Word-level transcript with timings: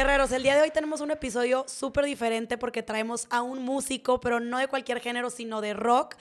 Guerreros, 0.00 0.32
el 0.32 0.42
día 0.42 0.56
de 0.56 0.62
hoy 0.62 0.70
tenemos 0.70 1.02
un 1.02 1.10
episodio 1.10 1.66
súper 1.68 2.06
diferente 2.06 2.56
porque 2.56 2.82
traemos 2.82 3.26
a 3.28 3.42
un 3.42 3.62
músico, 3.62 4.18
pero 4.18 4.40
no 4.40 4.56
de 4.56 4.66
cualquier 4.66 4.98
género, 4.98 5.28
sino 5.28 5.60
de 5.60 5.74
rock. 5.74 6.14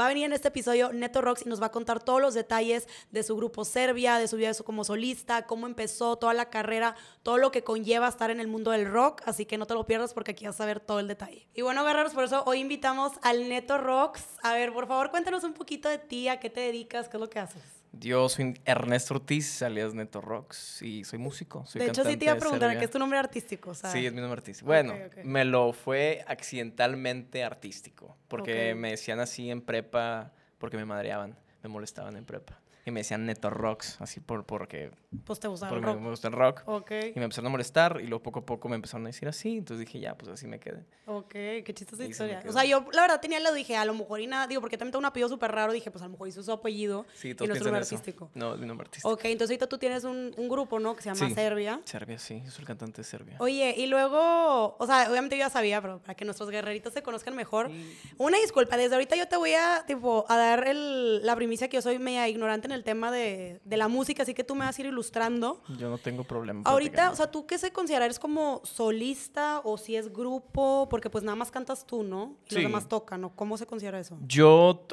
Va 0.00 0.06
a 0.06 0.08
venir 0.08 0.24
en 0.24 0.32
este 0.32 0.48
episodio 0.48 0.90
Neto 0.94 1.20
Rocks 1.20 1.44
y 1.44 1.48
nos 1.50 1.60
va 1.60 1.66
a 1.66 1.70
contar 1.70 2.02
todos 2.02 2.18
los 2.18 2.32
detalles 2.32 2.88
de 3.10 3.22
su 3.22 3.36
grupo 3.36 3.66
Serbia, 3.66 4.16
de 4.16 4.26
su 4.26 4.38
vida 4.38 4.54
como 4.64 4.84
solista, 4.84 5.42
cómo 5.42 5.66
empezó, 5.66 6.16
toda 6.16 6.32
la 6.32 6.48
carrera, 6.48 6.96
todo 7.22 7.36
lo 7.36 7.52
que 7.52 7.62
conlleva 7.62 8.08
estar 8.08 8.30
en 8.30 8.40
el 8.40 8.48
mundo 8.48 8.70
del 8.70 8.86
rock. 8.86 9.20
Así 9.26 9.44
que 9.44 9.58
no 9.58 9.66
te 9.66 9.74
lo 9.74 9.84
pierdas 9.84 10.14
porque 10.14 10.30
aquí 10.30 10.46
vas 10.46 10.58
a 10.62 10.64
ver 10.64 10.80
todo 10.80 10.98
el 10.98 11.06
detalle. 11.06 11.46
Y 11.52 11.60
bueno, 11.60 11.84
guerreros, 11.84 12.14
por 12.14 12.24
eso 12.24 12.42
hoy 12.46 12.60
invitamos 12.60 13.12
al 13.20 13.50
Neto 13.50 13.76
Rocks. 13.76 14.24
A 14.42 14.54
ver, 14.54 14.72
por 14.72 14.88
favor, 14.88 15.10
cuéntanos 15.10 15.44
un 15.44 15.52
poquito 15.52 15.90
de 15.90 15.98
ti, 15.98 16.28
a 16.28 16.40
qué 16.40 16.48
te 16.48 16.60
dedicas, 16.60 17.10
qué 17.10 17.18
es 17.18 17.20
lo 17.20 17.28
que 17.28 17.38
haces. 17.38 17.75
Yo 18.00 18.28
soy 18.28 18.58
Ernesto 18.64 19.14
Ortiz, 19.14 19.62
alias 19.62 19.94
Neto 19.94 20.20
Rocks, 20.20 20.82
y 20.82 21.04
soy 21.04 21.18
músico. 21.18 21.64
Soy 21.66 21.80
de 21.80 21.86
hecho, 21.86 22.04
sí 22.04 22.16
te 22.16 22.26
iba 22.26 22.34
a 22.34 22.38
preguntar, 22.38 22.78
¿qué 22.78 22.84
es 22.84 22.90
tu 22.90 22.98
nombre 22.98 23.18
artístico? 23.18 23.74
Sí, 23.74 24.06
es 24.06 24.12
mi 24.12 24.20
nombre 24.20 24.38
artístico. 24.38 24.66
Bueno, 24.66 24.94
me 25.24 25.44
lo 25.44 25.72
fue 25.72 26.24
accidentalmente 26.26 27.44
artístico, 27.44 28.16
porque 28.28 28.74
me 28.74 28.90
decían 28.90 29.20
así 29.20 29.50
en 29.50 29.60
prepa, 29.60 30.32
porque 30.58 30.76
me 30.76 30.84
madreaban, 30.84 31.36
me 31.62 31.68
molestaban 31.68 32.16
en 32.16 32.24
prepa 32.24 32.60
y 32.86 32.92
me 32.92 33.00
decían 33.00 33.26
Neto 33.26 33.50
Rocks, 33.50 34.00
así 34.00 34.20
por, 34.20 34.46
porque... 34.46 34.92
Pues 35.24 35.40
te 35.40 35.48
gustaba 35.48 35.76
el 35.76 35.82
rock. 35.82 35.98
Me, 35.98 36.08
gusta 36.08 36.28
el 36.28 36.34
rock. 36.34 36.62
Ok. 36.66 36.92
Y 37.14 37.18
me 37.18 37.24
empezaron 37.24 37.48
a 37.48 37.50
molestar 37.50 38.00
y 38.00 38.06
luego 38.06 38.22
poco 38.22 38.38
a 38.38 38.46
poco 38.46 38.68
me 38.68 38.76
empezaron 38.76 39.04
a 39.06 39.08
decir 39.08 39.26
así, 39.28 39.58
entonces 39.58 39.84
dije, 39.84 39.98
ya, 39.98 40.16
pues 40.16 40.30
así 40.30 40.46
me 40.46 40.60
quedé. 40.60 40.84
Ok, 41.06 41.32
qué 41.32 41.74
chistosa 41.74 42.04
historia. 42.04 42.44
O 42.48 42.52
sea, 42.52 42.64
yo 42.64 42.86
la 42.92 43.02
verdad 43.02 43.20
tenía 43.20 43.40
lo 43.40 43.52
dije, 43.52 43.76
a 43.76 43.84
lo 43.84 43.92
mejor 43.92 44.20
y 44.20 44.28
nada, 44.28 44.46
digo, 44.46 44.60
porque 44.60 44.78
también 44.78 44.92
tengo 44.92 45.00
un 45.00 45.06
apellido 45.06 45.28
súper 45.28 45.50
raro, 45.50 45.72
dije, 45.72 45.90
pues 45.90 46.00
a 46.02 46.06
lo 46.06 46.12
mejor 46.12 46.28
hizo 46.28 46.44
su 46.44 46.52
apellido 46.52 47.06
sí, 47.14 47.30
y 47.30 47.46
no 47.46 47.54
es 47.54 47.60
nombre 47.60 47.80
artístico. 47.80 48.30
No, 48.34 48.54
es 48.54 48.60
mi 48.60 48.66
nombre 48.66 48.86
artístico. 48.86 49.12
Ok, 49.12 49.24
entonces 49.24 49.50
ahorita 49.50 49.66
tú 49.66 49.78
tienes 49.78 50.04
un, 50.04 50.32
un 50.36 50.48
grupo, 50.48 50.78
¿no? 50.78 50.94
Que 50.94 51.02
se 51.02 51.12
llama 51.12 51.34
Serbia. 51.34 51.80
Serbia, 51.84 52.20
sí, 52.20 52.40
yo 52.44 52.52
soy 52.52 52.62
el 52.62 52.66
cantante 52.68 52.98
de 52.98 53.04
Serbia. 53.04 53.36
Oye, 53.40 53.74
y 53.76 53.88
luego, 53.88 54.76
o 54.78 54.86
sea, 54.86 55.10
obviamente 55.10 55.36
yo 55.36 55.40
ya 55.40 55.50
sabía, 55.50 55.82
pero 55.82 55.98
para 55.98 56.14
que 56.14 56.24
nuestros 56.24 56.50
guerreritos 56.50 56.92
se 56.92 57.02
conozcan 57.02 57.34
mejor, 57.34 57.68
una 58.16 58.38
disculpa, 58.38 58.76
desde 58.76 58.94
ahorita 58.94 59.16
yo 59.16 59.26
te 59.26 59.36
voy 59.36 59.54
a, 59.54 59.82
tipo, 59.88 60.24
a 60.28 60.36
dar 60.36 60.68
el, 60.68 61.26
la 61.26 61.34
primicia 61.34 61.68
que 61.68 61.78
yo 61.78 61.82
soy 61.82 61.98
media 61.98 62.28
ignorante 62.28 62.68
en 62.68 62.75
el 62.76 62.84
tema 62.84 63.10
de 63.10 63.16
de, 63.64 63.76
la 63.76 63.88
música, 63.88 64.22
así 64.22 64.34
que 64.34 64.44
tú 64.44 64.54
me 64.54 64.64
vas 64.64 64.78
a 64.78 64.80
ir 64.80 64.88
ilustrando. 64.88 65.62
Yo 65.78 65.90
no 65.90 65.98
tengo 65.98 66.24
problema. 66.24 66.62
Ahorita, 66.64 67.10
o 67.10 67.16
sea, 67.16 67.30
¿tú 67.30 67.46
qué 67.46 67.58
se 67.58 67.72
considera? 67.72 68.04
¿Eres 68.04 68.18
como 68.18 68.60
solista 68.64 69.60
o 69.64 69.78
si 69.78 69.96
es 69.96 70.12
grupo? 70.12 70.88
Porque 70.90 71.10
pues 71.10 71.24
nada 71.24 71.36
más 71.36 71.50
cantas 71.50 71.86
tú, 71.86 72.02
¿no? 72.02 72.36
Y 72.50 72.54
los 72.54 72.62
demás 72.64 72.88
tocan, 72.88 73.20
¿no? 73.20 73.34
¿Cómo 73.34 73.56
se 73.56 73.66
considera 73.66 73.98
eso? 73.98 74.18
Yo 74.26 74.86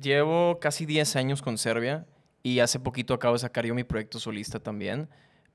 llevo 0.00 0.58
casi 0.60 0.86
10 0.86 1.16
años 1.16 1.42
con 1.42 1.58
Serbia 1.58 2.06
y 2.42 2.60
hace 2.60 2.78
poquito 2.78 3.14
acabo 3.14 3.34
de 3.34 3.40
sacar 3.40 3.66
yo 3.66 3.74
mi 3.74 3.84
proyecto 3.84 4.18
solista 4.18 4.60
también. 4.60 5.08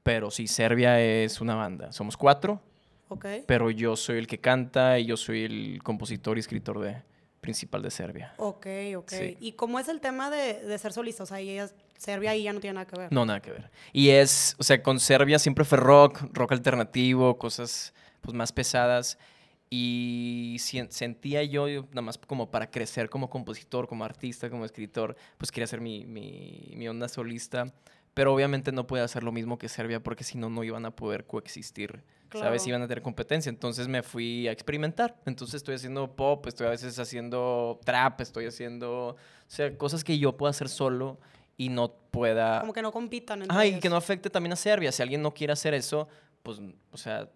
Pero 0.04 0.32
sí, 0.32 0.48
Serbia 0.48 1.00
es 1.00 1.42
una 1.42 1.56
banda. 1.56 1.92
Somos 1.92 2.18
cuatro. 2.18 2.62
Ok. 3.08 3.26
Pero 3.46 3.70
yo 3.70 3.96
soy 3.96 4.18
el 4.18 4.28
que 4.28 4.40
canta 4.40 4.98
y 4.98 5.06
yo 5.06 5.18
soy 5.18 5.44
el 5.44 5.84
compositor 5.84 6.38
y 6.38 6.40
escritor 6.40 6.80
de, 6.80 7.04
principal 7.42 7.82
de 7.82 7.92
Serbia. 7.92 8.34
Ok, 8.38 8.68
ok. 8.96 9.14
¿Y 9.40 9.54
cómo 9.54 9.80
es 9.80 9.88
el 9.90 10.00
tema 10.00 10.30
de, 10.30 10.62
de 10.62 10.78
ser 10.78 10.94
solista? 10.94 11.24
O 11.24 11.26
sea, 11.26 11.40
ellas 11.40 11.74
Serbia 12.02 12.32
ahí 12.32 12.44
ya 12.44 12.54
no 12.54 12.60
tiene 12.60 12.74
nada 12.74 12.88
que 12.88 12.98
ver. 12.98 13.14
No, 13.14 13.28
nada 13.28 13.40
que 13.42 13.52
ver. 13.52 13.70
Y 13.94 14.10
es, 14.10 14.56
o 14.58 14.64
sea, 14.64 14.82
con 14.82 15.00
Serbia 15.00 15.38
siempre 15.38 15.64
fue 15.64 15.78
rock, 15.78 16.24
rock 16.34 16.54
alternativo, 16.54 17.38
cosas 17.38 17.94
pues 18.22 18.36
más 18.36 18.52
pesadas. 18.52 19.20
Y 19.70 20.58
sentía 20.60 21.44
yo, 21.44 21.68
nada 21.68 22.02
más 22.02 22.18
como 22.18 22.50
para 22.50 22.72
crecer 22.72 23.08
como 23.08 23.30
compositor, 23.30 23.88
como 23.88 24.04
artista, 24.04 24.50
como 24.50 24.66
escritor, 24.66 25.16
pues 25.38 25.52
quería 25.52 25.66
hacer 25.66 25.80
mi, 25.80 26.06
mi, 26.08 26.74
mi 26.76 26.88
onda 26.88 27.08
solista. 27.08 27.72
Pero 28.16 28.34
obviamente 28.34 28.72
no 28.72 28.88
puede 28.88 29.04
hacer 29.04 29.24
lo 29.24 29.32
mismo 29.32 29.60
que 29.60 29.70
Serbia 29.70 30.02
porque 30.02 30.24
si 30.24 30.40
no, 30.40 30.50
no 30.50 30.64
iban 30.64 30.88
a 30.88 30.96
poder 30.96 31.28
coexistir. 31.28 32.04
¿Sabes? 32.32 32.66
Iban 32.68 32.82
a 32.82 32.88
tener 32.88 33.02
competencia. 33.02 33.50
Entonces 33.50 33.88
me 33.88 34.04
fui 34.04 34.48
a 34.48 34.52
experimentar. 34.52 35.16
Entonces 35.26 35.56
estoy 35.56 35.76
haciendo 35.76 36.16
pop, 36.16 36.46
estoy 36.48 36.68
a 36.68 36.70
veces 36.72 36.98
haciendo 37.00 37.80
trap, 37.84 38.22
estoy 38.22 38.46
haciendo, 38.46 39.10
o 39.10 39.18
sea, 39.48 39.78
cosas 39.78 40.04
que 40.04 40.18
yo 40.18 40.38
puedo 40.38 40.50
hacer 40.50 40.70
solo 40.70 41.20
y 41.58 41.70
no 41.70 41.92
pueda... 41.92 42.62
Como 42.62 42.74
que 42.74 42.82
no 42.82 42.92
compitan. 42.92 43.44
Ah, 43.50 43.66
y 43.66 43.80
que 43.80 43.90
no 43.90 43.96
afecte 43.96 44.30
también 44.30 44.54
a 44.54 44.56
Serbia. 44.56 44.92
Si 44.92 45.02
alguien 45.02 45.22
no 45.22 45.34
quiere 45.34 45.54
hacer 45.54 45.74
eso, 45.74 46.08
pues, 46.44 46.60
o 46.92 46.98
sea, 46.98 47.30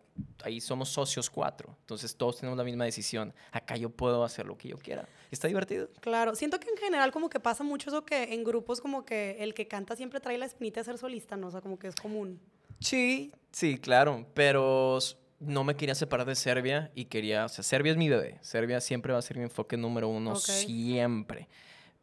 ahí 0.44 0.62
somos 0.62 0.90
socios 0.90 1.30
cuatro. 1.30 1.76
Entonces 1.82 2.16
todos 2.16 2.38
tenemos 2.38 2.58
la 2.58 2.64
misma 2.64 2.86
decisión. 2.86 3.34
Acá 3.52 3.76
yo 3.76 3.90
puedo 3.90 4.24
hacer 4.24 4.46
lo 4.46 4.58
que 4.58 4.70
yo 4.70 4.78
quiera. 4.78 5.08
Está 5.32 5.48
divertido. 5.48 5.90
Claro. 6.00 6.36
Siento 6.36 6.60
que 6.60 6.70
en 6.70 6.78
general 6.78 7.12
como 7.12 7.30
que 7.30 7.40
pasa 7.40 7.64
mucho 7.64 7.90
eso 7.90 8.06
que 8.06 8.34
en 8.34 8.44
grupos 8.44 8.82
como 8.82 9.06
que 9.06 9.38
el 9.40 9.54
que 9.54 9.68
canta 9.68 9.96
siempre 9.96 10.20
trae 10.20 10.38
la 10.38 10.46
espinita 10.46 10.80
de 10.80 10.86
ser 10.86 10.98
solista, 10.98 11.36
¿no? 11.38 11.48
O 11.48 11.52
sea, 11.52 11.62
como 11.62 11.78
que 11.78 11.88
es 11.88 11.96
común. 11.96 12.40
Sí, 12.80 13.32
sí, 13.56 13.78
claro. 13.78 14.26
Pero 14.34 15.00
no 15.40 15.64
me 15.64 15.76
quería 15.76 15.96
separar 15.96 16.28
de 16.28 16.36
Serbia 16.36 16.92
y 16.96 17.06
quería, 17.06 17.46
o 17.46 17.50
sea, 17.50 17.64
Serbia 17.64 17.92
es 17.92 17.98
mi 17.98 18.10
bebé. 18.10 18.38
Serbia 18.42 18.82
siempre 18.82 19.14
va 19.14 19.20
a 19.20 19.22
ser 19.22 19.38
mi 19.38 19.44
enfoque 19.44 19.78
número 19.78 20.10
uno, 20.10 20.36
siempre. 20.36 21.48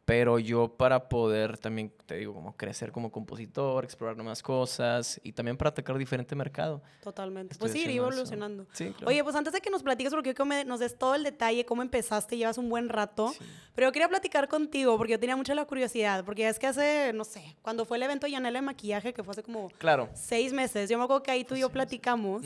Pero 0.05 0.37
yo 0.37 0.67
para 0.75 1.07
poder 1.07 1.57
también, 1.57 1.93
te 2.05 2.15
digo, 2.15 2.33
como 2.33 2.57
crecer 2.57 2.91
como 2.91 3.09
compositor, 3.09 3.85
explorar 3.85 4.17
nuevas 4.17 4.43
cosas 4.43 5.19
y 5.23 5.31
también 5.31 5.55
para 5.55 5.69
atacar 5.69 5.97
diferente 5.97 6.35
mercado. 6.35 6.81
Totalmente. 7.01 7.55
pues 7.57 7.71
sí, 7.71 7.83
ir 7.83 7.91
evolucionando. 7.91 8.65
Sí, 8.73 8.89
claro. 8.89 9.07
Oye, 9.07 9.23
pues 9.23 9.35
antes 9.35 9.53
de 9.53 9.61
que 9.61 9.69
nos 9.69 9.81
platiques, 9.81 10.13
porque 10.13 10.33
yo 10.33 10.35
que 10.35 10.65
nos 10.65 10.81
des 10.81 10.97
todo 10.97 11.15
el 11.15 11.23
detalle, 11.23 11.65
cómo 11.65 11.81
empezaste, 11.81 12.35
llevas 12.35 12.57
un 12.57 12.69
buen 12.69 12.89
rato, 12.89 13.33
pero 13.75 13.87
yo 13.87 13.91
quería 13.93 14.09
platicar 14.09 14.49
contigo 14.49 14.97
porque 14.97 15.13
yo 15.13 15.19
tenía 15.19 15.37
mucha 15.37 15.55
la 15.55 15.65
curiosidad, 15.65 16.25
porque 16.25 16.49
es 16.49 16.59
que 16.59 16.67
hace, 16.67 17.13
no 17.13 17.23
sé, 17.23 17.55
cuando 17.61 17.85
fue 17.85 17.95
el 17.95 18.03
evento 18.03 18.25
de 18.25 18.33
Yanela 18.33 18.59
de 18.59 18.65
maquillaje, 18.65 19.13
que 19.13 19.23
fue 19.23 19.31
hace 19.31 19.43
como 19.43 19.69
claro. 19.77 20.09
seis 20.15 20.51
meses, 20.51 20.89
yo 20.89 20.97
me 20.97 21.05
acuerdo 21.05 21.23
que 21.23 21.31
ahí 21.31 21.45
tú 21.45 21.55
y 21.55 21.61
yo 21.61 21.69
platicamos. 21.69 22.43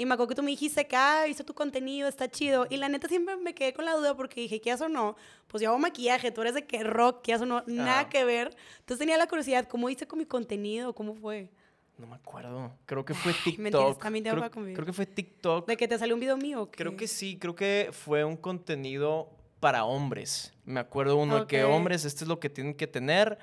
Y 0.00 0.06
me 0.06 0.14
acuerdo 0.14 0.28
que 0.28 0.34
tú 0.36 0.42
me 0.42 0.50
dijiste 0.50 0.86
que, 0.86 0.96
ah, 0.96 1.24
visto 1.26 1.44
tu 1.44 1.52
contenido, 1.52 2.08
está 2.08 2.26
chido. 2.26 2.66
Y 2.70 2.78
la 2.78 2.88
neta 2.88 3.06
siempre 3.06 3.36
me 3.36 3.54
quedé 3.54 3.74
con 3.74 3.84
la 3.84 3.92
duda 3.92 4.16
porque 4.16 4.40
dije, 4.40 4.58
¿qué 4.58 4.72
haces 4.72 4.86
o 4.86 4.88
no? 4.88 5.14
Pues 5.46 5.62
yo 5.62 5.68
hago 5.68 5.78
maquillaje, 5.78 6.30
tú 6.30 6.40
eres 6.40 6.54
de 6.54 6.64
que 6.64 6.82
rock, 6.82 7.20
¿qué 7.22 7.34
haces 7.34 7.42
o 7.42 7.46
no? 7.46 7.62
Nada 7.66 8.08
que 8.08 8.24
ver. 8.24 8.56
Entonces 8.78 8.98
tenía 8.98 9.18
la 9.18 9.26
curiosidad, 9.26 9.68
¿cómo 9.68 9.90
hice 9.90 10.06
con 10.06 10.18
mi 10.18 10.24
contenido? 10.24 10.94
¿Cómo 10.94 11.14
fue? 11.14 11.50
No 11.98 12.06
me 12.06 12.14
acuerdo. 12.16 12.72
Creo 12.86 13.04
que 13.04 13.12
fue 13.12 13.34
TikTok. 13.44 14.02
También 14.02 14.24
te 14.24 14.30
creo, 14.30 14.50
creo 14.50 14.86
que 14.86 14.92
fue 14.94 15.04
TikTok. 15.04 15.68
¿De 15.68 15.76
que 15.76 15.86
te 15.86 15.98
salió 15.98 16.14
un 16.14 16.20
video 16.20 16.38
mío? 16.38 16.70
Creo 16.72 16.96
que 16.96 17.06
sí. 17.06 17.36
Creo 17.38 17.54
que 17.54 17.90
fue 17.92 18.24
un 18.24 18.38
contenido 18.38 19.28
para 19.60 19.84
hombres. 19.84 20.54
Me 20.64 20.80
acuerdo 20.80 21.18
uno 21.18 21.40
de 21.40 21.46
que 21.46 21.62
hombres, 21.64 22.06
este 22.06 22.24
es 22.24 22.28
lo 22.28 22.40
que 22.40 22.48
tienen 22.48 22.72
que 22.72 22.86
tener. 22.86 23.36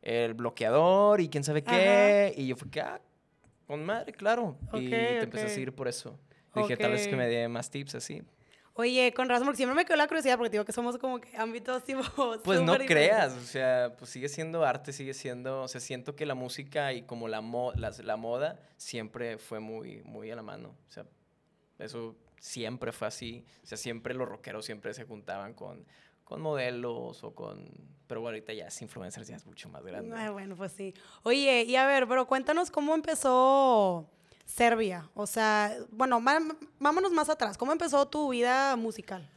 El 0.00 0.34
bloqueador 0.34 1.20
y 1.20 1.28
quién 1.28 1.42
sabe 1.42 1.64
qué. 1.64 2.32
Y 2.36 2.46
yo 2.46 2.54
fui 2.54 2.70
que, 2.70 2.82
ah, 2.82 3.00
con 3.66 3.84
madre, 3.84 4.12
claro. 4.12 4.56
y 4.72 4.90
te 4.90 5.20
empecé 5.20 5.46
a 5.46 5.48
seguir 5.48 5.74
por 5.74 5.88
eso. 5.88 6.18
Dije, 6.54 6.76
tal 6.76 6.92
vez 6.92 7.08
que 7.08 7.16
me 7.16 7.26
dé 7.26 7.48
más 7.48 7.70
tips 7.70 7.96
así. 7.96 8.22
Oye, 8.76 9.12
con 9.14 9.28
razón, 9.28 9.46
porque 9.46 9.58
siempre 9.58 9.76
me 9.76 9.84
quedó 9.84 9.96
la 9.96 10.08
curiosidad, 10.08 10.36
porque 10.36 10.50
digo 10.50 10.64
que 10.64 10.72
somos 10.72 10.98
como 10.98 11.20
que 11.20 11.36
ámbitos 11.36 11.84
tipo. 11.84 12.02
Pues 12.42 12.60
no 12.60 12.76
creas, 12.76 13.32
o 13.32 13.40
sea, 13.40 13.94
pues 13.96 14.10
sigue 14.10 14.28
siendo 14.28 14.64
arte, 14.64 14.92
sigue 14.92 15.14
siendo. 15.14 15.62
O 15.62 15.68
sea, 15.68 15.80
siento 15.80 16.16
que 16.16 16.26
la 16.26 16.34
música 16.34 16.92
y 16.92 17.02
como 17.02 17.28
la, 17.28 17.40
la, 17.76 18.16
moda 18.16 18.60
siempre 18.76 19.38
fue 19.38 19.60
muy, 19.60 20.02
muy 20.02 20.28
a 20.32 20.36
la 20.36 20.42
mano. 20.42 20.76
O 20.88 20.90
sea, 20.90 21.06
eso 21.78 22.16
siempre 22.40 22.90
fue 22.90 23.06
así. 23.06 23.44
O 23.62 23.66
sea, 23.66 23.78
siempre 23.78 24.12
los 24.12 24.28
rockeros 24.28 24.64
siempre 24.64 24.92
se 24.92 25.04
juntaban 25.04 25.54
con, 25.54 25.86
con 26.24 26.40
modelos 26.40 27.22
o 27.22 27.34
con... 27.34 27.64
Pero 28.06 28.20
bueno, 28.20 28.36
ahorita 28.36 28.52
ya 28.52 28.66
es 28.66 28.82
influencers, 28.82 29.28
ya 29.28 29.36
es 29.36 29.46
mucho 29.46 29.68
más 29.68 29.82
grande. 29.84 30.14
Ay, 30.16 30.30
bueno, 30.30 30.56
pues 30.56 30.72
sí. 30.72 30.92
Oye, 31.22 31.64
y 31.64 31.76
a 31.76 31.86
ver, 31.86 32.06
pero 32.06 32.26
cuéntanos 32.26 32.70
cómo 32.70 32.94
empezó 32.94 34.06
Serbia. 34.44 35.08
O 35.14 35.26
sea, 35.26 35.74
bueno, 35.90 36.20
vámonos 36.78 37.12
más 37.12 37.28
atrás. 37.30 37.56
¿Cómo 37.56 37.72
empezó 37.72 38.06
tu 38.06 38.30
vida 38.30 38.76
musical? 38.76 39.28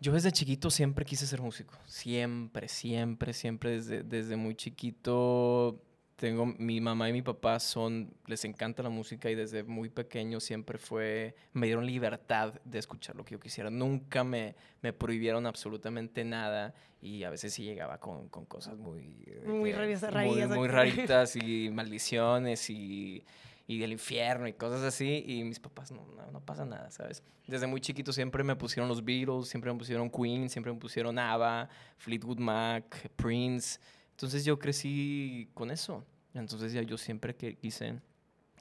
Yo 0.00 0.12
desde 0.12 0.32
chiquito 0.32 0.70
siempre 0.70 1.04
quise 1.04 1.26
ser 1.26 1.40
músico. 1.40 1.74
Siempre, 1.86 2.68
siempre, 2.68 3.32
siempre. 3.32 3.70
Desde, 3.72 4.02
desde 4.02 4.36
muy 4.36 4.54
chiquito 4.54 5.80
tengo 6.16 6.46
mi 6.46 6.80
mamá 6.80 7.10
y 7.10 7.12
mi 7.12 7.22
papá 7.22 7.60
son 7.60 8.10
les 8.26 8.44
encanta 8.46 8.82
la 8.82 8.88
música 8.88 9.30
y 9.30 9.34
desde 9.34 9.62
muy 9.62 9.90
pequeño 9.90 10.40
siempre 10.40 10.78
fue 10.78 11.34
me 11.52 11.66
dieron 11.66 11.84
libertad 11.84 12.54
de 12.64 12.78
escuchar 12.78 13.16
lo 13.16 13.24
que 13.24 13.32
yo 13.32 13.40
quisiera. 13.40 13.68
Nunca 13.70 14.24
me, 14.24 14.56
me 14.80 14.94
prohibieron 14.94 15.46
absolutamente 15.46 16.24
nada 16.24 16.74
y 17.02 17.24
a 17.24 17.30
veces 17.30 17.52
sí 17.52 17.64
llegaba 17.64 17.98
con, 17.98 18.28
con 18.30 18.46
cosas 18.46 18.78
muy 18.78 19.26
muy, 19.44 19.72
muy, 19.74 20.46
muy 20.48 20.68
raritas 20.68 21.36
y 21.36 21.68
maldiciones 21.70 22.70
y, 22.70 23.22
y, 23.66 23.78
del 23.78 23.92
infierno 23.92 24.48
y 24.48 24.54
cosas 24.54 24.82
así 24.82 25.22
y 25.26 25.44
mis 25.44 25.60
papás 25.60 25.92
no, 25.92 26.06
no, 26.16 26.30
no 26.32 26.40
pasa 26.40 26.64
nada 26.64 26.90
sabes 26.90 27.22
desde 27.46 27.66
muy 27.66 27.82
chiquito 27.82 28.12
siempre 28.12 28.42
me 28.42 28.56
pusieron 28.56 28.88
los 28.88 29.04
Beatles 29.04 29.48
siempre 29.48 29.70
me 29.70 29.78
pusieron 29.78 30.10
Queen 30.10 30.48
siempre 30.48 30.72
me 30.72 30.78
pusieron 30.78 31.18
ABBA 31.18 31.68
Fleetwood 31.98 32.38
Mac 32.38 33.10
Prince 33.16 33.78
entonces 34.16 34.46
yo 34.46 34.58
crecí 34.58 35.50
con 35.52 35.70
eso. 35.70 36.02
Entonces 36.32 36.72
ya 36.72 36.80
yo 36.80 36.96
siempre 36.96 37.36
que 37.36 37.54
quise, 37.54 38.00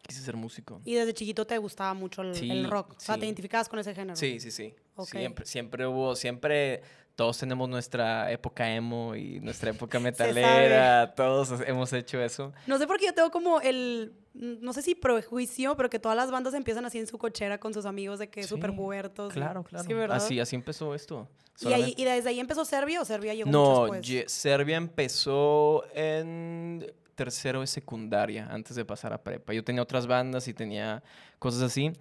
quise 0.06 0.19
ser 0.19 0.36
músico. 0.36 0.81
¿Y 0.84 0.96
desde 0.96 1.13
chiquito 1.13 1.48
te 1.48 1.57
gustaba 1.57 1.94
mucho 1.94 2.24
el, 2.24 2.69
rock? 2.69 2.96
O 2.98 3.00
sea, 3.00 3.18
¿te 3.18 3.25
identificabas 3.25 3.69
con 3.69 3.80
ese 3.80 3.96
género? 3.96 4.18
Sí, 4.18 4.42
sí, 4.42 4.52
sí. 4.52 4.74
Siempre, 5.06 5.46
siempre 5.46 5.88
hubo, 5.88 6.13
siempre 6.18 6.81
todos 7.16 7.38
tenemos 7.38 7.70
nuestra 7.70 8.30
época 8.32 8.70
emo 8.76 9.16
y 9.16 9.40
nuestra 9.40 9.70
época 9.72 10.00
metalera, 10.00 11.14
todos 11.16 11.62
hemos 11.66 11.92
hecho 11.94 12.20
eso. 12.22 12.52
No 12.68 12.78
sé 12.78 12.88
por 12.88 12.98
qué 13.00 13.06
yo 13.08 13.14
tengo 13.14 13.32
como 13.32 13.62
el, 13.62 14.14
no 14.34 14.74
sé 14.74 14.82
si 14.82 14.96
prejuicio, 14.96 15.76
pero 15.78 15.90
que 15.90 16.00
todas 16.00 16.18
las 16.18 16.30
bandas 16.32 16.54
empiezan 16.54 16.86
así 16.86 16.98
en 17.00 17.08
su 17.08 17.18
cochera 17.18 17.58
con 17.58 17.74
sus 17.74 17.86
amigos 17.86 18.20
de 18.20 18.28
que 18.30 18.44
Sí, 18.44 18.50
súper 18.50 18.76
pubertos. 18.76 19.32
y- 19.34 19.40
Claro, 19.40 19.64
claro. 19.64 19.86
Sí, 19.86 19.94
¿verdad? 19.94 20.18
así, 20.18 20.40
así 20.40 20.56
empezó 20.56 20.94
esto. 20.94 21.28
¿Y, 21.62 21.68
ahí, 21.68 21.72
Solamente- 21.74 22.02
¿Y 22.02 22.06
desde 22.06 22.30
ahí 22.30 22.40
empezó 22.42 22.66
Serbia 22.66 23.02
o 23.02 23.06
Serbia 23.06 23.34
llegó 23.34 23.48
mucho 23.48 23.60
No, 23.60 23.82
después? 23.84 24.02
ye- 24.06 24.26
Serbia 24.28 24.76
empezó 24.76 25.86
en 25.94 26.86
tercero 27.16 27.62
de 27.62 27.68
secundaria, 27.68 28.46
antes 28.52 28.76
de 28.76 28.84
pasar 28.84 29.14
a 29.14 29.24
prepa. 29.24 29.54
Yo 29.54 29.64
tenía 29.64 29.82
otras 29.82 30.06
bandas 30.06 30.50
y 30.50 30.54
tenía 30.54 31.02
cosas 31.40 31.62
así, 31.62 31.94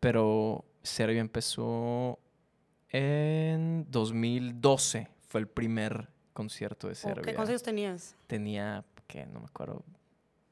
pero 0.00 0.64
Serbia 0.82 1.20
empezó 1.20 2.18
en 2.90 3.86
2012. 3.90 5.08
Fue 5.28 5.40
el 5.40 5.46
primer 5.48 6.08
concierto 6.32 6.86
de 6.88 6.92
¿O 6.92 6.96
Serbia. 6.96 7.22
¿Qué 7.22 7.34
consejos 7.34 7.62
tenías? 7.62 8.16
Tenía, 8.26 8.84
¿qué? 9.06 9.26
No 9.26 9.40
me 9.40 9.46
acuerdo. 9.46 9.84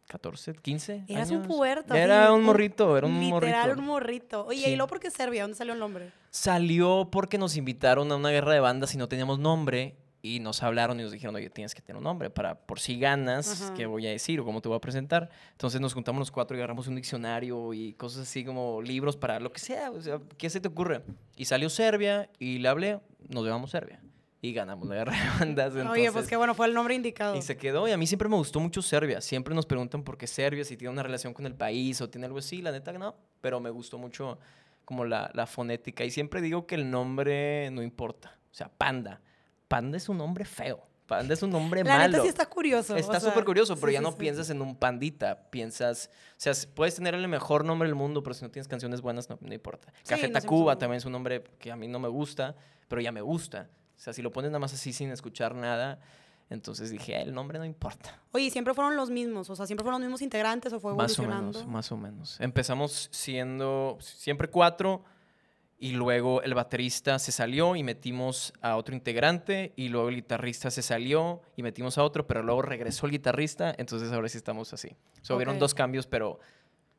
14, 0.08 0.54
15 0.54 1.04
Eras 1.06 1.30
un 1.30 1.36
años. 1.38 1.46
puberto. 1.46 1.94
Era 1.94 2.32
un 2.32 2.42
morrito, 2.42 2.96
era 2.96 3.06
un 3.06 3.20
Literal, 3.20 3.66
morrito. 3.66 3.80
un 3.80 3.86
morrito. 3.86 4.46
Oye, 4.46 4.64
Sí. 4.64 4.70
¿y 4.70 4.76
luego 4.76 4.88
por 4.88 5.00
qué 5.00 5.10
Serbia? 5.10 5.42
¿Dónde 5.42 5.56
salió 5.56 5.74
el 5.74 5.78
nombre? 5.78 6.12
Salió 6.30 7.08
porque 7.12 7.36
nos 7.36 7.56
invitaron 7.56 8.10
a 8.10 8.16
una 8.16 8.30
guerra 8.30 8.54
de 8.54 8.60
bandas 8.60 8.94
y 8.94 8.98
no 8.98 9.06
teníamos 9.08 9.38
nombre. 9.38 9.96
Y 10.36 10.40
nos 10.40 10.62
hablaron 10.62 11.00
y 11.00 11.02
nos 11.02 11.12
dijeron, 11.12 11.34
oye, 11.36 11.48
tienes 11.48 11.74
que 11.74 11.80
tener 11.80 11.96
un 11.98 12.04
nombre 12.04 12.28
para, 12.28 12.54
por 12.54 12.80
si 12.80 12.98
ganas, 12.98 13.62
Ajá. 13.62 13.74
qué 13.74 13.86
voy 13.86 14.06
a 14.06 14.10
decir 14.10 14.38
o 14.40 14.44
cómo 14.44 14.60
te 14.60 14.68
voy 14.68 14.76
a 14.76 14.80
presentar. 14.80 15.30
Entonces 15.52 15.80
nos 15.80 15.94
juntamos 15.94 16.18
los 16.18 16.30
cuatro 16.30 16.56
y 16.56 16.60
agarramos 16.60 16.86
un 16.88 16.96
diccionario 16.96 17.72
y 17.72 17.94
cosas 17.94 18.22
así 18.22 18.44
como 18.44 18.82
libros 18.82 19.16
para 19.16 19.40
lo 19.40 19.50
que 19.52 19.60
sea. 19.60 19.90
O 19.90 20.00
sea, 20.02 20.20
¿qué 20.36 20.50
se 20.50 20.60
te 20.60 20.68
ocurre? 20.68 21.02
Y 21.36 21.46
salió 21.46 21.70
Serbia 21.70 22.28
y 22.38 22.58
le 22.58 22.68
hablé, 22.68 23.00
nos 23.28 23.44
llevamos 23.44 23.70
Serbia. 23.70 24.00
Y 24.40 24.52
ganamos 24.52 24.86
la 24.88 24.94
guerra 24.96 25.12
de 25.16 25.38
bandas. 25.46 25.72
Oye, 25.74 25.84
pues 25.84 25.98
entonces- 26.06 26.28
qué 26.28 26.36
bueno, 26.36 26.54
fue 26.54 26.66
el 26.66 26.74
nombre 26.74 26.94
indicado. 26.94 27.34
y 27.34 27.42
se 27.42 27.56
quedó, 27.56 27.88
y 27.88 27.90
a 27.90 27.96
mí 27.96 28.06
siempre 28.06 28.28
me 28.28 28.36
gustó 28.36 28.60
mucho 28.60 28.82
Serbia. 28.82 29.20
Siempre 29.20 29.54
nos 29.54 29.66
preguntan 29.66 30.04
por 30.04 30.16
qué 30.18 30.26
Serbia, 30.26 30.64
si 30.64 30.76
tiene 30.76 30.92
una 30.92 31.02
relación 31.02 31.32
con 31.34 31.44
el 31.46 31.54
país 31.54 32.00
o 32.00 32.08
tiene 32.08 32.26
algo 32.26 32.38
así. 32.38 32.62
La 32.62 32.70
neta, 32.70 32.92
no. 32.92 33.16
Pero 33.40 33.58
me 33.60 33.70
gustó 33.70 33.98
mucho 33.98 34.38
como 34.84 35.04
la, 35.04 35.30
la 35.34 35.46
fonética. 35.46 36.04
Y 36.04 36.10
siempre 36.10 36.40
digo 36.40 36.66
que 36.66 36.74
el 36.76 36.88
nombre 36.90 37.70
no 37.72 37.82
importa. 37.82 38.38
O 38.50 38.54
sea, 38.54 38.68
Panda. 38.68 39.20
Panda 39.68 39.96
es 39.96 40.08
un 40.08 40.18
nombre 40.18 40.44
feo. 40.44 40.82
Panda 41.06 41.32
es 41.32 41.42
un 41.42 41.50
nombre 41.50 41.82
La 41.84 41.96
malo. 41.96 42.10
neta 42.12 42.22
sí 42.22 42.28
está 42.28 42.46
curioso. 42.46 42.94
Está 42.96 43.18
súper 43.18 43.44
curioso, 43.44 43.74
pero 43.76 43.86
sí, 43.88 43.92
ya 43.94 43.98
sí, 44.00 44.04
no 44.04 44.10
sí. 44.12 44.18
piensas 44.18 44.50
en 44.50 44.60
un 44.60 44.76
pandita. 44.76 45.48
Piensas, 45.50 46.10
o 46.32 46.34
sea, 46.36 46.52
puedes 46.74 46.96
tener 46.96 47.14
el 47.14 47.26
mejor 47.28 47.64
nombre 47.64 47.88
del 47.88 47.94
mundo, 47.94 48.22
pero 48.22 48.34
si 48.34 48.44
no 48.44 48.50
tienes 48.50 48.68
canciones 48.68 49.00
buenas, 49.00 49.30
no, 49.30 49.38
no 49.40 49.54
importa. 49.54 49.92
Café 50.06 50.28
Tacuba 50.28 50.76
también 50.76 50.98
es 50.98 51.04
un 51.06 51.12
nombre 51.12 51.42
que 51.58 51.72
a 51.72 51.76
mí 51.76 51.88
no 51.88 51.98
me 51.98 52.08
gusta, 52.08 52.56
pero 52.88 53.00
ya 53.00 53.10
me 53.12 53.22
gusta. 53.22 53.70
O 53.96 54.00
sea, 54.00 54.12
si 54.12 54.20
lo 54.20 54.30
pones 54.30 54.50
nada 54.50 54.58
más 54.58 54.74
así 54.74 54.92
sin 54.92 55.10
escuchar 55.10 55.54
nada, 55.54 55.98
entonces 56.50 56.90
dije, 56.90 57.16
"Ah, 57.16 57.22
el 57.22 57.32
nombre 57.34 57.58
no 57.58 57.64
importa. 57.64 58.20
Oye, 58.32 58.44
¿y 58.44 58.50
¿siempre 58.50 58.74
fueron 58.74 58.94
los 58.94 59.08
mismos? 59.10 59.48
O 59.50 59.56
sea, 59.56 59.66
¿siempre 59.66 59.84
fueron 59.84 60.00
los 60.00 60.06
mismos 60.06 60.20
integrantes 60.22 60.72
o 60.74 60.78
fue 60.80 60.94
Más 60.94 61.18
o 61.18 61.22
evolucionando? 61.22 61.58
menos, 61.60 61.72
más 61.72 61.90
o 61.92 61.96
menos. 61.96 62.40
Empezamos 62.40 63.08
siendo 63.12 63.96
siempre 64.00 64.48
cuatro 64.48 65.04
y 65.80 65.92
luego 65.92 66.42
el 66.42 66.54
baterista 66.54 67.18
se 67.18 67.30
salió 67.30 67.76
y 67.76 67.82
metimos 67.84 68.52
a 68.60 68.76
otro 68.76 68.94
integrante 68.94 69.72
y 69.76 69.88
luego 69.88 70.08
el 70.08 70.16
guitarrista 70.16 70.70
se 70.70 70.82
salió 70.82 71.40
y 71.56 71.62
metimos 71.62 71.98
a 71.98 72.02
otro, 72.04 72.26
pero 72.26 72.42
luego 72.42 72.62
regresó 72.62 73.06
el 73.06 73.12
guitarrista, 73.12 73.74
entonces 73.78 74.10
ahora 74.12 74.28
sí 74.28 74.36
estamos 74.38 74.72
así. 74.72 74.88
O 75.22 75.24
sea, 75.24 75.36
hubieron 75.36 75.54
Ok. 75.56 75.60
dos 75.60 75.74
cambios, 75.74 76.06
pero 76.06 76.40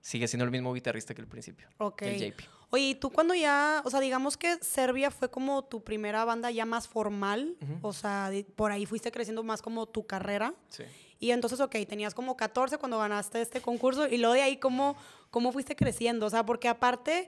sigue 0.02 0.28
siendo 0.30 0.46
el 0.46 0.52
mismo 0.52 0.74
guitarrista 0.74 1.14
que 1.14 1.22
el 1.22 1.28
principio, 1.28 1.68
Ok. 1.78 2.04
el 2.04 2.20
JP. 2.32 2.44
Oye, 2.72 2.84
¿y 2.90 2.96
tú 2.96 3.10
cuando 3.10 3.34
ya, 3.34 3.82
o 3.84 3.90
sea, 3.90 4.00
digamos 4.00 4.38
que 4.38 4.56
Serbia 4.62 5.10
fue 5.12 5.30
como 5.30 5.64
tu 5.66 5.84
primera 5.84 6.24
banda 6.24 6.50
ya 6.52 6.66
más 6.66 6.88
formal? 6.88 7.58
Ujú. 7.62 7.80
O 7.82 7.92
sea, 7.94 8.32
por 8.56 8.72
ahí 8.72 8.86
fuiste 8.86 9.12
creciendo 9.12 9.44
más 9.44 9.62
como 9.62 9.88
tu 9.88 10.06
carrera. 10.06 10.54
Sí. 10.70 10.84
Y 11.20 11.32
entonces, 11.32 11.60
ok, 11.60 11.76
tenías 11.88 12.14
como 12.14 12.38
14 12.38 12.78
cuando 12.78 12.98
ganaste 13.00 13.42
este 13.42 13.60
concurso 13.60 14.08
y 14.08 14.20
luego 14.20 14.36
de 14.36 14.44
ahí, 14.44 14.58
¿cómo, 14.58 14.96
cómo 15.32 15.52
fuiste 15.52 15.76
creciendo? 15.76 16.28
O 16.28 16.30
sea, 16.30 16.46
porque 16.46 16.70
aparte, 16.70 17.28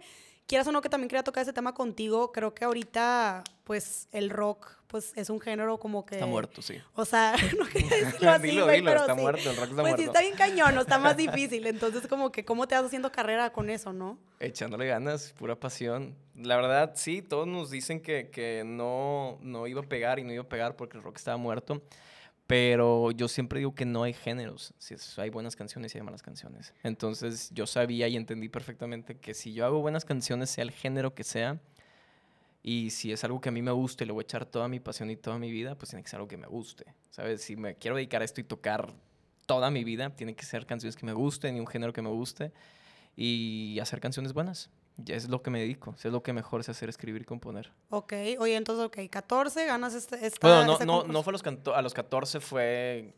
quieras 0.51 0.67
o 0.67 0.73
no 0.73 0.81
que 0.81 0.89
también 0.89 1.07
quería 1.07 1.23
tocar 1.23 1.43
ese 1.43 1.53
tema 1.53 1.73
contigo, 1.73 2.33
creo 2.33 2.53
que 2.53 2.65
ahorita, 2.65 3.41
pues, 3.63 4.09
el 4.11 4.29
rock, 4.29 4.69
pues, 4.87 5.13
es 5.15 5.29
un 5.29 5.39
género 5.39 5.79
como 5.79 6.05
que... 6.05 6.15
Está 6.15 6.25
muerto, 6.25 6.61
sí. 6.61 6.75
O 6.93 7.05
sea, 7.05 7.35
no 7.57 7.65
quería 7.67 7.89
decirlo 8.05 8.31
así, 8.31 8.47
Dilo, 8.47 8.67
dilo, 8.67 8.85
pero 8.85 8.99
está 8.99 9.15
sí. 9.15 9.21
muerto, 9.21 9.49
el 9.49 9.55
rock 9.55 9.69
está 9.69 9.81
pues 9.81 9.95
sí, 9.95 10.01
muerto. 10.01 10.03
está 10.03 10.19
bien 10.19 10.35
cañón, 10.35 10.77
está 10.77 10.99
más 10.99 11.15
difícil. 11.15 11.65
Entonces, 11.67 12.05
como 12.05 12.33
que, 12.33 12.43
¿cómo 12.43 12.67
te 12.67 12.75
vas 12.75 12.83
haciendo 12.83 13.13
carrera 13.13 13.53
con 13.53 13.69
eso, 13.69 13.93
no? 13.93 14.19
Echándole 14.41 14.87
ganas, 14.87 15.31
pura 15.39 15.55
pasión. 15.57 16.17
La 16.35 16.57
verdad, 16.57 16.91
sí, 16.95 17.21
todos 17.21 17.47
nos 17.47 17.69
dicen 17.69 18.01
que, 18.01 18.29
que 18.29 18.63
no, 18.65 19.37
no 19.39 19.67
iba 19.67 19.79
a 19.79 19.85
pegar 19.85 20.19
y 20.19 20.25
no 20.25 20.33
iba 20.33 20.43
a 20.43 20.49
pegar 20.49 20.75
porque 20.75 20.97
el 20.97 21.03
rock 21.03 21.15
estaba 21.15 21.37
muerto. 21.37 21.81
Pero 22.47 23.11
yo 23.11 23.27
siempre 23.27 23.59
digo 23.59 23.73
que 23.73 23.85
no 23.85 24.03
hay 24.03 24.13
géneros. 24.13 24.73
Si 24.77 24.95
hay 25.17 25.29
buenas 25.29 25.55
canciones 25.55 25.95
y 25.95 25.99
hay 25.99 26.03
malas 26.03 26.21
canciones. 26.21 26.73
Entonces 26.83 27.49
yo 27.53 27.65
sabía 27.65 28.07
y 28.07 28.17
entendí 28.17 28.49
perfectamente 28.49 29.17
que 29.17 29.33
si 29.33 29.53
yo 29.53 29.65
hago 29.65 29.79
buenas 29.79 30.03
canciones, 30.03 30.49
sea 30.49 30.63
el 30.63 30.71
género 30.71 31.15
que 31.15 31.23
sea, 31.23 31.61
y 32.63 32.91
si 32.91 33.11
es 33.11 33.23
algo 33.23 33.41
que 33.41 33.49
a 33.49 33.51
mí 33.51 33.61
me 33.61 33.71
guste, 33.71 34.05
le 34.05 34.11
voy 34.11 34.21
a 34.21 34.25
echar 34.25 34.45
toda 34.45 34.67
mi 34.67 34.79
pasión 34.79 35.09
y 35.09 35.15
toda 35.15 35.39
mi 35.39 35.49
vida, 35.49 35.75
pues 35.75 35.89
tiene 35.89 36.03
que 36.03 36.09
ser 36.09 36.17
algo 36.17 36.27
que 36.27 36.37
me 36.37 36.47
guste. 36.47 36.93
¿Sabes? 37.09 37.41
Si 37.41 37.55
me 37.55 37.75
quiero 37.75 37.95
dedicar 37.95 38.21
a 38.21 38.25
esto 38.25 38.41
y 38.41 38.43
tocar 38.43 38.93
toda 39.47 39.71
mi 39.71 39.83
vida, 39.83 40.15
tiene 40.15 40.35
que 40.35 40.45
ser 40.45 40.65
canciones 40.65 40.95
que 40.95 41.05
me 41.05 41.13
gusten 41.13 41.57
y 41.57 41.59
un 41.59 41.67
género 41.67 41.91
que 41.91 42.01
me 42.01 42.09
guste 42.09 42.51
y 43.15 43.79
hacer 43.81 43.99
canciones 43.99 44.33
buenas. 44.33 44.69
Ya 44.97 45.15
es 45.15 45.29
lo 45.29 45.41
que 45.41 45.49
me 45.49 45.59
dedico, 45.59 45.95
es 45.97 46.05
lo 46.05 46.21
que 46.21 46.33
mejor 46.33 46.63
sé 46.63 46.71
hacer, 46.71 46.89
escribir 46.89 47.23
y 47.23 47.25
componer. 47.25 47.71
Ok, 47.89 48.13
oye, 48.39 48.55
entonces, 48.55 48.85
ok, 48.85 49.09
14, 49.09 49.65
ganas 49.65 49.93
este, 49.93 50.25
esta, 50.25 50.47
Bueno, 50.47 50.65
no, 50.65 50.73
este 50.73 50.85
no, 50.85 51.03
no 51.03 51.23
fue 51.23 51.31
a 51.31 51.33
los, 51.33 51.43
a 51.75 51.81
los 51.81 51.93
14, 51.93 52.39
fue 52.39 53.13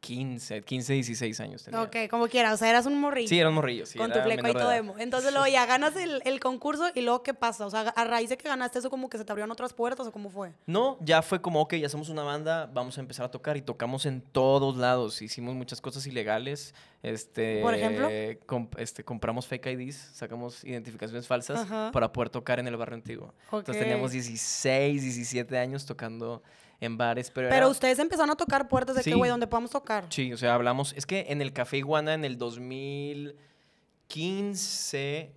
15, 0.00 0.62
15, 0.62 0.92
16 0.94 1.40
años 1.40 1.62
tenía. 1.62 1.82
Ok, 1.82 1.96
como 2.10 2.26
quiera, 2.28 2.54
o 2.54 2.56
sea, 2.56 2.70
eras 2.70 2.86
un 2.86 2.98
morrillo. 2.98 3.28
Sí, 3.28 3.38
era 3.38 3.50
un 3.50 3.54
morrillo, 3.54 3.84
sí. 3.84 3.98
con 3.98 4.10
tu 4.10 4.18
fleco 4.20 4.48
y 4.48 4.52
todo 4.52 4.72
emo. 4.72 4.94
Entonces 4.98 5.30
luego 5.32 5.46
ya 5.46 5.66
ganas 5.66 5.94
el, 5.96 6.22
el 6.24 6.40
concurso 6.40 6.88
y 6.94 7.02
luego 7.02 7.22
¿qué 7.22 7.34
pasa? 7.34 7.66
O 7.66 7.70
sea, 7.70 7.80
a 7.82 8.04
raíz 8.04 8.30
de 8.30 8.38
que 8.38 8.48
ganaste 8.48 8.78
eso 8.78 8.88
como 8.90 9.10
que 9.10 9.18
se 9.18 9.24
te 9.24 9.32
abrieron 9.32 9.50
otras 9.50 9.72
puertas 9.74 10.06
o 10.06 10.12
cómo 10.12 10.30
fue? 10.30 10.52
No, 10.66 10.96
ya 11.00 11.20
fue 11.22 11.42
como, 11.42 11.60
ok, 11.60 11.74
ya 11.74 11.88
somos 11.90 12.08
una 12.08 12.22
banda, 12.22 12.66
vamos 12.72 12.96
a 12.96 13.00
empezar 13.02 13.26
a 13.26 13.30
tocar 13.30 13.56
y 13.58 13.62
tocamos 13.62 14.06
en 14.06 14.22
todos 14.22 14.76
lados. 14.76 15.20
Hicimos 15.20 15.54
muchas 15.54 15.80
cosas 15.80 16.06
ilegales. 16.06 16.74
Este, 17.02 17.60
¿Por 17.62 17.74
ejemplo? 17.74 18.08
comp- 18.46 18.78
este, 18.78 19.04
compramos 19.04 19.46
fake 19.46 19.66
IDs, 19.66 19.96
sacamos 20.14 20.64
identificaciones 20.64 21.26
falsas 21.26 21.60
Ajá. 21.60 21.90
para 21.92 22.12
poder 22.12 22.28
tocar 22.30 22.58
en 22.58 22.66
el 22.68 22.76
barrio 22.76 22.94
antiguo. 22.96 23.34
Entonces 23.52 23.76
Ok. 23.76 23.80
teníamos 23.82 24.12
16, 24.12 25.02
17 25.02 25.58
años 25.58 25.86
tocando 25.86 26.42
en 26.80 26.96
bares. 26.96 27.30
Pero, 27.30 27.48
Pero 27.48 27.56
era- 27.58 27.68
ustedes 27.68 27.98
empezaron 27.98 28.30
a 28.30 28.36
tocar 28.36 28.68
puertas 28.68 28.96
de 28.96 29.02
que, 29.02 29.10
Sí. 29.10 29.16
güey, 29.16 29.30
donde 29.30 29.46
podamos 29.46 29.70
tocar. 29.70 30.06
Sí, 30.10 30.32
o 30.32 30.36
sea, 30.36 30.54
hablamos. 30.54 30.92
Es 30.96 31.06
que 31.06 31.26
en 31.28 31.42
el 31.42 31.52
Café 31.52 31.78
Iguana 31.78 32.14
en 32.14 32.24
el 32.24 32.38
2015 32.38 35.32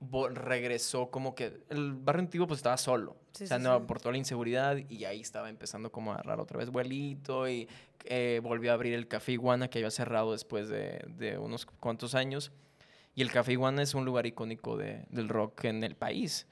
vo- 0.00 0.28
regresó 0.32 1.10
como 1.10 1.34
que 1.34 1.60
el 1.70 1.94
barrio 1.94 2.20
antiguo 2.20 2.46
pues 2.46 2.58
estaba 2.58 2.76
solo. 2.76 3.16
Sí, 3.32 3.44
o 3.44 3.46
sea, 3.48 3.56
sí, 3.58 3.64
no, 3.64 3.86
por 3.86 3.98
toda 4.00 4.12
la 4.12 4.18
inseguridad 4.18 4.76
y 4.88 5.04
ahí 5.06 5.20
estaba 5.20 5.48
empezando 5.50 5.90
como 5.90 6.12
a 6.12 6.16
agarrar 6.16 6.38
otra 6.40 6.58
vez 6.58 6.70
vuelito 6.70 7.48
y 7.48 7.68
eh, 8.04 8.40
volvió 8.42 8.70
a 8.70 8.74
abrir 8.74 8.92
el 8.94 9.08
Café 9.08 9.32
Iguana 9.32 9.68
que 9.68 9.78
había 9.78 9.90
cerrado 9.90 10.32
después 10.32 10.68
de, 10.68 11.02
de 11.08 11.38
unos 11.38 11.66
cuantos 11.66 12.14
años. 12.14 12.52
Y 13.16 13.22
el 13.22 13.30
Café 13.32 13.52
Iguana 13.52 13.82
es 13.82 13.94
un 13.94 14.04
lugar 14.04 14.26
icónico 14.26 14.76
de- 14.76 15.04
del 15.08 15.28
rock 15.28 15.64
en 15.64 15.82
el 15.84 15.94
país. 15.96 16.46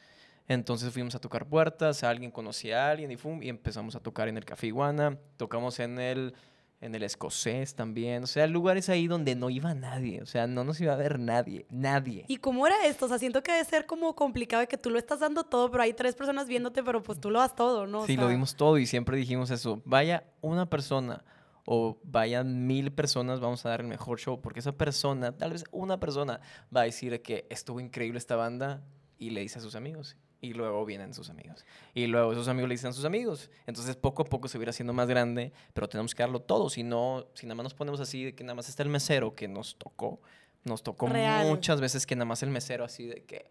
Entonces 0.48 0.92
fuimos 0.92 1.14
a 1.14 1.20
tocar 1.20 1.46
puertas, 1.46 2.02
alguien 2.02 2.30
conocía 2.30 2.86
a 2.86 2.90
alguien 2.90 3.10
y, 3.10 3.16
fum, 3.16 3.42
y 3.42 3.48
empezamos 3.48 3.94
a 3.94 4.00
tocar 4.00 4.28
en 4.28 4.36
el 4.36 4.44
Café 4.44 4.66
Iguana. 4.66 5.18
Tocamos 5.36 5.78
en 5.78 5.98
el, 5.98 6.34
en 6.80 6.94
el 6.94 7.04
escocés 7.04 7.74
también. 7.74 8.24
O 8.24 8.26
sea, 8.26 8.46
lugares 8.46 8.88
ahí 8.88 9.06
donde 9.06 9.34
no 9.34 9.50
iba 9.50 9.72
nadie. 9.74 10.20
O 10.20 10.26
sea, 10.26 10.46
no 10.46 10.64
nos 10.64 10.80
iba 10.80 10.92
a 10.92 10.96
ver 10.96 11.18
nadie. 11.18 11.64
Nadie. 11.70 12.24
¿Y 12.28 12.38
cómo 12.38 12.66
era 12.66 12.86
esto? 12.86 13.06
O 13.06 13.08
sea, 13.08 13.18
siento 13.18 13.42
que 13.42 13.52
debe 13.52 13.64
ser 13.64 13.86
como 13.86 14.14
complicado 14.14 14.66
que 14.66 14.76
tú 14.76 14.90
lo 14.90 14.98
estás 14.98 15.20
dando 15.20 15.44
todo, 15.44 15.70
pero 15.70 15.84
hay 15.84 15.92
tres 15.92 16.16
personas 16.16 16.48
viéndote, 16.48 16.82
pero 16.82 17.02
pues 17.02 17.20
tú 17.20 17.30
lo 17.30 17.38
das 17.38 17.54
todo, 17.54 17.86
¿no? 17.86 18.00
O 18.00 18.06
sí, 18.06 18.16
lo 18.16 18.22
sea, 18.22 18.30
dimos 18.30 18.56
todo 18.56 18.78
y 18.78 18.86
siempre 18.86 19.16
dijimos 19.16 19.50
eso. 19.50 19.80
Vaya 19.84 20.24
una 20.40 20.68
persona 20.68 21.24
o 21.64 22.00
vayan 22.02 22.66
mil 22.66 22.92
personas, 22.92 23.38
vamos 23.38 23.64
a 23.64 23.68
dar 23.68 23.80
el 23.80 23.86
mejor 23.86 24.18
show. 24.18 24.40
Porque 24.42 24.58
esa 24.58 24.72
persona, 24.72 25.38
tal 25.38 25.52
vez 25.52 25.64
una 25.70 26.00
persona, 26.00 26.40
va 26.74 26.80
a 26.80 26.84
decir 26.84 27.22
que 27.22 27.46
estuvo 27.48 27.78
increíble 27.78 28.18
esta 28.18 28.34
banda 28.34 28.82
y 29.18 29.30
le 29.30 29.40
dice 29.40 29.60
a 29.60 29.62
sus 29.62 29.76
amigos. 29.76 30.16
Y 30.42 30.54
luego 30.54 30.84
vienen 30.84 31.14
sus 31.14 31.30
amigos. 31.30 31.64
Y 31.94 32.06
luego 32.08 32.32
esos 32.32 32.48
amigos 32.48 32.68
le 32.68 32.74
dicen 32.74 32.90
a 32.90 32.92
sus 32.92 33.04
amigos. 33.04 33.48
Entonces 33.66 33.94
poco 33.96 34.22
a 34.22 34.24
poco 34.26 34.48
se 34.48 34.58
va 34.58 34.62
a 34.62 34.64
ir 34.64 34.68
haciendo 34.70 34.92
más 34.92 35.08
grande, 35.08 35.52
pero 35.72 35.88
tenemos 35.88 36.14
que 36.16 36.22
darlo 36.24 36.40
todo. 36.40 36.68
Si 36.68 36.82
no, 36.82 37.26
si 37.34 37.46
nada 37.46 37.54
más 37.54 37.62
nos 37.64 37.74
ponemos 37.74 38.00
así 38.00 38.24
de 38.24 38.34
que 38.34 38.42
nada 38.42 38.56
más 38.56 38.68
está 38.68 38.82
el 38.82 38.88
mesero 38.88 39.34
que 39.36 39.46
nos 39.48 39.76
tocó. 39.76 40.20
Nos 40.64 40.82
tocó 40.82 41.06
Real. 41.08 41.46
muchas 41.48 41.80
veces 41.80 42.06
que 42.06 42.16
nada 42.16 42.24
más 42.26 42.42
el 42.42 42.50
mesero 42.50 42.84
así 42.84 43.06
de 43.06 43.22
que... 43.24 43.46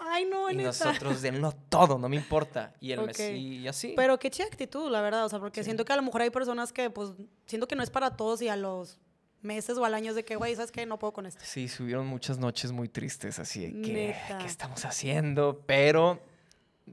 Ay, 0.00 0.26
no, 0.26 0.50
Y 0.50 0.56
neta. 0.56 0.68
nosotros 0.68 1.22
denlo 1.22 1.52
todo, 1.70 1.98
no 1.98 2.08
me 2.08 2.16
importa. 2.16 2.74
Y 2.80 2.92
el 2.92 3.00
Ok. 3.00 3.06
mesero 3.08 3.36
y 3.36 3.66
así. 3.68 3.94
Pero 3.96 4.18
qué 4.18 4.30
chida 4.30 4.46
actitud, 4.46 4.90
la 4.90 5.00
verdad. 5.00 5.24
O 5.24 5.28
sea, 5.28 5.38
porque 5.40 5.62
Sí. 5.62 5.64
siento 5.66 5.84
que 5.84 5.92
a 5.92 5.96
lo 5.96 6.02
mejor 6.02 6.20
hay 6.22 6.30
personas 6.30 6.72
que, 6.72 6.88
pues, 6.90 7.10
siento 7.46 7.66
que 7.66 7.76
no 7.76 7.82
es 7.82 7.90
para 7.90 8.16
todos 8.16 8.40
y 8.42 8.48
a 8.48 8.56
los 8.56 8.98
meses 9.42 9.78
o 9.78 9.84
al 9.84 9.94
año 9.94 10.14
de 10.14 10.24
que, 10.24 10.36
güey, 10.36 10.54
¿sabes 10.54 10.72
qué? 10.72 10.86
No 10.86 10.98
puedo 10.98 11.12
con 11.12 11.26
esto. 11.26 11.40
Sí, 11.44 11.68
subieron 11.68 12.06
muchas 12.06 12.38
noches 12.38 12.72
muy 12.72 12.88
tristes, 12.88 13.38
así 13.38 13.60
de 13.66 13.82
que. 13.82 14.14
¿qué 14.40 14.46
estamos 14.46 14.84
haciendo? 14.84 15.62
Pero 15.66 16.20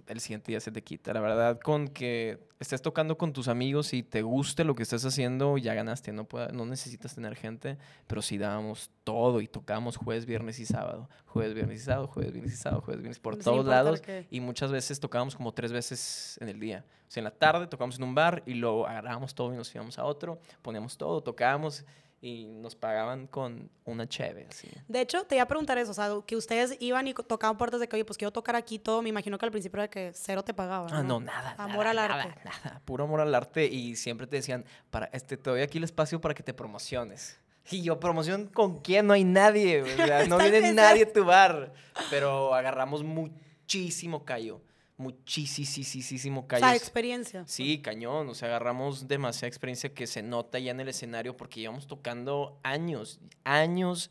el 0.07 0.19
siguiente 0.19 0.51
día 0.51 0.59
se 0.59 0.71
te 0.71 0.83
quita. 0.83 1.13
La 1.13 1.21
verdad, 1.21 1.59
con 1.59 1.87
que 1.87 2.37
estés 2.59 2.81
tocando 2.81 3.17
con 3.17 3.31
tus 3.31 3.47
amigos 3.47 3.93
y 3.93 4.03
te 4.03 4.21
guste 4.23 4.65
lo 4.65 4.75
que 4.75 4.83
estás 4.83 5.05
haciendo, 5.05 5.57
ya 5.57 5.73
ganaste. 5.73 6.11
No, 6.11 6.25
pueda- 6.25 6.49
no 6.49 6.65
necesitas 6.65 7.15
tener 7.15 7.35
gente, 7.35 7.77
pero 8.05 8.21
sí 8.21 8.37
dábamos 8.37 8.91
todo 9.05 9.39
y 9.39 9.47
tocamos 9.47 9.95
jueves, 9.95 10.25
viernes 10.25 10.59
y 10.59 10.65
sábado. 10.65 11.09
Jueves, 11.27 11.53
viernes 11.53 11.81
y 11.81 11.83
sábado, 11.85 12.07
juees, 12.07 12.31
viernes 12.33 12.53
y 12.53 12.57
sábado, 12.57 12.81
jueves, 12.81 13.01
viernes, 13.01 13.19
por 13.19 13.35
Sin 13.35 13.43
todos 13.43 13.65
lados. 13.65 14.01
qué. 14.01 14.27
Y 14.29 14.41
muchas 14.41 14.69
veces 14.71 14.99
tocábamos 14.99 15.35
como 15.35 15.53
tres 15.53 15.71
veces 15.71 16.37
en 16.41 16.49
el 16.49 16.59
día. 16.59 16.83
O 17.07 17.11
sea, 17.11 17.21
en 17.21 17.25
la 17.25 17.31
tarde 17.31 17.67
tocábamos 17.67 17.97
en 17.97 18.03
un 18.03 18.15
bar 18.15 18.43
y 18.45 18.55
luego 18.55 18.85
agarrábamos 18.87 19.33
todo 19.33 19.53
y 19.53 19.57
nos 19.57 19.73
íbamos 19.73 19.97
a 19.97 20.03
otro, 20.03 20.39
poníamos 20.61 20.97
todo, 20.97 21.21
tocábamos 21.21 21.85
y 22.25 22.48
nos 22.48 22.75
pagaban 22.75 23.27
con 23.27 23.70
una 23.84 24.10
cheve, 24.10 24.48
así. 24.50 24.67
De 24.88 25.00
hecho, 25.00 25.25
te 25.25 25.36
iba 25.36 25.44
a 25.44 25.48
preguntar 25.48 25.77
eso, 25.77 25.91
o 25.91 25.94
sea, 25.94 26.10
que 26.25 26.36
ustedes 26.36 26.75
iban 26.79 27.08
y 27.08 27.13
tocaban 27.13 27.55
puertas 27.55 27.79
de 27.79 27.88
que, 27.88 27.98
oye, 27.98 28.03
pues 28.03 28.17
quiero 28.17 28.32
tocar 28.32 28.55
aquí 28.55 28.79
todo, 28.79 29.03
me 29.03 29.10
imagino 29.10 29.38
que 29.38 29.46
al 29.46 29.51
principio 29.51 29.79
era 29.79 29.91
que 29.91 30.12
cero 30.15 30.44
te 30.44 30.51
pagaban. 30.51 30.91
Ah, 30.91 31.03
no, 31.03 31.20
nada. 31.20 31.53
Amor 31.60 31.86
nada, 31.86 31.89
al 31.91 32.10
nada, 32.10 32.24
arte. 32.24 32.41
Nada, 32.44 32.82
puro 32.84 33.03
amor 33.03 33.22
al 33.22 33.36
arte. 33.36 33.65
Y 33.67 33.96
siempre 33.96 34.25
te 34.25 34.38
decían, 34.38 34.65
para, 34.89 35.05
este, 35.13 35.38
te 35.38 35.51
doy 35.51 35.62
aquí 35.62 35.77
el 35.77 35.84
espacio 35.84 36.20
para 36.20 36.34
que 36.34 36.41
te 36.41 36.51
promociones. 36.51 37.39
Y 37.70 37.84
yo, 37.84 38.00
¿promoción 38.00 38.48
con 38.48 38.79
quién? 38.79 39.05
No 39.05 39.13
hay 39.13 39.24
nadie. 39.24 39.84
o 39.84 39.86
sea, 39.86 40.25
no 40.25 40.38
viene 40.39 40.74
nadie 40.74 41.03
a 41.03 41.13
tu 41.13 41.25
bar. 41.25 41.74
Pero 42.10 42.55
agarramos 42.55 43.03
muchísimo 43.03 44.25
callo. 44.25 44.62
Muchísimo 44.97 46.41
O 46.41 46.47
callo. 46.47 46.65
sea, 46.65 46.75
experiencia. 46.75 47.43
Sí, 47.47 47.79
cañón. 47.81 48.29
O 48.29 48.33
sea, 48.35 48.47
agarramos 48.49 49.07
demasiada 49.07 49.47
experiencia 49.47 49.93
que 49.93 50.07
se 50.07 50.21
nota 50.23 50.59
ya 50.59 50.71
en 50.71 50.79
el 50.79 50.87
escenario 50.87 51.35
porque 51.35 51.59
íbamos 51.61 51.87
tocando 51.87 52.59
años, 52.63 53.19
años 53.43 54.09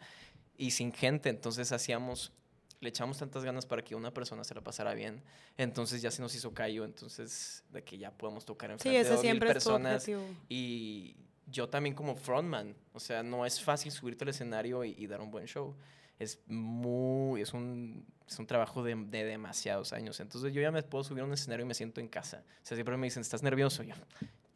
y 0.56 0.72
sin 0.72 0.92
gente. 0.92 1.30
Entonces 1.30 1.72
hacíamos, 1.72 2.32
le 2.80 2.90
echamos 2.90 3.18
tantas 3.18 3.44
ganas 3.44 3.64
para 3.66 3.82
que 3.82 3.94
una 3.94 4.12
persona 4.12 4.44
se 4.44 4.54
la 4.54 4.60
pasara 4.60 4.92
bien. 4.94 5.22
Entonces 5.56 6.02
ya 6.02 6.10
se 6.10 6.20
nos 6.20 6.34
hizo 6.34 6.52
callo. 6.52 6.84
Entonces, 6.84 7.64
de 7.70 7.82
que 7.82 7.96
ya 7.96 8.10
podemos 8.10 8.44
tocar 8.44 8.70
en 8.70 8.78
Sí, 8.78 8.82
frente 8.90 8.98
de 8.98 9.02
ese 9.02 9.10
dos 9.14 9.22
mil 9.22 9.30
siempre 9.30 9.48
es 9.50 9.64
tu 9.64 9.70
personas. 9.70 10.08
Y 10.48 11.16
yo 11.46 11.68
también 11.68 11.94
como 11.94 12.14
frontman. 12.14 12.76
O 12.92 13.00
sea, 13.00 13.22
no 13.22 13.46
es 13.46 13.60
fácil 13.60 13.90
subirte 13.90 14.24
al 14.24 14.30
escenario 14.30 14.84
y, 14.84 14.94
y 14.98 15.06
dar 15.06 15.20
un 15.22 15.30
buen 15.30 15.46
show. 15.46 15.74
Es 16.18 16.38
muy, 16.46 17.40
es 17.40 17.52
un, 17.54 18.06
es 18.28 18.38
un 18.38 18.46
trabajo 18.46 18.82
de, 18.82 18.94
de 18.94 19.24
demasiados 19.24 19.92
años. 19.92 20.18
Entonces 20.20 20.52
yo 20.52 20.60
ya 20.62 20.70
me 20.70 20.82
puedo 20.82 21.04
subir 21.04 21.22
a 21.22 21.26
un 21.26 21.32
escenario 21.32 21.64
y 21.64 21.68
me 21.68 21.74
siento 21.74 22.00
en 22.00 22.08
casa. 22.08 22.42
O 22.62 22.66
sea, 22.66 22.76
siempre 22.76 22.96
me 22.96 23.06
dicen, 23.06 23.20
¿estás 23.20 23.42
nervioso? 23.42 23.82
Yo 23.82 23.94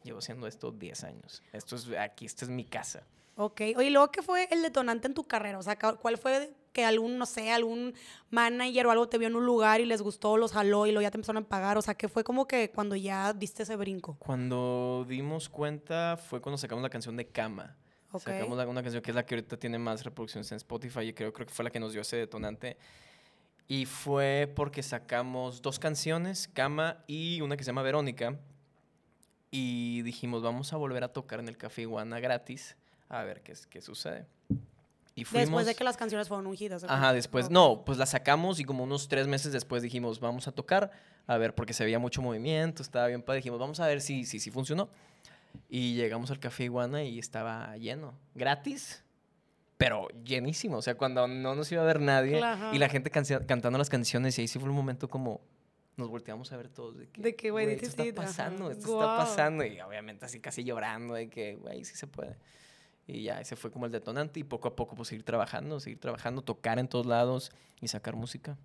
llevo 0.03 0.19
haciendo 0.19 0.47
esto 0.47 0.71
10 0.71 1.03
años. 1.03 1.43
Esto 1.53 1.75
es, 1.75 1.87
aquí, 1.99 2.25
esta 2.25 2.45
es 2.45 2.49
mi 2.49 2.65
casa. 2.65 3.03
Ok. 3.35 3.61
Oye, 3.77 3.85
¿y 3.87 3.89
luego 3.89 4.11
qué 4.11 4.21
fue 4.21 4.47
el 4.51 4.61
detonante 4.61 5.07
en 5.07 5.13
tu 5.13 5.25
carrera? 5.25 5.59
O 5.59 5.63
sea, 5.63 5.77
¿cuál 5.77 6.17
fue 6.17 6.51
que 6.73 6.83
algún, 6.83 7.17
no 7.17 7.25
sé, 7.25 7.51
algún 7.51 7.93
manager 8.29 8.87
o 8.87 8.91
algo 8.91 9.07
te 9.07 9.17
vio 9.17 9.27
en 9.27 9.35
un 9.35 9.45
lugar 9.45 9.79
y 9.81 9.85
les 9.85 10.01
gustó, 10.01 10.35
los 10.37 10.51
jaló 10.51 10.85
y 10.87 10.91
luego 10.91 11.01
ya 11.03 11.11
te 11.11 11.17
empezaron 11.17 11.43
a 11.43 11.47
pagar? 11.47 11.77
O 11.77 11.81
sea, 11.81 11.93
¿qué 11.95 12.09
fue 12.09 12.23
como 12.23 12.47
que 12.47 12.69
cuando 12.71 12.95
ya 12.97 13.31
diste 13.33 13.63
ese 13.63 13.75
brinco? 13.77 14.17
Cuando 14.19 15.05
dimos 15.07 15.47
cuenta 15.47 16.17
fue 16.17 16.41
cuando 16.41 16.57
sacamos 16.57 16.81
la 16.81 16.89
canción 16.89 17.15
de 17.15 17.27
Cama. 17.27 17.77
Ok. 18.11 18.23
Sacamos 18.23 18.57
la- 18.57 18.67
una 18.67 18.81
canción 18.81 19.01
que 19.03 19.11
es 19.11 19.15
la 19.15 19.25
que 19.25 19.35
ahorita 19.35 19.55
tiene 19.57 19.77
más 19.79 20.03
reproducciones 20.03 20.51
en 20.51 20.57
Spotify 20.57 21.01
y 21.01 21.13
creo, 21.13 21.31
creo 21.31 21.45
que 21.47 21.53
fue 21.53 21.63
la 21.63 21.69
que 21.71 21.79
nos 21.79 21.93
dio 21.93 22.01
ese 22.01 22.17
detonante. 22.17 22.77
Y 23.69 23.85
fue 23.85 24.51
porque 24.55 24.83
sacamos 24.83 25.61
dos 25.61 25.77
canciones, 25.77 26.49
Cama 26.49 26.97
y 27.05 27.39
una 27.39 27.55
que 27.55 27.63
se 27.63 27.67
llama 27.67 27.83
Verónica. 27.83 28.35
Y 29.51 30.01
dijimos, 30.01 30.41
vamos 30.41 30.73
a 30.73 30.77
volver 30.77 31.03
a 31.03 31.13
tocar 31.13 31.39
en 31.39 31.47
el 31.47 31.55
Café 31.55 31.83
Iguana 31.83 32.19
gratis 32.19 32.75
a 33.09 33.23
ver 33.23 33.41
qué, 33.41 33.53
qué 33.69 33.79
sucede. 33.79 34.25
Y 35.13 35.23
Después 35.23 35.67
de 35.67 35.75
que 35.75 35.83
las 35.83 35.97
canciones 35.97 36.27
fueron 36.27 36.47
ungidas. 36.47 36.83
¿ok? 36.83 36.89
Ajá, 36.89 37.13
después, 37.13 37.51
no, 37.51 37.83
pues 37.85 37.99
la 37.99 38.07
sacamos 38.07 38.59
y 38.59 38.63
como 38.63 38.85
unos 38.85 39.07
tres 39.07 39.27
meses 39.27 39.51
después 39.51 39.83
dijimos, 39.83 40.19
vamos 40.19 40.47
a 40.47 40.51
tocar, 40.51 40.91
a 41.27 41.37
ver, 41.37 41.53
porque 41.53 41.73
se 41.73 41.83
veía 41.83 41.99
mucho 41.99 42.23
movimiento, 42.23 42.81
estaba 42.81 43.05
bien 43.05 43.21
padre, 43.21 43.37
dijimos, 43.37 43.59
vamos 43.59 43.79
a 43.79 43.85
ver 43.85 44.01
si, 44.01 44.25
si, 44.25 44.39
si 44.39 44.49
funcionó. 44.49 44.89
Y 45.69 45.93
llegamos 45.93 46.31
al 46.31 46.39
Café 46.39 46.63
Iguana 46.63 47.03
y 47.03 47.19
estaba 47.19 47.77
lleno, 47.77 48.13
gratis, 48.33 49.03
pero 49.79 50.09
llenísimo, 50.25 50.75
o 50.77 50.81
sea, 50.81 50.95
cuando 50.95 51.25
no 51.25 51.55
nos 51.55 51.71
iba 51.71 51.81
a 51.81 51.85
ver 51.85 52.01
nadie 52.01 52.37
Claro. 52.37 52.75
y 52.75 52.79
la 52.79 52.89
gente 52.89 53.09
cantando 53.09 53.77
las 53.77 53.89
canciones 53.89 54.37
y 54.37 54.41
ahí 54.41 54.47
sí 54.49 54.59
fue 54.59 54.67
un 54.69 54.75
momento 54.75 55.07
como... 55.07 55.39
Nos 55.95 56.09
volteamos 56.09 56.51
a 56.51 56.57
ver 56.57 56.67
todos 56.67 56.97
de 56.97 57.07
que, 57.07 57.21
De 57.21 57.35
que, 57.37 57.49
güey, 57.49 57.71
esto 57.71 57.85
está 57.85 58.03
pasando, 58.13 58.71
esto 58.71 58.87
guau. 58.93 59.01
está 59.01 59.17
pasando. 59.17 59.63
Y 59.65 59.79
obviamente 59.79 60.25
así 60.25 60.41
casi 60.41 60.65
llorando 60.65 61.13
de 61.13 61.29
que, 61.29 61.55
güey, 61.55 61.85
sí 61.85 61.95
se 61.95 62.07
puede. 62.07 62.35
Y 63.07 63.23
ya, 63.23 63.39
ese 63.39 63.55
fue 63.55 63.71
como 63.71 63.85
el 63.85 63.91
detonante 63.93 64.39
y 64.41 64.43
poco 64.43 64.67
a 64.67 64.75
poco 64.75 64.95
pues 64.95 65.07
seguir 65.07 65.23
trabajando, 65.23 65.79
seguir 65.79 65.99
trabajando, 65.99 66.41
tocar 66.41 66.77
en 66.77 66.87
todos 66.89 67.05
lados 67.05 67.51
y 67.81 67.87
sacar 67.87 68.15
música. 68.17 68.57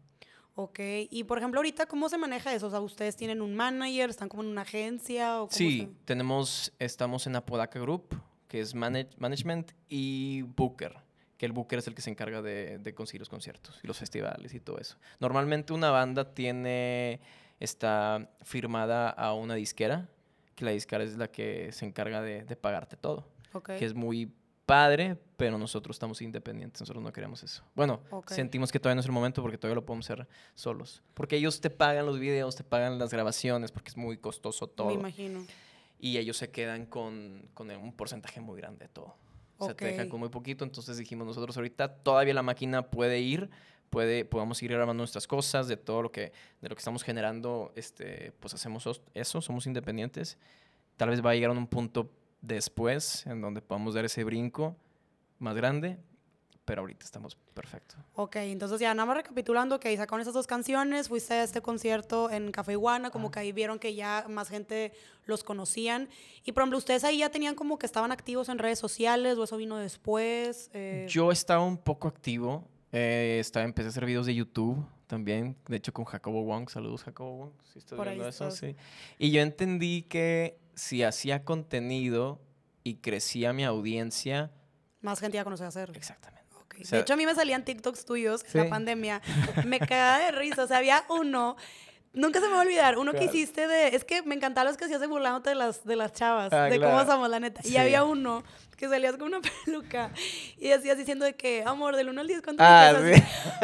Ok, 0.57 0.79
y 1.11 1.25
por 1.25 1.39
ejemplo, 1.39 1.59
ahorita, 1.61 1.87
¿cómo 1.87 2.09
se 2.09 2.19
maneja 2.19 2.53
eso? 2.55 2.67
O 2.67 2.71
sea, 2.71 2.81
¿ustedes 2.81 3.17
tienen 3.17 3.41
un 3.41 3.55
manager? 3.55 4.11
¿Están 4.11 4.29
como 4.29 4.43
en 4.43 4.49
una 4.51 4.63
agencia? 4.63 5.37
O 5.43 5.47
cómo 5.47 5.57
Sí, 5.57 5.81
se- 5.81 6.05
tenemos, 6.05 6.73
estamos 6.79 7.27
en 7.29 7.37
Apodaca 7.37 7.79
Group, 7.81 8.15
que 8.55 8.61
es 8.61 8.73
manage- 8.77 9.11
management, 9.19 9.73
y 9.89 10.43
Booker, 10.43 10.95
que 11.37 11.45
el 11.45 11.51
Booker 11.51 11.81
es 11.81 11.89
el 11.89 11.95
que 11.97 12.03
se 12.03 12.11
encarga 12.11 12.41
de, 12.41 12.79
de 12.79 12.95
conseguir 12.95 13.21
los 13.21 13.29
conciertos 13.29 13.81
y 13.83 13.89
los 13.89 13.99
festivales 13.99 14.55
y 14.55 14.61
todo 14.61 14.79
eso. 14.79 14.97
Normalmente 15.19 15.73
una 15.73 15.91
banda 15.91 16.33
tiene, 16.35 17.21
está 17.59 18.31
firmada 18.43 19.11
a 19.11 19.35
una 19.35 19.57
disquera, 19.57 20.09
que 20.55 20.65
la 20.65 20.71
disquera 20.71 21.03
es 21.03 21.17
la 21.17 21.27
que 21.33 21.73
se 21.73 21.85
encarga 21.85 22.23
de, 22.23 22.45
de 22.45 22.55
pagarte 22.55 22.97
todo, 22.97 23.27
que 23.81 23.85
es 23.87 23.93
muy 23.93 24.31
padre, 24.67 25.17
pero 25.37 25.59
nosotros 25.59 25.97
estamos 25.97 26.23
independientes, 26.23 26.81
nosotros 26.81 27.03
no 27.03 27.13
queremos 27.13 27.43
eso. 27.43 27.65
Bueno, 27.75 28.03
sentimos 28.37 28.71
que 28.71 28.79
todavía 28.79 28.95
no 28.95 29.01
es 29.01 29.07
el 29.07 29.13
momento 29.13 29.43
porque 29.43 29.59
todavía 29.59 29.75
lo 29.75 29.85
podemos 29.85 30.09
hacer 30.09 30.29
solos. 30.55 31.03
Porque 31.15 31.35
ellos 31.35 31.61
te 31.61 31.71
pagan 31.71 32.07
los 32.07 32.21
videos, 32.21 32.55
te 32.55 32.63
pagan 32.63 33.01
las 33.01 33.11
grabaciones, 33.13 33.73
porque 33.73 33.89
es 33.91 33.97
muy 33.97 34.17
costoso 34.17 34.69
todo 34.69 34.87
Me 34.87 34.95
imagino. 34.95 35.45
Y 36.05 36.19
ellos 36.19 36.37
se 36.37 36.51
quedan 36.51 36.85
con, 36.85 37.49
con 37.55 37.71
un 37.71 37.93
porcentaje 37.95 38.39
muy 38.39 38.61
grande 38.61 38.85
de 38.85 38.89
todo. 38.91 39.15
O 39.57 39.65
sea, 39.65 39.75
te 39.75 39.87
dejan 39.87 40.09
con 40.11 40.21
muy 40.21 40.29
poquito, 40.29 40.63
entonces 40.63 40.99
dijimos 40.99 41.27
nosotros 41.27 41.57
ahorita 41.57 41.89
todavía 42.03 42.35
la 42.35 42.43
máquina 42.43 42.83
puede 42.91 43.21
ir, 43.21 43.49
puede, 43.89 44.27
podamos 44.27 44.63
ir 44.63 44.71
grabando 44.71 45.01
nuestras 45.01 45.27
cosas, 45.27 45.67
de 45.67 45.79
todo 45.79 46.03
lo 46.03 46.13
que, 46.13 46.33
de 46.61 46.69
lo 46.69 46.75
que 46.75 46.81
estamos 46.81 47.03
generando, 47.05 47.73
este, 47.75 48.33
pues 48.41 48.53
hacemos 48.53 48.87
os- 48.87 49.01
eso, 49.15 49.41
somos 49.41 49.67
independientes. 49.67 50.37
Tal 50.99 51.09
vez 51.09 51.25
va 51.25 51.31
a 51.31 51.35
llegar 51.35 51.49
a 51.51 51.55
un 51.55 51.67
punto 51.67 52.11
después 52.43 53.25
en 53.27 53.41
donde 53.41 53.63
podamos 53.63 53.95
dar 53.95 54.05
ese 54.05 54.25
brinco 54.25 54.77
más 55.39 55.55
grande, 55.57 55.97
pero 56.65 56.81
ahorita 56.83 57.05
estamos 57.05 57.37
perfecto. 57.55 57.97
Ok, 58.15 58.37
entonces 58.37 58.81
ya 58.81 58.95
nada 58.95 59.07
más 59.07 59.17
recapitulando 59.19 59.79
que 59.81 59.97
sacaron 59.97 60.21
esas 60.23 60.35
dos 60.35 60.47
canciones, 60.47 61.09
fuiste 61.09 61.35
a 61.35 61.43
este 61.45 61.61
concierto 61.61 62.31
en 62.31 62.51
Café 62.53 62.73
Iguana, 62.73 63.11
como 63.11 63.31
que 63.31 63.41
ahí 63.41 63.53
vieron 63.53 63.79
que 63.79 63.95
ya 63.95 64.25
más 64.29 64.49
gente 64.49 64.93
los 65.27 65.45
conocían. 65.45 66.09
Y 66.45 66.53
por 66.53 66.63
ejemplo, 66.63 66.79
¿ustedes 66.79 67.05
ahí 67.05 67.19
ya 67.19 67.31
tenían 67.31 67.55
como 67.55 67.79
que 67.79 67.87
estaban 67.87 68.13
activos 68.13 68.49
en 68.49 68.59
redes 68.59 68.79
sociales 68.79 69.37
o 69.39 69.45
eso 69.45 69.57
vino 69.57 69.77
después? 69.77 70.71
Eh, 70.73 71.07
Yo 71.09 71.31
estaba 71.31 71.63
un 71.65 71.77
poco 71.79 72.09
activo. 72.09 72.67
eh, 72.93 73.39
estaba, 73.41 73.65
empecé 73.65 73.89
a 73.89 73.91
hacer 73.91 74.07
videos 74.07 74.25
de 74.27 74.35
YouTube 74.35 74.87
también. 75.07 75.57
De 75.69 75.77
hecho, 75.77 75.93
con 75.93 76.05
Jacobo 76.07 76.45
Wong. 76.45 76.71
Saludos, 76.71 77.03
Jacobo 77.05 77.37
Wong. 77.37 77.53
Si 77.65 77.79
estás 77.79 77.97
Por 77.97 78.09
ahí 78.09 78.15
viendo 78.15 78.29
eso, 78.29 78.49
estás. 78.49 78.59
sí. 78.61 78.77
Y 79.19 79.33
yo 79.33 79.43
entendí 79.43 80.03
que 80.03 80.59
si 80.75 81.03
hacía 81.03 81.45
contenido 81.45 82.41
y 82.85 82.97
crecía 82.97 83.53
mi 83.53 83.65
audiencia. 83.65 84.51
más 85.01 85.21
gente 85.21 85.37
ya 85.37 85.45
conocía 85.45 85.67
hacer. 85.67 85.93
Exactamente. 85.95 86.44
Ok. 86.67 86.77
O 86.83 86.85
sea- 86.85 86.99
de 86.99 87.03
hecho, 87.03 87.15
a 87.15 87.17
mí 87.17 87.27
me 87.27 87.35
salían 87.35 87.65
TikToks 87.65 88.05
tuyos, 88.05 88.43
Sí. 88.47 88.59
la 88.59 88.69
pandemia. 88.69 89.21
Me 89.67 89.79
cagaba 89.81 90.19
de 90.19 90.31
risa. 90.33 90.65
O 90.65 90.67
sea, 90.67 90.79
había 90.79 91.05
uno, 91.09 91.57
nunca 92.13 92.41
se 92.41 92.47
me 92.47 92.53
va 92.53 92.59
a 92.61 92.63
olvidar, 92.63 92.99
uno 92.99 93.13
que 93.13 93.25
hiciste 93.25 93.67
de. 93.69 93.89
Es 93.97 94.05
que 94.05 94.23
me 94.23 94.35
encantaban 94.35 94.69
los 94.69 94.77
que 94.77 94.85
hacías 94.85 95.01
de 95.01 95.07
burlándote 95.07 95.51
de 95.51 95.57
las, 95.57 95.85
de 95.85 95.97
las 95.97 96.13
chavas, 96.13 96.53
Ah, 96.53 96.65
de 96.65 96.81
cómo 96.81 97.05
somos, 97.05 97.29
la 97.29 97.41
neta. 97.41 97.63
Sí. 97.63 97.73
Y 97.73 97.77
había 97.77 98.05
uno 98.05 98.45
que 98.77 98.89
salías 98.89 99.17
con 99.17 99.29
una 99.29 99.41
peluca 99.65 100.11
y 100.59 100.69
decías 100.69 100.97
diciendo 100.99 101.25
de 101.25 101.35
que, 101.35 101.63
amor, 101.65 101.97
del 101.97 102.09
1 102.09 102.21
al 102.21 102.27
10, 102.27 102.43
¿cuánto 102.43 102.63
Ah, 102.65 102.93
me 103.01 103.13
así? 103.15 103.23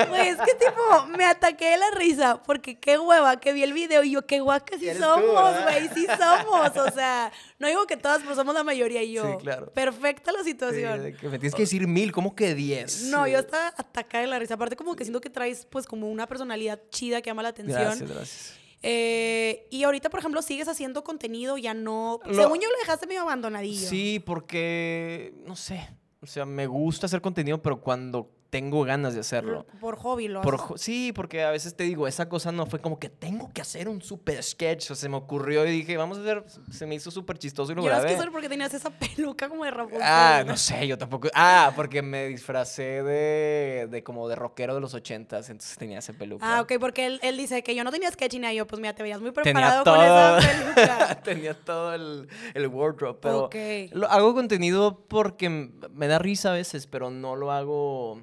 Güey, 0.08 0.28
es 0.28 0.36
que 0.38 0.54
tipo, 0.54 1.06
me 1.16 1.24
ataqué 1.24 1.70
de 1.70 1.76
la 1.78 1.90
risa 1.92 2.42
porque 2.42 2.78
qué 2.78 2.98
hueva 2.98 3.38
que 3.40 3.52
vi 3.52 3.62
el 3.62 3.72
video 3.72 4.02
y 4.04 4.12
yo, 4.12 4.26
qué 4.26 4.40
guaca 4.40 4.78
sí 4.78 4.88
somos, 4.98 5.54
güey, 5.64 5.88
sí 5.94 6.06
somos. 6.18 6.76
O 6.76 6.90
sea, 6.92 7.32
no 7.58 7.68
digo 7.68 7.86
que 7.86 7.96
todas, 7.96 8.20
pero 8.22 8.34
somos 8.34 8.54
la 8.54 8.64
mayoría 8.64 9.02
y 9.02 9.12
yo. 9.12 9.24
Sí, 9.24 9.36
claro. 9.42 9.70
Perfecta 9.72 10.32
la 10.32 10.40
Sí, 10.44 10.50
situación. 10.50 11.14
que 11.20 11.28
me 11.28 11.38
tienes 11.38 11.54
que 11.54 11.62
decir 11.62 11.86
mil, 11.86 12.12
¿cómo 12.12 12.34
que 12.34 12.54
diez? 12.54 13.02
No, 13.04 13.26
yo 13.26 13.38
estaba 13.38 13.68
atacada 13.76 14.22
de 14.22 14.26
la 14.28 14.38
risa. 14.38 14.54
Aparte, 14.54 14.76
como 14.76 14.96
que 14.96 15.04
siento 15.04 15.20
que 15.20 15.30
traes, 15.30 15.66
pues, 15.70 15.86
como 15.86 16.08
una 16.10 16.26
personalidad 16.26 16.80
chida 16.90 17.20
que 17.22 17.30
llama 17.30 17.42
la 17.42 17.50
atención. 17.50 17.80
Gracias, 17.82 18.10
gracias. 18.10 18.54
Eh, 18.82 19.66
y 19.70 19.82
ahorita, 19.84 20.08
por 20.10 20.20
ejemplo, 20.20 20.40
sigues 20.42 20.68
haciendo 20.68 21.04
contenido, 21.04 21.58
ya 21.58 21.74
no. 21.74 22.20
Lo- 22.24 22.34
Según 22.34 22.60
yo 22.60 22.68
lo 22.70 22.78
dejaste 22.78 23.06
medio 23.06 23.22
abandonadillo. 23.22 23.88
Sí, 23.88 24.20
porque, 24.24 25.34
no 25.46 25.54
sé, 25.56 25.86
o 26.20 26.26
sea, 26.26 26.46
me 26.46 26.66
gusta 26.66 27.06
hacer 27.06 27.20
contenido, 27.20 27.60
pero 27.60 27.80
cuando 27.80 28.30
tengo 28.50 28.82
ganas 28.84 29.14
de 29.14 29.20
hacerlo. 29.20 29.64
Por 29.80 29.96
hobby 29.96 30.26
lo 30.28 30.42
Por 30.42 30.56
haces. 30.56 30.80
sí, 30.80 31.12
porque 31.14 31.42
a 31.44 31.50
veces 31.50 31.76
te 31.76 31.84
digo, 31.84 32.06
esa 32.08 32.28
cosa 32.28 32.50
no 32.50 32.66
fue 32.66 32.80
como 32.80 32.98
que 32.98 33.08
tengo 33.08 33.50
que 33.54 33.60
hacer 33.62 33.88
un 33.88 34.02
super 34.02 34.42
sketch. 34.42 34.82
O 34.82 34.86
sea, 34.88 34.96
se 34.96 35.08
me 35.08 35.16
ocurrió 35.16 35.64
y 35.66 35.70
dije, 35.70 35.96
vamos 35.96 36.18
a 36.18 36.20
hacer. 36.22 36.44
Se 36.72 36.84
me 36.86 36.96
hizo 36.96 37.10
súper 37.12 37.38
chistoso 37.38 37.70
y 37.72 37.76
lo 37.76 37.82
grabé. 37.84 38.08
que 38.08 38.16
solo 38.18 38.32
porque 38.32 38.48
tenías 38.48 38.74
esa 38.74 38.90
peluca 39.16 39.48
como 39.48 39.64
de 39.64 39.70
Rapunzel. 39.70 40.02
Ah, 40.02 40.42
no 40.44 40.56
sé, 40.56 40.86
yo 40.88 40.98
tampoco. 40.98 41.28
Ah, 41.34 41.72
porque 41.76 42.02
me 42.02 42.26
disfracé 42.26 43.02
de, 43.04 43.86
de 43.90 44.02
como 44.02 44.28
de 44.28 44.34
rockero 44.34 44.74
de 44.74 44.80
los 44.80 44.94
ochentas, 44.94 45.48
entonces 45.48 45.78
tenía 45.78 46.00
esa 46.00 46.12
peluca. 46.12 46.56
Ah, 46.56 46.60
ok, 46.62 46.72
porque 46.80 47.06
él, 47.06 47.20
él 47.22 47.36
dice 47.36 47.62
que 47.62 47.74
yo 47.74 47.84
no 47.84 47.92
tenía 47.92 48.10
sketch 48.10 48.34
y 48.34 48.54
yo, 48.56 48.66
pues 48.66 48.80
mira, 48.80 48.94
te 48.94 49.02
veías 49.04 49.20
muy 49.20 49.30
Tenía 49.30 49.52
preparado 49.52 49.84
todo, 49.84 49.94
con 49.96 50.04
esa 50.04 50.38
peluca. 50.74 51.14
tenía 51.22 51.54
todo 51.54 51.94
el, 51.94 52.28
el 52.54 52.66
wardrobe, 52.66 53.18
pero 53.22 53.44
Ok. 53.44 53.54
lo- 53.92 54.08
hago 54.10 54.34
contenido 54.34 55.04
porque 55.08 55.48
me 55.48 56.06
da 56.08 56.18
risa 56.18 56.50
a 56.50 56.54
veces, 56.54 56.86
pero 56.88 57.10
no 57.10 57.36
lo 57.36 57.52
hago 57.52 58.22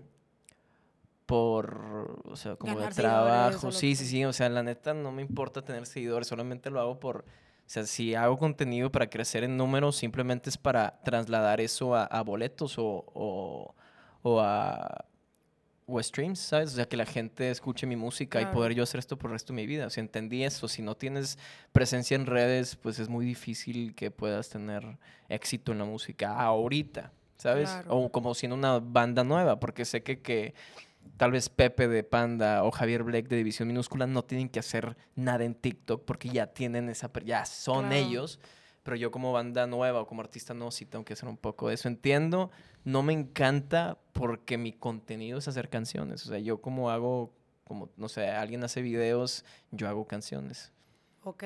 por, 1.28 2.22
o 2.26 2.36
sea, 2.36 2.56
como 2.56 2.74
Ganar 2.74 2.96
de 2.96 3.02
trabajo. 3.02 3.72
Sí, 3.72 3.96
sí, 3.96 4.06
sí, 4.06 4.26
o 4.26 4.34
sea, 4.34 4.50
la 4.50 4.64
neta 4.64 4.96
no 4.96 5.12
me 5.12 5.22
importa 5.22 5.62
tener 5.62 5.86
seguidores, 5.86 6.28
solamente 6.28 6.72
lo 6.72 6.80
hago 6.80 7.00
por, 7.00 7.18
o 7.20 7.24
sea, 7.68 7.86
si 7.86 8.16
hago 8.16 8.40
contenido 8.40 8.92
para 8.92 9.10
crecer 9.10 9.44
en 9.44 9.58
números, 9.58 9.98
simplemente 9.98 10.50
es 10.50 10.58
para 10.58 11.00
trasladar 11.04 11.62
eso 11.62 11.94
a, 11.94 12.06
a 12.06 12.24
boletos 12.24 12.80
o, 12.80 13.04
o, 13.14 13.76
o 14.24 14.40
a 14.42 15.06
o 15.90 16.04
streams, 16.04 16.40
¿sabes? 16.40 16.74
O 16.74 16.76
sea, 16.76 16.86
que 16.86 16.98
la 16.98 17.06
gente 17.06 17.50
escuche 17.50 17.88
mi 17.88 17.96
música 17.96 18.42
y 18.42 18.46
poder 18.48 18.74
yo 18.74 18.84
hacer 18.84 19.00
esto 19.00 19.18
por 19.18 19.30
el 19.30 19.36
resto 19.36 19.54
de 19.54 19.56
mi 19.56 19.66
vida. 19.66 19.88
O 19.88 19.90
sea, 19.90 20.02
entendí 20.02 20.44
eso. 20.44 20.68
Si 20.68 20.82
no 20.82 20.96
tienes 20.96 21.40
presencia 21.72 22.16
en 22.16 22.26
redes, 22.26 22.76
pues 22.76 23.00
es 23.00 23.08
muy 23.08 23.26
difícil 23.26 23.96
que 23.96 24.12
puedas 24.12 24.50
tener 24.50 24.98
éxito 25.30 25.72
en 25.72 25.78
la 25.78 25.86
música 25.86 26.38
ahorita, 26.38 27.14
¿sabes? 27.38 27.70
Claro. 27.70 27.96
O 27.96 28.12
como 28.12 28.36
siendo 28.36 28.58
una 28.58 28.80
banda 28.80 29.24
nueva, 29.24 29.62
porque 29.62 29.86
sé 29.86 30.04
que, 30.04 30.22
que 30.22 30.54
tal 31.18 31.32
vez 31.32 31.50
Pepe 31.50 31.88
de 31.88 32.04
Panda 32.04 32.64
o 32.64 32.72
Javier 32.72 33.04
Blake 33.04 33.28
de 33.28 33.38
División 33.38 33.68
Minúscula 33.68 34.06
no 34.08 34.24
tienen 34.24 34.50
que 34.50 34.60
hacer 34.60 34.96
nada 35.16 35.44
en 35.46 35.56
TikTok 35.56 36.06
porque 36.06 36.30
ya 36.30 36.48
tienen 36.48 36.90
esa, 36.90 37.12
ya 37.26 37.46
son 37.46 37.88
Claro. 37.88 37.96
ellos. 37.96 38.40
Pero 38.84 38.96
yo 38.96 39.12
como 39.12 39.34
banda 39.34 39.68
nueva 39.68 40.00
o 40.02 40.08
como 40.08 40.22
artista 40.22 40.54
no, 40.54 40.72
sí 40.72 40.86
tengo 40.86 41.04
que 41.04 41.12
hacer 41.14 41.28
un 41.28 41.36
poco 41.36 41.68
de 41.68 41.74
eso. 41.74 41.90
Entiendo, 41.90 42.52
no 42.86 43.04
me 43.04 43.12
encanta 43.12 43.98
porque 44.14 44.58
mi 44.58 44.72
contenido 44.72 45.40
es 45.40 45.48
hacer 45.50 45.70
canciones. 45.70 46.26
O 46.26 46.30
sea, 46.30 46.40
yo 46.40 46.62
como 46.62 46.90
hago, 46.90 47.34
como, 47.66 47.90
no 47.98 48.08
sé, 48.08 48.30
alguien 48.30 48.64
hace 48.64 48.82
videos, 48.82 49.44
yo 49.72 49.90
hago 49.90 50.08
canciones. 50.08 50.72
Ok. 51.24 51.44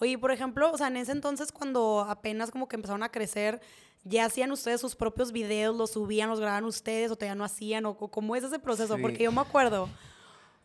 Oye, 0.00 0.18
por 0.18 0.30
ejemplo, 0.30 0.70
o 0.72 0.76
sea, 0.76 0.88
en 0.88 0.98
ese 0.98 1.12
entonces 1.12 1.52
cuando 1.52 2.00
apenas 2.06 2.50
como 2.50 2.68
que 2.68 2.76
empezaron 2.76 3.02
a 3.02 3.08
crecer, 3.08 3.62
¿ya 4.04 4.26
hacían 4.26 4.52
ustedes 4.52 4.80
sus 4.80 4.94
propios 4.94 5.32
videos, 5.32 5.76
los 5.76 5.92
subían, 5.92 6.28
los 6.28 6.40
grababan 6.40 6.64
ustedes 6.64 7.10
o 7.10 7.16
todavía 7.16 7.34
no 7.34 7.44
hacían? 7.44 7.86
¿O, 7.86 7.96
cómo 7.96 8.36
es 8.36 8.44
ese 8.44 8.58
proceso? 8.58 8.96
Sí. 8.96 9.02
Porque 9.02 9.24
yo 9.24 9.32
me 9.32 9.40
acuerdo, 9.40 9.88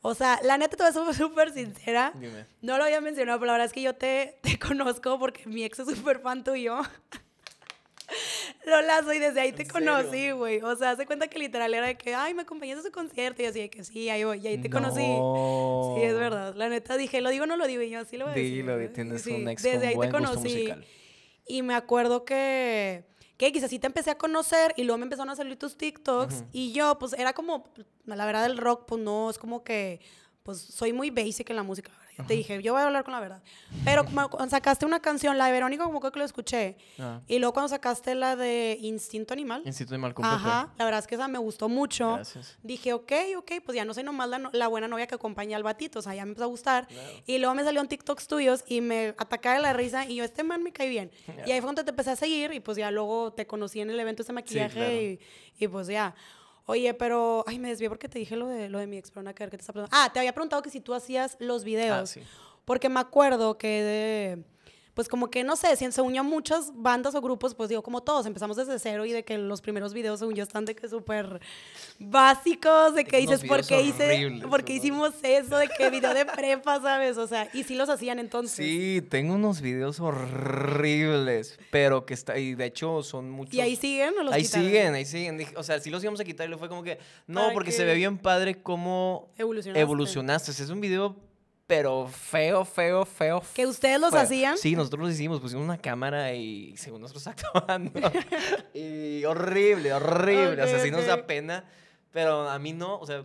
o 0.02 0.14
sea, 0.14 0.40
la 0.44 0.58
neta, 0.58 0.78
te 0.78 0.84
voy 1.00 1.10
a 1.10 1.14
súper 1.14 1.52
sincera. 1.52 2.14
Dime. 2.16 2.46
No 2.62 2.78
lo 2.78 2.84
había 2.84 3.02
mencionado, 3.02 3.40
pero 3.40 3.48
la 3.48 3.54
verdad 3.54 3.68
es 3.68 3.74
que 3.74 3.82
yo 3.82 3.96
te, 3.96 4.40
te 4.42 4.60
conozco 4.68 5.18
porque 5.20 5.46
mi 5.48 5.64
ex 5.64 5.80
es 5.80 5.88
súper 5.98 6.20
fan 6.20 6.44
tuyo. 6.44 6.78
Lo 8.66 8.82
lazo 8.82 9.14
y 9.14 9.20
desde 9.20 9.40
ahí 9.40 9.52
te 9.52 9.64
¿En 9.64 9.70
conocí, 9.70 10.32
güey. 10.32 10.62
O 10.62 10.76
sea, 10.76 10.92
hace 10.92 11.06
cuenta 11.06 11.28
que 11.28 11.40
literal 11.40 11.74
era 11.74 11.88
de 11.88 11.98
que, 11.98 12.16
ay, 12.16 12.34
me 12.34 12.42
acompañaste 12.42 12.82
a 12.82 12.84
su 12.84 12.92
concierto. 12.92 13.42
Y 13.42 13.46
así 13.46 13.60
de 13.60 13.70
que 13.70 13.84
sí, 13.84 14.10
ahí 14.10 14.24
voy. 14.24 14.40
Y 14.40 14.48
ahí 14.48 14.58
te 14.58 14.70
conocí. 14.70 15.02
Sí, 15.02 16.04
es 16.04 16.16
verdad. 16.16 16.56
La 16.56 16.70
neta 16.70 16.98
dije, 16.98 17.22
¿lo 17.22 17.30
digo 17.30 17.46
no 17.46 17.56
lo 17.56 17.68
digo? 17.68 17.82
Y 17.82 17.92
yo 17.92 18.00
así 18.00 18.18
lo 18.18 18.26
voy 18.26 18.34
a 18.34 18.36
decir. 18.36 18.54
Dilo, 18.54 18.78
di, 18.78 18.88
tienes 18.90 19.22
Sí, 19.22 19.32
un 19.32 19.48
ex 19.48 19.64
desde 19.64 19.80
con 19.80 19.88
ahí 19.88 19.96
buen 19.96 20.10
te 20.10 20.18
conocí. 20.18 20.74
Y 21.48 21.62
me 21.62 21.74
acuerdo 21.74 22.26
que, 22.26 23.06
que 23.40 23.54
quizás 23.54 23.70
sí 23.70 23.80
te 23.80 23.88
empecé 23.88 24.12
a 24.12 24.18
conocer 24.18 24.74
y 24.76 24.84
luego 24.84 24.98
me 24.98 25.06
empezaron 25.06 25.30
a 25.30 25.36
salir 25.36 25.58
tus 25.58 25.78
TikToks. 25.78 26.44
Y 26.52 26.74
yo, 26.74 27.00
pues 27.00 27.14
era 27.14 27.32
como, 27.32 27.64
la 28.04 28.26
verdad, 28.26 28.46
el 28.46 28.58
rock, 28.58 28.84
pues 28.86 29.02
no, 29.02 29.30
es 29.30 29.40
como 29.40 29.64
que, 29.64 30.02
pues 30.44 30.60
soy 30.60 30.92
muy 30.92 31.10
basic 31.10 31.50
en 31.50 31.56
la 31.56 31.64
música. 31.64 31.90
la 31.90 32.00
verdad. 32.00 32.09
Yo 32.20 32.26
te 32.28 32.34
dije, 32.36 32.62
yo 32.62 32.74
voy 32.74 32.82
a 32.82 32.86
hablar 32.86 33.04
con 33.04 33.14
la 33.14 33.20
verdad. 33.20 33.42
Pero 33.86 34.06
cuando 34.06 34.48
sacaste 34.50 34.86
una 34.86 35.00
canción, 35.00 35.38
la 35.38 35.46
de 35.48 35.52
Verónica, 35.52 35.84
como 35.86 36.00
que 36.02 36.20
lo 36.20 36.26
escuché. 36.26 36.76
Ah, 37.00 37.22
Y 37.28 37.40
luego 37.40 37.54
cuando 37.54 37.70
sacaste 37.70 38.14
la 38.16 38.36
de 38.36 38.78
Instinto 38.82 39.34
Animal. 39.34 39.62
Instituto 39.66 39.94
de 39.94 40.00
Malcolm 40.00 40.28
Pepe. 40.28 40.36
Ajá, 40.36 40.74
la 40.78 40.86
verdad 40.86 41.00
es 41.00 41.08
que 41.08 41.16
esa 41.16 41.28
me 41.28 41.40
gustó 41.40 41.70
mucho. 41.70 42.16
Gracias. 42.16 42.58
Dije, 42.64 42.94
ok, 42.94 43.12
ok, 43.38 43.52
pues 43.66 43.76
ya 43.76 43.86
no 43.86 43.94
soy 43.94 44.04
nomás 44.04 44.30
la, 44.30 44.38
no- 44.40 44.50
la 44.54 44.68
buena 44.68 44.88
novia 44.88 45.08
que 45.08 45.16
acompaña 45.16 45.56
al 45.58 45.64
batito, 45.64 46.00
o 46.00 46.02
sea, 46.02 46.14
ya 46.14 46.26
me 46.26 46.30
empezó 46.32 46.44
a 46.46 46.48
gustar. 46.48 46.88
Claro. 46.88 47.10
Y 47.26 47.38
luego 47.38 47.56
me 47.56 47.64
salió 47.64 47.82
en 47.82 47.88
TikToks 47.88 48.28
tuyos 48.28 48.64
y 48.68 48.82
me 48.82 49.16
atacaba 49.18 49.56
de 49.56 49.62
la 49.62 49.74
risa 49.74 50.06
y 50.06 50.16
yo, 50.16 50.24
este 50.24 50.44
man 50.44 50.62
me 50.64 50.72
cae 50.72 50.90
bien. 50.90 51.12
Ya. 51.28 51.48
Y 51.48 51.52
ahí 51.52 51.60
fue 51.62 51.68
cuando 51.68 51.84
te 51.84 51.92
empecé 51.92 52.12
a 52.12 52.16
seguir 52.16 52.52
y 52.54 52.60
pues 52.60 52.78
ya 52.78 52.92
luego 52.92 53.32
te 53.34 53.48
conocí 53.48 53.80
en 53.82 53.90
el 53.90 54.00
evento 54.00 54.24
ese 54.24 54.34
maquillaje 54.34 54.74
claro. 54.74 54.94
y, 54.94 55.20
y 55.58 55.68
pues 55.68 55.88
ya. 55.88 56.14
Oye, 56.70 56.94
pero, 56.94 57.44
ay, 57.48 57.58
me 57.58 57.70
desvié 57.70 57.90
porque 57.90 58.08
te 58.08 58.20
dije 58.20 58.36
lo 58.36 58.46
de, 58.46 58.70
lo 58.70 58.78
de 58.78 58.86
mi 58.86 59.00
ex, 59.00 59.10
pero 59.10 59.24
nada 59.24 59.34
que 59.34 59.42
ver, 59.42 59.50
¿qué 59.50 59.58
te 59.58 59.62
está 59.62 59.74
preguntando? 59.74 60.06
Ah, 60.06 60.14
te 60.14 60.20
había 60.20 60.34
preguntado 60.34 60.62
que 60.62 60.70
si 60.70 60.80
tú 60.80 60.94
hacías 60.94 61.36
los 61.40 61.64
videos. 61.64 61.98
Ah, 61.98 62.06
sí. 62.06 62.22
Porque 62.64 62.90
me 62.90 63.00
acuerdo 63.00 63.58
que 63.58 63.82
de, 63.82 64.44
pues 65.00 65.08
como 65.08 65.30
que, 65.32 65.46
no 65.46 65.56
sé, 65.56 65.78
si 65.78 65.90
se 65.94 66.02
unió 66.02 66.26
muchas 66.26 66.74
bandas 66.76 67.16
o 67.16 67.22
grupos, 67.22 67.56
pues 67.56 67.70
digo, 67.70 67.82
como 67.82 68.04
todos, 68.04 68.26
empezamos 68.26 68.58
desde 68.58 68.78
cero 68.80 69.06
y 69.06 69.14
de 69.14 69.24
que 69.24 69.38
los 69.38 69.62
primeros 69.62 69.94
videos, 69.94 70.20
según 70.20 70.36
yo, 70.36 70.44
están 70.44 70.66
de 70.66 70.76
que 70.76 70.90
súper 70.90 71.40
básicos, 72.00 72.96
de 72.96 73.06
que 73.06 73.20
dices, 73.20 73.46
¿por 73.46 73.66
qué, 73.66 73.82
hice, 73.82 74.42
¿por 74.50 74.66
qué 74.66 74.74
hicimos 74.74 75.14
eso? 75.24 75.56
De 75.58 75.70
que 75.70 75.90
video 75.90 76.14
de 76.14 76.26
prepa, 76.26 76.82
¿sabes? 76.82 77.18
O 77.18 77.28
sea, 77.28 77.48
y 77.54 77.64
sí 77.64 77.76
los 77.76 77.88
hacían 77.88 78.20
entonces. 78.20 78.58
Sí, 78.58 79.02
tengo 79.10 79.36
unos 79.36 79.62
videos 79.62 80.02
horribles, 80.02 81.58
pero 81.72 82.06
que 82.06 82.14
está, 82.14 82.38
y 82.38 82.56
de 82.56 82.66
hecho 82.66 83.02
son 83.02 83.30
muchos. 83.30 83.54
¿Y 83.54 83.62
ahí 83.62 83.78
siguen 83.78 84.16
o 84.20 84.24
los 84.24 84.34
Ahí 84.34 84.44
quitaron? 84.44 84.68
siguen, 84.68 84.94
ahí 84.96 85.06
siguen. 85.06 85.48
O 85.56 85.64
sea, 85.64 85.80
sí 85.80 85.90
los 85.90 86.04
íbamos 86.04 86.20
a 86.20 86.26
quitar 86.26 86.46
y 86.46 86.50
luego 86.50 86.60
fue 86.60 86.68
como 86.68 86.84
que, 86.84 87.00
no, 87.26 87.40
¿Para 87.40 87.54
porque 87.54 87.72
qué? 87.72 87.78
se 87.78 87.86
ve 87.86 87.94
bien 87.96 88.18
padre 88.18 88.62
cómo 88.62 89.30
Evolucionaste. 89.38 90.52
es 90.52 90.70
un 90.70 90.82
video, 90.82 91.16
pero 91.70 92.08
feo, 92.08 92.66
feo, 92.66 93.06
feo. 93.06 93.44
¿Que 93.54 93.68
ustedes 93.68 94.02
los 94.02 94.10
feo. 94.10 94.20
hacían? 94.22 94.58
Sí, 94.58 94.76
nosotros 94.76 95.04
los 95.04 95.14
hicimos, 95.14 95.40
pusimos 95.40 95.64
una 95.64 95.78
cámara 95.78 96.34
y 96.34 96.76
según 96.78 97.00
nosotros 97.00 97.28
actuando. 97.54 97.92
y 98.74 99.24
horrible, 99.24 99.94
horrible. 99.94 100.64
o 100.64 100.68
sea, 100.68 100.78
Ok, 100.78 100.84
sí 100.84 100.90
nos 100.90 101.06
da 101.06 101.28
pena, 101.28 101.66
pero 102.12 102.50
a 102.50 102.58
mí 102.58 102.74
no, 102.74 102.98
o 102.98 103.06
sea, 103.06 103.24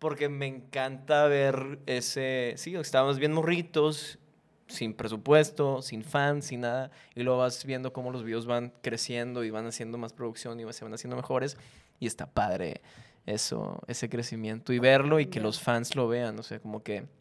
porque 0.00 0.28
me 0.28 0.48
encanta 0.48 1.28
ver 1.28 1.78
ese, 1.86 2.54
sí, 2.56 2.74
estábamos 2.74 3.20
bien 3.20 3.32
morritos, 3.32 4.18
sin 4.66 4.92
presupuesto, 4.92 5.80
sin 5.80 6.02
fans, 6.02 6.46
sin 6.46 6.62
nada, 6.62 6.90
y 7.14 7.22
luego 7.22 7.38
vas 7.38 7.64
viendo 7.64 7.92
cómo 7.92 8.10
los 8.10 8.24
videos 8.24 8.46
van 8.46 8.72
creciendo 8.82 9.44
y 9.44 9.50
van 9.50 9.68
haciendo 9.68 9.96
más 9.96 10.12
producción 10.12 10.58
y 10.58 10.72
se 10.72 10.84
van 10.84 10.94
haciendo 10.94 11.14
mejores, 11.14 11.56
y 12.00 12.08
está 12.08 12.26
padre 12.26 12.80
eso, 13.26 13.80
ese 13.86 14.08
crecimiento 14.08 14.72
y 14.72 14.80
verlo 14.80 15.20
y 15.20 15.26
que 15.26 15.38
los 15.38 15.60
fans 15.60 15.94
lo 15.94 16.08
vean, 16.08 16.36
o 16.36 16.42
sea, 16.42 16.58
como 16.58 16.82
que 16.82 17.19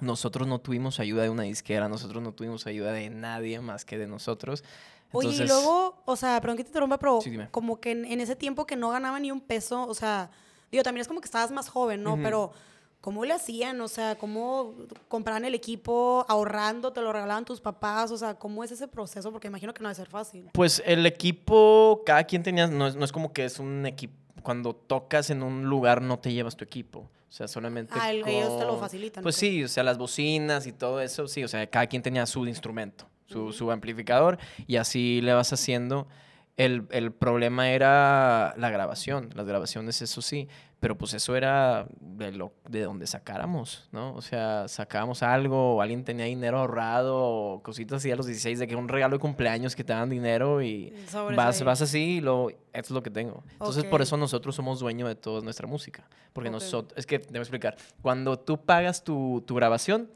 nosotros 0.00 0.46
no 0.46 0.60
tuvimos 0.60 1.00
ayuda 1.00 1.22
de 1.22 1.30
una 1.30 1.44
disquera, 1.44 1.88
nosotros 1.88 2.22
no 2.22 2.32
tuvimos 2.32 2.66
ayuda 2.66 2.92
de 2.92 3.10
nadie 3.10 3.60
más 3.60 3.84
que 3.84 3.98
de 3.98 4.06
nosotros. 4.06 4.64
Oye, 5.12 5.44
y 5.44 5.46
luego, 5.46 6.02
o 6.04 6.16
sea, 6.16 6.40
perdón 6.40 6.58
que 6.58 6.64
te 6.64 6.68
interrumpa, 6.68 6.98
pero 6.98 7.20
Sí, 7.20 7.36
como 7.50 7.80
que 7.80 7.92
en, 7.92 8.04
en 8.04 8.20
ese 8.20 8.36
tiempo 8.36 8.66
que 8.66 8.76
no 8.76 8.90
ganaba 8.90 9.18
ni 9.18 9.30
un 9.30 9.40
peso, 9.40 9.86
o 9.86 9.94
sea, 9.94 10.30
digo, 10.70 10.82
también 10.82 11.02
es 11.02 11.08
como 11.08 11.20
que 11.20 11.26
estabas 11.26 11.50
más 11.50 11.68
joven, 11.68 12.02
¿no? 12.02 12.18
Pero, 12.22 12.52
¿cómo 13.00 13.24
le 13.24 13.32
hacían? 13.32 13.80
O 13.80 13.88
sea, 13.88 14.16
¿cómo 14.16 14.74
compraban 15.08 15.44
el 15.44 15.54
equipo 15.54 16.26
ahorrando? 16.28 16.92
¿Te 16.92 17.00
lo 17.00 17.12
regalaban 17.12 17.44
tus 17.44 17.60
papás? 17.60 18.10
O 18.10 18.18
sea, 18.18 18.34
¿cómo 18.34 18.64
es 18.64 18.72
ese 18.72 18.86
proceso? 18.86 19.32
Porque 19.32 19.48
imagino 19.48 19.72
que 19.72 19.82
no 19.82 19.88
debe 19.88 19.96
ser 19.96 20.08
fácil. 20.08 20.50
Pues 20.52 20.82
el 20.84 21.06
equipo, 21.06 22.02
cada 22.04 22.24
quien 22.24 22.42
tenía, 22.42 22.66
no 22.66 22.86
es, 22.86 22.96
no 22.96 23.04
es 23.04 23.12
como 23.12 23.32
que 23.32 23.46
es 23.46 23.58
un 23.58 23.86
equipo, 23.86 24.14
cuando 24.42 24.74
tocas 24.74 25.30
en 25.30 25.42
un 25.42 25.64
lugar 25.64 26.02
no 26.02 26.18
te 26.18 26.32
llevas 26.32 26.56
tu 26.56 26.64
equipo, 26.64 27.08
o 27.28 27.32
sea, 27.32 27.46
solamente 27.48 27.92
Ah, 27.96 28.10
el- 28.10 28.26
ellos 28.26 28.56
te 28.58 28.64
lo 28.64 28.70
con- 28.70 28.80
facilitan. 28.80 29.22
Pues 29.22 29.36
ok. 29.36 29.40
sí, 29.40 29.64
o 29.64 29.68
sea, 29.68 29.82
las 29.84 29.98
bocinas 29.98 30.66
y 30.66 30.72
todo 30.72 31.00
eso, 31.00 31.28
sí, 31.28 31.44
o 31.44 31.48
sea, 31.48 31.66
cada 31.68 31.86
quien 31.86 32.02
tenía 32.02 32.24
su 32.26 32.46
instrumento, 32.46 33.06
su, 33.26 33.52
su 33.52 33.70
amplificador 33.70 34.38
y 34.66 34.76
así 34.76 35.20
le 35.20 35.32
vas 35.34 35.52
haciendo. 35.52 36.08
El, 36.56 36.86
el 36.90 37.12
problema 37.12 37.70
era 37.70 38.54
la 38.56 38.70
grabación, 38.70 39.30
las 39.34 39.46
grabaciones, 39.46 40.02
eso 40.02 40.22
sí, 40.22 40.48
pero 40.80 40.96
pues 40.96 41.12
eso 41.14 41.34
era 41.34 41.86
de, 42.00 42.30
lo, 42.32 42.52
de 42.68 42.82
donde 42.82 43.06
sacáramos, 43.06 43.88
¿no? 43.90 44.14
O 44.14 44.22
sea, 44.22 44.68
sacábamos 44.68 45.22
algo, 45.22 45.76
o 45.76 45.80
alguien 45.82 46.04
tenía 46.04 46.26
dinero 46.26 46.58
ahorrado, 46.60 47.16
o 47.16 47.62
cositas 47.62 47.96
así 47.96 48.10
a 48.12 48.16
los 48.16 48.26
16, 48.26 48.58
de 48.60 48.68
que 48.68 48.76
un 48.76 48.88
regalo 48.88 49.16
de 49.16 49.20
cumpleaños 49.20 49.74
que 49.74 49.82
te 49.82 49.92
dan 49.92 50.08
dinero 50.08 50.62
y 50.62 50.92
Sobres 51.08 51.36
vas, 51.36 51.62
vas 51.64 51.82
así 51.82 52.18
y 52.18 52.20
lo, 52.20 52.50
esto 52.50 52.60
es 52.72 52.90
lo 52.90 53.02
que 53.02 53.10
tengo. 53.10 53.42
Entonces, 53.52 53.84
por 53.84 54.00
Ok. 54.00 54.06
eso 54.06 54.16
nosotros 54.16 54.54
somos 54.54 54.78
dueños 54.78 55.08
de 55.08 55.16
toda 55.16 55.40
nuestra 55.40 55.66
música. 55.66 56.08
Porque 56.32 56.48
Ok. 56.48 56.54
nosotros, 56.54 56.96
es 56.96 57.06
que 57.06 57.18
te 57.18 57.28
voy 57.30 57.38
a 57.38 57.42
explicar, 57.42 57.76
cuando 58.00 58.38
tú 58.38 58.60
pagas 58.64 59.02
tu, 59.02 59.42
tu 59.46 59.56
grabación, 59.56 60.08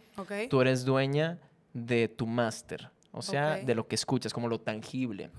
tú 0.49 0.61
eres 0.61 0.85
dueña 0.85 1.39
de 1.73 2.07
tu 2.09 2.27
máster. 2.27 2.89
O 3.15 3.21
sea, 3.21 3.57
de 3.59 3.75
lo 3.75 3.87
que 3.89 3.95
escuchas, 3.95 4.33
como 4.33 4.49
lo 4.49 4.59
tangible. 4.61 5.31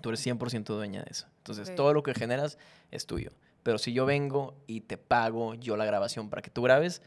Tú 0.00 0.08
eres 0.08 0.26
100% 0.26 0.64
dueña 0.74 1.02
de 1.02 1.10
eso. 1.10 1.26
Entonces, 1.38 1.72
todo 1.76 1.92
lo 1.92 2.02
que 2.02 2.12
generas 2.14 2.58
es 2.90 3.06
tuyo. 3.06 3.30
Pero 3.64 3.78
si 3.78 3.92
yo 3.92 4.06
vengo 4.06 4.54
y 4.68 4.82
te 4.82 4.96
pago 4.96 5.54
yo 5.54 5.76
la 5.76 5.84
grabación 5.84 6.30
para 6.30 6.42
que 6.42 6.50
tú 6.50 6.62
grabes, 6.62 7.02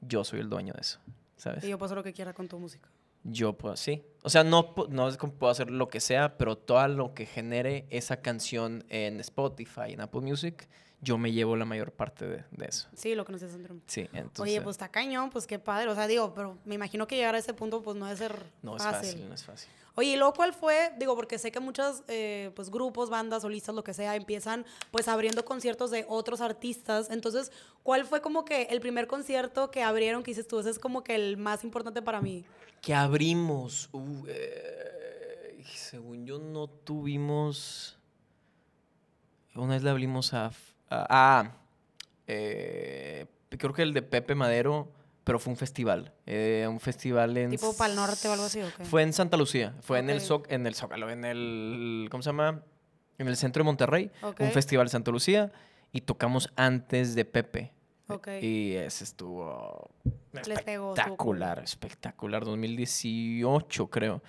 yo 0.00 0.24
soy 0.24 0.40
el 0.40 0.48
dueño 0.48 0.72
de 0.72 0.80
eso. 0.80 0.98
¿Sabes? 1.36 1.62
Y 1.62 1.68
yo 1.68 1.78
puedo 1.78 1.86
hacer 1.86 1.98
lo 1.98 2.02
que 2.02 2.12
quiera 2.12 2.32
con 2.32 2.48
tu 2.48 2.58
música. 2.58 2.88
Yo 3.22 3.52
puedo, 3.52 3.76
sí. 3.76 4.02
O 4.22 4.30
sea, 4.30 4.42
no, 4.42 4.74
no 4.88 5.10
puedo 5.16 5.50
hacer 5.50 5.70
lo 5.70 5.88
que 5.88 6.00
sea, 6.00 6.38
pero 6.38 6.56
todo 6.56 6.88
lo 6.88 7.14
que 7.14 7.26
genere 7.26 7.86
esa 7.90 8.22
canción 8.22 8.84
en 8.88 9.20
Spotify, 9.20 9.92
en 9.92 10.00
Apple 10.00 10.22
Music, 10.22 10.66
yo 11.00 11.16
me 11.16 11.32
llevo 11.32 11.56
la 11.56 11.64
mayor 11.64 11.92
parte 11.92 12.26
de, 12.26 12.44
de 12.50 12.66
eso. 12.66 12.88
Sí, 12.94 13.14
lo 13.14 13.24
que 13.24 13.32
nos 13.32 13.42
Andrew. 13.42 13.80
Sí, 13.86 14.08
entonces... 14.12 14.40
Oye, 14.40 14.60
pues 14.60 14.74
está 14.74 14.88
cañón, 14.88 15.30
pues 15.30 15.46
qué 15.46 15.58
padre. 15.58 15.88
O 15.90 15.94
sea, 15.94 16.06
digo, 16.06 16.34
pero 16.34 16.58
me 16.64 16.74
imagino 16.74 17.06
que 17.06 17.16
llegar 17.16 17.34
a 17.34 17.38
ese 17.38 17.54
punto, 17.54 17.82
pues 17.82 17.96
no 17.96 18.06
debe 18.06 18.18
ser 18.18 18.42
No 18.62 18.76
es 18.76 18.82
fácil. 18.82 19.10
fácil, 19.10 19.28
no 19.28 19.34
es 19.34 19.44
fácil. 19.44 19.70
Oye, 19.94 20.10
¿y 20.10 20.16
luego 20.16 20.32
cuál 20.32 20.52
fue? 20.52 20.92
Digo, 20.96 21.16
porque 21.16 21.38
sé 21.38 21.50
que 21.50 21.58
muchos 21.58 22.02
eh, 22.06 22.52
pues, 22.54 22.70
grupos, 22.70 23.10
bandas, 23.10 23.42
solistas, 23.42 23.74
lo 23.74 23.82
que 23.82 23.94
sea, 23.94 24.14
empiezan 24.14 24.64
pues 24.92 25.08
abriendo 25.08 25.44
conciertos 25.44 25.90
de 25.90 26.04
otros 26.08 26.40
artistas. 26.40 27.10
Entonces, 27.10 27.50
¿cuál 27.82 28.04
fue 28.04 28.20
como 28.20 28.44
que 28.44 28.62
el 28.70 28.80
primer 28.80 29.08
concierto 29.08 29.72
que 29.72 29.82
abrieron 29.82 30.22
que 30.22 30.30
dices 30.30 30.46
tú? 30.46 30.60
Ese 30.60 30.70
es 30.70 30.78
como 30.78 31.02
que 31.02 31.14
el 31.16 31.36
más 31.36 31.64
importante 31.64 32.00
para 32.00 32.20
mí. 32.20 32.44
Que 32.80 32.94
abrimos. 32.94 33.88
uh, 33.92 34.24
eh, 34.28 35.64
según 35.64 36.26
yo 36.26 36.38
no 36.38 36.68
tuvimos... 36.68 37.98
Una 39.54 39.74
vez 39.74 39.82
le 39.82 39.90
abrimos 39.90 40.32
a... 40.34 40.52
a- 40.90 41.06
ah, 41.10 41.52
eh, 42.26 43.26
creo 43.50 43.72
que 43.72 43.82
el 43.82 43.92
de 43.94 44.02
Pepe 44.02 44.34
Madero, 44.34 44.92
pero 45.24 45.38
fue 45.38 45.50
un 45.52 45.56
festival. 45.56 46.12
eh, 46.26 46.66
un 46.68 46.80
festival 46.80 47.36
en... 47.36 47.50
Tipo 47.50 47.76
Pal 47.76 47.94
Norte 47.94 48.28
o 48.28 48.32
algo 48.32 48.44
así, 48.44 48.60
¿o 48.62 48.68
qué? 48.76 48.84
Fue 48.84 49.02
en 49.02 49.12
Santa 49.12 49.36
Lucía. 49.36 49.74
Fue 49.80 49.98
en 49.98 50.10
el. 50.10 50.20
Zoc- 50.20 50.46
en 50.48 50.66
el 50.66 50.74
Zócalo, 50.74 51.10
en 51.10 51.24
el... 51.24 52.08
¿Cómo 52.10 52.22
se 52.22 52.28
llama? 52.30 52.62
En 53.18 53.28
el 53.28 53.36
centro 53.36 53.62
de 53.62 53.64
Monterrey. 53.64 54.10
Un 54.22 54.52
festival 54.52 54.86
en 54.86 54.90
Santa 54.90 55.10
Lucía. 55.10 55.52
Y 55.92 56.02
tocamos 56.02 56.50
antes 56.56 57.14
de 57.14 57.24
Pepe. 57.24 57.72
Ok. 58.08 58.28
Y 58.42 58.74
ese 58.74 59.04
estuvo 59.04 59.90
espectacular, 60.32 61.58
espectacular. 61.60 62.44
2018, 62.44 63.88
creo. 63.90 64.22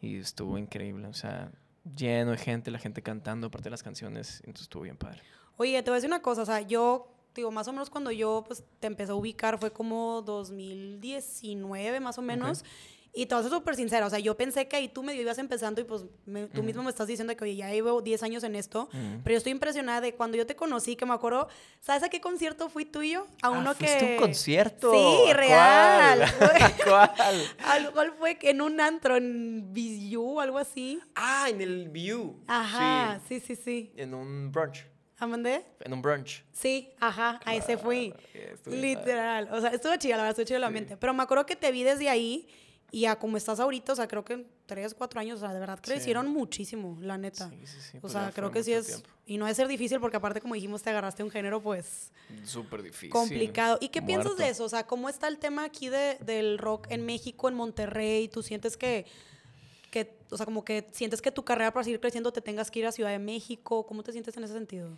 Y 0.00 0.18
estuvo 0.18 0.56
increíble. 0.58 1.06
O 1.08 1.12
sea, 1.14 1.50
lleno 1.96 2.32
de 2.32 2.38
gente, 2.38 2.70
la 2.70 2.78
gente 2.78 3.02
cantando 3.02 3.48
aparte 3.48 3.64
de 3.64 3.70
las 3.70 3.82
canciones. 3.82 4.38
Entonces 4.40 4.62
estuvo 4.62 4.82
bien 4.82 4.96
padre. 4.96 5.20
Oye, 5.56 5.82
te 5.82 5.90
voy 5.90 5.94
a 5.94 5.98
decir 5.98 6.08
una 6.10 6.22
cosa, 6.22 6.42
o 6.42 6.46
sea, 6.46 6.60
yo, 6.60 7.08
digo, 7.34 7.50
más 7.50 7.68
o 7.68 7.72
menos 7.72 7.90
cuando 7.90 8.10
yo 8.10 8.44
pues, 8.46 8.64
te 8.80 8.86
empecé 8.86 9.12
a 9.12 9.14
ubicar 9.14 9.58
fue 9.58 9.72
como 9.72 10.22
2019, 10.22 12.00
más 12.00 12.18
o 12.18 12.22
menos. 12.22 12.64
Y 13.16 13.26
te 13.26 13.34
voy 13.36 13.42
a 13.44 13.48
ser 13.48 13.56
súper 13.56 13.76
sincera, 13.76 14.04
o 14.06 14.10
sea, 14.10 14.18
yo 14.18 14.36
pensé 14.36 14.66
que 14.66 14.74
ahí 14.74 14.88
tú 14.88 15.04
medio 15.04 15.22
ibas 15.22 15.38
empezando 15.38 15.80
y 15.80 15.84
pues 15.84 16.04
me- 16.26 16.48
tú 16.48 16.64
mismo 16.64 16.82
me 16.82 16.90
estás 16.90 17.06
diciendo 17.06 17.36
que, 17.36 17.44
oye, 17.44 17.54
ya 17.54 17.70
llevo 17.70 18.02
10 18.02 18.24
años 18.24 18.42
en 18.42 18.56
esto, 18.56 18.88
Mm. 18.92 19.18
pero 19.22 19.34
yo 19.34 19.36
estoy 19.38 19.52
impresionada 19.52 20.00
de 20.00 20.14
cuando 20.16 20.36
yo 20.36 20.44
te 20.46 20.56
conocí, 20.56 20.96
que 20.96 21.06
me 21.06 21.14
acuerdo, 21.14 21.46
¿sabes 21.80 22.02
a 22.02 22.08
qué 22.08 22.20
concierto 22.20 22.68
fui 22.68 22.84
tú 22.84 23.02
y 23.02 23.12
yo? 23.12 23.28
A 23.40 23.50
uno 23.50 23.70
Ah, 23.70 23.74
que... 23.78 23.86
¿fuiste 23.86 24.04
a 24.04 24.10
un 24.14 24.16
concierto? 24.20 24.90
Sí, 24.92 25.30
¿A 25.30 25.34
real. 25.34 26.24
¿Cuál? 26.38 26.74
¿Cuál? 26.84 27.10
Al 27.64 27.92
cual 27.92 28.14
fue 28.18 28.36
en 28.42 28.60
un 28.60 28.80
antro, 28.80 29.14
en 29.16 29.72
View, 29.72 30.40
algo 30.40 30.58
así. 30.58 30.98
Ah, 31.14 31.46
en 31.48 31.60
el 31.60 31.90
View. 31.90 32.34
Ajá, 32.48 33.20
sí, 33.28 33.38
sí, 33.38 33.54
sí. 33.54 33.92
En 33.96 34.12
un 34.14 34.50
brunch. 34.50 34.86
¿Amandé? 35.18 35.64
En 35.80 35.92
un 35.92 36.02
brunch. 36.02 36.44
Sí, 36.52 36.90
ajá, 37.00 37.40
a 37.44 37.54
ese 37.54 37.76
fui. 37.78 38.12
Literal. 38.66 39.48
O 39.52 39.60
sea, 39.60 39.70
estuvo 39.70 39.94
chida, 39.96 40.16
la 40.16 40.22
verdad, 40.24 40.30
estuvo 40.40 40.46
chido 40.46 40.58
la 40.60 40.68
Sí. 40.68 40.72
mente. 40.74 40.96
Pero 40.96 41.14
me 41.14 41.22
acuerdo 41.22 41.46
que 41.46 41.56
te 41.56 41.70
vi 41.72 41.82
desde 41.84 42.08
ahí 42.08 42.48
y 42.90 43.06
a 43.06 43.16
como 43.16 43.36
estás 43.36 43.60
ahorita, 43.60 43.92
o 43.92 43.96
sea, 43.96 44.06
creo 44.08 44.24
que 44.24 44.34
en 44.34 44.46
tres, 44.66 44.94
cuatro 44.94 45.20
años, 45.20 45.38
o 45.38 45.40
sea, 45.44 45.52
de 45.52 45.60
verdad 45.60 45.76
Sí. 45.82 45.90
crecieron 45.90 46.28
muchísimo, 46.28 46.96
la 47.00 47.18
neta. 47.18 47.48
Sí, 47.50 47.66
sí, 47.66 47.78
sí, 47.92 47.98
o 47.98 48.00
pues 48.00 48.12
sea, 48.12 48.30
creo 48.34 48.50
que 48.50 48.62
sí 48.62 48.72
es. 48.72 48.86
tiempo. 48.86 49.08
Y 49.26 49.38
no 49.38 49.46
es 49.48 49.56
ser 49.56 49.68
difícil 49.68 50.00
porque, 50.00 50.16
aparte, 50.16 50.40
como 50.40 50.54
dijimos, 50.54 50.82
te 50.82 50.90
agarraste 50.90 51.22
un 51.22 51.30
género, 51.30 51.60
pues 51.62 52.12
Súper 52.44 52.82
difícil. 52.82 53.10
complicado. 53.10 53.78
¿Y 53.80 53.88
qué 53.88 54.00
piensas 54.02 54.32
de 54.36 54.44
Muerto. 54.44 54.52
eso? 54.52 54.64
O 54.64 54.68
sea, 54.68 54.86
¿cómo 54.86 55.08
está 55.08 55.28
el 55.28 55.38
tema 55.38 55.64
aquí 55.64 55.88
de, 55.88 56.18
del 56.20 56.58
rock 56.58 56.86
en 56.90 57.04
México, 57.06 57.48
en 57.48 57.54
Monterrey? 57.54 58.28
¿Tú 58.28 58.42
sientes 58.42 58.76
que, 58.76 59.06
que, 59.94 60.18
o 60.32 60.36
sea, 60.36 60.44
como 60.44 60.64
que 60.64 60.88
sientes 60.90 61.22
que 61.22 61.30
tu 61.30 61.44
carrera 61.44 61.72
para 61.72 61.84
seguir 61.84 62.00
creciendo 62.00 62.32
te 62.32 62.40
tengas 62.40 62.68
que 62.68 62.80
ir 62.80 62.86
a 62.86 62.90
Ciudad 62.90 63.10
de 63.10 63.20
México? 63.20 63.86
¿Cómo 63.86 64.02
te 64.02 64.10
sientes 64.10 64.36
en 64.36 64.42
ese 64.42 64.52
sentido? 64.52 64.90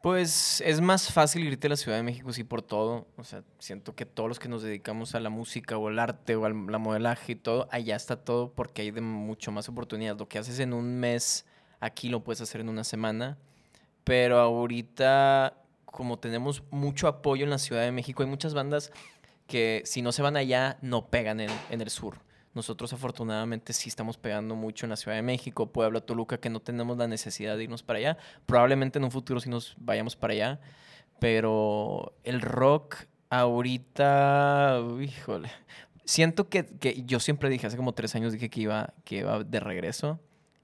Pues 0.00 0.60
es 0.64 0.80
más 0.80 1.12
fácil 1.12 1.44
irte 1.44 1.66
a 1.66 1.70
la 1.70 1.76
Ciudad 1.76 1.96
de 1.96 2.04
México, 2.04 2.32
sí, 2.32 2.44
por 2.44 2.62
todo. 2.62 3.08
O 3.16 3.24
sea, 3.24 3.42
siento 3.58 3.96
que 3.96 4.06
todos 4.06 4.28
los 4.28 4.38
que 4.38 4.48
nos 4.48 4.62
dedicamos 4.62 5.16
a 5.16 5.20
la 5.20 5.28
música 5.28 5.76
o 5.76 5.88
al 5.88 5.98
arte 5.98 6.36
o 6.36 6.44
al 6.44 6.66
la 6.68 6.78
modelaje 6.78 7.32
y 7.32 7.34
todo, 7.34 7.66
allá 7.72 7.96
está 7.96 8.14
todo 8.14 8.52
porque 8.52 8.82
hay 8.82 8.92
de 8.92 9.00
mucho 9.00 9.50
más 9.50 9.68
oportunidades. 9.68 10.20
Lo 10.20 10.28
que 10.28 10.38
haces 10.38 10.60
en 10.60 10.72
un 10.72 11.00
mes, 11.00 11.44
aquí 11.80 12.08
lo 12.08 12.22
puedes 12.22 12.40
hacer 12.40 12.60
en 12.60 12.68
una 12.68 12.84
semana. 12.84 13.38
Pero 14.04 14.38
ahorita, 14.38 15.64
como 15.84 16.20
tenemos 16.20 16.62
mucho 16.70 17.08
apoyo 17.08 17.42
en 17.42 17.50
la 17.50 17.58
Ciudad 17.58 17.82
de 17.82 17.90
México, 17.90 18.22
hay 18.22 18.28
muchas 18.28 18.54
bandas 18.54 18.92
que 19.48 19.82
si 19.84 20.00
no 20.00 20.12
se 20.12 20.22
van 20.22 20.36
allá, 20.36 20.78
no 20.80 21.08
pegan 21.08 21.40
en, 21.40 21.50
en 21.70 21.80
el 21.80 21.90
sur. 21.90 22.18
Nosotros 22.56 22.90
afortunadamente 22.94 23.74
sí 23.74 23.90
estamos 23.90 24.16
pegando 24.16 24.56
mucho 24.56 24.86
en 24.86 24.90
la 24.90 24.96
Ciudad 24.96 25.14
de 25.14 25.22
México, 25.22 25.70
Puebla, 25.70 26.00
Toluca, 26.00 26.38
que 26.38 26.48
no 26.48 26.60
tenemos 26.60 26.96
la 26.96 27.06
necesidad 27.06 27.54
de 27.54 27.64
irnos 27.64 27.82
para 27.82 27.98
allá. 27.98 28.18
Probablemente 28.46 28.98
en 28.98 29.04
un 29.04 29.10
futuro 29.10 29.40
sí 29.40 29.50
nos 29.50 29.76
vayamos 29.78 30.16
para 30.16 30.32
allá, 30.32 30.60
pero 31.20 32.14
el 32.24 32.40
rock 32.40 32.96
ahorita, 33.28 34.80
híjole, 35.02 35.50
siento 36.06 36.48
que, 36.48 36.64
que 36.64 37.02
yo 37.04 37.20
siempre 37.20 37.50
dije, 37.50 37.66
hace 37.66 37.76
como 37.76 37.92
tres 37.92 38.14
años 38.14 38.32
dije 38.32 38.48
que 38.48 38.62
iba, 38.62 38.94
que 39.04 39.18
iba 39.18 39.44
de 39.44 39.60
regreso 39.60 40.18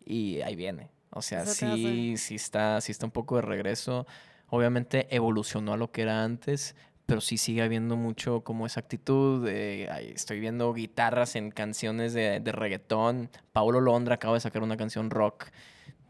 y 0.07 0.41
ahí 0.41 0.57
viene. 0.57 0.89
O 1.11 1.21
sea, 1.21 1.43
Eso 1.43 1.77
sí, 1.77 2.17
sí 2.17 2.37
está, 2.37 2.81
sí 2.81 2.91
está 2.91 3.05
un 3.05 3.13
poco 3.13 3.37
de 3.37 3.43
regreso. 3.43 4.07
Obviamente 4.49 5.15
evolucionó 5.15 5.75
a 5.75 5.77
lo 5.77 5.93
que 5.93 6.01
era 6.01 6.25
antes, 6.25 6.75
pero 7.13 7.21
sí 7.21 7.37
sigue 7.37 7.61
habiendo 7.61 7.99
mucho 7.99 8.41
como 8.41 8.65
esa 8.65 8.81
actitud. 8.81 9.47
estoy 9.47 10.41
viendo 10.41 10.73
guitarras 10.73 11.37
en 11.37 11.51
canciones 11.51 12.15
de, 12.15 12.41
de 12.41 12.53
reggaetón. 12.53 13.29
Paulo 13.53 13.83
Londra 13.83 14.15
acaba 14.15 14.33
de 14.33 14.41
sacar 14.41 14.63
una 14.63 14.79
canción 14.79 15.11
rock. 15.11 15.49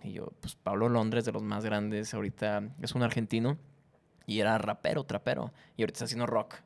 Y 0.05 0.12
yo, 0.12 0.33
pues 0.41 0.55
Pablo 0.55 0.88
Londra 0.88 1.19
es 1.19 1.25
de 1.25 1.33
los 1.33 1.43
más 1.43 1.65
grandes. 1.65 2.15
Ahorita 2.15 2.62
es 2.81 2.95
un 2.95 3.03
argentino 3.03 3.59
y 4.27 4.38
era 4.38 4.57
rapero, 4.59 5.03
trapero. 5.03 5.53
Y 5.77 5.83
ahorita 5.83 5.97
está 5.97 6.05
haciendo 6.05 6.27
rock. 6.27 6.59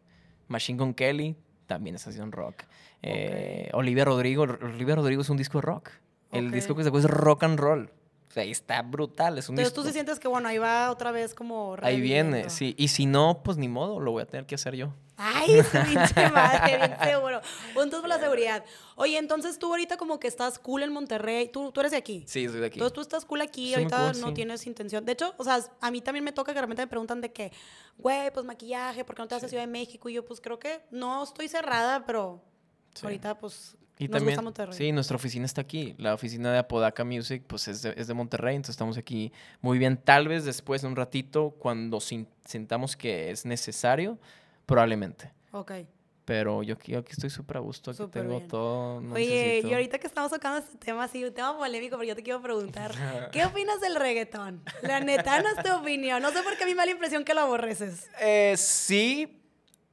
Machine 0.49 0.79
Gun 0.81 0.93
Kelly 0.93 1.35
también 1.67 1.97
está 1.97 2.11
haciendo 2.11 2.37
rock. 2.37 2.65
Eh, 3.01 3.71
Olivia 3.73 4.05
Rodrigo, 4.05 4.43
Olivia 4.43 4.97
Rodrigo 4.97 5.23
es 5.23 5.31
un 5.31 5.39
disco 5.39 5.63
de 5.63 5.63
rock. 5.63 5.93
El 6.31 6.51
disco 6.51 6.77
que 6.77 6.85
sacó 6.85 6.99
es 6.99 7.07
rock 7.07 7.45
and 7.45 7.59
roll. 7.59 7.91
Sea, 8.37 8.43
ahí 8.43 8.51
está 8.51 8.83
brutal. 8.83 9.39
Es 9.39 9.49
un 9.49 9.55
Entonces 9.55 9.73
tú 9.73 9.81
disco- 9.81 9.89
sí 9.89 9.93
sientes 9.95 10.19
que, 10.21 10.29
bueno, 10.29 10.47
ahí 10.47 10.59
va 10.59 10.91
otra 10.91 11.11
vez 11.11 11.33
como 11.35 11.75
Ahí 11.81 12.03
viene, 12.03 12.51
sí. 12.51 12.75
Y 12.77 12.89
si 12.89 13.07
no, 13.07 13.41
pues 13.43 13.57
ni 13.57 13.67
modo, 13.67 13.99
lo 13.99 14.13
voy 14.13 14.25
a 14.25 14.27
tener 14.27 14.45
que 14.45 14.57
hacer 14.57 14.75
yo. 14.77 14.93
Ay, 15.17 15.47
pinche 16.13 16.29
madre, 16.31 16.77
bien 16.77 16.97
seguro. 17.03 17.41
Puntos 17.73 18.01
por 18.01 18.09
la 18.11 18.19
seguridad. 18.19 18.63
Oye, 18.97 19.17
entonces 19.17 19.59
tú 19.59 19.69
ahorita 19.71 19.97
como 19.97 20.21
que 20.21 20.29
estás 20.29 20.59
cool 20.59 20.83
en 20.83 20.93
Monterrey. 20.93 21.49
Tú, 21.49 21.73
tú 21.73 21.81
eres 21.81 21.93
de 21.93 21.97
aquí. 21.97 22.25
Sí, 22.27 22.47
soy 22.47 22.61
de 22.61 22.67
aquí. 22.67 22.75
Entonces 22.79 22.93
tú 22.93 23.01
estás 23.01 23.25
cool 23.25 23.41
aquí, 23.41 23.73
Soy 23.73 23.85
muy 23.85 23.91
ahorita 23.95 24.13
cool, 24.13 24.21
no 24.21 24.29
sí. 24.29 24.35
tienes 24.35 24.67
intención. 24.67 25.07
De 25.07 25.13
hecho, 25.13 25.35
o 25.39 25.45
sea, 25.45 25.59
a 25.81 25.91
mí 25.91 26.03
también 26.03 26.23
me 26.23 26.33
toca 26.33 26.53
que 26.53 26.57
de 26.57 26.61
repente 26.61 26.83
me 26.83 26.89
preguntan 26.89 27.23
de 27.23 27.33
que, 27.33 27.51
güey, 27.97 28.31
pues 28.31 28.45
maquillaje, 28.45 29.03
¿por 29.07 29.15
qué 29.17 29.23
no 29.23 29.29
te 29.29 29.35
vas 29.37 29.45
a 29.45 29.49
Ciudad 29.49 29.63
de 29.63 29.69
México? 29.73 30.11
Y 30.11 30.13
yo, 30.13 30.27
pues 30.27 30.43
creo 30.43 30.59
que 30.59 30.83
no 30.91 31.25
estoy 31.25 31.49
cerrada, 31.49 32.05
pero 32.05 32.43
Sí. 32.95 33.07
ahorita 33.07 33.39
pues 33.39 33.75
Y 33.99 34.09
nos 34.09 34.19
también, 34.19 34.35
gusta 34.37 34.43
Monterrey. 34.43 34.77
sí, 34.77 34.93
nuestra 34.93 35.17
oficina 35.17 35.47
está 35.47 35.63
aquí. 35.63 35.95
La 35.99 36.13
oficina 36.15 36.53
de 36.53 36.59
Apodaca 36.59 37.03
Music, 37.05 37.43
pues 37.47 37.67
es 37.69 37.81
de, 37.83 37.95
es 37.97 38.07
de 38.07 38.15
Monterrey, 38.15 38.55
entonces 38.57 38.75
estamos 38.75 38.99
aquí 38.99 39.33
muy 39.63 39.79
bien. 39.79 39.97
Tal 39.97 40.29
vez 40.29 40.45
después, 40.45 40.83
en 40.85 40.91
un 40.91 40.97
ratito, 40.97 41.57
cuando 41.59 42.01
sin- 42.01 42.29
sintamos 42.45 42.95
que 42.97 43.31
es 43.31 43.47
necesario, 43.47 44.19
probablemente. 44.67 45.33
Ok. 45.53 45.73
Pero 46.27 46.65
yo 46.65 46.75
aquí, 46.75 46.93
aquí 46.97 47.13
estoy 47.13 47.31
súper 47.31 47.59
a 47.59 47.61
gusto, 47.61 47.93
aquí 47.93 47.99
Súper 47.99 48.23
tengo 48.23 48.37
bien. 48.39 48.49
todo. 48.49 49.01
no 49.01 49.15
Oye, 49.15 49.61
necesito- 49.63 49.69
y 49.71 49.73
ahorita 49.75 49.99
que 50.01 50.07
estamos 50.09 50.31
tocando 50.33 50.59
este 50.59 50.77
tema, 50.77 51.05
así, 51.05 51.25
un 51.25 51.33
tema 51.33 51.57
polémico, 51.57 51.97
pero 51.97 52.09
yo 52.09 52.17
te 52.17 52.25
quiero 52.25 52.43
preguntar, 52.43 52.91
¿qué 53.33 53.45
opinas 53.45 53.81
del 53.81 53.95
reggaetón? 53.95 54.61
La 54.83 54.99
neta, 55.01 55.41
no 55.41 55.49
es 55.51 55.63
tu 55.63 55.73
opinión. 55.73 56.21
No 56.21 56.33
sé 56.33 56.43
por 56.43 56.57
qué 56.57 56.65
a 56.65 56.67
mí 56.67 56.73
me 56.75 56.79
da 56.79 56.87
la 56.87 56.91
impresión 56.93 57.25
que 57.25 57.33
lo 57.33 57.43
aborreces. 57.43 58.11
Eh, 58.21 58.55
sí, 58.59 59.41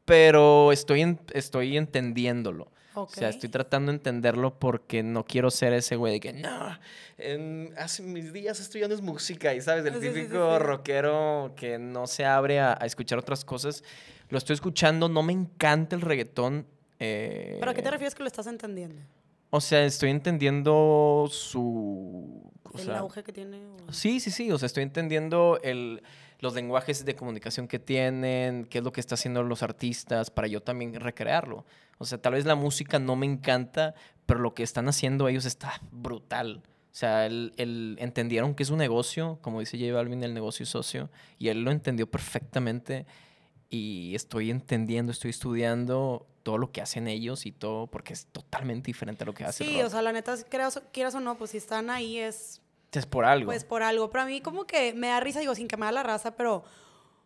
pero 0.06 0.72
estoy, 0.72 1.02
en- 1.02 1.20
estoy 1.34 1.78
entendiéndolo. 1.78 2.72
O 2.96 3.08
sea, 3.08 3.30
estoy 3.30 3.50
tratando 3.50 3.92
de 3.92 3.96
entenderlo 3.98 4.60
porque 4.60 5.02
no 5.02 5.26
quiero 5.26 5.50
ser 5.50 5.74
ese 5.74 5.96
güey 5.96 6.14
de 6.14 6.20
que 6.20 6.32
no, 6.34 6.78
en- 7.18 7.74
hace 7.78 8.04
mis 8.04 8.32
días 8.32 8.60
estudiando 8.60 8.94
es 8.94 9.02
música 9.02 9.54
y 9.56 9.62
sabes, 9.62 9.84
el 9.86 9.94
Sí, 10.00 10.10
típico 10.10 10.54
sí. 10.58 10.64
rockero 10.64 11.54
que 11.56 11.80
no 11.80 12.06
se 12.06 12.24
abre 12.24 12.60
a, 12.60 12.78
a 12.80 12.86
escuchar 12.86 13.18
otras 13.18 13.44
cosas. 13.46 13.84
Lo 14.30 14.38
estoy 14.38 14.54
escuchando, 14.54 15.10
no 15.10 15.24
me 15.24 15.34
encanta 15.34 15.96
el 15.96 16.02
reggaetón. 16.04 16.68
eh, 17.00 17.58
¿Pero 17.60 17.72
a 17.72 17.74
qué 17.74 17.82
te 17.82 17.90
refieres 17.90 18.14
que 18.14 18.22
lo 18.22 18.28
estás 18.28 18.46
entendiendo? 18.46 19.02
O 19.50 19.60
sea, 19.60 19.84
estoy 19.86 20.10
entendiendo 20.12 21.28
su... 21.32 22.52
o 22.64 22.78
¿El 22.78 22.86
sea, 22.86 23.00
auge 23.00 23.24
que 23.24 23.34
tiene? 23.34 23.58
o- 23.66 23.92
Sí, 23.94 24.20
sí, 24.20 24.30
sí. 24.32 24.52
O 24.52 24.58
sea, 24.60 24.68
estoy 24.68 24.84
entendiendo 24.84 25.60
el, 25.64 26.02
los 26.44 26.54
lenguajes 26.54 27.06
de 27.06 27.16
comunicación 27.16 27.68
que 27.68 27.80
tienen, 27.80 28.66
qué 28.66 28.80
es 28.80 28.84
lo 28.84 28.92
que 28.92 29.00
están 29.00 29.16
haciendo 29.16 29.42
los 29.44 29.64
artistas 29.64 30.30
para 30.30 30.48
yo 30.48 30.62
también 30.62 30.94
recrearlo. 30.94 31.66
O 31.98 32.06
sea, 32.06 32.18
tal 32.22 32.34
vez 32.34 32.46
la 32.46 32.56
música 32.56 33.00
no 33.00 33.16
me 33.16 33.26
encanta, 33.26 33.96
pero 34.26 34.40
lo 34.42 34.54
que 34.54 34.62
están 34.62 34.88
haciendo 34.90 35.28
ellos 35.30 35.46
está 35.46 35.82
brutal. 35.92 36.62
O 36.92 36.96
sea, 36.96 37.26
el, 37.26 37.54
el- 37.58 37.96
entendieron 38.00 38.54
que 38.56 38.64
es 38.64 38.70
un 38.70 38.78
negocio, 38.80 39.40
como 39.42 39.62
dice 39.62 39.80
J 39.80 39.94
Balvin, 39.94 40.22
el 40.24 40.34
negocio 40.34 40.66
socio, 40.66 41.10
y 41.40 41.48
él 41.48 41.64
lo 41.64 41.72
entendió 41.72 42.12
perfectamente. 42.12 43.06
Y 43.70 44.14
estoy 44.14 44.52
entendiendo, 44.52 45.12
estoy 45.12 45.32
estudiando 45.32 46.28
todo 46.44 46.58
lo 46.60 46.72
que 46.72 46.82
hacen 46.82 47.08
ellos 47.08 47.46
y 47.46 47.52
todo, 47.54 47.88
porque 47.88 48.14
es 48.14 48.26
totalmente 48.28 48.88
diferente 48.88 49.24
a 49.24 49.26
lo 49.28 49.34
que 49.34 49.46
hace 49.46 49.64
el 49.64 49.70
Sí, 49.72 49.82
o 49.82 49.90
sea, 49.90 50.02
la 50.02 50.12
neta, 50.12 50.36
quieras, 50.50 50.80
quieras 50.92 51.16
o 51.16 51.20
no, 51.22 51.38
pues 51.38 51.52
si 51.52 51.58
están 51.58 51.90
ahí 51.90 52.20
es... 52.20 52.60
Es 53.00 53.06
por 53.06 53.26
algo. 53.26 53.48
Pues 53.48 53.64
por 53.64 53.84
algo. 53.84 54.10
Pero 54.10 54.24
a 54.24 54.26
mí 54.26 54.42
como 54.42 54.66
que 54.66 54.94
me 54.94 55.08
da 55.08 55.20
risa, 55.20 55.40
digo, 55.40 55.56
sin 55.56 55.68
que 55.68 55.78
me 55.78 55.86
da 55.86 55.92
la 55.92 56.04
raza, 56.04 56.36
pero, 56.36 56.64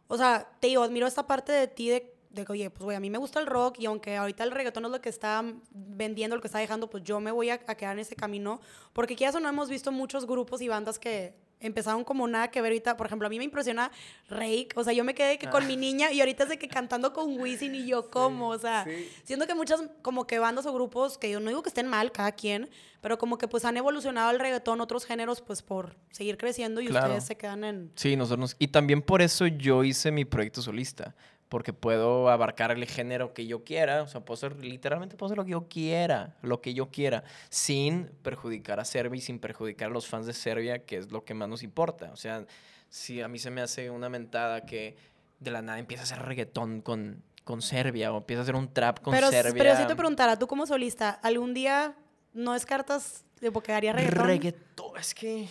o 0.07 0.17
sea, 0.17 0.47
te 0.59 0.67
digo, 0.67 0.83
admiro 0.83 1.07
esta 1.07 1.27
parte 1.27 1.51
de 1.51 1.67
ti 1.67 1.89
de, 1.89 2.13
de 2.29 2.45
que, 2.45 2.51
oye, 2.51 2.69
pues 2.69 2.83
güey, 2.83 2.97
a 2.97 2.99
mí 2.99 3.09
me 3.09 3.17
gusta 3.17 3.39
el 3.39 3.45
rock 3.47 3.79
y 3.79 3.85
aunque 3.85 4.15
ahorita 4.15 4.43
el 4.43 4.51
reggaetón 4.51 4.85
es 4.85 4.91
lo 4.91 5.01
que 5.01 5.09
está 5.09 5.43
vendiendo, 5.71 6.35
lo 6.35 6.41
que 6.41 6.47
está 6.47 6.59
dejando, 6.59 6.89
pues 6.89 7.03
yo 7.03 7.19
me 7.19 7.31
voy 7.31 7.49
a, 7.49 7.55
a 7.67 7.75
quedar 7.75 7.93
en 7.93 7.99
ese 7.99 8.15
camino. 8.15 8.59
Porque 8.93 9.15
quizás 9.15 9.35
o 9.35 9.39
no 9.39 9.49
hemos 9.49 9.69
visto 9.69 9.91
muchos 9.91 10.25
grupos 10.27 10.61
y 10.61 10.67
bandas 10.67 10.99
que 10.99 11.33
empezaron 11.59 12.03
como 12.03 12.27
nada 12.27 12.49
que 12.51 12.61
ver 12.61 12.71
ahorita. 12.71 12.97
Por 12.97 13.07
ejemplo, 13.07 13.25
a 13.25 13.29
mí 13.29 13.39
me 13.39 13.43
impresiona 13.43 13.91
Rake. 14.29 14.69
O 14.75 14.83
sea, 14.83 14.93
yo 14.93 15.03
me 15.03 15.15
quedé 15.15 15.39
que 15.39 15.49
con 15.49 15.65
mi 15.65 15.75
niña 15.75 16.11
y 16.11 16.19
ahorita 16.19 16.43
es 16.43 16.49
de 16.49 16.59
que 16.59 16.67
cantando 16.67 17.13
con 17.13 17.39
Wisin 17.39 17.73
y 17.73 17.87
yo 17.87 18.11
como. 18.11 18.49
O 18.49 18.59
sea, 18.59 18.83
sí. 18.83 19.09
siento 19.23 19.47
que 19.47 19.55
muchas 19.55 19.81
como 20.03 20.27
que 20.27 20.37
bandas 20.37 20.67
o 20.67 20.73
grupos, 20.73 21.17
que 21.17 21.31
yo 21.31 21.39
no 21.39 21.49
digo 21.49 21.63
que 21.63 21.69
estén 21.69 21.87
mal, 21.87 22.11
cada 22.11 22.31
quien, 22.33 22.69
pero 23.01 23.17
como 23.17 23.39
que 23.39 23.47
pues 23.47 23.65
han 23.65 23.75
evolucionado 23.75 24.29
el 24.29 24.39
reggaetón, 24.39 24.81
otros 24.81 25.05
géneros, 25.05 25.41
pues 25.41 25.63
por 25.63 25.95
seguir 26.11 26.37
creciendo 26.37 26.79
y 26.79 26.87
Claro. 26.87 27.07
ustedes 27.07 27.23
se 27.25 27.37
quedan 27.37 27.63
en... 27.63 27.91
Sí, 27.95 28.15
nosotros. 28.15 28.55
Y 28.59 28.67
también 28.67 29.01
por 29.01 29.23
eso 29.23 29.47
yo 29.47 29.83
hice 29.83 30.11
mi 30.11 30.25
proyecto 30.25 30.61
solista. 30.61 31.15
Porque 31.49 31.71
puedo 31.71 32.29
abarcar 32.29 32.71
el 32.71 32.85
género 32.85 33.33
que 33.33 33.47
yo 33.47 33.63
quiera. 33.63 34.03
O 34.03 34.07
sea, 34.07 34.21
puedo 34.21 34.35
hacer, 34.35 34.57
literalmente 34.63 35.15
puedo 35.15 35.27
hacer 35.27 35.37
lo 35.37 35.45
que 35.45 35.51
yo 35.51 35.67
quiera. 35.67 36.35
Lo 36.41 36.61
que 36.61 36.73
yo 36.73 36.89
quiera. 36.89 37.23
Sin 37.49 38.11
perjudicar 38.21 38.79
a 38.79 38.85
Serbia 38.85 39.17
y 39.17 39.21
sin 39.21 39.39
perjudicar 39.39 39.89
a 39.89 39.93
los 39.93 40.07
fans 40.07 40.25
de 40.25 40.33
Serbia, 40.33 40.85
que 40.85 40.97
es 40.97 41.11
lo 41.11 41.23
que 41.23 41.33
más 41.33 41.47
nos 41.47 41.63
importa. 41.63 42.11
O 42.11 42.17
sea, 42.17 42.45
si 42.89 43.21
a 43.21 43.27
mí 43.27 43.39
se 43.39 43.49
me 43.49 43.61
hace 43.61 43.89
una 43.89 44.09
mentada 44.09 44.65
que 44.65 44.97
de 45.39 45.51
la 45.51 45.61
nada 45.61 45.79
empieza 45.79 46.03
a 46.03 46.05
hacer 46.05 46.19
reggaetón 46.19 46.81
con, 46.81 47.23
con 47.43 47.61
Serbia 47.61 48.11
o 48.11 48.17
empieza 48.17 48.41
a 48.41 48.43
hacer 48.43 48.55
un 48.55 48.73
trap 48.73 48.99
con 48.99 49.13
pero, 49.13 49.29
Serbia. 49.29 49.63
pero 49.63 49.77
sí 49.77 49.87
te 49.87 49.95
preguntara, 49.95 50.37
tú 50.37 50.47
como 50.47 50.65
solista, 50.65 51.11
¿algún 51.11 51.53
día 51.53 51.95
no 52.33 52.53
descartas 52.53 53.23
de 53.39 53.51
porque 53.51 53.71
haría 53.73 53.93
reggaetón? 53.93 54.27
Reggaetón, 54.27 54.97
es 54.97 55.13
que. 55.13 55.47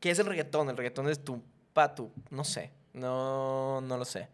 ¿Qué 0.00 0.10
es 0.10 0.18
el 0.18 0.26
reggaetón? 0.26 0.68
El 0.68 0.76
reggaetón 0.76 1.08
es 1.08 1.24
tu 1.24 1.42
patu. 1.72 2.12
No 2.30 2.44
sé. 2.44 2.70
No, 2.92 3.80
no 3.80 3.96
lo 3.96 4.04
sé. 4.04 4.28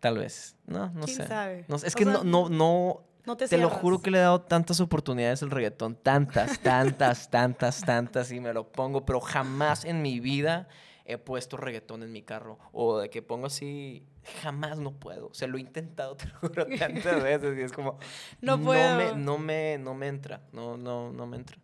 Tal 0.00 0.18
vez. 0.18 0.56
No, 0.66 0.90
no 0.90 1.04
¿Quién 1.04 1.16
sé. 1.16 1.26
sabe? 1.26 1.64
No 1.68 1.76
Es 1.76 1.94
O 1.94 1.98
que 1.98 2.04
sea, 2.04 2.12
no, 2.12 2.24
no, 2.24 2.48
no. 2.48 3.02
No 3.24 3.36
te 3.36 3.48
Te 3.48 3.58
lo 3.58 3.70
juro 3.70 4.00
que 4.00 4.12
le 4.12 4.18
he 4.18 4.20
dado 4.20 4.40
tantas 4.42 4.78
oportunidades 4.80 5.42
al 5.42 5.50
reggaetón. 5.50 5.96
Tantas, 5.96 6.60
tantas, 6.60 7.28
tantas, 7.28 7.80
tantas. 7.80 8.30
Y 8.30 8.38
me 8.38 8.52
lo 8.52 8.70
pongo. 8.70 9.04
Pero 9.04 9.20
jamás 9.20 9.84
en 9.84 10.00
mi 10.00 10.20
vida 10.20 10.68
he 11.04 11.18
puesto 11.18 11.56
reggaetón 11.56 12.04
en 12.04 12.12
mi 12.12 12.22
carro. 12.22 12.58
O 12.72 12.98
de 12.98 13.10
que 13.10 13.22
pongo 13.22 13.46
así. 13.46 14.06
Jamás 14.42 14.78
no 14.78 14.92
puedo. 14.92 15.26
O 15.28 15.34
sea, 15.34 15.48
lo 15.48 15.56
he 15.58 15.60
intentado, 15.60 16.16
te 16.16 16.26
lo 16.26 16.34
juro, 16.38 16.66
tantas 16.78 17.22
veces. 17.22 17.58
Y 17.58 17.62
es 17.62 17.72
como. 17.72 17.98
No 18.40 18.58
No 18.58 18.64
puedo. 18.64 18.96
me, 18.96 19.14
no 19.16 19.38
me, 19.38 19.78
no 19.78 19.94
me 19.94 20.06
entra. 20.06 20.42
No, 20.52 20.76
no, 20.76 21.10
no 21.12 21.26
me 21.26 21.38
entra. 21.38 21.58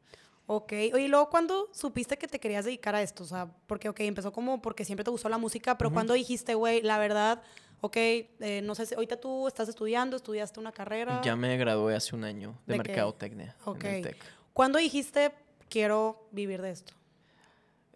Ok, 0.47 0.73
oye, 0.93 1.03
y 1.03 1.09
luego 1.09 1.31
cuando 1.31 1.69
supiste 1.73 2.19
que 2.19 2.27
te 2.27 2.41
querías 2.41 2.65
dedicar 2.65 2.97
a 2.97 3.03
esto? 3.03 3.23
O 3.23 3.27
sea, 3.27 3.49
porque, 3.69 3.89
ok, 3.89 4.01
empezó 4.01 4.33
como 4.33 4.61
porque 4.61 4.85
siempre 4.85 5.05
te 5.05 5.11
gustó 5.11 5.29
la 5.29 5.39
música, 5.39 5.79
pero 5.79 5.93
cuando 5.93 6.13
dijiste, 6.15 6.55
güey, 6.55 6.83
la 6.83 6.99
verdad, 6.99 7.41
ok, 7.83 7.97
eh, 7.97 8.61
no 8.65 8.75
sé 8.75 8.87
si 8.87 8.95
ahorita 8.95 9.19
tú 9.21 9.47
estás 9.47 9.69
estudiando, 9.69 10.17
estudiaste 10.17 10.59
una 10.59 10.73
carrera. 10.73 11.21
Ya 11.23 11.37
me 11.37 11.57
gradué 11.59 11.95
hace 11.95 12.17
un 12.17 12.25
año 12.25 12.57
de, 12.67 12.73
¿De 12.73 12.79
mercadotecnia 12.79 13.55
Ok. 13.65 13.85
en 13.85 13.91
el 13.97 14.03
TEC. 14.03 14.17
¿Cuándo 14.55 14.79
dijiste, 14.79 15.33
quiero 15.69 16.27
vivir 16.31 16.63
de 16.63 16.71
esto? 16.71 16.95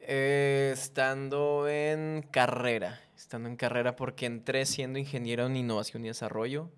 Eh, 0.00 0.70
estando 0.72 1.68
en 1.68 2.22
carrera, 2.30 3.00
estando 3.16 3.48
en 3.48 3.56
carrera 3.56 3.96
porque 3.96 4.26
entré 4.26 4.66
siendo 4.66 4.98
ingeniero 4.98 5.46
en 5.46 5.56
innovación 5.56 6.04
y 6.04 6.08
desarrollo. 6.08 6.68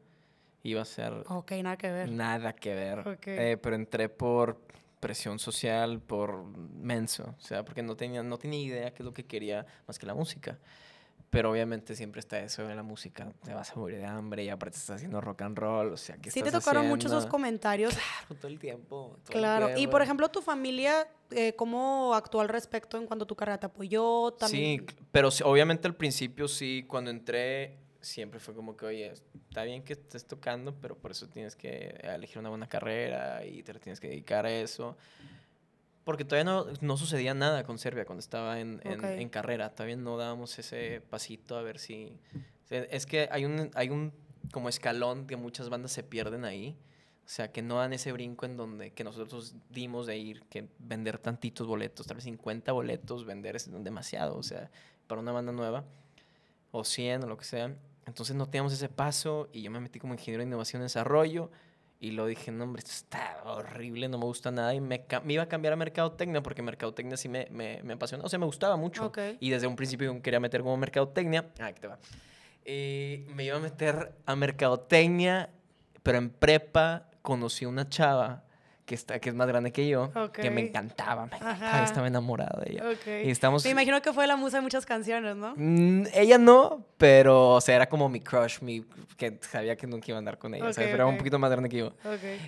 Iba 0.63 0.83
a 0.83 0.85
ser 0.85 1.13
Ok, 1.29 1.53
nada 1.63 1.77
que 1.77 1.91
ver. 1.91 2.11
nada 2.11 2.53
que 2.55 2.75
ver. 2.75 3.01
Ok. 3.01 3.27
Eh, 3.27 3.57
pero 3.63 3.77
entré 3.77 4.09
por 4.09 4.61
presión 5.01 5.39
social, 5.39 6.01
por 6.01 6.45
menso. 6.45 7.35
O 7.39 7.41
sea, 7.41 7.65
porque 7.65 7.83
no 7.83 7.97
tenía, 7.97 8.23
no 8.23 8.39
tenía 8.39 8.61
idea 8.61 8.91
qué 8.93 9.03
es 9.03 9.05
lo 9.05 9.13
que 9.13 9.25
quería 9.25 9.65
más 9.87 9.99
que 9.99 10.07
la 10.07 10.15
música. 10.15 10.59
Pero 11.31 11.51
obviamente 11.51 11.95
siempre 11.95 12.21
está 12.21 12.41
eso 12.41 12.67
de 12.67 12.75
la 12.75 12.83
música. 12.83 13.31
Te 13.45 13.53
vas 13.53 13.71
a 13.71 13.75
morir 13.77 13.99
de 13.99 14.07
hambre 14.07 14.45
y 14.45 14.49
aparte 14.49 14.79
estás 14.79 14.97
haciendo 14.97 15.21
rock 15.21 15.43
and 15.43 15.59
roll. 15.59 15.93
O 15.93 15.97
sea, 15.97 16.17
¿qué 16.17 16.31
Sí 16.31 16.43
te 16.43 16.51
tocaron 16.51 16.89
muchos 16.89 17.13
esos 17.13 17.27
comentarios. 17.27 17.95
Claro, 17.95 18.41
todo 18.41 18.49
el 18.49 18.59
tiempo. 18.59 19.17
todo 19.25 19.35
el 19.35 19.39
Claro. 19.39 19.71
Y 19.77 19.87
por 19.89 20.01
ejemplo, 20.01 20.29
tu 20.31 20.41
familia, 20.41 21.07
eh, 21.31 21.55
¿cómo 21.55 22.15
actuó 22.15 22.41
al 22.41 22.49
respecto 22.49 22.97
en 22.97 23.07
cuanto 23.07 23.27
tu 23.27 23.37
carrera 23.37 23.59
te 23.59 23.67
apoyó? 23.67 24.33
También... 24.33 24.87
Sí, 24.89 24.97
pero 25.13 25.29
obviamente 25.45 25.87
al 25.87 25.95
principio 25.95 26.49
sí, 26.49 26.85
cuando 26.89 27.11
entré, 27.11 27.77
siempre 28.01 28.41
fue 28.41 28.55
como 28.55 28.77
que, 28.77 28.87
oye, 28.87 29.13
está 29.49 29.65
bien 29.65 29.83
que 29.83 29.95
estés 29.95 30.27
tocando, 30.27 30.75
pero 30.81 30.97
por 30.97 31.11
eso 31.11 31.29
tienes 31.29 31.57
que 31.57 31.99
elegir 32.03 32.39
una 32.39 32.49
buena 32.49 32.69
carrera 32.69 33.45
y 33.45 33.63
te 33.63 33.75
tienes 33.75 34.01
que 34.01 34.09
dedicar 34.09 34.47
a 34.47 34.51
eso. 34.51 34.97
Porque 36.09 36.25
todavía 36.25 36.51
no, 36.51 36.65
no 36.81 36.97
sucedía 36.97 37.35
nada 37.35 37.65
con 37.65 37.79
Serbia 37.79 38.07
cuando 38.07 38.21
estaba 38.21 38.61
en, 38.61 38.81
en- 38.85 38.99
Ok. 38.99 39.05
en 39.05 39.29
carrera. 39.29 39.69
Todavía 39.75 39.97
no 39.97 40.17
dábamos 40.17 40.59
ese 40.59 41.03
pasito 41.03 41.59
a 41.59 41.61
ver 41.63 41.79
si... 41.79 42.19
Es 42.71 43.05
que 43.05 43.29
hay 43.31 43.45
un, 43.45 43.71
hay 43.75 43.91
un 43.91 44.15
como 44.51 44.71
escalón 44.71 45.27
que 45.27 45.37
muchas 45.37 45.69
bandas 45.69 45.93
se 45.93 46.03
pierden 46.03 46.47
ahí. 46.47 46.79
O 47.27 47.29
sea, 47.29 47.53
que 47.53 47.61
no 47.61 47.77
dan 47.77 47.93
ese 47.93 48.11
brinco 48.13 48.47
en 48.47 48.57
donde 48.57 48.93
que 48.95 49.05
nosotros 49.05 49.55
dimos 49.69 50.07
de 50.07 50.17
ir, 50.17 50.45
que 50.45 50.69
vender 50.79 51.19
tantitos 51.19 51.67
boletos, 51.67 52.07
tal 52.07 52.15
vez 52.15 52.25
50 52.25 52.73
boletos, 52.73 53.27
vender 53.27 53.55
es 53.57 53.71
demasiado, 53.85 54.39
o 54.39 54.43
sea, 54.43 54.71
para 55.09 55.21
una 55.21 55.33
banda 55.33 55.53
nueva, 55.53 55.85
o 56.71 56.85
100 56.85 57.25
o 57.25 57.27
lo 57.27 57.37
que 57.37 57.45
sea. 57.45 57.77
Entonces 58.07 58.35
no 58.35 58.47
teníamos 58.47 58.73
ese 58.73 58.89
paso 58.89 59.51
y 59.53 59.61
yo 59.61 59.71
me 59.71 59.79
metí 59.79 59.99
como 59.99 60.15
ingeniero 60.15 60.41
de 60.43 60.49
innovación 60.49 60.81
y 60.81 60.85
desarrollo 60.85 61.51
y 62.01 62.13
lo 62.13 62.27
dije, 62.27 62.53
no 62.53 62.65
hombre, 62.65 62.81
esto 62.81 62.93
está 62.93 63.41
horrible, 63.45 64.09
no 64.09 64.19
me 64.19 64.25
gusta 64.25 64.51
nada 64.51 64.73
y 64.75 64.81
me, 64.81 65.05
me 65.25 65.33
iba 65.33 65.43
a 65.43 65.49
cambiar 65.49 65.73
a 65.73 65.77
mercadotecnia 65.77 66.43
porque 66.43 66.63
mercadotecnia 66.63 67.17
sí 67.17 67.29
me, 67.29 67.49
me, 67.51 67.83
me 67.83 67.95
apasiona, 67.95 68.25
o 68.25 68.29
sea, 68.29 68.39
me 68.39 68.47
gustaba 68.47 68.77
mucho. 68.77 69.07
Ok. 69.07 69.19
Y 69.41 69.51
desde 69.51 69.67
un 69.67 69.75
principio 69.75 70.21
quería 70.23 70.39
meter 70.39 70.63
como 70.63 70.77
mercadotecnia. 70.77 71.47
Ah, 71.59 71.67
aquí 71.67 71.81
te 71.81 71.89
va. 71.89 71.99
Y 72.65 73.25
me 73.35 73.45
iba 73.45 73.57
a 73.57 73.61
meter 73.61 74.15
a 74.27 74.37
mercadotecnia, 74.37 75.51
pero 76.03 76.19
en 76.19 76.31
prepa 76.31 77.09
conocí 77.23 77.65
una 77.65 77.89
chava 77.89 78.45
que, 78.89 78.95
está, 78.95 79.19
que 79.19 79.29
es 79.29 79.35
más 79.35 79.47
grande 79.47 79.71
que 79.71 79.87
yo, 79.87 80.11
que 80.33 80.51
me 80.51 80.63
encantaba, 80.63 81.27
me 81.27 81.37
encantaba, 81.37 81.85
estaba 81.85 82.07
enamorado 82.07 82.63
de 82.63 82.73
ella. 82.73 82.85
Ok. 82.91 83.27
Y 83.27 83.31
estamos... 83.31 83.63
Me 83.65 83.71
imagino 83.73 84.01
que 84.01 84.15
fue 84.15 84.27
la 84.27 84.35
musa 84.35 84.57
de 84.57 84.63
muchas 84.63 84.87
canciones, 84.87 85.37
¿no? 85.37 85.53
Mm, 85.57 86.07
ella 86.15 86.39
no, 86.39 86.87
pero, 86.97 87.51
o 87.51 87.61
sea, 87.61 87.77
era 87.77 87.87
como 87.87 88.09
mi 88.09 88.21
crush, 88.21 88.63
mi, 88.63 88.83
que 89.19 89.39
sabía 89.43 89.77
que 89.77 89.87
nunca 89.87 90.07
iba 90.09 90.17
a 90.17 90.21
andar 90.21 90.39
con 90.39 90.55
ella, 90.55 90.69
Ok, 90.69 90.73
¿sabes? 90.73 90.89
Pero 90.89 91.03
era 91.03 91.07
un 91.07 91.19
poquito 91.19 91.39
más 91.39 91.51
grande 91.51 91.69
que 91.69 91.77
yo. 91.77 91.93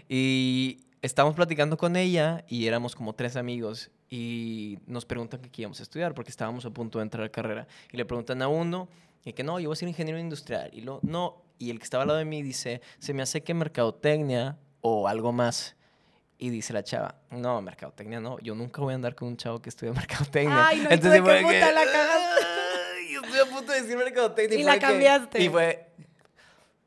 Y 0.09 0.81
estábamos 1.03 1.37
platicando 1.37 1.77
con 1.77 1.95
ella 1.95 2.43
y 2.49 2.67
éramos 2.67 2.97
como 2.97 3.13
tres 3.13 3.37
amigos 3.37 3.91
y 4.09 4.79
nos 4.87 5.05
preguntan 5.05 5.43
que 5.43 5.51
qué 5.51 5.61
íbamos 5.63 5.81
a 5.81 5.83
estudiar 5.83 6.15
porque 6.15 6.31
estábamos 6.31 6.65
a 6.65 6.71
punto 6.71 7.01
de 7.01 7.03
entrar 7.03 7.21
a 7.21 7.27
la 7.27 7.33
carrera. 7.33 7.67
Y 7.93 7.99
le 7.99 8.07
preguntan 8.07 8.41
a 8.41 8.49
uno 8.49 8.89
y 9.27 9.35
que 9.35 9.45
no, 9.45 9.61
yo 9.61 9.69
voy 9.69 9.75
a 9.75 9.77
ser 9.77 9.89
ingeniero 9.89 10.19
industrial. 10.19 10.71
Y 10.73 10.81
lo, 10.81 11.01
no, 11.03 11.43
y 11.59 11.69
el 11.69 11.79
que 11.79 11.85
estaba 11.85 12.05
al 12.05 12.09
lado 12.09 12.19
de 12.19 12.25
mí 12.25 12.41
dice, 12.41 12.81
se 12.99 13.13
me 13.13 13.21
hace 13.21 13.43
que 13.43 13.53
mercadotecnia 13.53 14.57
o 14.81 15.07
algo 15.07 15.33
más. 15.33 15.77
Y 16.43 16.49
dice 16.49 16.73
la 16.73 16.83
chava, 16.83 17.17
no, 17.31 17.61
mercadotecnia 17.61 18.19
no, 18.19 18.39
yo 18.41 18.55
nunca 18.55 18.81
voy 18.81 18.93
a 18.93 18.95
andar 18.95 19.15
con 19.15 19.29
un 19.29 19.37
chavo 19.37 19.61
que 19.61 19.69
estudia 19.69 19.93
mercadotecnia. 20.39 20.67
Ay, 20.69 20.79
no, 20.81 20.95
¿y 20.95 20.99
tú 20.99 21.09
de 21.09 21.23
qué 21.23 21.61
la 21.61 21.85
cagaste? 21.85 22.47
"Ay, 22.97 23.13
Yo 23.13 23.21
estoy 23.21 23.41
a 23.41 23.45
punto 23.55 23.73
de 23.73 23.83
decir 23.83 23.97
mercadotecnia. 23.99 24.59
Y 24.59 24.63
la 24.63 24.75
que- 24.75 24.81
cambiaste. 24.81 25.43
Y 25.43 25.49
fue 25.51 25.87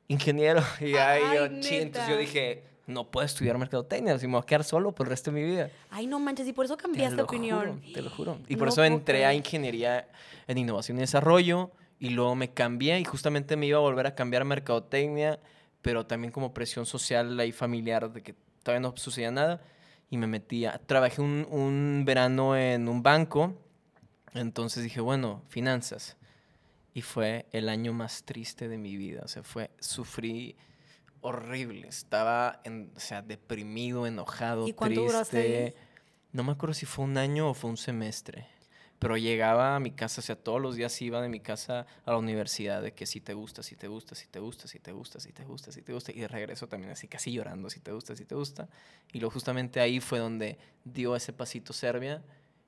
ingeniero. 0.08 0.62
Y 0.80 0.96
ahí 0.96 1.22
yo, 1.36 1.44
Ay, 1.44 1.60
"Chin". 1.62 1.82
entonces 1.84 2.10
yo 2.10 2.18
dije, 2.18 2.64
no 2.88 3.10
puedo 3.10 3.26
estudiar 3.26 3.58
mercadotecnia, 3.58 4.18
si 4.20 4.28
me 4.28 4.34
voy 4.34 4.42
a 4.42 4.46
quedar 4.46 4.64
solo 4.64 4.92
por 4.92 5.06
el 5.08 5.12
resto 5.12 5.32
de 5.32 5.40
mi 5.42 5.46
vida. 5.48 5.70
Ay, 5.90 6.08
no 6.08 6.20
manches, 6.20 6.48
y 6.48 6.54
por 6.54 6.66
eso 6.66 6.76
Te 6.76 6.82
cambiaste 6.84 7.16
lo 7.18 7.24
opinión. 7.24 7.80
juro, 7.82 7.94
te 7.94 8.02
lo 8.02 8.10
juro. 8.10 8.40
Y 8.48 8.54
No 8.54 8.60
por 8.60 8.68
eso 8.70 8.84
entré 8.84 9.26
a 9.26 9.34
ingeniería 9.34 10.08
en 10.48 10.58
innovación 10.58 10.98
y 10.98 11.02
desarrollo 11.02 11.72
y 12.00 12.10
luego 12.10 12.36
me 12.36 12.52
cambié 12.52 13.00
y 13.00 13.06
justamente 13.06 13.56
me 13.56 13.68
iba 13.68 13.78
a 13.78 13.82
volver 13.82 14.08
a 14.08 14.16
cambiar 14.16 14.42
a 14.42 14.46
mercadotecnia, 14.46 15.40
pero 15.82 16.06
también 16.06 16.32
como 16.32 16.54
presión 16.54 16.86
social 16.86 17.40
y 17.46 17.52
familiar 17.52 18.12
de 18.12 18.22
que 18.22 18.36
todavía 18.64 18.82
no 18.82 18.98
sucedía 18.98 19.32
nada 19.32 19.62
y 20.10 20.18
me 20.18 20.28
metía. 20.28 20.82
Trabajé 20.86 21.22
un, 21.22 21.48
un 21.52 22.04
verano 22.06 22.58
en 22.58 22.88
un 22.88 23.04
banco, 23.04 23.54
entonces 24.34 24.84
dije, 24.84 25.02
bueno, 25.02 25.44
finanzas. 25.50 26.18
Y 26.94 27.02
fue 27.02 27.48
el 27.52 27.70
año 27.70 27.94
más 27.94 28.24
triste 28.24 28.68
de 28.68 28.78
mi 28.78 28.98
vida, 28.98 29.22
o 29.24 29.28
sea, 29.28 29.44
fue, 29.44 29.72
sufrí 29.80 30.56
horrible, 31.22 31.88
estaba, 31.88 32.62
en, 32.64 32.92
o 32.96 33.00
sea, 33.00 33.22
deprimido, 33.22 34.06
enojado, 34.06 34.68
¿Y 34.68 34.74
cuánto 34.74 35.02
duraste 35.02 35.38
ahí? 35.38 35.44
triste. 35.64 35.76
No 36.34 36.44
me 36.44 36.52
acuerdo 36.52 36.74
si 36.74 36.86
fue 36.86 37.06
un 37.06 37.18
año 37.18 37.50
o 37.50 37.54
fue 37.54 37.70
un 37.70 37.78
semestre. 37.78 38.48
Pero 39.04 39.18
llegaba 39.18 39.76
a 39.76 39.82
mi 39.82 39.92
casa, 39.92 40.22
o 40.22 40.24
sea, 40.24 40.38
todos 40.38 40.62
los 40.62 40.78
días 40.78 41.02
iba 41.02 41.22
de 41.22 41.28
mi 41.28 41.42
casa 41.42 41.86
a 42.06 42.12
la 42.12 42.18
universidad 42.18 42.82
de 42.82 42.94
que 42.94 43.06
si 43.06 43.20
te 43.20 43.34
gusta, 43.34 43.62
si 43.62 43.76
te 43.76 43.90
gusta, 43.90 44.16
si 44.16 44.28
te 44.28 44.40
gusta, 44.40 44.66
si 44.70 44.80
te 44.80 44.94
gusta, 44.94 45.20
si 45.20 45.34
te 45.34 45.44
gusta, 45.44 45.72
si 45.74 45.82
te 45.82 45.92
gusta. 45.92 46.12
Y 46.14 46.22
de 46.22 46.30
regreso 46.30 46.68
también 46.68 46.94
así 46.94 47.10
casi 47.10 47.34
llorando, 47.34 47.70
si 47.70 47.82
te 47.82 47.92
gusta, 47.92 48.16
si 48.16 48.24
te 48.24 48.34
gusta. 48.34 48.70
Y 49.12 49.20
luego 49.20 49.34
justamente 49.34 49.82
ahí 49.82 50.00
fue 50.00 50.20
donde 50.20 50.58
dio 50.86 51.18
ese 51.18 51.34
pasito 51.34 51.74
Serbia. 51.74 52.24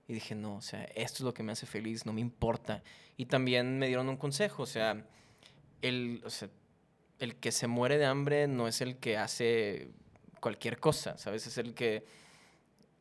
Y 0.10 0.14
dije, 0.14 0.36
no, 0.36 0.58
o 0.58 0.62
sea, 0.62 0.84
esto 0.96 1.20
es 1.20 1.22
lo 1.22 1.34
que 1.34 1.42
me 1.42 1.54
hace 1.54 1.66
feliz, 1.66 2.06
no 2.06 2.12
me 2.12 2.20
importa. 2.20 2.84
Y 3.16 3.28
también 3.28 3.80
me 3.80 3.88
dieron 3.88 4.10
un 4.10 4.18
consejo, 4.18 4.64
o 4.64 4.68
sea, 4.68 5.06
el, 5.82 6.22
o 6.26 6.30
sea, 6.30 6.50
el 7.20 7.38
que 7.38 7.54
se 7.54 7.68
muere 7.68 7.98
de 7.98 8.08
hambre 8.08 8.50
no 8.50 8.68
es 8.68 8.82
el 8.82 8.98
que 8.98 9.18
hace 9.18 9.88
cualquier 10.42 10.82
cosa, 10.82 11.18
¿sabes? 11.18 11.48
Es 11.48 11.58
el 11.58 11.74
que... 11.74 12.06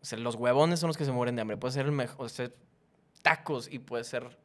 O 0.01 0.05
sea, 0.05 0.19
los 0.19 0.37
huevones 0.37 0.79
son 0.79 0.87
los 0.87 0.97
que 0.97 1.05
se 1.05 1.11
mueren 1.11 1.35
de 1.35 1.43
hambre. 1.43 1.57
Puede 1.57 1.73
ser 1.75 1.87
el 1.87 1.93
mejor, 1.93 2.31
tacos 3.25 3.73
y 3.73 3.79
puedes 3.79 4.07
ser 4.07 4.39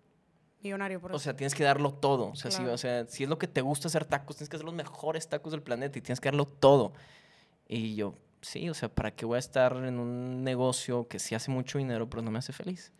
Millonario, 0.62 1.00
por 1.00 1.12
o 1.12 1.16
eso. 1.16 1.24
sea, 1.26 1.36
tienes 1.36 1.54
que 1.54 1.64
darlo 1.64 1.94
todo. 1.94 2.30
O 2.30 2.36
sea, 2.36 2.50
si, 2.50 2.64
o 2.64 2.78
sea, 2.78 3.06
si 3.08 3.24
es 3.24 3.30
lo 3.30 3.38
que 3.38 3.48
te 3.48 3.62
gusta 3.62 3.88
hacer 3.88 4.06
tacos, 4.06 4.38
tienes 4.38 4.50
que 4.50 4.56
hacer 4.56 4.66
los 4.66 4.74
mejores 4.74 5.28
tacos 5.28 5.52
del 5.52 5.62
planeta 5.62 6.00
y 6.00 6.02
tienes 6.02 6.20
que 6.20 6.28
darlo 6.28 6.46
todo. 6.46 6.94
Y 7.68 7.96
yo, 7.96 8.16
sí, 8.42 8.70
o 8.70 8.74
sea, 8.74 8.90
¿para 8.90 9.12
qué 9.12 9.26
voy 9.26 9.36
a 9.36 9.40
estar 9.40 9.76
en 9.76 10.00
un 10.00 10.44
negocio 10.44 11.08
que 11.08 11.20
sí 11.20 11.36
hace 11.36 11.52
mucho 11.52 11.78
dinero, 11.78 12.10
pero 12.10 12.22
no 12.22 12.32
me 12.32 12.40
hace 12.40 12.52
feliz? 12.54 12.92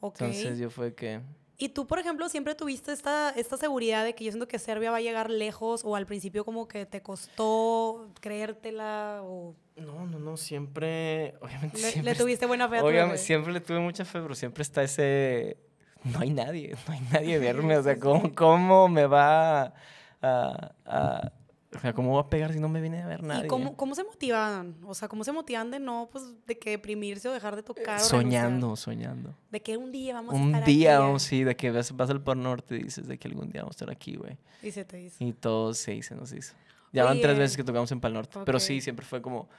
Entonces 0.00 0.58
yo 0.58 0.70
fue 0.70 0.94
que... 0.94 1.20
Y 1.60 1.70
tú, 1.70 1.88
por 1.88 1.98
ejemplo, 1.98 2.28
siempre 2.28 2.54
tuviste 2.54 2.92
esta, 2.92 3.30
esta 3.30 3.56
seguridad 3.56 4.04
de 4.04 4.14
que 4.14 4.22
yo 4.24 4.30
siento 4.30 4.46
que 4.46 4.60
Serbia 4.60 4.92
va 4.92 4.98
a 4.98 5.00
llegar 5.00 5.28
lejos 5.28 5.82
o 5.84 5.96
al 5.96 6.06
principio 6.06 6.44
como 6.44 6.68
que 6.68 6.86
te 6.86 7.02
costó 7.02 8.08
creértela 8.20 9.20
o 9.24 9.56
No, 9.76 10.06
no, 10.06 10.20
no, 10.20 10.36
siempre... 10.36 11.34
Obviamente 11.40 11.78
le, 11.78 11.90
siempre... 11.90 12.12
le 12.12 12.18
tuviste 12.18 12.46
buena 12.46 12.68
fe 12.68 12.76
a 12.76 12.80
tu 12.80 12.86
obviamente, 12.86 13.18
siempre 13.18 13.52
le 13.52 13.60
tuve 13.60 13.80
mucha 13.80 14.04
fe, 14.04 14.20
pero 14.20 14.36
siempre 14.36 14.62
está 14.62 14.84
ese... 14.84 15.56
No 16.04 16.20
hay 16.20 16.30
nadie, 16.30 16.76
no 16.86 16.94
hay 16.94 17.00
nadie 17.12 17.34
a 17.34 17.38
verme. 17.40 17.76
O 17.76 17.82
sea, 17.82 17.98
¿cómo, 17.98 18.32
cómo 18.36 18.88
me 18.88 19.06
va 19.06 19.62
a, 19.62 19.74
a- 20.22 20.74
a- 20.86 21.32
O 21.76 21.78
sea, 21.80 21.92
¿cómo 21.92 22.14
va 22.14 22.22
a 22.22 22.30
pegar 22.30 22.52
si 22.54 22.60
no 22.60 22.68
me 22.70 22.80
viene 22.80 23.02
a 23.02 23.06
ver 23.06 23.22
nadie? 23.22 23.44
¿Y 23.44 23.48
cómo, 23.48 23.76
cómo 23.76 23.94
se 23.94 24.02
motivaban? 24.02 24.76
O 24.86 24.94
sea, 24.94 25.06
¿cómo 25.06 25.22
se 25.22 25.32
motivan 25.32 25.70
de 25.70 25.78
no, 25.78 26.08
pues, 26.10 26.24
de 26.46 26.58
que 26.58 26.70
deprimirse 26.70 27.28
o 27.28 27.32
dejar 27.32 27.56
de 27.56 27.62
tocar? 27.62 27.98
renunciar? 28.00 28.08
Soñando, 28.22 28.74
soñando. 28.74 29.34
De 29.50 29.60
que 29.60 29.76
un 29.76 29.92
día 29.92 30.14
vamos 30.14 30.32
a 30.34 30.36
Un 30.38 30.54
estar 30.54 30.64
día, 30.64 30.94
aquí, 30.96 31.02
vamos, 31.04 31.22
sí, 31.22 31.44
de 31.44 31.56
que 31.56 31.70
vas, 31.70 31.94
vas 31.94 32.08
al 32.08 32.22
Pal 32.22 32.42
Norte 32.42 32.76
y 32.76 32.84
dices 32.84 33.06
de 33.06 33.18
que 33.18 33.28
algún 33.28 33.50
día 33.50 33.60
vamos 33.62 33.74
a 33.74 33.76
estar 33.76 33.90
aquí, 33.90 34.16
güey. 34.16 34.38
Y 34.62 34.70
se 34.70 34.86
te 34.86 35.02
hizo. 35.02 35.22
Y 35.22 35.34
todo 35.34 35.74
se 35.74 36.00
nos 36.16 36.32
hizo. 36.32 36.54
Ya 36.90 37.04
van 37.04 37.20
tres 37.20 37.36
veces 37.36 37.56
que 37.56 37.64
tocamos 37.64 37.92
en 37.92 38.00
Pal 38.00 38.14
Norte. 38.14 38.38
Pero 38.46 38.56
Ok. 38.56 38.62
sí, 38.64 38.80
siempre 38.80 39.04
fue 39.04 39.20
como, 39.20 39.50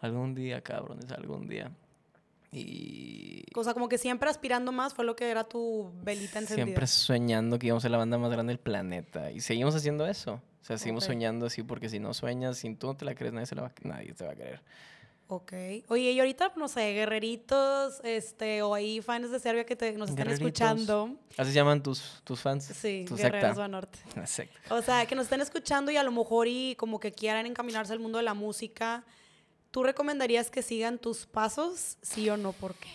algún 0.00 0.34
día, 0.34 0.60
cabrones, 0.60 1.08
algún 1.12 1.46
día. 1.46 1.70
Y 2.50 3.44
O 3.54 3.64
sea, 3.64 3.74
como 3.74 3.88
que 3.88 3.98
siempre 3.98 4.28
aspirando 4.28 4.72
más 4.72 4.94
fue 4.94 5.04
lo 5.04 5.16
que 5.16 5.28
era 5.30 5.44
tu 5.44 5.92
velita 6.02 6.38
encendida. 6.38 6.64
siempre 6.66 6.86
soñando 6.86 7.58
que 7.58 7.66
íbamos 7.68 7.82
a 7.82 7.84
ser 7.84 7.90
la 7.90 7.98
banda 7.98 8.18
más 8.18 8.30
grande 8.30 8.52
del 8.52 8.60
planeta. 8.60 9.30
Y 9.30 9.40
seguimos 9.40 9.74
haciendo 9.74 10.06
eso. 10.06 10.40
O 10.64 10.66
sea, 10.66 10.78
seguimos 10.78 11.04
soñando 11.04 11.44
así 11.44 11.62
porque 11.62 11.90
si 11.90 11.98
no 11.98 12.14
sueñas, 12.14 12.56
si 12.56 12.74
tú 12.74 12.86
no 12.86 12.96
te 12.96 13.04
la 13.04 13.14
crees, 13.14 13.34
nadie, 13.34 13.44
se 13.44 13.54
la 13.54 13.62
va, 13.62 13.72
nadie 13.82 14.14
te 14.14 14.24
va 14.24 14.32
a 14.32 14.34
creer. 14.34 14.62
Ok. 15.28 15.52
Oye, 15.88 16.12
y 16.12 16.18
ahorita, 16.18 16.54
no 16.56 16.68
sé, 16.68 16.94
guerreritos, 16.94 18.00
este, 18.02 18.62
o 18.62 18.72
hay 18.72 19.02
fans 19.02 19.30
de 19.30 19.40
Serbia 19.40 19.66
que 19.66 19.76
te, 19.76 19.92
nos 19.92 20.08
están 20.08 20.30
escuchando. 20.30 21.16
Así 21.36 21.50
se 21.50 21.56
llaman 21.56 21.82
tus, 21.82 22.22
tus 22.24 22.40
fans. 22.40 22.64
Sí, 22.64 23.04
tu 23.06 23.14
Guerreros 23.14 23.48
secta. 23.48 23.60
Banorte. 23.60 23.98
La 24.16 24.26
secta. 24.26 24.74
O 24.74 24.80
sea, 24.80 25.04
que 25.04 25.14
nos 25.14 25.24
estén 25.24 25.42
escuchando 25.42 25.90
y 25.90 25.98
a 25.98 26.02
lo 26.02 26.12
mejor 26.12 26.48
y 26.48 26.76
como 26.76 26.98
que 26.98 27.12
quieran 27.12 27.44
encaminarse 27.44 27.92
al 27.92 27.98
mundo 27.98 28.16
de 28.16 28.24
la 28.24 28.32
música. 28.32 29.04
¿Tú 29.70 29.82
recomendarías 29.82 30.48
que 30.48 30.62
sigan 30.62 30.96
tus 30.98 31.26
pasos? 31.26 31.98
Sí 32.00 32.30
o 32.30 32.38
no, 32.38 32.52
¿por 32.52 32.74
qué? 32.74 32.88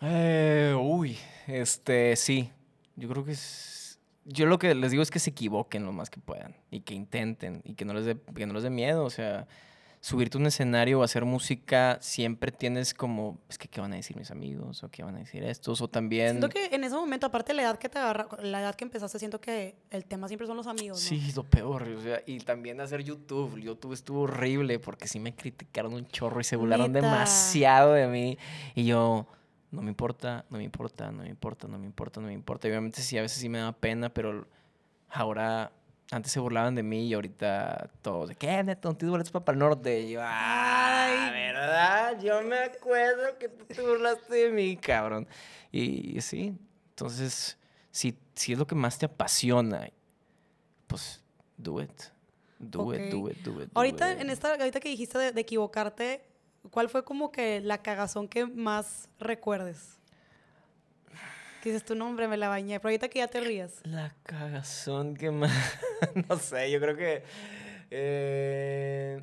Eh, 0.00 0.76
uy, 0.80 1.18
este, 1.48 2.14
sí. 2.14 2.50
Yo 2.94 3.08
creo 3.08 3.24
que 3.24 3.32
es... 3.32 3.81
Yo 4.24 4.46
lo 4.46 4.58
que 4.58 4.74
les 4.74 4.90
digo 4.90 5.02
es 5.02 5.10
que 5.10 5.18
se 5.18 5.30
equivoquen 5.30 5.84
lo 5.84 5.92
más 5.92 6.10
que 6.10 6.20
puedan 6.20 6.56
y 6.70 6.80
que 6.80 6.94
intenten 6.94 7.60
y 7.64 7.74
que 7.74 7.84
no 7.84 7.94
les 7.94 8.04
dé, 8.04 8.16
que 8.34 8.46
no 8.46 8.54
les 8.54 8.62
dé 8.62 8.70
miedo. 8.70 9.04
O 9.04 9.10
sea, 9.10 9.46
subirte 10.02 10.36
a 10.36 10.40
un 10.40 10.46
escenario 10.46 10.98
o 10.98 11.02
hacer 11.04 11.24
música 11.24 11.96
siempre 12.00 12.50
tienes 12.50 12.92
como, 12.92 13.38
es 13.48 13.56
que 13.56 13.68
qué 13.68 13.80
van 13.80 13.92
a 13.92 13.96
decir 13.96 14.16
mis 14.16 14.32
amigos 14.32 14.82
o 14.82 14.90
qué 14.90 15.04
van 15.04 15.14
a 15.14 15.20
decir 15.20 15.44
estos 15.44 15.80
o 15.80 15.86
también... 15.86 16.30
Siento 16.30 16.48
que 16.48 16.66
en 16.66 16.82
ese 16.82 16.96
momento, 16.96 17.26
aparte 17.26 17.52
de 17.52 17.58
la 17.58 17.62
edad 17.62 17.78
que 17.78 17.88
te 17.88 18.00
agarra, 18.00 18.26
la 18.42 18.60
edad 18.60 18.74
que 18.74 18.84
empezaste, 18.84 19.20
siento 19.20 19.40
que 19.40 19.76
el 19.90 20.04
tema 20.04 20.26
siempre 20.26 20.48
son 20.48 20.56
los 20.56 20.66
amigos, 20.66 21.00
¿no? 21.00 21.08
Sí, 21.08 21.32
lo 21.36 21.44
peor. 21.44 21.84
O 21.84 22.02
sea, 22.02 22.20
y 22.26 22.38
también 22.40 22.80
hacer 22.80 23.04
YouTube. 23.04 23.60
YouTube 23.60 23.92
estuvo 23.92 24.22
horrible 24.22 24.80
porque 24.80 25.06
sí 25.06 25.20
me 25.20 25.36
criticaron 25.36 25.94
un 25.94 26.06
chorro 26.08 26.40
y 26.40 26.44
se 26.44 26.56
burlaron 26.56 26.92
demasiado 26.92 27.92
de 27.92 28.08
mí. 28.08 28.38
Y 28.74 28.84
yo, 28.86 29.28
no 29.72 29.80
me 29.82 29.88
importa, 29.88 30.44
no 30.50 30.58
me 30.58 30.64
importa, 30.64 31.10
no 31.10 31.22
me 31.22 31.28
importa, 31.30 31.66
no 31.66 31.78
me 31.78 31.86
importa, 31.86 32.20
no 32.20 32.26
me 32.28 32.32
importa. 32.34 32.68
Y 32.68 32.70
obviamente 32.70 33.00
sí, 33.02 33.16
a 33.18 33.22
veces 33.22 33.38
sí 33.38 33.48
me 33.48 33.58
da 33.58 33.72
pena, 33.72 34.12
pero 34.12 34.46
ahora, 35.08 35.72
antes 36.10 36.30
se 36.30 36.40
burlaban 36.40 36.74
de 36.74 36.82
mí 36.82 37.06
y 37.08 37.14
ahorita 37.14 37.90
todos, 38.02 38.28
de 38.28 38.34
qué, 38.34 38.62
neto, 38.62 38.94
tienes 38.94 39.10
boletos 39.10 39.32
para 39.32 39.52
el 39.54 39.58
norte. 39.58 40.00
Y 40.02 40.10
yo, 40.12 40.20
Ay. 40.22 41.30
¿verdad? 41.32 42.20
Yo 42.20 42.42
me 42.42 42.58
acuerdo 42.58 43.38
que 43.38 43.48
tú 43.48 43.64
te 43.64 43.80
burlaste 43.80 44.34
de 44.34 44.50
mí, 44.50 44.76
cabrón. 44.76 45.26
Y, 45.72 46.20
sí, 46.20 46.54
entonces, 46.90 47.56
si, 47.90 48.18
si 48.34 48.52
es 48.52 48.58
lo 48.58 48.66
que 48.66 48.74
más 48.74 48.98
te 48.98 49.06
apasiona, 49.06 49.88
pues, 50.86 51.24
do 51.56 51.80
it. 51.80 51.90
Do 52.58 52.94
it, 52.94 53.00
Ok. 53.00 53.10
do 53.10 53.30
it, 53.30 53.36
do 53.38 53.62
it. 53.62 53.68
do 53.68 53.70
Ahorita, 53.74 54.12
it. 54.12 54.20
en 54.20 54.28
esta, 54.28 54.52
ahorita 54.54 54.80
que 54.80 54.90
dijiste 54.90 55.18
de, 55.18 55.32
de 55.32 55.40
equivocarte, 55.40 56.22
¿cuál 56.70 56.88
fue 56.88 57.04
como 57.04 57.32
que 57.32 57.60
la 57.60 57.82
cagazón 57.82 58.28
que 58.28 58.46
más 58.46 59.08
recuerdes? 59.18 59.98
Que 61.62 61.70
dices 61.70 61.84
tu 61.84 61.94
nombre, 61.94 62.26
me 62.26 62.36
la 62.36 62.48
bañé, 62.48 62.80
pero 62.80 62.88
ahorita 62.88 63.08
que 63.08 63.20
ya 63.20 63.28
te 63.28 63.40
rías. 63.40 63.80
La 63.84 64.14
cagazón 64.24 65.14
que 65.14 65.30
más. 65.30 65.52
no 66.28 66.36
sé, 66.38 66.70
yo 66.70 66.80
creo 66.80 66.96
que. 66.96 67.22
eh, 67.90 69.22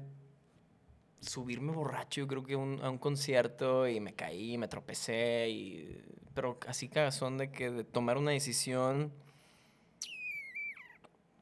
subirme 1.21 1.73
borracho, 1.73 2.21
yo 2.21 2.27
creo 2.27 2.43
que 2.43 2.53
a 2.53 2.57
un 2.57 2.97
concierto 2.97 3.87
y 3.87 3.99
me 3.99 4.13
caí, 4.13 4.57
me 4.57 4.67
tropecé. 4.67 5.49
Y, 5.49 6.01
pero 6.33 6.57
así 6.67 6.87
cagazón 6.87 7.37
de 7.37 7.51
que 7.51 7.69
de 7.71 7.83
tomar 7.83 8.17
una 8.17 8.31
decisión. 8.31 9.11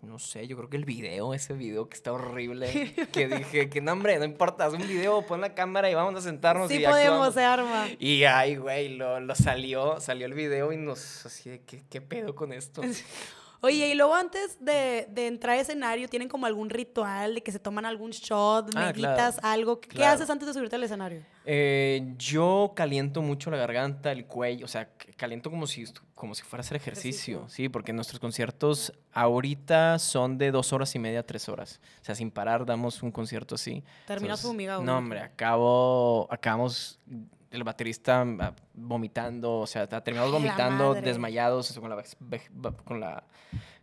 No 0.08 0.20
sé, 0.20 0.48
yo 0.48 0.56
creo 0.56 0.70
que 0.70 0.78
el 0.78 0.86
video, 0.86 1.34
ese 1.34 1.54
video 1.54 1.89
que 1.89 1.96
está 1.98 2.13
horrible, 2.13 2.96
que 3.12 3.28
dije 3.28 3.70
que 3.70 3.82
no, 3.82 3.91
hombre, 3.91 4.17
no 4.17 4.24
importa, 4.24 4.65
haz 4.65 4.74
un 4.74 4.88
video, 4.88 5.22
pon 5.24 5.41
la 5.41 5.54
cámara 5.54 5.91
y 5.91 5.96
vamos 5.96 6.15
a 6.15 6.22
sentarnos 6.22 6.70
Sí 6.70 6.76
y 6.76 6.86
podemos, 6.86 7.28
actuamos". 7.28 7.34
se 7.34 7.43
arma. 7.43 7.88
Y 8.00 8.24
ay, 8.24 8.56
güey, 8.56 8.96
lo, 8.96 9.20
lo 9.20 9.36
salió, 9.36 10.00
salió 10.00 10.26
el 10.26 10.34
video 10.34 10.72
y 10.72 10.78
nos, 10.78 11.26
así 11.26 11.50
de, 11.50 11.60
¿qué, 11.60 11.84
qué 11.89 12.00
pedo 12.00 12.36
con 12.36 12.54
esto? 12.54 12.82
Oye, 13.62 13.88
y 13.89 13.96
luego 13.96 14.13
antes 14.15 14.58
de, 14.63 15.08
de 15.10 15.28
entrar 15.28 15.58
a 15.58 15.62
escenario, 15.62 16.08
¿tienen 16.08 16.30
como 16.30 16.46
algún 16.46 16.70
ritual 16.70 17.36
de 17.36 17.41
que 17.41 17.52
se 17.52 17.60
toman 17.60 17.86
algún 17.86 18.12
shot, 18.12 18.70
Ah, 18.76 18.88
meditas, 18.88 19.36
claro. 19.39 19.48
algo? 19.48 19.80
¿Qué 19.82 19.88
Claro. 19.89 20.13
haces 20.15 20.30
antes 20.30 20.48
de 20.48 20.54
subirte 20.54 20.76
al 20.76 20.84
escenario? 20.84 21.24
Eh, 21.46 22.13
yo 22.17 22.74
caliento 22.76 23.22
mucho 23.22 23.50
la 23.50 23.58
garganta, 23.58 24.12
el 24.12 24.26
cuello, 24.26 24.65
o 24.65 24.67
sea, 24.67 24.89
caliento 25.15 25.50
como 25.50 25.65
si, 25.65 25.86
como 26.13 26.36
si 26.36 26.43
fuera 26.43 26.60
a 26.62 26.65
hacer 26.65 26.78
ejercicio, 26.78 27.38
Ejercicio. 27.39 27.50
sí, 27.50 27.70
porque 27.70 27.93
nuestros 27.93 28.20
conciertos 28.20 28.93
ahorita 29.13 29.98
son 30.00 30.38
de 30.38 30.52
dos 30.52 30.72
horas 30.74 30.93
y 30.96 31.00
media, 31.00 31.26
tres 31.26 31.50
horas. 31.50 31.80
O 32.02 32.06
sea, 32.06 32.15
sin 32.15 32.30
parar 32.32 32.65
damos 32.65 33.02
un 33.02 33.12
concierto 33.12 33.56
así. 33.56 33.84
Terminas 34.06 34.41
fumigado. 34.41 34.82
¿no? 34.84 34.98
hombre, 34.98 35.20
acabo, 35.22 36.28
acabamos 36.32 37.00
el 37.52 37.64
baterista 37.64 38.22
ah, 38.40 38.54
vomitando, 38.74 39.60
o 39.60 39.68
sea, 39.68 39.88
la 39.90 40.24
vomitando, 40.26 40.94
desmayados, 40.94 41.70
o 41.70 41.74
sea, 41.74 41.82
con 41.82 41.90
la, 41.90 42.04
con 42.84 43.00
la 43.00 43.24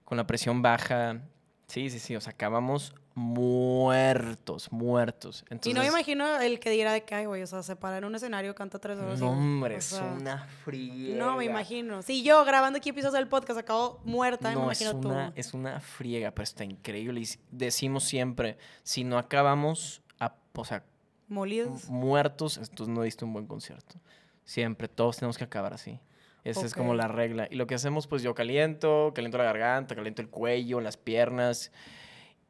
con 0.04 0.16
la 0.18 0.26
presión 0.26 0.62
baja. 0.62 1.20
Sí, 1.66 1.88
sí, 1.88 1.98
sí, 1.98 2.14
o 2.14 2.20
sea, 2.20 2.32
acabamos 2.32 2.94
muertos, 3.14 4.70
muertos. 4.70 5.44
Entonces, 5.48 5.70
y 5.70 5.74
no 5.74 5.80
me 5.80 5.86
imagino 5.88 6.40
el 6.40 6.60
que 6.60 6.70
dirá 6.70 6.92
de 6.92 7.04
que, 7.04 7.14
ay, 7.14 7.24
güey, 7.26 7.42
o 7.42 7.46
sea, 7.46 7.62
se 7.62 7.74
para 7.76 7.98
en 7.98 8.04
un 8.04 8.14
escenario, 8.14 8.54
canta 8.54 8.78
tres 8.78 8.98
horas. 8.98 9.18
no, 9.20 9.30
hombre, 9.30 9.76
o 9.76 9.78
es 9.78 9.92
una 9.92 10.46
friega. 10.64 11.16
No, 11.16 11.36
me 11.36 11.44
imagino. 11.46 12.02
Si 12.02 12.22
yo 12.22 12.44
grabando 12.44 12.78
aquí 12.78 12.90
episodios 12.90 13.14
del 13.14 13.28
podcast 13.28 13.58
acabo 13.58 14.00
muerta, 14.04 14.50
me 14.50 14.54
No, 14.56 14.70
es 14.70 14.80
imagino 14.82 15.00
una, 15.08 15.26
tú. 15.28 15.32
es 15.36 15.54
una 15.54 15.80
friega, 15.80 16.30
pero 16.32 16.44
está 16.44 16.64
increíble. 16.64 17.20
Y 17.20 17.28
decimos 17.50 18.04
siempre, 18.04 18.58
si 18.82 19.04
no 19.04 19.16
acabamos, 19.18 20.02
a- 20.20 20.34
o 20.54 20.64
sea, 20.64 20.84
Molidos. 21.28 21.88
muertos, 21.88 22.58
entonces 22.58 22.88
no 22.88 23.02
diste 23.02 23.24
un 23.24 23.32
buen 23.32 23.46
concierto. 23.46 23.96
Siempre, 24.44 24.88
todos 24.88 25.16
tenemos 25.16 25.38
que 25.38 25.44
acabar 25.44 25.72
así. 25.72 25.98
Esa 26.44 26.66
es 26.66 26.74
como 26.74 26.92
la 26.94 27.08
regla. 27.08 27.48
Y 27.50 27.54
lo 27.54 27.66
que 27.66 27.74
hacemos, 27.74 28.06
pues 28.06 28.22
yo 28.22 28.34
caliento, 28.34 29.12
caliento 29.14 29.38
la 29.38 29.44
garganta, 29.44 29.94
caliento 29.94 30.20
el 30.20 30.28
cuello, 30.28 30.80
las 30.80 30.98
piernas. 30.98 31.72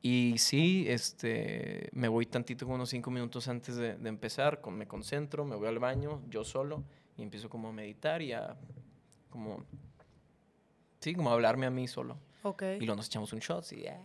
Y 0.02 0.34
sí, 0.38 0.84
este, 0.88 1.88
me 1.92 2.08
voy 2.08 2.26
tantito, 2.26 2.66
como 2.66 2.74
unos 2.74 2.90
cinco 2.90 3.10
minutos 3.12 3.46
antes 3.48 3.76
de, 3.76 3.96
de 3.96 4.08
empezar, 4.08 4.60
con- 4.60 4.76
me 4.76 4.86
concentro, 4.88 5.44
me 5.44 5.54
voy 5.56 5.68
al 5.68 5.78
baño, 5.78 6.20
yo 6.28 6.44
solo, 6.44 6.82
y 7.16 7.22
empiezo 7.22 7.48
como 7.48 7.68
a 7.68 7.72
meditar 7.72 8.20
y 8.20 8.32
a, 8.32 8.56
como, 9.30 9.64
sí, 11.00 11.14
como 11.14 11.30
a 11.30 11.34
hablarme 11.34 11.66
a 11.66 11.70
mí 11.70 11.86
solo. 11.88 12.18
Ok. 12.42 12.62
Y 12.80 12.84
luego 12.84 12.96
nos 12.96 13.06
echamos 13.06 13.32
un 13.32 13.38
shot 13.38 13.64
y, 13.72 13.82
ya, 13.84 13.98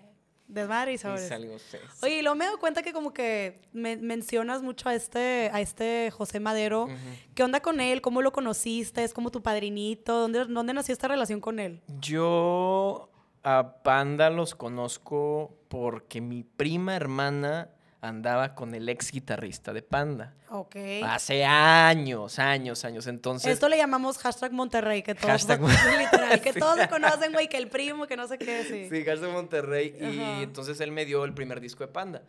Desmadre 0.49 0.91
y 0.91 0.95
y 0.95 0.97
sabores. 0.97 1.27
sí, 1.29 1.77
sí. 1.93 2.05
Oye, 2.05 2.19
y 2.19 2.21
luego 2.23 2.35
me 2.35 2.45
doy 2.47 2.57
cuenta 2.57 2.81
que 2.81 2.91
como 2.91 3.13
que 3.13 3.61
me- 3.71 3.97
mencionas 3.97 4.61
mucho 4.63 4.89
a 4.89 4.95
este, 4.95 5.49
a 5.53 5.61
este 5.61 6.09
José 6.11 6.39
Madero. 6.39 6.87
¿Qué 7.35 7.43
onda 7.43 7.61
con 7.61 7.79
él? 7.79 8.01
¿Cómo 8.01 8.21
lo 8.23 8.31
conociste? 8.33 9.03
¿Es 9.03 9.13
como 9.13 9.29
tu 9.29 9.41
padrinito? 9.43 10.19
¿Dónde, 10.19 10.45
dónde 10.45 10.73
nació 10.73 10.93
esta 10.93 11.07
relación 11.07 11.39
con 11.39 11.59
él? 11.59 11.81
Yo 11.99 13.09
a 13.43 13.75
Panda 13.83 14.29
los 14.29 14.55
conozco 14.55 15.55
porque 15.69 16.19
mi 16.19 16.43
prima 16.43 16.95
hermana 16.95 17.69
andaba 18.01 18.55
con 18.55 18.73
el 18.75 18.87
ex 18.87 19.11
guitarrista 19.11 19.73
de 19.73 19.81
Panda. 19.81 20.33
Ok. 20.49 20.75
Hace 21.03 21.43
años, 21.45 22.39
años, 22.39 22.85
años. 22.85 23.07
Entonces, 23.07 23.51
Esto 23.51 23.67
le 23.67 23.77
llamamos 23.77 24.17
hashtag 24.19 24.53
Monterrey, 24.53 25.03
que 25.03 25.15
todos, 25.15 25.29
Hashtag 25.31 25.59
literal, 25.99 26.41
que 26.41 26.53
Sí. 26.53 26.59
todos 26.59 26.77
se 26.79 26.87
conocen, 26.87 27.33
güey, 27.33 27.49
que 27.49 27.57
el 27.57 27.67
primo, 27.67 28.07
que 28.07 28.15
no 28.15 28.27
sé 28.27 28.37
qué, 28.37 28.63
sí. 28.63 28.87
sí, 28.89 29.03
Garza 29.03 29.27
Monterrey. 29.27 29.95
Ajá. 30.01 30.39
Y 30.39 30.43
entonces 30.43 30.79
él 30.79 30.91
me 30.91 31.05
dio 31.05 31.25
el 31.25 31.33
primer 31.33 31.59
disco 31.59 31.85
de 31.85 31.91
Panda. 31.91 32.21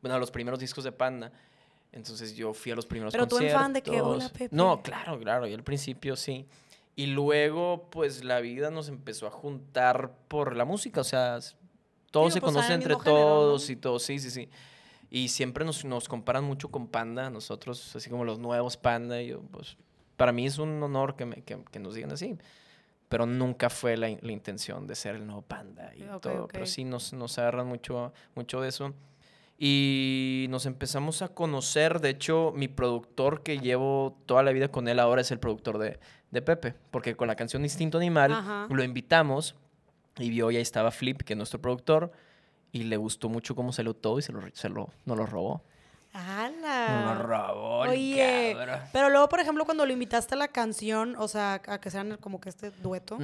Bueno, 0.00 0.18
los 0.18 0.30
primeros 0.30 0.58
discos 0.60 0.84
de 0.84 0.92
Panda. 0.92 1.30
Entonces 1.92 2.34
yo 2.34 2.52
fui 2.54 2.72
a 2.72 2.76
los 2.76 2.86
primeros 2.86 3.12
Pero 3.12 3.26
tú 3.26 3.38
en 3.38 3.50
fan 3.50 3.72
de 3.72 3.82
que, 3.82 3.90
conciertos. 3.98 4.16
"Hola, 4.24 4.28
Pepe". 4.32 4.56
No, 4.56 4.82
claro, 4.82 5.18
claro. 5.18 5.46
Y 5.46 5.54
al 5.54 5.62
principio 5.62 6.16
sí. 6.16 6.46
Y 6.96 7.06
luego, 7.06 7.88
pues 7.90 8.24
la 8.24 8.40
vida 8.40 8.70
nos 8.70 8.88
empezó 8.88 9.26
a 9.26 9.30
juntar 9.30 10.10
por 10.28 10.56
la 10.56 10.64
música, 10.64 11.00
o 11.00 11.04
sea, 11.04 11.38
todos 12.10 12.32
se 12.32 12.40
pues, 12.40 12.52
conocen 12.52 12.72
entre 12.76 12.88
mismo 12.94 13.04
género, 13.04 13.18
¿no? 13.20 13.26
todos 13.26 13.70
y 13.70 13.76
todo, 13.76 13.98
sí, 13.98 14.18
sí, 14.18 14.30
sí. 14.30 14.48
Y 15.10 15.28
siempre 15.28 15.64
nos, 15.64 15.84
nos 15.84 16.08
comparan 16.08 16.44
mucho 16.44 16.70
con 16.70 16.86
Panda, 16.86 17.30
nosotros, 17.30 17.94
así 17.96 18.10
como 18.10 18.24
los 18.24 18.38
nuevos 18.38 18.76
Panda. 18.76 19.22
Y 19.22 19.28
yo, 19.28 19.40
pues, 19.40 19.76
para 20.16 20.32
mí 20.32 20.46
es 20.46 20.58
un 20.58 20.82
honor 20.82 21.16
que, 21.16 21.24
me- 21.24 21.42
que, 21.42 21.58
que 21.70 21.78
nos 21.78 21.94
digan 21.94 22.12
así. 22.12 22.36
Pero 23.08 23.24
nunca 23.24 23.70
fue 23.70 23.96
la, 23.96 24.08
la 24.20 24.32
intención 24.32 24.86
de 24.86 24.94
ser 24.94 25.14
el 25.16 25.26
nuevo 25.26 25.40
Panda 25.42 25.92
y 25.96 26.02
Ok, 26.02 26.20
todo. 26.20 26.44
ok. 26.44 26.50
Pero 26.52 26.66
sí 26.66 26.84
nos, 26.84 27.14
nos 27.14 27.38
agarran 27.38 27.66
mucho, 27.66 28.12
mucho 28.34 28.60
de 28.60 28.68
eso. 28.68 28.92
Y 29.58 30.46
nos 30.50 30.66
empezamos 30.66 31.22
a 31.22 31.28
conocer. 31.28 32.00
De 32.00 32.10
hecho, 32.10 32.52
mi 32.54 32.68
productor 32.68 33.42
que 33.42 33.58
llevo 33.58 34.16
toda 34.26 34.42
la 34.42 34.52
vida 34.52 34.68
con 34.68 34.88
él 34.88 35.00
ahora 35.00 35.22
es 35.22 35.30
el 35.30 35.38
productor 35.40 35.78
de, 35.78 35.98
de 36.30 36.42
Pepe. 36.42 36.74
Porque 36.90 37.16
con 37.16 37.28
la 37.28 37.34
canción 37.34 37.64
Instinto 37.64 37.98
Animal 37.98 38.32
Ajá. 38.32 38.66
lo 38.70 38.84
invitamos 38.84 39.56
y 40.18 40.30
vio, 40.30 40.50
ya 40.50 40.60
estaba 40.60 40.90
Flip, 40.90 41.22
que 41.22 41.32
es 41.32 41.36
nuestro 41.36 41.60
productor. 41.60 42.12
Y 42.72 42.84
le 42.84 42.96
gustó 42.96 43.28
mucho 43.28 43.54
cómo 43.54 43.72
salió 43.72 43.94
todo 43.94 44.18
y 44.18 44.22
se 44.22 44.32
lo, 44.32 44.42
se 44.52 44.68
lo, 44.68 44.90
nos 45.06 45.16
lo 45.16 45.26
robó. 45.26 45.62
¡Hala! 46.12 47.14
Robó 47.22 47.84
el 47.84 47.90
Oye, 47.90 48.54
cabrón. 48.56 48.80
pero 48.92 49.10
luego, 49.10 49.28
por 49.28 49.40
ejemplo, 49.40 49.64
cuando 49.64 49.86
lo 49.86 49.92
invitaste 49.92 50.34
a 50.34 50.38
la 50.38 50.48
canción, 50.48 51.14
o 51.18 51.28
sea, 51.28 51.60
a 51.66 51.80
que 51.80 51.90
sean 51.90 52.16
como 52.20 52.40
que 52.40 52.48
este 52.48 52.70
dueto. 52.70 53.18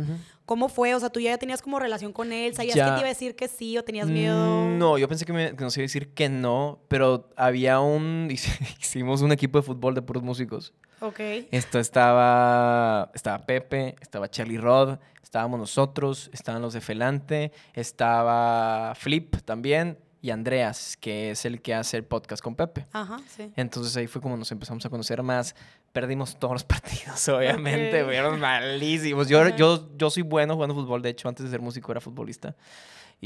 ¿cómo 0.45 0.69
fue? 0.69 0.95
O 0.95 1.01
sea, 1.01 1.09
tú 1.11 1.19
ya 1.21 1.37
tenías 1.39 1.63
como 1.63 1.79
relación 1.81 2.13
con 2.13 2.33
él, 2.33 2.55
¿sabías 2.55 2.77
Ya. 2.77 2.85
que 2.87 2.91
te 2.93 2.99
iba 2.99 3.07
a 3.07 3.09
decir 3.09 3.35
que 3.37 3.49
sí 3.49 3.77
o 3.79 3.85
tenías 3.85 4.07
miedo? 4.09 4.37
Mm, 4.67 4.79
No, 4.79 4.99
yo 4.99 5.09
pensé 5.09 5.25
que, 5.25 5.33
me, 5.33 5.57
que 5.57 5.65
nos 5.65 5.77
iba 5.77 5.83
a 5.83 5.87
decir 5.89 6.13
que 6.13 6.29
no, 6.29 6.79
pero 6.89 7.31
había 7.37 7.81
un... 7.81 8.29
Hicimos 8.81 9.23
un 9.23 9.33
equipo 9.33 9.59
de 9.59 9.63
fútbol 9.63 9.95
de 9.95 10.03
puros 10.03 10.23
músicos. 10.23 10.73
Ok. 11.01 11.19
Esto 11.51 11.79
estaba, 11.79 13.11
estaba 13.15 13.45
Pepe, 13.45 13.97
estaba 14.01 14.31
Charlie 14.31 14.59
Rod, 14.59 14.99
estábamos 15.23 15.59
nosotros, 15.59 16.31
estaban 16.33 16.63
los 16.63 16.73
de 16.75 16.81
Felante, 16.81 17.53
estaba 17.73 18.95
Flip 18.95 19.37
también 19.45 19.99
y 20.25 20.31
Andreas, 20.31 20.97
que 20.99 21.33
es 21.33 21.45
el 21.45 21.61
que 21.61 21.75
hace 21.75 21.99
el 21.99 22.05
podcast 22.05 22.43
con 22.43 22.55
Pepe. 22.55 22.87
Ajá, 22.95 23.19
sí. 23.29 23.53
Entonces 23.57 23.95
ahí 23.95 24.07
fue 24.07 24.23
como 24.23 24.39
nos 24.39 24.51
empezamos 24.53 24.83
a 24.87 24.89
conocer 24.89 25.23
más. 25.23 25.55
Perdimos 25.93 26.39
todos 26.39 26.55
los 26.55 26.65
partidos, 26.65 27.29
obviamente, 27.29 28.03
fueron 28.03 28.41
malísimos. 28.41 29.29
Yo, 29.29 29.51
yo, 29.51 29.87
yo 29.99 30.09
soy 30.09 30.23
bueno 30.23 30.55
jugando 30.55 30.75
fútbol, 30.75 31.03
de 31.03 31.11
hecho, 31.11 31.29
antes 31.29 31.45
de 31.45 31.51
ser 31.51 31.61
músico 31.61 31.93
era 31.93 32.01
futbolista. 32.01 32.57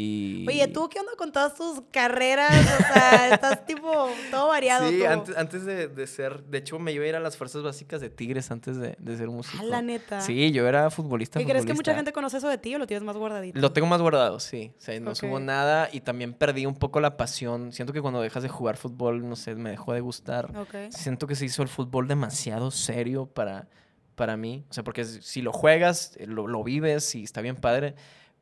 Y... 0.01 0.47
Oye, 0.47 0.69
¿tú 0.69 0.89
qué 0.89 1.01
onda 1.01 1.11
con 1.19 1.33
todas 1.33 1.57
tus 1.57 1.83
carreras? 1.91 2.53
O 2.53 2.93
sea, 2.93 3.35
estás 3.35 3.67
tipo 3.67 4.09
todo 4.31 4.47
variado. 4.47 4.89
Sí, 4.89 5.01
tú. 5.01 5.07
antes, 5.07 5.37
antes 5.37 5.65
de, 5.65 5.89
de 5.89 6.07
ser... 6.07 6.45
De 6.45 6.59
hecho, 6.59 6.79
me 6.79 6.93
iba 6.93 7.05
a 7.05 7.09
ir 7.09 7.17
a 7.17 7.21
las 7.21 7.37
fuerzas 7.37 7.65
básicas 7.65 8.01
de 8.01 8.09
Tigres 8.09 8.53
antes 8.53 8.77
de, 8.77 8.95
de 8.97 9.17
ser 9.17 9.27
músico. 9.27 9.59
Ah, 9.61 9.65
la 9.67 9.83
neta. 9.83 10.21
Sí, 10.21 10.53
yo 10.53 10.69
era 10.69 10.89
futbolista. 10.91 11.41
¿Y 11.43 11.45
crees 11.47 11.67
que 11.67 11.75
mucha 11.75 11.97
gente 11.97 12.13
conoce 12.13 12.37
eso 12.37 12.49
de 12.49 12.59
ti 12.59 12.77
o 12.77 12.79
lo 12.79 12.87
tienes 12.87 13.03
más 13.03 13.17
guardadito? 13.17 13.59
Lo 13.59 13.73
tengo 13.73 13.89
más 13.89 14.01
guardado, 14.01 14.39
sí. 14.39 14.73
O 14.79 14.81
sea, 14.81 15.01
no 15.01 15.17
subo 15.17 15.35
Ok. 15.35 15.43
nada 15.43 15.89
y 15.93 16.01
también 16.03 16.33
perdí 16.33 16.65
un 16.65 16.77
poco 16.77 17.01
la 17.01 17.17
pasión. 17.17 17.73
Siento 17.73 17.93
que 17.93 18.01
cuando 18.01 18.21
dejas 18.21 18.45
de 18.45 18.49
jugar 18.49 18.77
fútbol, 18.77 19.29
no 19.29 19.35
sé, 19.35 19.57
me 19.57 19.71
dejó 19.71 19.95
de 19.95 20.01
gustar. 20.01 20.57
Ok. 20.57 20.91
Siento 20.91 21.27
que 21.27 21.35
se 21.35 21.45
hizo 21.45 21.63
el 21.63 21.69
fútbol 21.69 22.07
demasiado 22.07 22.71
serio 22.71 23.27
para, 23.27 23.69
para 24.15 24.37
mí. 24.37 24.65
O 24.71 24.73
sea, 24.73 24.85
porque 24.85 25.05
si 25.05 25.23
si 25.23 25.43
lo 25.43 25.53
juegas, 25.53 26.13
eh, 26.19 26.27
lo, 26.29 26.47
lo 26.47 26.63
vives 26.63 27.17
y 27.17 27.25
está 27.25 27.41
bien 27.41 27.57
padre. 27.57 27.97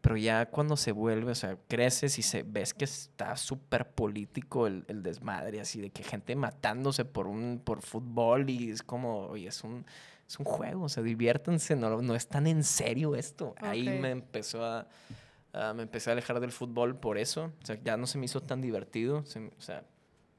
Pero 0.07 0.17
ya 0.19 0.47
cuando 0.47 0.77
se 0.77 0.93
vuelve, 0.93 1.33
o 1.33 1.35
sea, 1.35 1.59
creces 1.67 2.17
y 2.21 2.23
se, 2.23 2.45
ves 2.45 2.73
que 2.73 2.85
está 2.85 3.37
súper 3.37 3.91
político 3.91 4.69
el, 4.69 4.85
el 4.87 5.03
desmadre, 5.03 5.61
así 5.61 5.81
de 5.81 5.91
que 5.91 6.05
gente 6.05 6.37
matándose 6.37 7.05
por 7.05 7.27
un 7.27 7.61
por 7.65 7.83
fútbol 7.83 8.49
y 8.49 8.71
es 8.71 8.85
como, 8.85 9.23
oye, 9.27 9.49
es 9.49 9.65
un, 9.65 9.85
es 10.29 10.39
un 10.39 10.45
juego, 10.45 10.85
o 10.85 10.89
sea, 10.89 11.03
diviértanse, 11.03 11.75
no, 11.75 12.01
no 12.03 12.15
es 12.15 12.29
tan 12.29 12.47
en 12.47 12.63
serio 12.63 13.17
esto. 13.17 13.57
Ahí 13.61 13.89
Ok. 13.89 13.95
me 14.01 14.11
empezó 14.13 14.65
a, 14.65 14.87
a- 15.53 15.75
me 15.75 15.83
empecé 15.83 16.11
a 16.11 16.13
alejar 16.13 16.39
del 16.39 16.53
fútbol 16.53 16.95
por 16.97 17.19
eso. 17.19 17.51
O 17.61 17.67
sea, 17.67 17.77
ya 17.83 17.97
no 17.97 18.07
se 18.07 18.19
me 18.19 18.27
hizo 18.27 18.41
tan 18.41 18.61
divertido. 18.61 19.25
se 19.27 19.41
o 19.41 19.61
sea, 19.61 19.83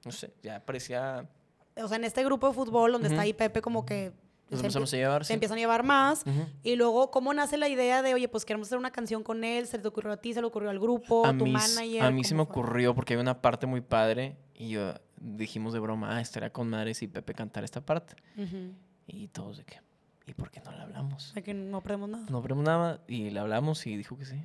no 0.06 0.14
sé, 0.14 0.32
ya 0.44 0.62
parecía... 0.66 1.28
O 1.76 1.90
sea, 1.90 1.98
en 1.98 2.06
este 2.06 2.24
grupo 2.24 2.48
de 2.48 2.54
fútbol 2.54 2.94
donde 2.94 3.10
está 3.10 3.18
Ujú. 3.18 3.24
ahí 3.24 3.34
Pepe, 3.34 3.62
como 3.62 3.86
que 3.86 4.14
Nos 4.50 4.62
empezamos 4.62 4.94
a 4.94 4.98
llevar. 4.98 5.24
se 5.26 5.28
sí. 5.30 5.34
empiezan 5.34 5.58
a 5.58 5.62
llevar 5.62 5.84
más. 5.84 6.22
Ujú. 6.26 6.46
Y 6.64 6.76
luego, 6.76 7.12
¿cómo 7.12 7.34
nace 7.34 7.58
la 7.58 7.68
idea 7.68 8.02
de, 8.02 8.14
oye, 8.14 8.28
pues 8.30 8.46
queremos 8.46 8.68
hacer 8.68 8.78
una 8.78 8.92
canción 8.92 9.24
con 9.24 9.44
él? 9.44 9.68
¿Se 9.68 9.78
te 9.78 9.88
ocurrió 9.88 10.14
a 10.14 10.18
ti? 10.18 10.34
¿Se 10.34 10.40
le 10.42 10.48
ocurrió 10.48 10.70
al 10.70 10.80
grupo? 10.80 11.26
a 11.26 11.38
¿Tu 11.38 11.44
mí, 11.46 11.52
manager? 11.52 12.04
a 12.04 12.12
mí 12.12 12.24
se 12.24 12.34
me 12.34 12.40
¿Cómo 12.46 12.54
fue? 12.54 12.62
ocurrió 12.64 12.96
porque 12.96 13.14
hay 13.16 13.20
una 13.20 13.42
parte 13.42 13.66
muy 13.68 13.82
padre 13.82 14.38
y 14.56 14.70
yo 14.70 14.94
dijimos 15.20 15.74
de 15.74 15.80
broma, 15.80 16.16
ah, 16.16 16.22
estaría 16.22 16.52
con 16.52 16.70
madres 16.70 17.02
y 17.02 17.08
Pepe 17.08 17.34
cantar 17.34 17.64
esta 17.64 17.82
parte. 17.82 18.16
Ujú. 18.38 18.72
Y 19.08 19.28
todos 19.30 19.58
de 19.58 19.64
que, 19.66 19.80
¿y 20.26 20.34
por 20.34 20.50
qué 20.52 20.62
no 20.62 20.72
le 20.72 20.80
hablamos? 20.82 21.34
De 21.34 21.44
que 21.44 21.54
no 21.54 21.82
perdemos 21.82 22.10
nada. 22.10 22.26
No 22.30 22.42
pero 22.42 22.56
nada 22.56 23.02
y 23.08 23.30
le 23.32 23.40
hablamos 23.40 23.86
y 23.88 23.98
dijo 23.98 24.18
que 24.18 24.26
sí. 24.26 24.42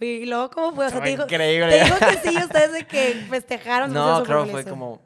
Oye, 0.00 0.12
¿y 0.22 0.26
luego 0.26 0.50
cómo 0.50 0.74
fue? 0.74 0.86
O 0.86 0.90
sea, 0.90 1.02
te 1.02 1.08
dijo, 1.08 1.22
Increíble. 1.22 1.70
te 1.78 1.84
dijo 1.84 1.96
que 1.98 2.28
sí, 2.28 2.36
ustedes 2.36 2.72
de 2.72 2.86
que 2.86 3.26
festejaron. 3.30 3.92
No, 3.94 4.22
que 4.24 4.50
fue 4.50 4.64
como... 4.64 5.00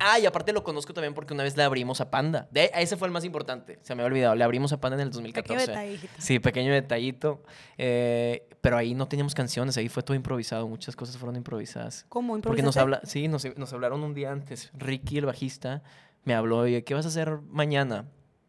Ah, 0.00 0.18
y 0.18 0.26
aparte 0.26 0.52
lo 0.52 0.62
conozco 0.64 0.92
también 0.94 1.14
porque 1.14 1.34
una 1.34 1.42
vez 1.42 1.56
le 1.56 1.62
abrimos 1.62 2.00
a 2.00 2.10
Panda. 2.10 2.48
De, 2.50 2.70
ese 2.74 2.96
fue 2.96 3.08
el 3.08 3.12
más 3.12 3.24
importante. 3.24 3.78
Se 3.82 3.94
me 3.94 4.02
había 4.02 4.12
olvidado. 4.12 4.34
Le 4.34 4.44
abrimos 4.44 4.72
a 4.72 4.80
Panda 4.80 4.96
en 4.96 5.00
el 5.02 5.08
Pequeño 5.10 5.24
2014. 5.58 5.70
detallito. 5.70 6.08
Sí, 6.18 6.38
pequeño 6.38 6.72
detallito. 6.72 7.42
Eh, 7.76 8.48
pero 8.60 8.76
ahí 8.76 8.94
no 8.94 9.06
teníamos 9.08 9.34
canciones, 9.34 9.76
ahí 9.76 9.88
fue 9.88 10.02
todo 10.02 10.14
improvisado. 10.16 10.66
Muchas 10.68 10.96
cosas 10.96 11.16
fueron 11.16 11.36
improvisadas. 11.36 12.04
¿Cómo? 12.08 12.32
Porque 12.40 12.62
nos 12.62 12.76
¿Improvisaste? 12.76 12.80
habla, 12.80 13.00
sí, 13.04 13.28
nos, 13.28 13.56
nos 13.56 13.72
hablaron 13.72 14.02
un 14.02 14.14
día 14.14 14.32
antes. 14.32 14.70
Ricky, 14.74 15.18
el 15.18 15.26
bajista, 15.26 15.82
me 16.24 16.34
habló 16.34 16.66
y 16.66 16.82
¿qué 16.82 16.94
vas 16.94 17.04
a 17.04 17.08
hacer 17.08 17.38
mañana? 17.48 18.06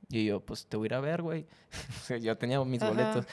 Y 0.10 0.26
yo, 0.26 0.40
pues 0.42 0.66
te 0.66 0.76
voy 0.78 0.86
a 0.86 0.88
ir 0.88 0.94
a 0.96 1.00
ver, 1.02 1.22
güey. 1.22 1.46
Yo 2.22 2.36
tenía 2.38 2.64
mis 2.66 2.82
Ajá. 2.82 2.92
boletos. 2.92 3.26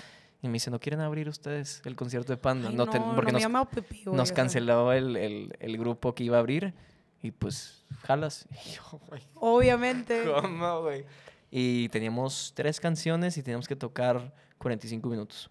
Y 0.42 0.48
me 0.48 0.52
dice, 0.54 0.70
¿no 0.70 0.78
quieren 0.78 1.00
abrir 1.00 1.26
ustedes 1.30 1.80
el 1.86 1.96
concierto 1.96 2.32
de 2.34 2.36
Panda? 2.36 2.68
Ay, 2.68 2.74
no, 2.76 2.86
te- 2.86 3.00
porque 3.00 3.32
me 3.32 3.40
nos, 3.40 3.50
güey, 3.50 4.14
nos 4.14 4.32
canceló 4.32 4.92
el, 4.92 5.16
el- 5.16 5.56
el 5.58 5.78
grupo 5.78 6.14
que 6.14 6.24
iba 6.24 6.36
a 6.36 6.40
abrir. 6.40 6.74
Y 7.22 7.30
pues, 7.30 7.84
jalas. 8.02 8.46
Y 8.66 8.70
yo, 8.76 9.00
güey, 9.08 9.22
Obviamente. 9.34 10.24
¿cómo, 10.24 10.82
güey? 10.82 11.04
Y 11.50 11.88
teníamos 11.90 12.52
tres 12.54 12.80
canciones 12.80 13.36
y 13.38 13.42
teníamos 13.42 13.66
que 13.68 13.76
tocar 13.76 14.34
45 14.58 15.08
minutos. 15.08 15.50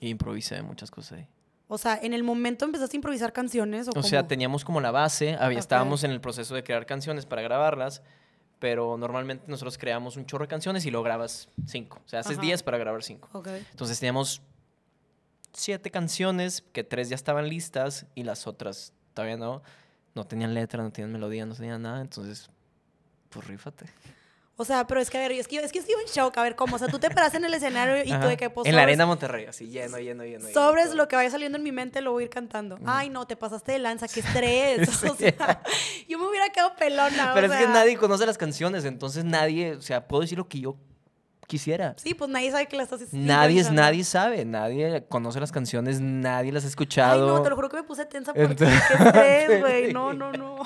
Y 0.00 0.08
improvisé 0.08 0.62
muchas 0.62 0.90
cosas 0.90 1.18
ahí. 1.18 1.26
O 1.68 1.78
sea, 1.78 1.98
¿en 2.02 2.14
el 2.14 2.24
momento 2.24 2.64
empezaste 2.64 2.96
a 2.96 2.98
improvisar 2.98 3.32
canciones 3.32 3.86
o, 3.86 3.92
O 3.94 4.02
sea, 4.02 4.26
teníamos 4.26 4.64
como 4.64 4.80
la 4.80 4.90
base, 4.90 5.34
había, 5.34 5.58
Ok. 5.58 5.62
estábamos 5.62 6.02
en 6.02 6.10
el 6.10 6.20
proceso 6.20 6.54
de 6.54 6.64
crear 6.64 6.84
canciones 6.84 7.26
para 7.26 7.42
grabarlas, 7.42 8.02
pero 8.58 8.96
normalmente 8.98 9.44
nosotros 9.46 9.78
creamos 9.78 10.16
un 10.16 10.26
chorro 10.26 10.44
de 10.44 10.48
canciones 10.48 10.84
y 10.86 10.90
lo 10.90 11.02
grabas 11.04 11.48
cinco. 11.66 12.00
O 12.04 12.08
sea, 12.08 12.20
haces 12.20 12.32
Ajá. 12.38 12.42
10 12.42 12.62
para 12.64 12.78
grabar 12.78 13.04
cinco. 13.04 13.28
Ok. 13.32 13.48
Entonces 13.70 14.00
teníamos 14.00 14.42
siete 15.52 15.90
canciones, 15.90 16.64
que 16.72 16.82
tres 16.82 17.08
ya 17.08 17.14
estaban 17.14 17.48
listas 17.48 18.06
y 18.14 18.24
las 18.24 18.46
otras 18.46 18.92
todavía 19.14 19.36
no. 19.36 19.62
No 20.14 20.26
tenían 20.26 20.54
letra, 20.54 20.82
no 20.82 20.90
tenían 20.90 21.12
melodía, 21.12 21.46
no 21.46 21.54
tenían 21.54 21.82
nada. 21.82 22.00
Entonces, 22.00 22.50
pues 23.28 23.46
rífate. 23.46 23.86
O 24.56 24.64
sea, 24.66 24.86
pero 24.86 25.00
es 25.00 25.08
que, 25.08 25.16
a 25.16 25.20
ver, 25.22 25.32
es 25.32 25.48
que, 25.48 25.56
es 25.56 25.72
que 25.72 25.78
estoy 25.78 25.94
en 25.94 26.06
shock. 26.12 26.36
A 26.36 26.42
ver, 26.42 26.54
¿cómo? 26.54 26.76
O 26.76 26.78
sea, 26.78 26.88
tú 26.88 26.98
te 26.98 27.08
paras 27.08 27.32
en 27.34 27.44
el 27.46 27.54
escenario 27.54 28.02
y 28.04 28.08
tú 28.08 28.14
Ajá. 28.14 28.26
de 28.28 28.36
que, 28.36 28.50
pues, 28.50 28.68
en 28.68 28.76
la 28.76 28.82
Arena 28.82 29.06
Monterrey, 29.06 29.46
así 29.46 29.68
lleno, 29.68 29.98
lleno, 29.98 30.22
lleno. 30.24 30.40
lleno, 30.46 30.52
Sobres 30.52 30.86
todo. 30.88 30.96
lo 30.96 31.08
que 31.08 31.16
vaya 31.16 31.30
saliendo 31.30 31.56
en 31.56 31.64
mi 31.64 31.72
mente 31.72 32.02
lo 32.02 32.12
voy 32.12 32.24
a 32.24 32.26
ir 32.26 32.30
cantando. 32.30 32.78
Ay, 32.84 33.08
no, 33.08 33.26
te 33.26 33.36
pasaste 33.36 33.72
de 33.72 33.78
lanza, 33.78 34.06
qué 34.06 34.20
estrés. 34.80 35.02
O 35.04 35.14
Sí. 35.16 35.24
sea, 35.30 35.62
yo 36.06 36.18
me 36.18 36.26
hubiera 36.28 36.50
quedado 36.50 36.74
pelona. 36.76 37.30
o 37.30 37.34
Pero 37.34 37.46
es 37.46 37.52
que 37.54 37.58
sea, 37.64 37.72
nadie 37.72 37.96
conoce 37.96 38.26
las 38.26 38.36
canciones, 38.36 38.84
entonces 38.84 39.24
nadie, 39.24 39.76
o 39.76 39.80
sea, 39.80 40.06
puedo 40.06 40.20
decir 40.20 40.36
lo 40.36 40.46
que 40.46 40.60
yo 40.60 40.76
quisiera. 41.50 41.94
Sí, 41.98 42.14
pues 42.14 42.30
nadie 42.30 42.50
sabe 42.52 42.66
que 42.66 42.76
la 42.76 42.84
estás 42.84 43.00
Nadie, 43.12 43.60
es, 43.60 43.72
nadie 43.72 44.04
sabe, 44.04 44.44
nadie 44.44 45.04
conoce 45.08 45.40
las 45.40 45.50
canciones, 45.50 46.00
nadie 46.00 46.52
las 46.52 46.62
ha 46.62 46.66
Ay, 46.66 46.70
escuchado. 46.70 47.26
no, 47.26 47.42
te 47.42 47.50
lo 47.50 47.56
juro 47.56 47.68
que 47.68 47.76
me 47.78 47.82
puse 47.82 48.06
tensa 48.06 48.32
porque 48.32 48.52
Entonces- 48.52 48.80
qué 49.12 49.42
estrés, 49.42 49.60
güey. 49.60 49.92
No, 49.92 50.12
no, 50.14 50.32
no. 50.32 50.56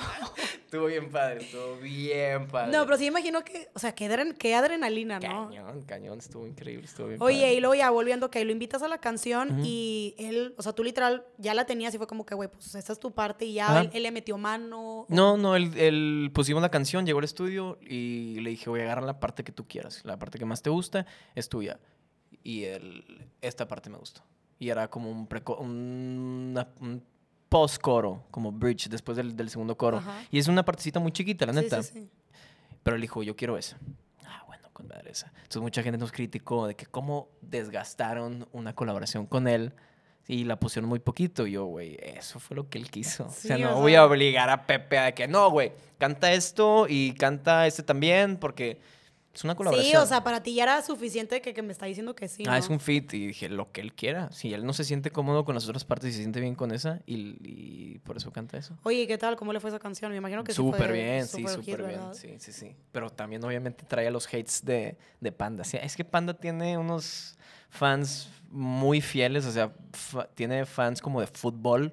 Estuvo 0.75 0.87
bien 0.87 1.09
padre, 1.09 1.41
estuvo 1.43 1.77
bien 1.77 2.47
padre. 2.47 2.71
No, 2.71 2.85
pero 2.85 2.97
sí 2.97 3.05
imagino 3.05 3.43
que, 3.43 3.69
o 3.73 3.79
sea, 3.79 3.93
qué, 3.95 4.09
adren- 4.09 4.35
qué 4.37 4.55
adrenalina, 4.55 5.19
¿no? 5.19 5.47
Cañón, 5.49 5.81
cañón, 5.83 6.19
estuvo 6.19 6.45
increíble, 6.47 6.85
estuvo 6.85 7.07
bien 7.07 7.21
Oye, 7.21 7.37
padre. 7.41 7.53
y 7.53 7.59
luego 7.59 7.75
ya 7.75 7.89
volviendo, 7.89 8.29
que 8.29 8.43
lo 8.45 8.51
invitas 8.51 8.81
a 8.83 8.87
la 8.87 8.97
canción 8.99 9.51
Ujú. 9.51 9.61
y 9.65 10.15
él, 10.17 10.53
o 10.57 10.61
sea, 10.63 10.73
tú 10.73 10.83
literal 10.83 11.25
ya 11.37 11.53
la 11.53 11.65
tenías 11.65 11.93
y 11.95 11.97
fue 11.97 12.07
como 12.07 12.25
que, 12.25 12.35
güey, 12.35 12.49
pues 12.49 12.75
esta 12.75 12.93
es 12.93 12.99
tu 12.99 13.11
parte 13.11 13.45
y 13.45 13.53
ya 13.53 13.81
él, 13.81 13.89
él 13.93 14.03
le 14.03 14.11
metió 14.11 14.37
mano. 14.37 15.05
No, 15.09 15.37
no, 15.37 15.55
él, 15.55 15.71
él- 15.77 16.31
pusimos 16.33 16.61
la 16.61 16.69
canción, 16.71 17.05
llegó 17.05 17.19
al 17.19 17.25
estudio 17.25 17.77
y 17.81 18.39
le 18.41 18.49
dije, 18.51 18.69
voy 18.69 18.81
a 18.81 18.83
agarrar 18.83 19.03
la 19.05 19.19
parte 19.19 19.43
que 19.43 19.51
tú 19.51 19.67
quieras, 19.67 20.01
la 20.03 20.17
parte 20.19 20.37
que 20.39 20.45
más 20.45 20.61
te 20.61 20.69
gusta 20.69 21.05
es 21.35 21.49
tuya. 21.49 21.79
Y 22.43 22.63
él, 22.65 23.27
esta 23.41 23.67
parte 23.67 23.89
me 23.89 23.97
gustó. 23.97 24.21
Y 24.59 24.69
era 24.69 24.89
como 24.89 25.09
un, 25.09 25.27
preco- 25.27 25.57
una- 25.59 26.67
un 26.79 27.03
post-coro, 27.59 28.23
como 28.31 28.51
bridge 28.51 28.89
después 28.89 29.15
del, 29.15 29.33
del 29.37 29.49
segundo 29.49 29.77
coro. 29.77 29.97
Ajá. 29.99 30.21
Y 30.29 30.39
es 30.39 30.47
una 30.49 30.65
partecita 30.65 30.99
muy 30.99 31.13
chiquita, 31.13 31.45
la 31.45 31.53
Sí, 31.53 31.59
neta. 31.61 31.81
sí, 31.83 31.89
sí. 31.93 32.09
Pero 32.83 32.95
él 32.97 33.01
dijo, 33.01 33.23
yo 33.23 33.35
quiero 33.37 33.57
esa. 33.57 33.77
Ah, 34.25 34.43
bueno, 34.45 34.67
con 34.73 34.87
madre 34.89 35.11
esa. 35.11 35.27
Entonces 35.37 35.61
mucha 35.61 35.81
gente 35.81 35.97
nos 35.97 36.11
criticó 36.11 36.67
de 36.67 36.75
que 36.75 36.85
cómo 36.85 37.29
desgastaron 37.41 38.47
una 38.51 38.73
colaboración 38.75 39.25
con 39.25 39.47
él 39.47 39.71
y 40.27 40.43
la 40.43 40.59
pusieron 40.59 40.89
muy 40.89 40.99
poquito. 40.99 41.47
Y 41.47 41.51
yo, 41.53 41.65
güey, 41.65 41.97
eso 42.01 42.39
fue 42.39 42.55
lo 42.57 42.69
que 42.69 42.77
él 42.77 42.91
quiso. 42.91 43.29
Sí, 43.29 43.47
o 43.51 43.55
sea, 43.55 43.57
no 43.57 43.77
o 43.77 43.81
voy 43.81 43.93
sea- 43.93 44.01
a 44.01 44.05
obligar 44.05 44.49
a 44.49 44.65
Pepe 44.67 44.99
a 44.99 45.13
que, 45.13 45.27
no, 45.27 45.49
güey, 45.49 45.71
canta 45.97 46.33
esto 46.33 46.87
y 46.89 47.13
canta 47.13 47.65
este 47.67 47.83
también 47.83 48.35
porque 48.37 48.79
Es 49.35 49.43
una 49.43 49.53
colaboración. 49.55 49.91
Sí, 49.91 49.97
o 49.97 50.05
sea, 50.05 50.23
para 50.23 50.41
ti 50.41 50.55
ya 50.55 50.63
era 50.63 50.81
suficiente 50.81 51.41
que, 51.41 51.53
que 51.53 51.61
me 51.61 51.73
está 51.73 51.85
diciendo 51.85 52.15
que 52.15 52.27
sí. 52.29 52.43
Ah, 52.47 52.51
¿no? 52.51 52.55
es 52.57 52.69
un 52.69 52.79
fit 52.79 53.13
y 53.13 53.27
dije 53.27 53.49
lo 53.49 53.71
que 53.71 53.81
él 53.81 53.93
quiera. 53.93 54.31
Si 54.31 54.53
él 54.53 54.65
no 54.65 54.71
se 54.73 54.83
siente 54.85 55.11
cómodo 55.11 55.43
con 55.43 55.53
las 55.55 55.65
otras 55.67 55.83
partes 55.83 56.09
y 56.09 56.13
se 56.13 56.19
siente 56.19 56.39
bien 56.39 56.55
con 56.55 56.71
esa 56.71 57.01
y, 57.05 57.35
y 57.41 57.99
por 57.99 58.15
eso 58.17 58.31
canta 58.31 58.57
eso. 58.57 58.77
Oye, 58.83 59.01
¿y 59.01 59.07
¿qué 59.07 59.17
tal? 59.17 59.35
¿Cómo 59.35 59.51
le 59.51 59.59
fue 59.59 59.69
esa 59.69 59.79
canción? 59.79 60.11
Me 60.11 60.17
imagino 60.17 60.43
que 60.43 60.53
Súper 60.53 60.93
bien, 60.93 61.27
sí, 61.27 61.45
súper 61.47 61.85
bien. 61.85 62.13
Sí, 62.13 62.35
sí, 62.39 62.53
sí. 62.53 62.75
Pero 62.93 63.09
también 63.09 63.43
obviamente 63.43 63.83
trae 63.85 64.07
a 64.07 64.11
los 64.11 64.25
hates 64.27 64.63
de, 64.63 64.97
de 65.19 65.31
Panda. 65.33 65.63
Sí, 65.65 65.77
es 65.81 65.95
que 65.97 66.05
Panda 66.05 66.33
tiene 66.33 66.77
unos 66.77 67.37
fans 67.69 68.29
muy 68.49 69.01
fieles, 69.01 69.45
o 69.45 69.51
sea, 69.51 69.73
fa- 69.91 70.27
tiene 70.33 70.65
fans 70.65 71.01
como 71.01 71.19
de 71.19 71.27
fútbol 71.27 71.91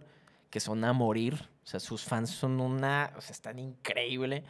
que 0.49 0.61
son 0.61 0.85
a 0.85 0.93
morir. 0.93 1.35
O 1.65 1.67
sea, 1.67 1.81
sus 1.81 2.05
fans 2.05 2.31
son 2.31 2.61
una, 2.61 3.13
o 3.17 3.21
sea, 3.21 3.33
están 3.33 3.59
increíble, 3.59 4.45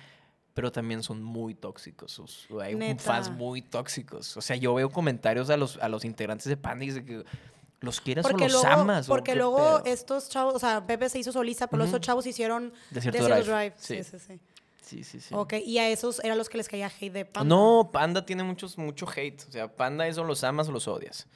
pero 0.55 0.71
también 0.73 1.03
son 1.03 1.23
muy 1.23 1.55
tóxicos. 1.55 2.21
Hay 2.61 2.75
un 2.75 2.81
Neta. 2.81 3.03
fans 3.03 3.31
muy 3.31 3.63
tóxicos. 3.63 4.37
O 4.37 4.41
sea, 4.43 4.57
yo 4.57 4.75
veo 4.75 4.91
comentarios 4.91 5.49
a 5.51 5.57
los, 5.57 5.79
a 5.79 5.89
los 5.89 6.05
integrantes 6.05 6.47
de 6.47 6.57
Panda 6.57 6.85
y 6.85 6.89
dice 6.89 7.05
que 7.05 7.25
los 7.81 8.01
quieres 8.01 8.23
Porque 8.23 8.45
o 8.45 8.49
los 8.49 8.63
luego, 8.63 8.81
amas. 8.81 9.07
porque 9.09 9.35
luego 9.35 9.83
pedo. 9.83 9.93
estos 9.93 10.29
chavos, 10.29 10.55
o 10.55 10.59
sea, 10.59 10.87
Pepe 10.87 11.09
se 11.09 11.19
hizo 11.19 11.33
solista, 11.33 11.67
pero 11.67 11.83
Ujú. 11.83 11.89
estos 11.89 12.01
chavos 12.07 12.27
hicieron 12.27 12.73
Desierto 12.91 13.25
Desert 13.25 13.45
Drive. 13.47 13.57
Drive. 13.59 13.75
Sí, 13.79 14.05
Sí. 14.05 14.05
sí, 14.05 14.19
sí. 14.19 14.41
Sí, 14.83 15.05
sí, 15.05 15.21
sí. 15.21 15.35
Ok, 15.35 15.55
y 15.65 15.79
a 15.79 15.89
esos 15.89 16.23
eran 16.23 16.37
los 16.37 16.49
que 16.51 16.59
les 16.59 16.69
caía 16.69 16.87
hate 16.89 17.13
de 17.13 17.25
Panda. 17.25 17.49
No, 17.49 17.89
Panda 17.93 18.27
tiene 18.27 18.43
muchos, 18.43 18.77
mucho 18.77 19.07
hate. 19.09 19.43
O 19.49 19.51
sea, 19.51 19.75
Panda 19.75 20.07
eso 20.07 20.23
los 20.23 20.45
amas 20.45 20.69
o 20.69 20.73
los 20.73 20.87
odias. 20.87 21.27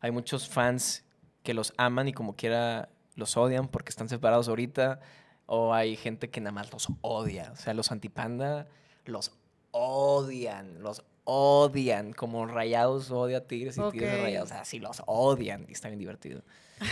Hay 0.00 0.10
muchos 0.10 0.46
fans 0.48 1.04
que 1.42 1.54
los 1.54 1.72
aman 1.78 2.08
y 2.08 2.12
como 2.12 2.36
quiera 2.36 2.90
los 3.14 3.36
odian 3.38 3.66
porque 3.68 3.88
están 3.90 4.08
separados 4.10 4.48
ahorita. 4.48 5.00
O 5.50 5.72
hay 5.72 5.96
gente 5.96 6.28
que 6.28 6.40
nada 6.42 6.52
más 6.52 6.70
los 6.72 6.88
odia. 7.00 7.50
O 7.52 7.56
sea, 7.56 7.72
los 7.74 7.90
antipanda 7.90 8.66
los 9.06 9.32
odian. 9.70 10.82
Los 10.82 11.02
odian. 11.24 12.12
Como 12.12 12.46
rayados 12.46 13.10
odia 13.10 13.38
a 13.38 13.40
tigres 13.40 13.78
y 13.78 13.90
tigres 13.90 14.10
a 14.12 14.16
Ok. 14.16 14.22
rayados. 14.22 14.52
Así 14.52 14.78
los 14.78 15.02
odian. 15.06 15.64
Y 15.68 15.72
está 15.72 15.88
bien 15.88 15.98
divertido. 16.00 16.42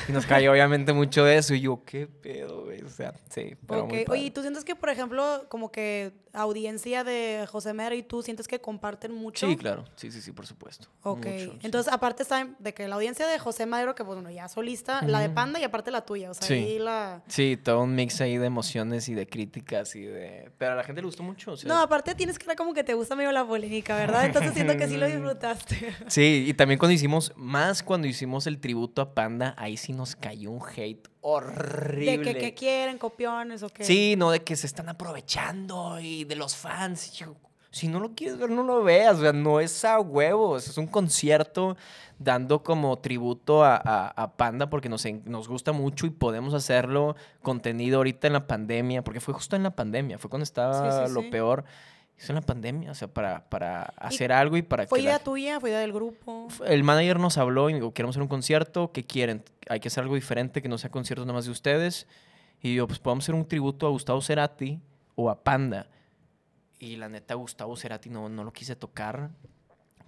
Y 0.08 0.12
nos 0.12 0.26
cayó 0.26 0.50
obviamente 0.52 0.92
mucho 0.92 1.24
de 1.24 1.36
eso. 1.36 1.54
Y 1.54 1.60
yo, 1.60 1.82
¿qué 1.84 2.06
pedo, 2.06 2.64
güey? 2.64 2.82
O 2.82 2.88
sea, 2.88 3.12
sí. 3.28 3.56
Pero 3.68 3.84
Ok, 3.84 3.88
muy 3.88 3.96
Oye, 3.98 4.04
padre. 4.06 4.20
¿y 4.20 4.30
tú 4.30 4.40
sientes 4.40 4.64
que, 4.64 4.74
por 4.74 4.88
ejemplo, 4.88 5.44
como 5.48 5.70
que 5.70 6.12
audiencia 6.36 7.02
de 7.04 7.46
José 7.50 7.72
Mera 7.72 7.94
y 7.94 8.02
tú 8.02 8.22
sientes 8.22 8.46
que 8.48 8.60
comparten 8.60 9.12
mucho? 9.12 9.46
Sí, 9.48 9.56
claro. 9.56 9.84
Sí, 9.96 10.10
sí, 10.10 10.20
sí, 10.20 10.32
por 10.32 10.46
supuesto. 10.46 10.88
Ok, 11.02 11.26
Mucho, 11.26 11.52
sí. 11.52 11.58
entonces 11.62 11.92
aparte 11.92 12.22
está 12.22 12.48
de 12.58 12.74
que 12.74 12.86
la 12.88 12.94
audiencia 12.96 13.26
de 13.26 13.38
José 13.38 13.66
Madero, 13.66 13.94
que 13.94 14.02
bueno, 14.02 14.30
ya 14.30 14.48
solista, 14.48 15.02
la 15.02 15.20
de. 15.20 15.30
Panda 15.30 15.60
y 15.60 15.64
aparte 15.64 15.90
la 15.90 16.00
tuya, 16.06 16.30
o 16.30 16.34
sea, 16.34 16.46
Sí. 16.46 16.54
ahí 16.54 16.78
la... 16.78 17.22
Sí, 17.28 17.58
todo 17.62 17.82
un 17.82 17.94
mix 17.94 18.20
ahí 18.20 18.38
de 18.38 18.46
emociones 18.46 19.08
y 19.08 19.14
de 19.14 19.26
críticas 19.26 19.94
y 19.96 20.02
de... 20.02 20.50
Pero 20.56 20.72
a 20.72 20.74
la 20.76 20.84
gente 20.84 21.02
le 21.02 21.06
gustó 21.06 21.22
mucho. 21.22 21.52
o 21.52 21.56
sea, 21.56 21.68
No, 21.68 21.80
aparte 21.80 22.14
tienes 22.14 22.38
cara 22.38 22.54
como 22.56 22.72
que 22.72 22.84
te 22.84 22.94
gusta 22.94 23.14
medio 23.16 23.32
la 23.32 23.46
polémica, 23.46 23.96
¿verdad? 23.96 24.24
Entonces 24.26 24.54
siento 24.54 24.76
que 24.76 24.88
sí 24.88 24.96
lo 24.96 25.06
disfrutaste. 25.06 25.94
Sí, 26.08 26.44
y 26.48 26.54
también 26.54 26.78
cuando 26.78 26.92
hicimos, 26.94 27.32
más 27.36 27.82
cuando 27.82 28.06
hicimos 28.06 28.46
el 28.46 28.58
tributo 28.60 29.02
a 29.02 29.14
Panda, 29.14 29.54
ahí 29.58 29.76
sí 29.76 29.92
nos 29.92 30.16
cayó 30.16 30.50
un 30.50 30.62
hate 30.76 31.08
horrible. 31.28 32.18
De 32.18 32.22
que, 32.22 32.38
que 32.38 32.54
quieren, 32.54 32.98
copiones 32.98 33.62
o 33.62 33.68
qué. 33.68 33.84
Sí, 33.84 34.14
no, 34.16 34.30
de 34.30 34.42
que 34.42 34.56
se 34.56 34.66
están 34.66 34.88
aprovechando 34.88 35.98
y 36.00 36.24
de 36.24 36.36
los 36.36 36.54
fans. 36.56 37.12
Yo, 37.12 37.34
si 37.70 37.88
no 37.88 38.00
lo 38.00 38.14
quieres 38.14 38.38
ver, 38.38 38.50
no 38.50 38.62
lo 38.62 38.82
veas. 38.82 39.18
O 39.18 39.20
sea, 39.22 39.32
no 39.32 39.60
es 39.60 39.84
a 39.84 39.98
huevos. 40.00 40.68
Es 40.68 40.78
un 40.78 40.86
concierto 40.86 41.76
dando 42.18 42.62
como 42.62 42.96
tributo 42.98 43.64
a, 43.64 43.76
a- 43.76 44.08
a 44.08 44.36
Panda 44.36 44.70
porque 44.70 44.88
nos, 44.88 45.04
nos 45.24 45.48
gusta 45.48 45.72
mucho 45.72 46.06
y 46.06 46.10
podemos 46.10 46.54
hacerlo 46.54 47.16
contenido 47.42 47.98
ahorita 47.98 48.26
en 48.28 48.32
la 48.32 48.46
pandemia. 48.46 49.02
Porque 49.04 49.20
fue 49.20 49.34
justo 49.34 49.56
en 49.56 49.62
la 49.64 49.74
pandemia, 49.74 50.18
fue 50.18 50.30
cuando 50.30 50.44
estaba 50.44 51.06
sí, 51.06 51.12
lo 51.12 51.22
sí. 51.22 51.28
peor. 51.30 51.64
Hizo 52.18 52.32
en 52.32 52.36
la 52.36 52.40
pandemia, 52.42 52.90
o 52.90 52.94
sea, 52.94 53.08
para, 53.08 53.46
para 53.50 53.82
hacer 53.96 54.32
algo 54.32 54.56
y 54.56 54.62
para 54.62 54.86
¿Fue 54.86 54.98
que 55.00 55.04
la 55.04 55.10
idea 55.10 55.18
tuya? 55.22 55.60
¿Fue 55.60 55.68
idea 55.70 55.80
del 55.80 55.92
grupo? 55.92 56.48
el 56.66 56.82
manager 56.82 57.20
nos 57.20 57.36
habló 57.36 57.68
y 57.68 57.74
me 57.74 57.80
dijo, 57.80 57.92
queremos 57.92 58.14
hacer 58.14 58.22
un 58.22 58.28
concierto, 58.28 58.90
¿qué 58.92 59.04
quieren? 59.04 59.44
Hay 59.68 59.80
que 59.80 59.88
hacer 59.88 60.02
algo 60.02 60.14
diferente, 60.14 60.62
que 60.62 60.68
no 60.68 60.78
sea 60.78 60.90
conciertos 60.90 61.26
nada 61.26 61.34
más 61.36 61.44
de 61.44 61.50
ustedes. 61.50 62.06
Y 62.62 62.74
yo, 62.74 62.86
pues 62.86 62.98
podemos 63.00 63.24
hacer 63.24 63.34
un 63.34 63.46
tributo 63.46 63.86
a 63.86 63.90
Gustavo 63.90 64.22
Cerati 64.22 64.80
o 65.14 65.28
a 65.28 65.44
Panda. 65.44 65.88
Y 66.78 66.96
la 66.96 67.08
neta, 67.10 67.34
Gustavo 67.34 67.76
Cerati 67.76 68.08
no, 68.08 68.30
no 68.30 68.44
lo 68.44 68.52
quise 68.52 68.76
tocar 68.76 69.30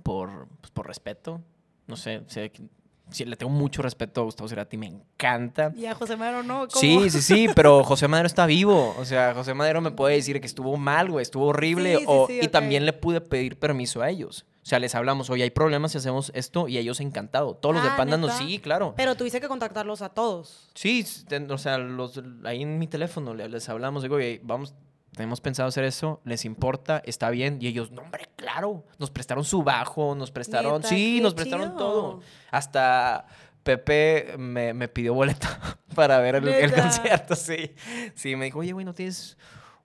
por, 0.02 0.48
pues, 0.60 0.70
por 0.70 0.86
respeto. 0.86 1.42
No 1.86 1.96
sé, 1.96 2.22
sé 2.26 2.50
que- 2.50 2.62
sí, 3.10 3.24
le 3.24 3.36
tengo 3.36 3.50
mucho 3.52 3.82
respeto 3.82 4.20
a 4.20 4.24
Gustavo 4.24 4.48
Cerati, 4.48 4.76
me 4.76 4.86
encanta. 4.86 5.72
Y 5.76 5.86
a 5.86 5.94
José 5.94 6.16
Madero 6.16 6.42
no. 6.42 6.68
¿cómo? 6.68 6.80
Sí, 6.80 7.10
sí, 7.10 7.20
sí, 7.22 7.46
pero 7.54 7.82
José 7.84 8.08
Madero 8.08 8.26
está 8.26 8.46
vivo. 8.46 8.94
O 8.98 9.04
sea, 9.04 9.34
José 9.34 9.54
Madero 9.54 9.80
me 9.80 9.90
puede 9.90 10.14
decir 10.16 10.40
que 10.40 10.46
estuvo 10.46 10.76
mal, 10.76 11.10
güey, 11.10 11.22
estuvo 11.22 11.46
horrible. 11.46 11.94
Sí, 11.94 11.98
sí, 12.00 12.04
o, 12.08 12.26
sí, 12.26 12.40
y 12.42 12.48
también 12.48 12.84
le 12.86 12.92
pude 12.92 13.20
pedir 13.20 13.58
permiso 13.58 14.02
a 14.02 14.10
ellos. 14.10 14.46
O 14.62 14.66
sea, 14.68 14.78
les 14.78 14.94
hablamos, 14.94 15.30
oye, 15.30 15.44
hay 15.44 15.50
problemas 15.50 15.92
si 15.92 15.98
hacemos 15.98 16.30
esto, 16.34 16.68
y 16.68 16.76
ellos 16.76 17.00
encantado. 17.00 17.54
Todos 17.54 17.76
los 17.76 17.84
de 17.84 17.90
Ah, 17.90 17.96
Panda 17.96 18.18
nos, 18.18 18.34
sí, 18.34 18.58
claro. 18.58 18.92
Pero 18.96 19.14
tuviste 19.14 19.40
que 19.40 19.48
contactarlos 19.48 20.02
a 20.02 20.10
todos. 20.10 20.68
Sí, 20.74 21.06
ten- 21.26 21.50
o 21.50 21.56
sea, 21.56 21.78
los, 21.78 22.20
ahí 22.44 22.62
en 22.62 22.78
mi 22.78 22.86
teléfono 22.86 23.32
le- 23.34 23.48
les 23.48 23.66
hablamos, 23.70 24.02
digo, 24.02 24.16
oye, 24.16 24.40
vamos, 24.44 24.74
tenemos 25.16 25.40
pensado 25.40 25.68
hacer 25.70 25.84
eso, 25.84 26.20
¿les 26.24 26.44
importa? 26.44 27.00
¿Está 27.06 27.30
bien? 27.30 27.56
Y 27.62 27.66
ellos, 27.68 27.90
no, 27.92 28.02
hombre, 28.02 28.28
claro. 28.58 28.84
Nos 28.98 29.10
prestaron 29.10 29.44
su 29.44 29.62
bajo, 29.62 30.14
nos 30.14 30.30
prestaron, 30.30 30.76
Neta, 30.76 30.88
sí, 30.88 31.20
nos 31.20 31.34
prestaron 31.34 31.76
todo. 31.76 32.20
Hasta 32.50 33.26
Pepe 33.62 34.34
me, 34.38 34.74
me 34.74 34.88
pidió 34.88 35.14
boleto 35.14 35.46
para 35.94 36.18
ver 36.18 36.36
el, 36.36 36.48
el 36.48 36.72
concierto, 36.72 37.34
sí. 37.36 37.74
Sí, 38.14 38.36
me 38.36 38.46
dijo, 38.46 38.60
oye, 38.60 38.72
güey, 38.72 38.84
¿no 38.84 38.94
tienes 38.94 39.36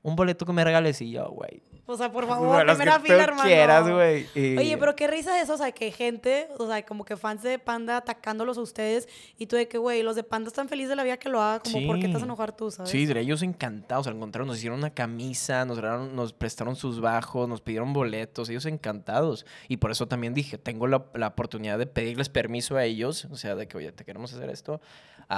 un 0.01 0.15
boleto 0.15 0.45
que 0.45 0.53
me 0.53 0.63
regales? 0.63 1.01
Y 1.01 1.11
yo, 1.11 1.29
güey. 1.29 1.61
O 1.85 1.97
sea, 1.97 2.09
por 2.13 2.25
"Güey, 2.25 2.37
favor, 2.37 2.65
que 2.65 2.75
primera 2.75 2.99
fila, 3.01 3.23
hermano. 3.23 3.43
quieras, 3.43 3.89
güey. 3.89 4.25
Y- 4.35 4.57
Oye, 4.57 4.77
pero 4.77 4.95
qué 4.95 5.05
risa 5.07 5.41
eso, 5.41 5.55
o 5.55 5.57
sea, 5.57 5.73
que 5.73 5.91
gente, 5.91 6.47
o 6.57 6.65
sea, 6.65 6.81
como 6.85 7.03
que 7.03 7.17
fans 7.17 7.43
de 7.43 7.59
Panda 7.59 7.97
atacándolos 7.97 8.57
a 8.57 8.61
ustedes 8.61 9.09
y 9.37 9.47
tú 9.47 9.57
de 9.57 9.67
que, 9.67 9.77
güey, 9.77 10.01
los 10.01 10.15
de 10.15 10.23
Panda 10.23 10.47
están 10.47 10.69
felices 10.69 10.89
de 10.91 10.95
la 10.95 11.03
vida 11.03 11.17
que 11.17 11.27
lo 11.27 11.41
haga, 11.41 11.59
como, 11.59 11.85
¿por 11.85 11.97
qué 11.97 12.03
te 12.03 12.13
vas 12.13 12.15
a 12.15 12.19
Sí. 12.19 12.23
enojar 12.23 12.55
tú, 12.55 12.71
sabes? 12.71 12.89
Sí, 12.89 13.03
ellos 13.13 13.41
encantados. 13.41 14.07
Al 14.07 14.17
contrario, 14.17 14.45
nos 14.47 14.57
hicieron 14.59 14.79
una 14.79 14.91
camisa, 14.91 15.65
nos, 15.65 15.77
regalaron- 15.77 16.13
nos 16.13 16.31
prestaron 16.31 16.77
sus 16.77 17.01
bajos, 17.01 17.49
nos 17.49 17.59
pidieron 17.59 17.91
boletos, 17.91 18.47
ellos 18.49 18.65
encantados. 18.65 19.45
Y 19.67 19.75
por 19.77 19.91
eso 19.91 20.07
también 20.07 20.33
dije, 20.33 20.57
tengo 20.57 20.87
la, 20.87 21.03
la 21.13 21.27
oportunidad 21.27 21.77
de 21.77 21.85
pedirles 21.85 22.29
permiso 22.29 22.77
a 22.77 22.85
ellos, 22.85 23.25
o 23.25 23.35
sea, 23.35 23.55
de 23.55 23.67
que, 23.67 23.75
oye, 23.77 23.91
te 23.91 24.05
queremos 24.05 24.33
hacer 24.33 24.49
esto, 24.49 24.79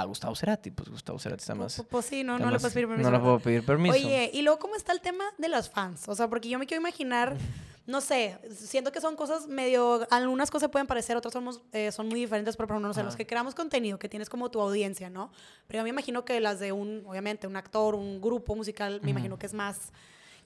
a 0.00 0.04
Gustavo 0.04 0.34
Cerati. 0.34 0.70
Pues 0.70 0.88
Gustavo 0.88 1.18
Cerati 1.18 1.40
está 1.40 1.54
más... 1.54 1.76
Pues, 1.76 1.88
pues 1.88 2.06
sí, 2.06 2.22
no, 2.22 2.38
no 2.38 2.50
le 2.50 2.58
puedes 2.58 2.74
pedir 2.74 2.88
permiso. 2.88 3.10
No 3.10 3.16
le 3.16 3.22
puedo 3.22 3.38
pedir 3.38 3.64
permiso. 3.64 3.94
Oye, 3.94 4.30
y 4.32 4.42
luego, 4.42 4.58
¿cómo 4.58 4.76
está 4.76 4.92
el 4.92 5.00
tema 5.00 5.24
de 5.38 5.48
las 5.48 5.70
fans? 5.70 6.08
O 6.08 6.14
sea, 6.14 6.28
porque 6.28 6.48
yo 6.48 6.58
me 6.58 6.66
quiero 6.66 6.80
imaginar, 6.80 7.36
no 7.86 8.00
sé, 8.00 8.38
siento 8.54 8.92
que 8.92 9.00
son 9.00 9.16
cosas 9.16 9.46
medio, 9.46 10.06
algunas 10.10 10.50
cosas 10.50 10.70
pueden 10.70 10.86
parecer, 10.86 11.16
otras 11.16 11.32
somos, 11.32 11.62
eh, 11.72 11.90
son 11.92 12.08
muy 12.08 12.20
diferentes, 12.20 12.56
pero 12.56 12.66
por 12.68 12.74
ejemplo, 12.74 12.88
no 12.88 12.94
sé, 12.94 13.02
los 13.02 13.16
que 13.16 13.26
creamos 13.26 13.54
contenido, 13.54 13.98
que 13.98 14.08
tienes 14.08 14.28
como 14.28 14.50
tu 14.50 14.60
audiencia, 14.60 15.08
¿no? 15.08 15.30
Pero 15.66 15.80
yo 15.80 15.84
me 15.84 15.90
imagino 15.90 16.24
que 16.24 16.40
las 16.40 16.60
de 16.60 16.72
un, 16.72 17.04
obviamente, 17.06 17.46
un 17.46 17.56
actor, 17.56 17.94
un 17.94 18.20
grupo 18.20 18.54
musical, 18.54 19.00
me 19.02 19.10
imagino 19.10 19.38
que 19.38 19.46
es 19.46 19.54
más 19.54 19.92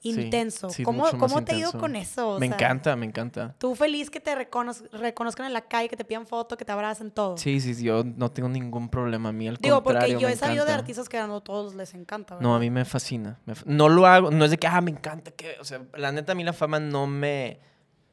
intenso. 0.03 0.69
sí, 0.69 0.83
¿Cómo, 0.83 1.03
mucho 1.05 1.17
más 1.17 1.31
cómo 1.31 1.43
te 1.45 1.51
ha 1.53 1.57
ido 1.57 1.71
con 1.73 1.95
eso? 1.95 2.31
O 2.35 2.39
me 2.39 2.47
sea, 2.47 2.55
encanta, 2.55 2.95
me 2.95 3.05
encanta. 3.05 3.55
Tú 3.57 3.75
feliz 3.75 4.09
que 4.09 4.19
te 4.19 4.35
reconoz- 4.35 4.89
reconozcan 4.91 5.45
en 5.45 5.53
la 5.53 5.61
calle, 5.61 5.89
que 5.89 5.95
te 5.97 6.03
pidan 6.05 6.25
foto, 6.25 6.57
que 6.57 6.65
te 6.65 6.71
abracen 6.71 7.11
todo. 7.11 7.37
Sí, 7.37 7.59
sí, 7.59 7.73
sí, 7.75 7.83
yo 7.83 8.03
no 8.03 8.31
tengo 8.31 8.49
ningún 8.49 8.89
problema. 8.89 9.29
A 9.29 9.31
mí 9.31 9.47
al 9.47 9.57
Digo, 9.57 9.83
porque 9.83 10.11
yo 10.11 10.21
me 10.27 10.33
he 10.33 10.35
sabido 10.35 10.65
de 10.65 10.73
artistas 10.73 11.07
que 11.09 11.17
a 11.17 11.27
no 11.27 11.41
todos 11.41 11.75
les 11.75 11.93
encanta. 11.93 12.37
No, 12.39 12.55
a 12.55 12.59
mí 12.59 12.69
me 12.69 12.83
fascina. 12.85 13.39
me 13.45 13.55
fa- 13.55 13.63
no 13.65 13.89
lo 13.89 14.05
hago, 14.07 14.31
no 14.31 14.43
es 14.45 14.51
de 14.51 14.57
que, 14.57 14.67
ah, 14.67 14.81
me 14.81 14.91
encanta 14.91 15.31
que, 15.31 15.55
o 15.59 15.63
sea, 15.63 15.81
la 15.95 16.11
neta 16.11 16.31
a 16.31 16.35
mí 16.35 16.43
la 16.43 16.53
fama 16.53 16.79
no 16.79 17.05
me, 17.07 17.59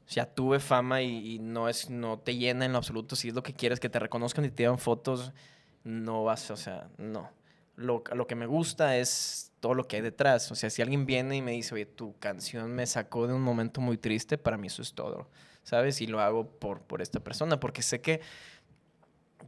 o 0.07 0.11
sea, 0.11 0.27
tuve 0.27 0.61
fama 0.61 1.03
y, 1.03 1.35
y 1.35 1.39
no 1.39 1.69
es, 1.69 1.89
no 1.91 2.19
te 2.19 2.37
llena 2.37 2.65
en 2.67 2.73
lo 2.73 2.79
absoluto. 2.79 3.17
Si 3.17 3.29
es 3.29 3.35
lo 3.35 3.43
que 3.43 3.55
quieres, 3.55 3.81
que 3.81 3.89
te 3.89 3.99
reconozcan 3.99 4.45
y 4.45 4.51
te 4.51 4.65
dan 4.65 4.79
fotos, 4.79 5.33
no 5.85 6.25
vas, 6.25 6.51
o 6.51 6.57
sea, 6.57 6.89
no. 6.99 7.31
Lo, 7.79 8.03
lo 8.13 8.27
que 8.27 8.35
me 8.35 8.47
gusta 8.47 8.97
es 8.97 9.49
todo 9.61 9.75
lo 9.75 9.87
que 9.87 9.97
hay 9.97 10.03
detrás. 10.03 10.51
O 10.51 10.55
sea, 10.55 10.71
si 10.71 10.83
alguien 10.83 11.07
viene 11.07 11.37
y 11.37 11.43
me 11.43 11.53
dice, 11.53 11.75
oye, 11.75 11.87
tu 11.87 12.17
canción 12.19 12.73
me 12.73 12.87
sacó 12.87 13.27
de 13.27 13.35
un 13.35 13.43
momento 13.43 13.81
muy 13.81 13.99
triste, 13.99 14.39
para 14.39 14.57
mí 14.57 14.67
eso 14.67 14.83
es 14.83 14.95
todo, 14.95 15.29
¿sabes? 15.63 16.01
Y 16.01 16.07
lo 16.07 16.21
hago 16.21 16.49
por, 16.49 16.83
por 16.83 17.03
esta 17.03 17.21
persona, 17.21 17.61
porque 17.61 17.83
sé 17.83 18.01
que, 18.01 18.21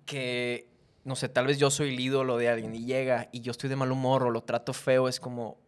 que, 0.06 0.68
no 1.04 1.16
sé, 1.16 1.28
tal 1.28 1.46
vez 1.46 1.58
yo 1.58 1.70
soy 1.70 1.90
el 1.90 2.00
ídolo 2.00 2.36
de 2.36 2.48
alguien 2.48 2.74
y 2.74 2.84
llega 2.84 3.28
y 3.32 3.40
yo 3.40 3.50
estoy 3.50 3.68
de 3.68 3.76
mal 3.76 3.90
humor 3.92 4.22
o 4.24 4.30
lo 4.30 4.42
trato 4.42 4.72
feo, 4.72 5.08
es 5.08 5.20
como, 5.20 5.58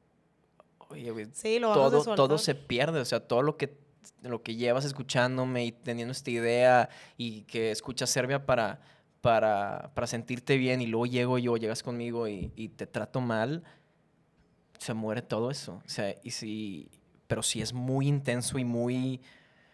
oye, 0.89 1.11
güey, 1.11 1.29
Sí, 1.33 1.59
todo, 1.61 2.15
todo 2.15 2.39
se 2.39 2.55
pierde, 2.55 3.01
o 3.01 3.05
sea, 3.05 3.21
todo 3.21 3.43
lo 3.43 3.57
que, 3.57 3.77
lo 4.23 4.43
que 4.43 4.57
llevas 4.57 4.85
escuchándome 4.85 5.65
y 5.65 5.73
teniendo 5.73 6.13
esta 6.13 6.31
idea 6.31 6.89
y 7.17 7.43
que 7.43 7.71
escuchas 7.71 8.11
Serbia 8.11 8.45
para, 8.45 8.81
para, 9.23 9.93
para 9.95 10.07
sentirte 10.07 10.59
bien 10.59 10.83
y 10.83 10.87
luego 10.87 11.07
llego 11.07 11.39
yo, 11.39 11.57
llegas 11.57 11.83
conmigo 11.83 12.29
y, 12.29 12.53
y 12.57 12.69
te 12.69 12.87
trato 12.87 13.23
mal, 13.23 13.63
se 14.79 14.93
muere 14.93 15.23
todo 15.23 15.51
eso. 15.51 15.81
O 15.87 15.89
sea, 15.89 16.15
y 16.23 16.33
si, 16.33 16.91
pero 17.29 17.43
si 17.43 17.63
es 17.63 17.73
muy 17.73 18.09
intenso 18.09 18.59
y 18.59 18.65
muy, 18.65 19.23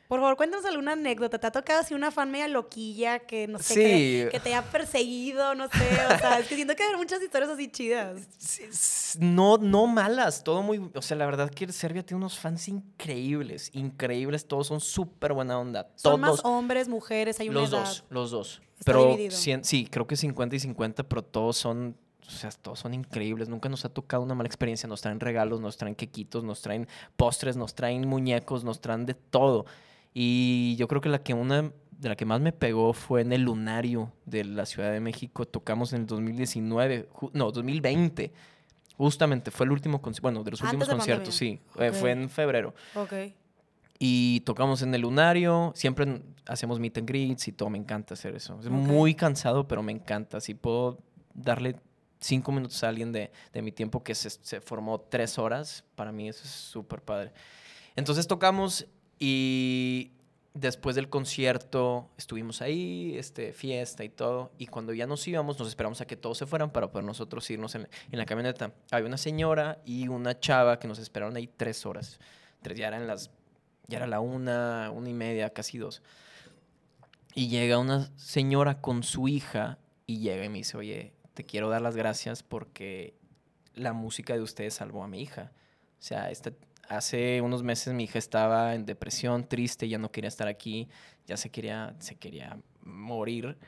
Por 0.09 0.21
favor, 0.21 0.37
cuéntanos 0.39 0.65
alguna 0.65 0.93
anécdota. 0.93 1.39
¿Te 1.39 1.47
ha 1.47 1.51
tocado 1.53 1.81
así 1.81 1.93
una 1.93 2.11
fan 2.11 2.31
media 2.31 2.49
loquilla 2.49 3.19
que, 3.21 3.47
no 3.47 3.59
sé, 3.59 3.75
Sí. 3.75 3.81
que, 3.83 4.29
que 4.33 4.41
te 4.41 4.49
haya 4.55 4.63
perseguido, 4.63 5.55
no 5.55 5.69
sé? 5.69 5.77
O 6.15 6.19
sea, 6.19 6.39
es 6.39 6.49
que 6.49 6.55
siento 6.55 6.75
que 6.75 6.83
hay 6.83 6.97
muchas 6.97 7.23
historias 7.23 7.51
así 7.51 7.69
chidas. 7.71 8.23
No, 9.21 9.57
no 9.59 9.87
malas, 9.87 10.45
todo 10.45 10.63
muy... 10.63 10.91
O 10.95 11.03
sea, 11.03 11.17
la 11.17 11.25
verdad 11.27 11.51
que 11.51 11.71
Serbia 11.73 12.03
tiene 12.05 12.19
unos 12.19 12.39
fans 12.39 12.69
increíbles, 12.69 13.71
increíbles, 13.73 14.47
todos 14.47 14.67
son 14.67 14.81
súper 14.81 15.33
buena 15.33 15.59
onda. 15.59 15.85
Son 15.97 16.21
Todos, 16.21 16.21
más 16.21 16.41
hombres, 16.45 16.89
mujeres, 16.89 17.41
hay 17.41 17.49
una 17.49 17.61
los 17.61 17.71
edad. 17.71 17.81
dos, 17.85 18.05
los 18.11 18.31
dos. 18.31 18.63
Está 18.79 18.93
pero 18.93 19.15
cien- 19.31 19.63
sí, 19.65 19.87
creo 19.91 20.07
que 20.07 20.17
50 20.17 20.57
y 20.57 20.61
50, 20.61 21.03
pero 21.05 21.23
todos 21.23 21.57
son... 21.57 21.97
O 22.27 22.31
sea, 22.31 22.51
todos 22.51 22.79
son 22.81 22.93
increíbles. 22.93 23.49
Nunca 23.49 23.71
nos 23.71 23.87
ha 23.87 23.89
tocado 23.89 24.23
una 24.23 24.35
mala 24.35 24.47
experiencia. 24.47 24.87
Nos 24.87 25.01
traen 25.01 25.19
regalos, 25.19 25.61
nos 25.63 25.79
traen 25.79 25.95
quequitos, 25.95 26.45
nos 26.45 26.61
traen 26.61 26.87
postres, 27.17 27.57
nos 27.57 27.75
traen 27.75 28.07
muñecos, 28.07 28.65
nos 28.65 28.83
traen 28.83 29.07
de 29.07 29.15
todo. 29.15 29.65
Y 30.21 30.75
yo 30.75 30.89
creo 30.89 31.01
que 31.01 31.09
la 31.09 31.23
que 31.23 31.33
una 31.33 31.71
de 31.93 32.09
la 32.09 32.17
que 32.17 32.25
más 32.25 32.41
me 32.41 32.51
pegó 32.53 32.93
fue 32.93 33.21
en 33.21 33.33
el 33.33 33.43
Lunario 33.43 34.13
de 34.27 34.43
la 34.43 34.67
Ciudad 34.67 34.91
de 34.91 34.99
México. 34.99 35.47
Tocamos 35.47 35.93
en 35.93 36.01
el 36.01 36.07
2019, 36.07 37.09
ju- 37.13 37.31
no, 37.35 37.53
2020. 37.53 38.33
Justamente, 38.97 39.53
fue 39.53 39.67
el 39.67 39.71
último 39.71 40.03
concierto, 40.03 40.23
bueno, 40.23 40.43
de 40.43 40.51
los 40.51 40.61
Antes 40.61 40.73
últimos 40.75 40.89
de 40.89 40.95
conciertos, 40.97 41.35
sí. 41.37 41.61
eh, 41.79 41.93
Fue 41.93 42.11
en 42.11 42.29
febrero. 42.29 42.75
Ok. 42.97 43.13
Y 44.01 44.41
tocamos 44.41 44.83
en 44.83 44.93
el 44.93 45.03
Lunario, 45.03 45.73
siempre 45.77 46.21
hacemos 46.47 46.81
meet 46.81 46.99
and 46.99 47.09
greets 47.09 47.47
y 47.47 47.53
todo, 47.53 47.71
me 47.71 47.79
encanta 47.79 48.15
hacer 48.15 48.35
eso. 48.35 48.59
Es 48.59 48.67
Ok. 48.67 48.73
muy 48.73 49.15
cansado, 49.15 49.69
pero 49.69 49.85
me 49.85 49.93
encanta. 49.93 50.41
Si 50.41 50.55
puedo 50.55 50.99
darle 51.33 51.77
cinco 52.19 52.51
minutos 52.51 52.83
a 52.83 52.89
alguien 52.89 53.13
de, 53.13 53.31
de 53.53 53.63
mi 53.63 53.71
tiempo 53.71 54.03
que 54.03 54.17
se, 54.17 54.31
se 54.31 54.61
formó 54.61 55.01
tres 55.01 55.39
horas, 55.39 55.85
para 55.95 56.11
mí 56.11 56.29
eso 56.29 56.43
es 56.45 56.51
súper 56.51 57.03
padre. 57.03 57.33
Entonces 57.95 58.27
tocamos 58.27 58.85
y 59.19 60.13
después 60.55 60.97
del 60.97 61.09
concierto 61.09 62.11
estuvimos 62.17 62.63
ahí, 62.63 63.17
este, 63.17 63.53
fiesta 63.53 64.05
y 64.05 64.09
todo. 64.09 64.53
Y 64.59 64.67
cuando 64.67 64.93
ya 64.93 65.07
nos 65.07 65.27
íbamos, 65.27 65.59
nos 65.59 65.69
esperamos 65.69 66.01
a 66.01 66.07
que 66.07 66.17
todos 66.17 66.39
se 66.39 66.47
fueran 66.47 66.71
para 66.71 66.91
poder 66.91 67.05
nosotros 67.05 67.49
irnos 67.51 67.75
en, 67.75 67.89
la 68.11 68.27
camioneta. 68.27 68.73
Había 68.91 69.07
una 69.07 69.19
señora 69.19 69.81
y 69.85 70.09
una 70.09 70.39
chava 70.39 70.79
que 70.79 70.89
nos 70.89 70.99
esperaron 70.99 71.37
ahí 71.37 71.47
tres 71.47 71.87
horas. 71.87 72.19
Tres, 72.63 72.79
ya 72.79 72.89
eran 72.89 73.07
las, 73.07 73.31
ya 73.87 73.99
era 73.99 74.07
la 74.07 74.21
una, 74.21 74.91
una 74.91 75.09
y 75.09 75.15
media, 75.15 75.51
casi 75.51 75.79
dos. 75.79 76.03
Y 77.35 77.49
llega 77.49 77.79
una 77.79 78.11
señora 78.17 78.81
con 78.81 79.03
su 79.03 79.29
hija 79.29 79.79
y 80.07 80.19
llega 80.21 80.45
y 80.45 80.49
me 80.49 80.59
dice, 80.59 80.77
oye, 80.77 81.13
te 81.35 81.45
quiero 81.45 81.69
dar 81.69 81.83
las 81.83 81.95
gracias 81.95 82.43
porque 82.43 83.15
la 83.75 83.93
música 83.93 84.35
de 84.35 84.41
ustedes 84.41 84.75
salvó 84.75 85.05
a 85.05 85.09
mi 85.09 85.21
hija. 85.21 85.53
O 86.01 86.03
sea, 86.03 86.31
este, 86.31 86.53
hace 86.89 87.41
unos 87.41 87.63
meses 87.63 87.93
mi 87.95 88.05
hija 88.05 88.19
estaba 88.19 88.75
en 88.75 88.87
depresión, 88.87 89.47
triste, 89.49 89.89
ya 89.89 89.99
no 89.99 90.11
quería 90.11 90.29
estar 90.29 90.49
aquí, 90.49 90.89
ya 91.27 91.37
se 91.37 91.51
quería, 91.51 91.95
se 91.99 92.17
quería 92.17 92.59
morir. 92.83 93.59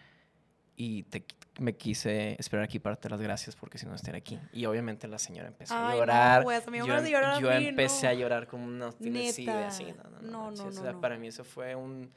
Y 0.77 1.03
te- 1.05 1.25
me 1.59 1.77
quise 1.77 2.37
esperar 2.39 2.65
aquí 2.65 2.79
para 2.79 2.95
darte 2.97 3.11
las 3.11 3.21
gracias 3.21 3.55
porque 3.55 3.77
si 3.77 3.85
no 3.85 3.95
estaría 3.95 4.19
aquí. 4.19 4.39
Y 4.53 4.65
obviamente 4.65 5.07
la 5.09 5.19
señora 5.19 5.49
empezó 5.49 5.75
Ay, 5.75 5.81
a 5.81 5.91
no, 5.91 5.97
llorar. 5.99 6.43
güey, 6.43 6.57
hasta 6.57 6.71
me 6.71 6.79
yo, 6.79 6.85
em- 6.87 7.05
llorar 7.05 7.35
a 7.35 7.41
yo 7.41 7.51
mí, 7.51 7.67
empecé 7.67 8.07
no. 8.07 8.11
a 8.11 8.15
llorar 8.15 8.47
como 8.47 8.67
no 8.69 8.93
tienes 8.93 9.39
idea. 9.39 9.55
Neta. 9.57 9.71
Sí, 9.71 9.93
no, 9.95 10.11
no, 10.11 10.23
no. 10.23 10.51
No, 10.53 10.65
o 10.69 10.73
sea. 10.73 10.93
Para 10.99 11.19
mí 11.19 11.29
eso 11.29 11.45
fue 11.45 11.75
un... 11.75 12.11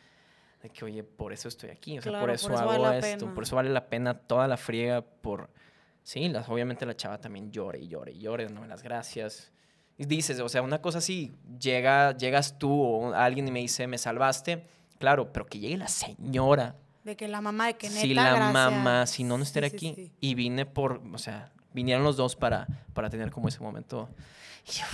De 0.61 0.69
que, 0.69 0.85
oye, 0.85 1.03
por 1.03 1.33
eso 1.33 1.49
estoy 1.49 1.71
aquí. 1.71 1.97
O 1.99 2.01
sea, 2.01 2.09
Claro, 2.13 2.25
por 2.25 2.33
eso 2.33 2.47
por 2.47 2.55
eso 2.55 2.69
hago 2.69 2.83
vale 2.83 2.99
esto. 3.11 3.33
Por 3.33 3.43
eso 3.43 3.55
vale 3.57 3.69
la 3.69 3.89
pena 3.89 4.13
toda 4.17 4.47
la 4.47 4.55
friega 4.55 5.01
por... 5.01 5.49
Sí, 6.03 6.29
las, 6.29 6.47
obviamente 6.47 6.85
la 6.85 6.95
chava 6.95 7.17
también 7.19 7.51
llore 7.51 7.79
y 7.79 7.87
llore 7.89 8.13
y 8.13 8.19
llore, 8.19 8.47
no 8.47 8.65
las 8.65 8.81
gracias. 8.81 9.51
Dices, 9.97 10.39
o 10.39 10.49
sea, 10.49 10.61
una 10.61 10.81
cosa 10.81 10.97
así, 10.97 11.33
llega, 11.59 12.17
llegas 12.17 12.57
tú 12.57 12.71
o 12.81 13.13
alguien 13.13 13.47
y 13.47 13.51
me 13.51 13.59
dice, 13.59 13.85
me 13.87 13.97
salvaste. 13.97 14.65
Claro, 14.99 15.31
pero 15.31 15.45
que 15.45 15.59
llegue 15.59 15.77
la 15.77 15.87
señora. 15.87 16.75
De 17.03 17.15
que 17.15 17.27
la 17.27 17.41
mamá, 17.41 17.67
de 17.67 17.73
que 17.75 17.89
neta, 17.89 18.01
si 18.01 18.13
la 18.13 18.23
gracias. 18.31 18.53
mamá, 18.53 19.05
si 19.05 19.23
no, 19.23 19.37
no 19.37 19.43
estaría 19.43 19.69
sí, 19.69 19.75
aquí. 19.75 19.93
sí. 19.95 20.11
Y 20.21 20.35
vine 20.35 20.65
por, 20.65 21.01
o 21.13 21.17
sea, 21.17 21.51
vinieron 21.73 22.03
los 22.03 22.15
dos 22.17 22.35
para, 22.35 22.67
para 22.93 23.09
tener 23.09 23.29
como 23.29 23.49
ese 23.49 23.59
momento. 23.59 24.09
Y 24.65 24.71
ya- 24.71 24.87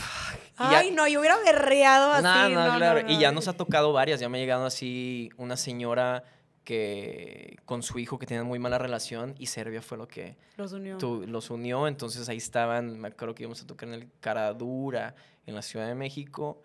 Ay, 0.58 0.92
no, 0.92 1.08
yo 1.08 1.20
hubiera 1.20 1.38
berreado 1.38 2.12
así. 2.12 2.24
no, 2.24 2.50
No, 2.50 2.68
no, 2.72 2.78
claro. 2.78 3.04
no, 3.04 3.10
Y 3.12 3.20
ya 3.20 3.30
no. 3.30 3.36
nos 3.36 3.48
ha 3.48 3.54
tocado 3.54 3.94
varias. 3.94 4.20
Ya 4.20 4.28
me 4.28 4.40
ha 4.40 4.42
llegado 4.42 4.66
así 4.66 5.30
una 5.38 5.56
señora 5.56 6.24
que 6.70 7.58
con 7.66 7.82
su 7.82 7.98
hijo 7.98 8.20
que 8.20 8.28
tenían 8.28 8.46
muy 8.46 8.60
mala 8.60 8.78
relación 8.78 9.34
y 9.40 9.48
Serbia 9.48 9.82
fue 9.82 9.98
lo 9.98 10.08
que 10.08 10.38
Los 10.56 10.72
unió. 10.72 11.00
tu- 11.00 11.26
los 11.26 11.50
unió. 11.50 11.88
Entonces 11.88 12.30
ahí 12.30 12.38
estaban, 12.38 13.00
me 13.00 13.08
acuerdo 13.08 13.34
que 13.34 13.42
íbamos 13.44 13.60
a 13.64 13.66
tocar 13.66 13.90
en 13.90 13.96
el 13.96 14.08
Caradura, 14.20 15.16
en 15.48 15.56
la 15.56 15.64
Ciudad 15.64 15.88
de 15.88 15.96
México. 15.96 16.62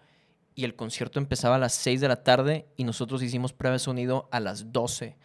Y 0.55 0.65
el 0.65 0.77
concierto 0.77 1.19
empezaba 1.19 1.57
a 1.57 1.59
las 1.59 1.73
6 1.75 2.03
de 2.03 2.09
la 2.09 2.23
tarde 2.23 2.67
y 2.77 2.85
nosotros 2.85 3.23
hicimos 3.23 3.55
prueba 3.55 3.73
de 3.73 3.79
sonido 3.79 4.29
a 4.31 4.41
las 4.41 4.73
12. 4.73 5.17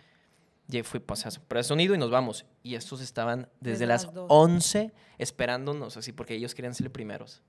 Ya 0.67 0.84
fue 0.86 1.01
pues, 1.01 1.25
a 1.25 1.30
prueba 1.32 1.59
de 1.59 1.63
sonido 1.67 1.93
y 1.93 1.97
nos 1.97 2.09
vamos. 2.09 2.45
Y 2.63 2.75
estos 2.75 3.01
estaban 3.01 3.49
desde, 3.59 3.71
Desde 3.71 3.86
las, 3.88 4.05
las 4.05 4.13
12. 4.13 4.27
11 4.34 4.93
esperándonos 5.17 5.97
así 5.97 6.13
porque 6.13 6.36
ellos 6.36 6.55
querían 6.55 6.73
ser 6.73 6.89
primeros. 6.91 7.43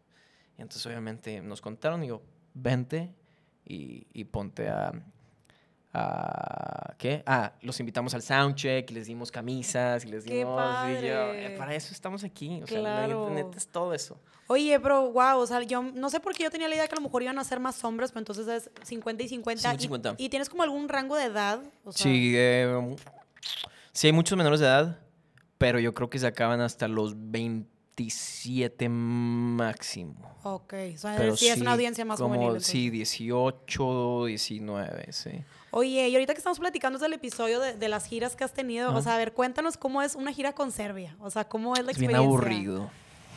Y 0.59 0.63
entonces 0.63 0.85
obviamente 0.87 1.41
nos 1.43 1.61
contaron 1.61 2.03
y 2.03 2.09
yo, 2.09 2.23
vente 2.55 3.15
y, 3.65 4.07
y 4.13 4.25
ponte 4.25 4.69
a, 4.69 4.93
a- 5.93 6.95
¿Qué? 6.99 7.23
Ah, 7.27 7.53
los 7.63 7.81
invitamos 7.81 8.15
al 8.15 8.23
soundcheck 8.23 8.91
y 8.91 8.95
les 8.95 9.07
dimos 9.07 9.31
camisas 9.33 10.05
y 10.05 10.09
les 10.09 10.25
¡Qué 10.25 10.35
dimos... 10.39 10.61
y 10.61 11.07
yo, 11.07 11.15
padre! 11.17 11.47
"Eh, 11.47 11.57
para 11.59 11.75
eso 11.75 11.93
estamos 11.93 12.23
aquí. 12.25 12.61
O 12.63 12.67
sea, 12.67 12.79
Claro. 12.81 13.31
neta, 13.31 13.47
neta 13.47 13.59
es 13.59 13.67
todo 13.69 13.95
eso. 13.95 14.21
Oye, 14.49 14.79
pero 14.81 15.11
wow, 15.13 15.39
o 15.39 15.47
sea, 15.47 15.63
yo 15.63 15.83
no 15.83 16.11
sé 16.11 16.21
por 16.21 16.35
qué 16.35 16.43
yo 16.45 16.51
tenía 16.51 16.69
la 16.69 16.75
idea 16.75 16.87
que 16.89 16.95
a 16.95 16.97
lo 16.97 17.03
mejor 17.03 17.23
iban 17.23 17.39
a 17.39 17.45
ser 17.45 17.61
más 17.61 17.83
hombres, 17.85 18.11
pero 18.11 18.21
entonces 18.21 18.47
es 18.49 18.71
50 18.87 19.23
y 19.23 19.29
50. 19.29 19.61
50 19.63 19.73
y 19.73 19.77
¿Y- 19.77 19.83
50. 19.83 20.15
¿Y, 20.19 20.29
tienes 20.29 20.49
como 20.51 20.63
algún 20.63 20.89
rango 20.89 21.17
de 21.17 21.25
edad? 21.25 21.61
O 21.85 21.93
sea, 21.93 22.03
Sí, 22.05 22.33
eh, 22.37 22.97
sí 23.93 24.09
hay 24.09 24.13
muchos 24.13 24.37
menores 24.37 24.61
de 24.61 24.67
edad, 24.67 24.99
pero 25.59 25.79
yo 25.79 25.95
creo 25.95 26.11
que 26.11 26.19
se 26.19 26.27
acaban 26.27 26.61
hasta 26.61 26.89
los 26.89 27.15
27 27.17 28.89
máximo. 28.89 30.30
Ok, 30.43 30.75
o 30.95 30.99
sea, 30.99 31.17
Pero 31.17 31.37
sí, 31.37 31.49
es 31.49 31.61
una 31.61 31.73
audiencia 31.73 32.05
más 32.05 32.19
como, 32.19 32.31
juvenil. 32.35 32.49
entonces. 32.49 32.71
Sí, 32.71 32.89
18, 32.91 34.25
19, 34.27 35.13
sí. 35.13 35.31
Oye, 35.73 36.09
y 36.09 36.15
ahorita 36.15 36.33
que 36.35 36.39
estamos 36.39 36.59
platicando 36.59 36.99
del 36.99 37.13
episodio 37.13 37.61
de, 37.61 37.75
de 37.75 37.89
las 37.89 38.07
giras 38.07 38.35
que 38.37 38.45
has 38.45 38.53
tenido, 38.53 38.93
o 38.95 39.03
sea, 39.03 39.15
a 39.15 39.19
ver, 39.19 39.33
cuéntanos 39.33 39.77
cómo 39.77 40.03
es 40.03 40.15
una 40.17 40.33
gira 40.33 40.53
con 40.53 40.73
Serbia. 40.73 41.17
O 41.21 41.31
sea, 41.31 41.45
cómo 41.49 41.75
es 41.77 41.85
la 41.85 41.93
Es 41.93 41.99
bien 41.99 42.11
experiencia. 42.11 42.27
aburrido. 42.27 42.91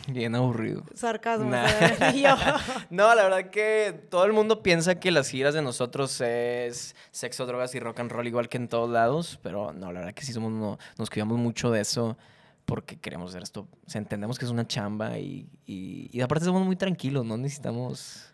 Bien 0.07 0.35
aburrido. 0.35 0.83
Sarcasmo. 0.95 1.49
Nah. 1.49 1.65
No, 2.89 3.13
la 3.15 3.23
verdad 3.23 3.49
que 3.51 4.01
todo 4.09 4.25
el 4.25 4.33
mundo 4.33 4.61
piensa 4.63 4.95
que 4.99 5.11
las 5.11 5.29
giras 5.29 5.53
de 5.53 5.61
nosotros 5.61 6.19
es 6.21 6.95
sexo, 7.11 7.45
drogas 7.45 7.73
y 7.75 7.79
rock 7.79 7.99
and 8.01 8.11
roll 8.11 8.27
igual 8.27 8.49
que 8.49 8.57
en 8.57 8.67
todos 8.67 8.89
lados, 8.89 9.39
pero 9.43 9.71
no, 9.73 9.91
la 9.93 9.99
verdad 10.01 10.13
que 10.13 10.23
sí 10.25 10.33
somos, 10.33 10.51
no- 10.51 10.77
nos 10.97 11.09
cuidamos 11.09 11.37
mucho 11.37 11.71
de 11.71 11.81
eso 11.81 12.17
porque 12.65 12.97
queremos 12.99 13.31
hacer 13.31 13.43
esto. 13.43 13.67
O 13.85 13.89
sea, 13.89 13.99
entendemos 13.99 14.39
que 14.39 14.45
es 14.45 14.51
una 14.51 14.67
chamba 14.67 15.17
y, 15.19 15.47
y, 15.65 16.09
y 16.11 16.21
aparte 16.21 16.45
somos 16.45 16.65
muy 16.65 16.75
tranquilos, 16.75 17.25
no 17.25 17.37
necesitamos... 17.37 18.29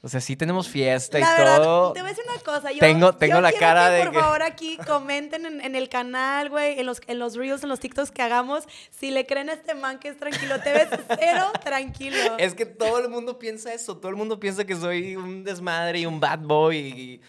O 0.00 0.08
sea, 0.08 0.20
sí 0.20 0.36
tenemos 0.36 0.68
fiesta 0.68 1.18
y 1.18 1.22
La 1.22 1.32
verdad, 1.36 1.56
todo. 1.56 1.92
te 1.92 2.00
voy 2.02 2.10
a 2.10 2.12
decir 2.12 2.24
una 2.32 2.40
cosa. 2.40 2.70
Yo, 2.70 2.78
Tengo- 2.78 3.12
tengo 3.16 3.34
yo 3.34 3.40
la 3.40 3.50
cara 3.52 3.88
que, 3.88 3.94
de 3.96 4.04
por 4.04 4.12
que- 4.12 4.20
favor, 4.20 4.42
aquí 4.44 4.78
comenten 4.86 5.44
en, 5.44 5.60
en 5.60 5.74
el 5.74 5.88
canal, 5.88 6.50
güey, 6.50 6.78
en 6.78 6.86
los, 6.86 7.00
en 7.08 7.18
los 7.18 7.34
reels, 7.34 7.64
en 7.64 7.68
los 7.68 7.80
TikToks 7.80 8.12
que 8.12 8.22
hagamos, 8.22 8.62
si 8.92 9.10
le 9.10 9.26
creen 9.26 9.50
a 9.50 9.54
este 9.54 9.74
man 9.74 9.98
que 9.98 10.06
es 10.10 10.16
tranquilo. 10.16 10.60
Te 10.60 10.72
ves 10.72 10.88
cero 11.18 11.46
tranquilo. 11.64 12.16
Es 12.38 12.54
que 12.54 12.64
todo 12.64 13.00
el 13.00 13.08
mundo 13.08 13.40
piensa 13.40 13.74
eso, 13.74 13.96
todo 13.96 14.08
el 14.10 14.16
mundo 14.16 14.38
piensa 14.38 14.64
que 14.64 14.76
soy 14.76 15.16
un 15.16 15.42
desmadre 15.42 15.98
y 15.98 16.06
un 16.06 16.20
bad 16.20 16.38
boy 16.38 16.76
y, 16.78 17.20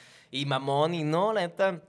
y 0.42 0.46
mamón 0.46 0.94
y 0.94 1.04
no, 1.04 1.34
la 1.34 1.42
neta, 1.42 1.82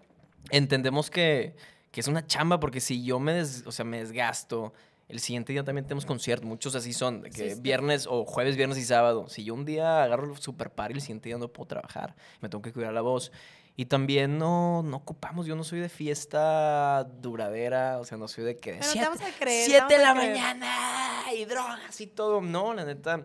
entendemos 0.51 1.11
que, 1.11 1.55
que 1.91 2.01
es 2.01 2.09
una 2.09 2.27
chamba 2.27 2.61
porque 2.61 2.81
si 2.81 3.03
yo 3.05 3.19
me, 3.19 3.33
des- 3.35 3.65
o 3.67 3.73
sea, 3.73 3.85
me 3.85 3.99
desgasto, 3.99 4.73
el 5.09 5.19
siguiente 5.19 5.53
día 5.53 5.65
también 5.65 5.85
tenemos 5.85 6.07
concierto, 6.07 6.47
muchos 6.47 6.75
así 6.77 6.93
son, 6.93 7.23
de 7.23 7.31
que 7.31 7.51
Sí, 7.51 7.55
sí. 7.57 7.61
viernes 7.61 8.07
o 8.09 8.25
jueves, 8.25 8.57
viernes 8.57 8.79
y 8.79 8.85
sábado, 8.85 9.27
si 9.29 9.43
yo 9.45 9.55
un 9.55 9.65
día 9.65 10.05
agarro 10.05 10.33
el 10.33 10.39
super 10.39 10.71
party, 10.71 10.95
el 10.95 11.01
siguiente 11.01 11.29
día 11.29 11.37
no 11.39 11.49
puedo 11.49 11.67
trabajar, 11.67 12.15
me 12.41 12.49
tengo 12.49 12.63
que 12.63 12.73
cuidar 12.73 12.93
la 12.93 13.01
voz. 13.01 13.33
Y 13.77 13.87
también 13.87 14.37
no, 14.37 14.83
no 14.83 14.99
ocupamos, 14.99 15.47
yo 15.47 15.57
no 15.57 15.65
soy 15.65 15.81
de 15.81 15.89
fiesta 15.89 17.05
duradera, 17.21 17.99
o 17.99 18.05
sea, 18.05 18.19
no 18.19 18.29
soy 18.29 18.45
de 18.45 18.57
que 18.57 18.73
Pero 18.73 18.83
te 18.85 18.89
siete- 18.93 19.07
vamos 19.09 19.21
a 19.23 19.31
creer, 19.39 19.65
te 19.65 19.71
siete 19.71 19.81
vamos 19.81 19.93
de 19.93 19.99
la 19.99 20.15
creer. 20.15 20.31
mañana 20.33 21.33
y 21.35 21.45
drogas 21.47 22.01
y 22.01 22.07
todo. 22.07 22.41
No, 22.41 22.75
la 22.75 22.85
neta, 22.85 23.17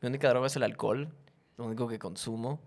mi 0.00 0.08
única 0.08 0.28
droga 0.28 0.46
es 0.48 0.56
el 0.56 0.62
alcohol, 0.64 1.08
lo 1.56 1.64
único 1.64 1.88
que 1.88 1.98
consumo. 1.98 2.60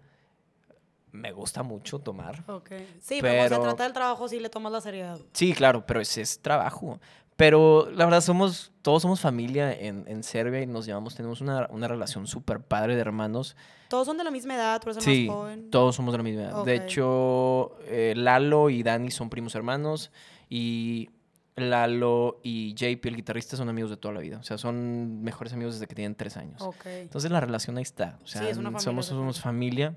Me 1.11 1.31
gusta 1.31 1.63
mucho 1.63 1.99
tomar. 1.99 2.43
Ok. 2.47 2.71
Sí, 3.01 3.19
pero, 3.21 3.55
se 3.55 3.61
trata 3.61 3.83
del 3.83 3.93
trabajo, 3.93 4.27
sí 4.27 4.39
le 4.39 4.49
tomas 4.49 4.71
la 4.71 4.81
seriedad. 4.81 5.19
Sí, 5.33 5.53
claro, 5.53 5.85
pero 5.85 6.01
ese 6.01 6.21
es 6.21 6.39
trabajo. 6.41 6.99
Pero 7.35 7.89
la 7.91 8.03
verdad, 8.05 8.19
somos, 8.21 8.71
todos 8.81 9.01
somos 9.01 9.21
familia 9.21 9.71
en, 9.73 10.03
en 10.07 10.23
Serbia 10.23 10.61
y 10.61 10.67
nos 10.67 10.85
llevamos, 10.85 11.15
tenemos 11.15 11.39
una, 11.39 11.67
una 11.71 11.87
relación 11.87 12.27
súper 12.27 12.59
padre 12.59 12.95
de 12.95 13.01
hermanos. 13.01 13.55
Todos 13.87 14.05
son 14.07 14.17
de 14.17 14.25
la 14.25 14.29
misma 14.31 14.55
edad, 14.55 14.81
tú 14.81 14.89
eres 14.89 15.01
Sí, 15.03 15.25
más 15.27 15.35
joven. 15.37 15.69
todos 15.71 15.95
somos 15.95 16.11
de 16.11 16.17
la 16.17 16.23
misma 16.23 16.41
edad. 16.43 16.63
De 16.65 16.75
hecho, 16.75 17.77
eh, 17.85 18.13
Lalo 18.17 18.69
y 18.69 18.83
Dani 18.83 19.09
son 19.09 19.29
primos 19.29 19.55
hermanos 19.55 20.11
y 20.49 21.09
Lalo 21.55 22.39
y 22.43 22.73
JP, 22.75 23.05
el 23.07 23.15
guitarrista, 23.15 23.55
son 23.57 23.69
amigos 23.69 23.89
de 23.89 23.97
toda 23.97 24.13
la 24.13 24.19
vida. 24.19 24.37
O 24.39 24.43
sea, 24.43 24.57
son 24.57 25.21
mejores 25.23 25.53
amigos 25.53 25.75
desde 25.75 25.87
que 25.87 25.95
tienen 25.95 26.15
tres 26.15 26.35
años. 26.37 26.61
Ok. 26.61 26.85
Entonces 26.87 27.31
la 27.31 27.39
relación 27.39 27.77
ahí 27.77 27.83
está. 27.83 28.17
O 28.23 28.27
sea, 28.27 28.41
Sí, 28.53 28.53
somos, 28.79 29.05
somos 29.05 29.39
familia. 29.41 29.95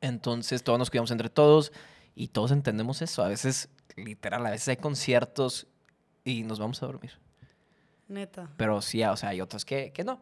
Entonces 0.00 0.62
todos 0.62 0.78
nos 0.78 0.90
cuidamos 0.90 1.10
entre 1.10 1.28
todos 1.28 1.72
y 2.14 2.28
todos 2.28 2.50
entendemos 2.50 3.02
eso. 3.02 3.22
A 3.22 3.28
veces, 3.28 3.68
literal, 3.96 4.46
a 4.46 4.50
veces 4.50 4.68
hay 4.68 4.76
conciertos 4.76 5.66
y 6.24 6.42
nos 6.42 6.58
vamos 6.58 6.82
a 6.82 6.86
dormir. 6.86 7.12
Neta. 8.08 8.50
Pero 8.56 8.80
sí, 8.80 9.02
o 9.04 9.16
sea, 9.16 9.30
hay 9.30 9.40
otros 9.40 9.64
que, 9.64 9.92
que 9.92 10.04
no. 10.04 10.20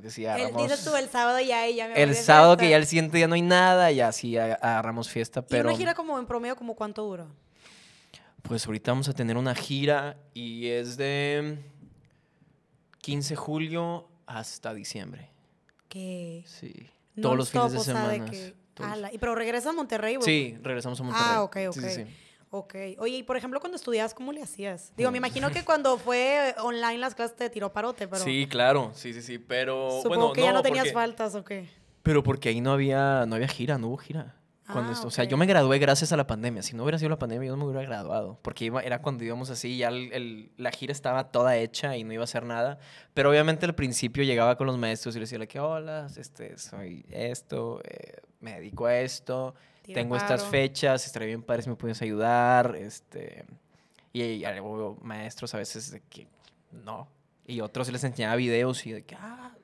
Que 0.00 0.08
sí 0.10 0.24
El, 0.24 0.54
dices 0.56 0.84
tú 0.84 0.94
el 0.94 1.08
sábado 1.08 1.40
ya 1.40 1.68
y 1.68 1.74
ya 1.74 1.88
me 1.88 2.00
el 2.00 2.14
sábado 2.14 2.56
que 2.56 2.70
ya 2.70 2.76
el 2.76 2.86
siguiente 2.86 3.16
día 3.16 3.26
no 3.26 3.34
hay 3.34 3.42
nada, 3.42 3.90
ya 3.90 4.12
sí 4.12 4.38
agarramos 4.38 5.08
fiesta, 5.08 5.40
¿Y 5.40 5.44
pero... 5.48 5.68
una 5.68 5.76
gira 5.76 5.94
como 5.94 6.16
en 6.18 6.26
promedio, 6.26 6.54
como 6.54 6.76
cuánto 6.76 7.02
dura? 7.02 7.26
Pues 8.42 8.66
ahorita 8.66 8.92
vamos 8.92 9.08
a 9.08 9.14
tener 9.14 9.36
una 9.36 9.54
gira 9.54 10.16
y 10.32 10.68
es 10.68 10.96
de 10.96 11.58
15 13.00 13.30
de 13.30 13.36
julio 13.36 14.08
hasta 14.26 14.72
diciembre. 14.74 15.30
Que 15.88 16.44
Sí. 16.46 16.90
Todos 17.20 17.36
los 17.36 17.50
fines 17.50 17.72
de 17.72 17.80
semana. 17.80 18.24
que- 18.30 18.54
ala, 18.82 19.12
¿Y 19.12 19.18
pero 19.18 19.34
regresa 19.34 19.70
a 19.70 19.72
Monterrey? 19.72 20.16
o- 20.16 20.22
Sí, 20.22 20.56
regresamos 20.62 20.98
a 21.00 21.02
Monterrey. 21.04 21.28
Ah, 21.34 21.42
ok, 21.42 21.56
ok. 21.68 21.74
Sí, 21.74 21.80
sí, 21.80 21.90
sí. 21.90 22.04
Ok. 22.50 22.74
Oye, 22.98 23.16
y 23.18 23.22
por 23.24 23.36
ejemplo, 23.36 23.58
cuando 23.60 23.76
estudiabas, 23.76 24.14
¿cómo 24.14 24.32
le 24.32 24.40
hacías? 24.42 24.92
Digo, 24.96 25.10
me 25.10 25.18
imagino 25.18 25.50
que 25.50 25.64
cuando 25.64 25.98
fue 25.98 26.54
online 26.62 26.98
las 26.98 27.14
clases 27.14 27.36
te 27.36 27.50
tiró 27.50 27.72
parote, 27.72 28.06
pero 28.06 28.22
Sí, 28.24 28.46
claro, 28.48 28.92
sí, 28.94 29.12
sí, 29.12 29.22
sí, 29.22 29.38
pero 29.38 29.90
supongo 30.02 30.08
bueno, 30.28 30.32
que 30.34 30.42
ya 30.42 30.52
no 30.52 30.62
tenías 30.62 30.84
porque- 30.84 30.92
faltas 30.94 31.34
o 31.34 31.44
qué. 31.44 31.68
Pero 32.02 32.22
porque 32.22 32.50
ahí 32.50 32.60
no 32.60 32.70
había, 32.72 33.24
no 33.26 33.34
había 33.36 33.48
gira, 33.48 33.78
no 33.78 33.88
hubo 33.88 33.96
gira. 33.96 34.36
Cuando 34.70 34.90
Ah, 34.90 34.92
esto- 34.94 35.08
O 35.08 35.10
sea, 35.10 35.24
yo 35.24 35.36
me 35.36 35.44
gradué 35.46 35.78
gracias 35.78 36.12
a 36.12 36.16
la 36.16 36.26
pandemia. 36.26 36.62
Si 36.62 36.74
no 36.74 36.84
hubiera 36.84 36.98
sido 36.98 37.10
la 37.10 37.18
pandemia, 37.18 37.48
yo 37.48 37.56
no 37.56 37.64
me 37.64 37.70
hubiera 37.70 37.86
graduado. 37.86 38.38
Porque 38.42 38.64
iba, 38.64 38.80
era 38.82 39.02
cuando 39.02 39.22
íbamos 39.22 39.50
así, 39.50 39.76
ya 39.76 39.88
el- 39.88 40.10
el- 40.12 40.52
la 40.56 40.70
gira 40.70 40.90
estaba 40.92 41.30
toda 41.30 41.56
hecha 41.58 41.96
y 41.98 42.04
no 42.04 42.12
iba 42.14 42.22
a 42.22 42.24
hacer 42.24 42.44
nada. 42.44 42.78
Pero 43.12 43.28
obviamente 43.30 43.66
al 43.66 43.74
principio 43.74 44.24
llegaba 44.24 44.56
con 44.56 44.66
los 44.66 44.78
maestros 44.78 45.14
y 45.16 45.20
les 45.20 45.28
decía, 45.30 45.46
que 45.46 45.60
hola, 45.60 46.06
este, 46.16 46.56
soy 46.56 47.04
esto, 47.10 47.80
eh, 47.84 48.22
me 48.40 48.54
dedico 48.54 48.86
a 48.86 48.96
esto, 48.98 49.54
Tira 49.82 50.00
tengo 50.00 50.16
estas 50.16 50.40
paro. 50.40 50.50
fechas, 50.50 51.04
estaría 51.04 51.26
bien 51.28 51.42
padre 51.42 51.62
si 51.62 51.68
me 51.68 51.76
puedes 51.76 52.00
ayudar. 52.00 52.74
Este, 52.76 53.44
y, 54.14 54.22
y 54.22 54.44
hubo 54.60 54.98
maestros 55.02 55.52
a 55.54 55.58
veces 55.58 55.90
de 55.90 56.00
que 56.00 56.26
no. 56.72 57.08
Y 57.46 57.60
otros 57.60 57.92
les 57.92 58.02
enseñaba 58.02 58.36
videos 58.36 58.86
y 58.86 58.92
de 58.92 59.04
que, 59.04 59.14
ah, 59.16 59.54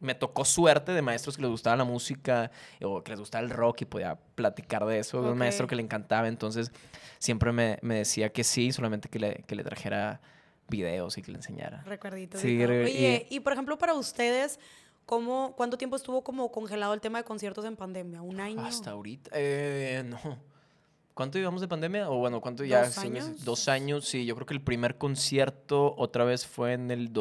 me 0.00 0.14
tocó 0.14 0.44
suerte 0.44 0.92
de 0.92 1.02
maestros 1.02 1.36
que 1.36 1.42
les 1.42 1.50
gustaba 1.50 1.76
la 1.76 1.84
música 1.84 2.50
o 2.82 3.02
que 3.04 3.10
les 3.12 3.20
gustaba 3.20 3.44
el 3.44 3.50
rock 3.50 3.82
y 3.82 3.84
podía 3.84 4.18
platicar 4.34 4.84
de 4.86 4.98
eso. 4.98 5.20
Un 5.20 5.38
maestro 5.38 5.66
que 5.66 5.76
le 5.76 5.82
encantaba, 5.82 6.26
entonces 6.26 6.72
siempre 7.18 7.52
me, 7.52 7.78
me 7.82 7.96
decía 7.96 8.32
que 8.32 8.42
sí, 8.42 8.72
solamente 8.72 9.08
que 9.08 9.18
le, 9.18 9.44
que 9.46 9.54
le 9.54 9.62
trajera 9.62 10.20
videos 10.68 11.18
y 11.18 11.22
que 11.22 11.32
le 11.32 11.38
enseñara. 11.38 11.82
Recuerditos. 11.84 12.40
Sí, 12.40 12.54
y 12.54 12.58
todo. 12.58 12.68
re- 12.68 12.84
Oye, 12.84 13.26
y... 13.28 13.40
por 13.40 13.52
ejemplo, 13.52 13.76
para 13.76 13.92
ustedes, 13.94 14.58
¿cómo, 15.04 15.54
¿cuánto 15.56 15.76
tiempo 15.76 15.96
estuvo 15.96 16.24
como 16.24 16.50
congelado 16.50 16.94
el 16.94 17.00
tema 17.00 17.18
de 17.18 17.24
conciertos 17.24 17.64
en 17.64 17.76
pandemia? 17.76 18.22
¿Un 18.22 18.40
año? 18.40 18.64
Hasta 18.64 18.92
ahorita, 18.92 19.30
eh, 19.34 20.02
no. 20.06 20.38
¿Cuánto 21.12 21.36
llevamos 21.38 21.60
de 21.60 21.68
pandemia? 21.68 22.08
O 22.08 22.16
bueno, 22.18 22.40
¿cuánto 22.40 22.64
ya? 22.64 22.86
¿Dos 22.86 22.96
años? 22.96 23.44
Dos 23.44 23.68
años, 23.68 24.06
sí. 24.06 24.24
Yo 24.24 24.34
creo 24.36 24.46
que 24.46 24.54
el 24.54 24.62
primer 24.62 24.96
concierto 24.96 25.94
otra 25.98 26.24
vez 26.24 26.46
fue 26.46 26.72
en 26.72 26.90
el 26.90 27.12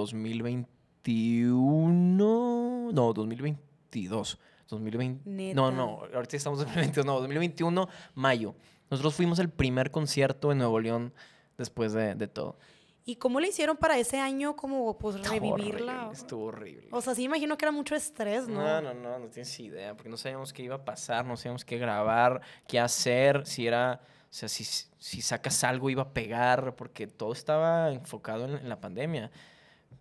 2021. 1.10 2.92
No, 2.94 3.14
2022. 3.14 4.38
2020. 4.70 5.22
No, 5.30 5.36
Neta. 5.36 5.72
no, 5.72 6.02
ahorita 6.14 6.38
estamos 6.38 6.60
en 6.60 6.66
2022. 6.66 7.06
No, 7.06 7.14
2021, 7.20 7.90
mayo. 8.16 8.56
Nosotros 8.90 9.16
fuimos 9.16 9.40
el 9.40 9.50
primer 9.50 9.92
concierto 9.92 10.52
en 10.52 10.60
Nuevo 10.60 10.80
León 10.80 11.14
después 11.58 11.94
de, 11.94 12.16
de 12.16 12.28
todo. 12.28 12.58
¿Y 13.06 13.16
cómo 13.16 13.40
le 13.40 13.48
hicieron 13.48 13.78
para 13.78 13.98
ese 13.98 14.20
año 14.20 14.56
como 14.56 14.98
pues 14.98 15.16
Estuvo 15.16 15.32
revivirla? 15.34 15.94
horrible, 15.94 16.14
Estuvo 16.14 16.44
horrible. 16.46 16.88
O 16.92 17.02
sea, 17.02 17.16
sí 17.16 17.24
imagino 17.24 17.58
que 17.58 17.66
era 17.66 17.72
mucho 17.72 17.96
estrés, 17.96 18.48
¿no? 18.48 18.62
No, 18.62 18.82
no, 18.82 18.94
no, 18.94 19.20
no 19.20 19.28
tienes 19.30 19.60
idea, 19.60 19.96
porque 19.96 20.10
no 20.10 20.18
sabíamos 20.18 20.54
qué 20.54 20.62
iba 20.64 20.76
a 20.76 20.86
pasar, 20.86 21.26
no 21.26 21.36
sabíamos 21.36 21.66
qué 21.66 21.80
grabar, 21.80 22.42
qué 22.68 22.80
hacer, 22.80 23.48
si 23.48 23.66
era, 23.66 24.02
o 24.04 24.28
sea, 24.34 24.48
si, 24.48 24.64
si 24.64 25.22
sacas 25.24 25.64
algo 25.64 25.90
iba 25.90 26.04
a 26.04 26.14
pegar, 26.14 26.76
porque 26.76 27.08
todo 27.08 27.34
estaba 27.34 27.92
enfocado 27.92 28.46
en, 28.46 28.58
en 28.58 28.70
la 28.70 28.80
pandemia, 28.80 29.32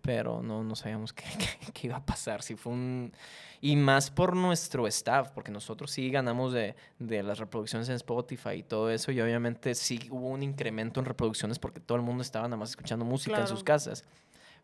pero 0.01 0.41
no, 0.41 0.63
no 0.63 0.75
sabíamos 0.75 1.13
qué, 1.13 1.23
qué- 1.37 1.71
qué 1.73 1.87
iba 1.87 1.97
a 1.97 2.05
pasar, 2.05 2.41
si 2.41 2.55
fue 2.55 2.73
un... 2.73 3.13
Y 3.61 3.75
más 3.75 4.09
por 4.09 4.35
nuestro 4.37 4.87
staff, 4.87 5.31
porque 5.31 5.51
nosotros 5.51 5.91
sí 5.91 6.09
ganamos 6.09 6.53
de, 6.53 6.75
de 6.97 7.23
las 7.23 7.39
reproducciones 7.39 7.89
en 7.89 7.95
Spotify 7.95 8.51
y 8.59 8.63
todo 8.63 8.89
eso, 8.89 9.11
y 9.11 9.19
obviamente 9.19 9.75
sí 9.75 9.99
hubo 10.11 10.29
un 10.29 10.43
incremento 10.43 10.99
en 11.01 11.05
reproducciones 11.05 11.59
porque 11.59 11.79
todo 11.81 11.97
el 11.97 12.03
mundo 12.03 12.21
estaba 12.21 12.47
nada 12.47 12.57
más 12.57 12.69
escuchando 12.69 13.03
música 13.03 13.41
en 13.41 13.47
sus 13.47 13.63
Claro. 13.63 13.79
casas. 13.79 14.05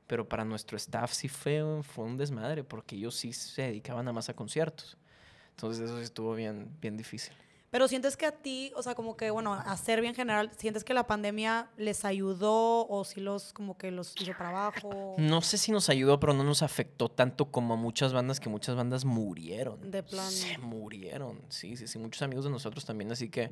Pero 0.08 0.30
para 0.30 0.46
nuestro 0.46 0.78
staff 0.78 1.12
sí 1.14 1.28
fue, 1.28 1.82
fue 1.82 2.06
un 2.06 2.16
desmadre, 2.16 2.64
porque 2.64 2.96
ellos 2.96 3.16
sí 3.16 3.34
se 3.34 3.64
dedicaban 3.64 4.06
nada 4.06 4.14
más 4.14 4.30
a 4.30 4.36
conciertos. 4.36 4.98
Entonces 5.50 5.84
eso 5.86 5.98
sí 5.98 6.04
estuvo 6.04 6.36
bien, 6.36 6.70
bien 6.80 6.96
difícil. 6.96 7.34
Pero 7.76 7.90
sientes 7.90 8.16
que 8.16 8.26
a 8.26 8.32
ti, 8.32 8.72
o 8.78 8.82
sea, 8.82 8.96
como 8.96 9.18
que, 9.18 9.32
bueno, 9.32 9.54
a 9.54 9.76
Serbia 9.76 10.08
en 10.08 10.16
general, 10.16 10.50
¿sientes 10.56 10.86
que 10.86 10.94
la 10.94 11.08
pandemia 11.08 11.70
les 11.76 12.06
ayudó 12.06 12.88
o 12.88 13.04
si 13.04 13.20
los, 13.20 13.52
como 13.52 13.78
que 13.78 13.92
los 13.92 14.16
hizo 14.18 14.32
para 14.32 14.52
abajo? 14.52 15.16
No 15.18 15.42
sé 15.42 15.58
si 15.58 15.74
nos 15.74 15.90
ayudó, 15.90 16.18
pero 16.18 16.32
no 16.32 16.46
nos 16.46 16.64
afectó 16.64 17.10
tanto 17.10 17.52
como 17.52 17.74
a 17.74 17.76
muchas 17.76 18.14
bandas, 18.14 18.40
que 18.40 18.48
muchas 18.48 18.78
bandas 18.78 19.04
murieron. 19.04 19.92
De 19.92 20.04
plano. 20.04 20.32
Se 20.32 20.58
murieron, 20.58 21.42
sí, 21.50 21.76
sí, 21.76 21.86
sí. 21.90 22.00
Muchos 22.00 22.22
amigos 22.22 22.46
de 22.46 22.52
nosotros 22.52 22.86
también, 22.86 23.12
así 23.12 23.28
que, 23.28 23.52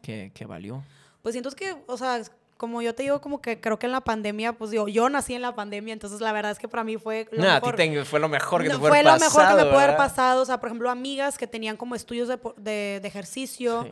que, 0.00 0.30
que 0.32 0.46
valió. 0.46 0.84
Pues 1.22 1.32
siento 1.32 1.50
que, 1.50 1.74
o 1.88 1.96
sea, 1.96 2.22
como 2.62 2.80
yo 2.80 2.94
te 2.94 3.02
digo, 3.02 3.20
como 3.20 3.42
que 3.42 3.60
creo 3.60 3.76
que 3.76 3.86
en 3.86 3.92
la 3.92 4.02
pandemia, 4.02 4.52
pues 4.52 4.70
digo, 4.70 4.86
yo 4.86 5.08
nací 5.10 5.34
en 5.34 5.42
la 5.42 5.52
pandemia, 5.56 5.92
entonces 5.92 6.20
la 6.20 6.30
verdad 6.32 6.52
es 6.52 6.60
que 6.60 6.68
para 6.68 6.84
mí 6.84 6.96
fue 6.96 7.26
lo 7.32 7.42
Nah, 7.42 7.56
a 7.56 7.60
ti 7.60 7.66
mejor. 7.66 7.76
te- 7.76 8.04
fue 8.04 8.20
lo 8.20 8.28
mejor 8.28 8.62
que 8.62 8.68
No, 8.68 8.74
te 8.74 8.78
puede 8.78 8.90
fue 8.92 8.98
haber 9.00 9.12
lo 9.12 9.18
mejor 9.18 9.42
que 9.42 9.48
me 9.48 9.54
pasado, 9.54 9.70
puede 9.72 9.82
haber 9.84 9.96
pasado. 9.96 10.42
O 10.42 10.44
sea, 10.44 10.60
por 10.60 10.68
ejemplo, 10.68 10.88
amigas 10.88 11.36
que 11.38 11.48
tenían 11.48 11.76
como 11.76 11.96
estudios 11.96 12.28
de, 12.28 12.38
de- 12.58 13.00
de 13.02 13.08
ejercicio, 13.08 13.82
Sí. 13.82 13.90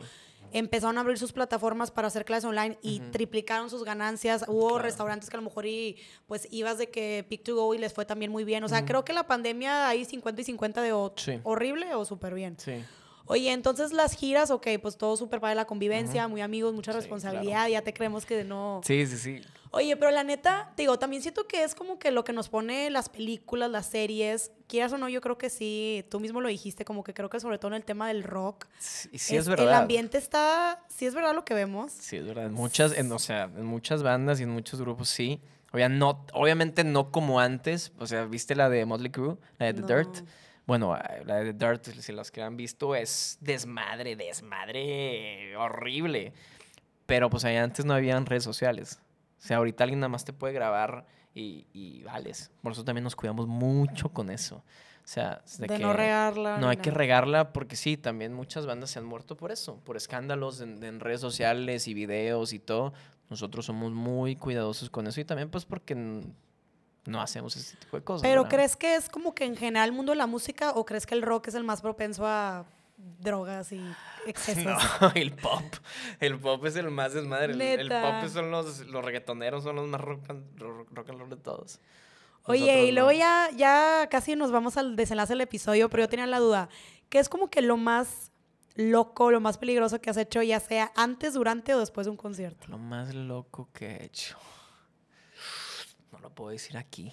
empezaron 0.53 0.97
a 0.97 1.01
abrir 1.01 1.17
sus 1.17 1.33
plataformas 1.33 1.91
para 1.91 2.07
hacer 2.07 2.23
clases 2.23 2.45
online 2.45 2.77
y 2.81 3.01
triplicaron 3.11 3.69
sus 3.69 3.83
ganancias. 3.83 4.45
Hubo 4.47 4.69
Claro. 4.69 4.83
restaurantes 4.83 5.29
que 5.29 5.35
a 5.35 5.39
lo 5.41 5.43
mejor 5.45 5.65
y, 5.65 5.97
pues 6.27 6.47
ibas 6.51 6.77
de 6.77 6.89
que 6.89 7.25
pick 7.29 7.43
to 7.43 7.55
go 7.55 7.73
y 7.73 7.77
les 7.77 7.93
fue 7.93 8.05
también 8.05 8.31
muy 8.31 8.45
bien. 8.45 8.63
O 8.63 8.69
sea, 8.69 8.85
creo 8.85 9.03
que 9.03 9.11
la 9.11 9.27
pandemia 9.27 9.87
ahí 9.89 10.05
50 10.05 10.41
y 10.41 10.45
50 10.45 10.81
de 10.81 10.93
o- 10.93 11.11
Sí. 11.17 11.39
horrible 11.43 11.93
o 11.95 12.05
súper 12.05 12.33
bien. 12.33 12.55
Sí. 12.57 12.83
Oye, 13.25 13.51
entonces 13.51 13.93
las 13.93 14.13
giras, 14.15 14.51
ok, 14.51 14.67
pues 14.81 14.97
todo 14.97 15.15
súper 15.15 15.39
para 15.39 15.55
la 15.55 15.65
convivencia, 15.65 16.27
muy 16.27 16.41
amigos, 16.41 16.73
mucha 16.73 16.91
Sí, 16.91 16.97
responsabilidad, 16.99 17.67
ya 17.67 17.81
te 17.81 17.93
creemos 17.93 18.25
que 18.25 18.43
no... 18.43 18.81
Sí, 18.83 19.05
sí, 19.07 19.17
sí. 19.17 19.41
Oye, 19.73 19.95
pero 19.95 20.11
la 20.11 20.23
neta, 20.23 20.73
te 20.75 20.83
digo, 20.83 20.99
también 20.99 21.21
siento 21.21 21.47
que 21.47 21.63
es 21.63 21.75
como 21.75 21.97
que 21.97 22.11
lo 22.11 22.25
que 22.25 22.33
nos 22.33 22.49
pone 22.49 22.89
las 22.89 23.07
películas, 23.07 23.71
las 23.71 23.85
series, 23.85 24.51
quieras 24.67 24.91
o 24.91 24.97
no, 24.97 25.07
yo 25.07 25.21
creo 25.21 25.37
que 25.37 25.49
sí, 25.49 26.03
tú 26.09 26.19
mismo 26.19 26.41
lo 26.41 26.49
dijiste, 26.49 26.83
como 26.83 27.03
que 27.05 27.13
creo 27.13 27.29
que 27.29 27.39
sobre 27.39 27.57
todo 27.57 27.69
en 27.69 27.75
el 27.75 27.85
tema 27.85 28.09
del 28.09 28.23
rock, 28.23 28.65
Sí, 28.79 29.07
sí 29.17 29.35
es, 29.37 29.43
es- 29.43 29.47
verdad. 29.47 29.67
el 29.67 29.73
ambiente 29.73 30.17
está, 30.17 30.83
sí 30.89 31.05
es 31.05 31.13
verdad 31.15 31.33
lo 31.33 31.45
que 31.45 31.53
vemos. 31.53 31.93
Sí, 31.93 32.17
es 32.17 32.25
verdad. 32.25 32.47
En 32.47 32.53
muchas, 32.53 32.97
en, 32.97 33.09
o 33.13 33.19
sea, 33.19 33.43
en 33.43 33.65
muchas 33.65 34.03
bandas 34.03 34.41
y 34.41 34.43
en 34.43 34.49
muchos 34.49 34.81
grupos 34.81 35.07
sí. 35.07 35.39
Obvia- 35.71 35.87
no, 35.89 36.25
obviamente 36.33 36.83
no 36.83 37.11
como 37.11 37.39
antes. 37.39 37.93
O 37.97 38.05
sea, 38.07 38.25
¿viste 38.25 38.55
la 38.55 38.69
de 38.69 38.85
Motley 38.85 39.09
Crue? 39.09 39.37
La 39.57 39.67
de 39.71 39.81
The 39.81 39.81
Dirt. 39.95 40.25
No. 40.71 40.87
Bueno, 40.87 40.93
ah, 40.93 41.17
la 41.25 41.37
de 41.37 41.51
Dirt, 41.51 41.83
si 41.83 42.13
los 42.13 42.31
que 42.31 42.41
han 42.41 42.55
visto, 42.55 42.95
es 42.95 43.37
desmadre, 43.41 44.15
desmadre 44.15 45.55
horrible. 45.57 46.31
Pero 47.05 47.29
pues 47.29 47.43
ahí 47.43 47.57
antes 47.57 47.83
no 47.83 47.93
habían 47.93 48.25
redes 48.25 48.45
sociales. 48.45 49.01
O 49.37 49.45
sea, 49.45 49.57
ahorita 49.57 49.83
alguien 49.83 49.99
nada 49.99 50.07
más 50.07 50.23
te 50.23 50.31
puede 50.31 50.53
grabar 50.53 51.05
y, 51.33 51.67
y 51.73 52.03
vales. 52.03 52.51
Por 52.61 52.71
eso 52.71 52.85
también 52.85 53.03
nos 53.03 53.17
cuidamos 53.17 53.47
mucho 53.47 54.09
con 54.09 54.29
eso. 54.29 54.63
O 55.03 55.07
sea, 55.07 55.41
De, 55.57 55.67
que 55.67 55.79
no 55.79 55.91
regarla. 55.91 56.57
no 56.57 56.69
hay 56.69 56.77
que 56.77 56.91
regarla 56.91 57.51
porque 57.51 57.75
sí, 57.75 57.97
también 57.97 58.33
muchas 58.33 58.65
bandas 58.65 58.91
se 58.91 58.99
han 58.99 59.05
muerto 59.05 59.35
por 59.35 59.51
eso, 59.51 59.77
por 59.83 59.97
escándalos 59.97 60.61
en, 60.61 60.81
en 60.83 61.01
redes 61.01 61.19
sociales 61.19 61.89
y 61.89 61.93
videos 61.93 62.53
y 62.53 62.59
todo. 62.59 62.93
Nosotros 63.29 63.65
somos 63.65 63.91
muy 63.91 64.37
cuidadosos 64.37 64.89
con 64.89 65.07
eso 65.07 65.19
y 65.19 65.25
también 65.25 65.49
pues 65.49 65.65
porque 65.65 65.95
no 67.05 67.21
hacemos 67.21 67.55
ese 67.55 67.77
tipo 67.77 67.97
de 67.97 68.03
cosas. 68.03 68.21
Pero 68.21 68.43
¿verdad? 68.43 68.55
¿crees 68.55 68.75
que 68.75 68.95
es 68.95 69.09
como 69.09 69.33
que 69.33 69.45
en 69.45 69.55
general 69.55 69.89
el 69.89 69.95
mundo 69.95 70.11
de 70.11 70.17
la 70.17 70.27
música 70.27 70.71
o 70.71 70.85
crees 70.85 71.05
que 71.05 71.15
el 71.15 71.21
rock 71.21 71.47
es 71.47 71.55
el 71.55 71.63
más 71.63 71.81
propenso 71.81 72.25
a 72.25 72.65
drogas 72.97 73.71
y 73.71 73.81
excesos? 74.27 74.81
No, 75.01 75.11
el 75.15 75.33
pop. 75.33 75.63
El 76.19 76.39
pop 76.39 76.65
es 76.65 76.75
el 76.75 76.91
más 76.91 77.13
desmadre. 77.13 77.53
El, 77.73 77.89
pop 77.89 78.27
son 78.31 78.51
los, 78.51 78.79
los 78.87 79.03
reggaetoneros, 79.03 79.63
son 79.63 79.75
los 79.77 79.87
más 79.87 80.01
rock 80.01 80.29
and, 80.29 80.59
rock, 80.59 80.87
rock 80.91 81.09
and 81.09 81.19
roll 81.19 81.29
de 81.29 81.37
todos. 81.37 81.79
Oye, 82.45 82.85
y 82.85 82.91
luego 82.91 83.11
no. 83.11 83.17
ya, 83.17 83.49
ya 83.55 84.07
casi 84.09 84.35
nos 84.35 84.51
vamos 84.51 84.77
al 84.77 84.95
desenlace 84.95 85.33
del 85.33 85.41
episodio, 85.41 85.89
pero 85.89 86.03
yo 86.03 86.09
tenía 86.09 86.25
la 86.25 86.39
duda, 86.39 86.69
¿qué 87.09 87.19
es 87.19 87.29
como 87.29 87.49
que 87.51 87.61
lo 87.61 87.77
más 87.77 88.31
loco, 88.75 89.31
lo 89.31 89.39
más 89.39 89.57
peligroso 89.57 90.01
que 90.01 90.09
has 90.09 90.17
hecho, 90.17 90.41
ya 90.41 90.59
sea 90.59 90.91
antes, 90.95 91.33
durante 91.33 91.75
o 91.75 91.79
después 91.79 92.05
de 92.05 92.11
un 92.11 92.17
concierto? 92.17 92.65
Lo 92.67 92.77
más 92.77 93.13
loco 93.13 93.69
que 93.73 93.87
he 93.87 94.05
hecho. 94.05 94.37
No 96.31 96.33
lo 96.33 96.35
puedo 96.35 96.51
decir 96.51 96.77
aquí. 96.77 97.11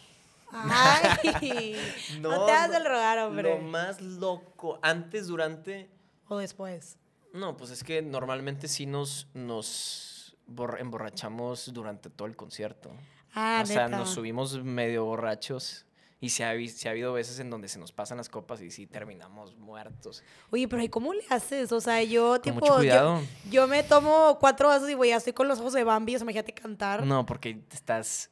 Ay, 0.53 1.77
no, 2.21 2.47
te 2.47 2.53
hagas 2.53 2.77
el 2.77 2.85
rogar, 2.85 3.19
hombre. 3.19 3.51
Lo 3.51 3.59
más 3.59 4.01
loco, 4.01 4.79
antes, 4.83 5.27
durante. 5.27 5.91
O 6.29 6.39
después. 6.39 6.97
No, 7.33 7.57
pues 7.57 7.71
es 7.71 7.83
que 7.85 8.01
normalmente 8.01 8.69
sí 8.69 8.87
nos, 8.87 9.27
nos 9.35 10.37
borra- 10.47 10.81
emborrachamos 10.81 11.73
durante 11.73 12.11
todo 12.11 12.27
el 12.29 12.37
concierto. 12.37 12.91
Ah, 13.35 13.61
o 13.63 13.67
sea, 13.67 13.87
neta. 13.87 13.99
nos 13.99 14.11
subimos 14.11 14.63
medio 14.65 15.05
borrachos 15.05 15.85
Y 16.21 16.31
se 16.31 16.45
ha, 16.45 16.53
se 16.69 16.89
ha 16.89 16.93
habido 16.93 17.13
veces 17.13 17.39
en 17.41 17.51
donde 17.51 17.69
se 17.69 17.79
nos 17.79 17.93
pasan 17.93 18.17
las 18.19 18.29
copas 18.29 18.61
y 18.63 18.71
sí 18.71 18.87
terminamos 18.87 19.57
muertos. 19.57 20.23
Oye, 20.51 20.67
pero 20.67 20.83
¿y 20.83 20.89
cómo 20.89 21.13
le 21.13 21.25
haces? 21.29 21.71
O 21.73 21.81
sea, 21.81 22.03
yo, 22.03 22.31
Con 22.33 22.41
tipo, 22.43 22.61
mucho 22.61 22.77
cuidado. 22.77 23.21
Yo, 23.45 23.51
yo 23.51 23.69
me 23.69 23.83
tomo 23.83 24.39
cuatro 24.41 24.69
vasos 24.69 24.89
y, 24.89 24.95
güey, 24.95 25.11
ya 25.11 25.17
estoy 25.17 25.33
con 25.35 25.47
los 25.49 25.61
ojos 25.61 25.75
de 25.75 25.85
Bambi, 25.85 26.15
o 26.17 26.19
sea, 26.19 26.25
imagínate 26.25 26.53
cantar. 26.55 27.05
No, 27.05 27.27
porque 27.27 27.61
estás. 27.71 28.31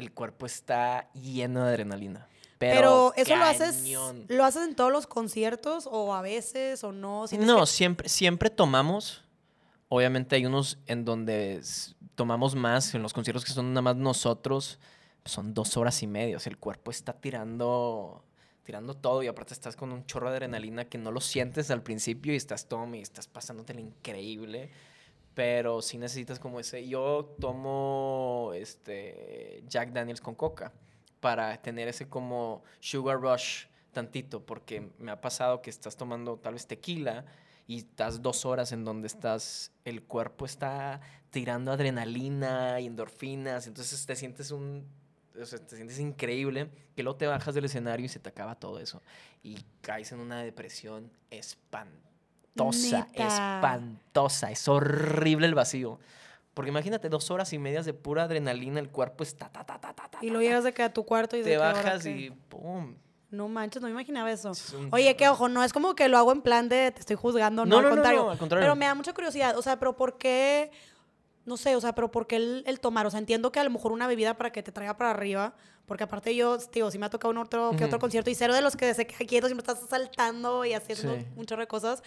El 0.00 0.12
cuerpo 0.12 0.46
está 0.46 1.10
lleno 1.12 1.64
de 1.64 1.70
adrenalina. 1.70 2.26
Pero, 2.58 3.12
Pero, 3.14 3.14
eso 3.16 3.36
lo 3.36 3.44
haces, 3.44 3.84
lo 4.28 4.44
haces 4.44 4.68
en 4.68 4.74
todos 4.74 4.92
los 4.92 5.06
conciertos 5.06 5.88
o 5.90 6.14
a 6.14 6.20
veces 6.22 6.82
o 6.84 6.92
no. 6.92 7.26
¿Sientes 7.26 7.46
No, 7.46 7.60
que- 7.60 7.66
siempre, 7.66 8.08
siempre 8.08 8.50
tomamos. 8.50 9.24
Obviamente 9.88 10.36
hay 10.36 10.46
unos 10.46 10.78
en 10.86 11.04
donde 11.04 11.62
tomamos 12.14 12.54
más, 12.54 12.94
en 12.94 13.02
los 13.02 13.12
conciertos 13.12 13.44
que 13.44 13.52
son 13.52 13.72
nada 13.72 13.82
más 13.82 13.96
nosotros, 13.96 14.78
son 15.24 15.54
dos 15.54 15.76
horas 15.76 16.02
y 16.02 16.06
media. 16.06 16.36
O 16.36 16.40
sea, 16.40 16.50
el 16.50 16.58
cuerpo 16.58 16.90
está 16.90 17.12
tirando, 17.14 18.22
tirando 18.62 18.94
todo 18.94 19.22
y 19.22 19.26
aparte 19.26 19.54
estás 19.54 19.74
con 19.74 19.90
un 19.90 20.04
chorro 20.06 20.28
de 20.30 20.36
adrenalina 20.36 20.84
que 20.84 20.98
no 20.98 21.10
lo 21.12 21.20
sientes 21.20 21.70
al 21.70 21.82
principio 21.82 22.32
y 22.32 22.36
estás 22.36 22.68
tome 22.68 22.98
y 22.98 23.02
estás 23.02 23.26
pasándotela 23.26 23.80
increíble. 23.80 24.70
Pero 25.40 25.80
sí 25.80 25.96
necesitas 25.96 26.38
como 26.38 26.60
ese. 26.60 26.86
Yo 26.86 27.34
tomo 27.40 28.52
este 28.54 29.64
Jack 29.66 29.90
Daniels 29.90 30.20
con 30.20 30.34
coca 30.34 30.70
para 31.18 31.56
tener 31.62 31.88
ese 31.88 32.10
como 32.10 32.62
sugar 32.78 33.18
rush 33.18 33.64
tantito, 33.90 34.44
porque 34.44 34.90
me 34.98 35.10
ha 35.10 35.22
pasado 35.22 35.62
que 35.62 35.70
estás 35.70 35.96
tomando 35.96 36.36
tal 36.36 36.52
vez 36.52 36.66
tequila 36.66 37.24
y 37.66 37.78
estás 37.78 38.20
dos 38.20 38.44
horas 38.44 38.72
en 38.72 38.84
donde 38.84 39.06
estás, 39.06 39.72
el 39.86 40.02
cuerpo 40.02 40.44
está 40.44 41.00
tirando 41.30 41.72
adrenalina 41.72 42.78
y 42.78 42.84
endorfinas, 42.84 43.66
entonces 43.66 44.04
te 44.04 44.16
sientes 44.16 44.50
un, 44.50 44.86
o 45.40 45.46
sea, 45.46 45.58
te 45.58 45.74
sientes 45.74 45.98
increíble, 46.00 46.68
que 46.94 47.02
luego 47.02 47.16
te 47.16 47.26
bajas 47.26 47.54
del 47.54 47.64
escenario 47.64 48.04
y 48.04 48.10
se 48.10 48.18
te 48.18 48.28
acaba 48.28 48.56
todo 48.56 48.78
eso 48.78 49.00
y 49.42 49.56
caes 49.80 50.12
en 50.12 50.20
una 50.20 50.42
depresión 50.42 51.10
espantosa, 51.30 52.09
Neta. 52.54 53.26
espantosa, 53.26 54.50
es 54.50 54.66
horrible 54.68 55.46
el 55.46 55.54
vacío. 55.54 55.98
Porque 56.54 56.70
imagínate 56.70 57.08
dos 57.08 57.30
horas 57.30 57.52
y 57.52 57.58
medias 57.58 57.86
de 57.86 57.94
pura 57.94 58.24
adrenalina, 58.24 58.80
el 58.80 58.88
cuerpo 58.90 59.22
está 59.22 59.48
ta, 59.48 59.64
ta, 59.64 59.78
ta, 59.80 59.92
ta, 59.94 60.08
ta, 60.08 60.18
Y 60.20 60.26
luego 60.30 60.42
llegas 60.42 60.64
de 60.64 60.72
que 60.72 60.82
a 60.82 60.92
tu 60.92 61.04
cuarto 61.04 61.36
y 61.36 61.42
te 61.42 61.56
bajas 61.56 62.02
qué. 62.02 62.10
y 62.10 62.30
¡pum! 62.30 62.94
No 63.30 63.48
manches, 63.48 63.80
no 63.80 63.86
me 63.86 63.92
imaginaba 63.92 64.30
eso. 64.32 64.50
Es 64.50 64.72
un 64.72 64.88
Oye, 64.92 65.14
chorro. 65.16 65.32
ojo, 65.32 65.48
no 65.48 65.62
es 65.62 65.72
como 65.72 65.94
que 65.94 66.08
lo 66.08 66.18
hago 66.18 66.32
en 66.32 66.42
plan 66.42 66.68
de 66.68 66.90
te 66.90 66.98
estoy 67.00 67.14
juzgando, 67.14 67.64
no, 67.64 67.70
No, 67.70 67.76
al 67.78 67.82
no, 67.84 67.88
no, 67.90 67.94
contrario. 67.94 68.22
no, 68.24 68.30
al 68.30 68.38
contrario. 68.38 68.64
Pero 68.64 68.74
me 68.76 68.86
da 68.86 68.94
mucha 68.96 69.12
curiosidad, 69.14 69.56
o 69.56 69.62
sea, 69.62 69.78
pero 69.78 69.96
¿por 69.96 70.18
qué? 70.18 70.72
No 71.46 71.56
sé, 71.56 71.76
o 71.76 71.80
sea, 71.80 71.94
pero 71.94 72.10
¿por 72.10 72.26
qué 72.26 72.36
el, 72.36 72.64
el 72.66 72.80
tomar? 72.80 73.06
O 73.06 73.10
sea, 73.10 73.20
entiendo 73.20 73.52
que 73.52 73.60
a 73.60 73.64
lo 73.64 73.70
mejor 73.70 73.92
una 73.92 74.08
bebida 74.08 74.34
para 74.36 74.50
que 74.50 74.62
te 74.64 74.72
traiga 74.72 74.96
para 74.96 75.10
arriba, 75.10 75.54
porque 75.86 76.02
aparte 76.04 76.34
yo, 76.34 76.58
digo, 76.72 76.90
sí 76.90 76.98
me 76.98 77.06
ha 77.06 77.10
tocado 77.10 77.30
un 77.30 77.38
otro, 77.38 77.70
que 77.78 77.84
otro 77.84 78.00
concierto 78.00 78.28
y 78.30 78.34
cero 78.34 78.52
de 78.54 78.60
los 78.62 78.76
que 78.76 78.92
se 78.94 79.06
queda 79.06 79.24
quieto, 79.26 79.46
siempre 79.46 79.64
estás 79.72 79.88
saltando 79.88 80.64
y 80.64 80.74
haciendo 80.74 81.14
Sí. 81.16 81.26
un 81.36 81.46
chorro 81.46 81.62
de 81.62 81.68
cosas. 81.68 82.02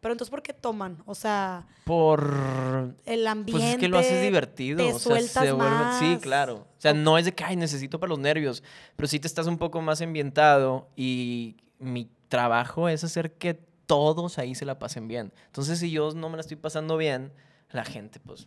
Pero 0.00 0.12
entonces, 0.12 0.30
¿por 0.30 0.42
qué 0.42 0.52
toman? 0.52 1.02
O 1.06 1.14
sea, 1.14 1.66
Por 1.84 2.94
el 3.04 3.26
ambiente. 3.26 3.52
Pues 3.52 3.64
es 3.74 3.76
que 3.78 3.88
lo 3.88 3.98
haces 3.98 4.22
divertido. 4.22 4.78
Te 4.78 4.92
o 4.92 4.98
sea, 4.98 5.20
se 5.20 5.52
vuelve- 5.52 5.56
más. 5.56 5.98
Sí, 5.98 6.18
claro. 6.20 6.54
O 6.54 6.80
sea, 6.80 6.94
no 6.94 7.18
es 7.18 7.24
de 7.24 7.32
que, 7.34 7.42
ay, 7.44 7.56
necesito 7.56 7.98
para 7.98 8.10
los 8.10 8.18
nervios. 8.20 8.62
Pero 8.94 9.08
sí 9.08 9.18
te 9.18 9.26
estás 9.26 9.46
un 9.48 9.58
poco 9.58 9.80
más 9.82 10.00
ambientado 10.00 10.88
y 10.94 11.56
mi 11.80 12.08
trabajo 12.28 12.88
es 12.88 13.02
hacer 13.02 13.32
que 13.34 13.54
todos 13.86 14.38
ahí 14.38 14.54
se 14.54 14.64
la 14.66 14.78
pasen 14.78 15.08
bien. 15.08 15.32
Entonces, 15.46 15.78
si 15.80 15.90
yo 15.90 16.12
no 16.12 16.28
me 16.28 16.36
la 16.36 16.42
estoy 16.42 16.56
pasando 16.58 16.96
bien, 16.96 17.32
la 17.70 17.84
gente, 17.84 18.20
pues. 18.20 18.46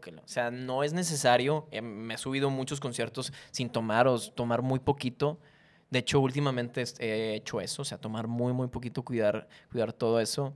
que 0.00 0.12
no. 0.12 0.22
O 0.22 0.28
sea, 0.28 0.50
no 0.50 0.84
es 0.84 0.92
necesario. 0.92 1.66
Eh, 1.70 1.82
me 1.82 2.14
he 2.14 2.18
subido 2.18 2.48
muchos 2.48 2.80
conciertos 2.80 3.32
sin 3.50 3.68
tomar 3.68 4.06
o 4.08 4.18
tomar 4.18 4.62
muy 4.62 4.78
poquito. 4.78 5.38
De 5.92 5.98
hecho, 5.98 6.20
últimamente 6.20 6.82
he 7.00 7.34
hecho 7.34 7.60
eso, 7.60 7.82
o 7.82 7.84
sea, 7.84 7.98
tomar 7.98 8.26
muy, 8.26 8.54
muy 8.54 8.68
poquito, 8.68 9.02
cuidar, 9.02 9.46
cuidar 9.70 9.92
todo 9.92 10.20
eso. 10.20 10.54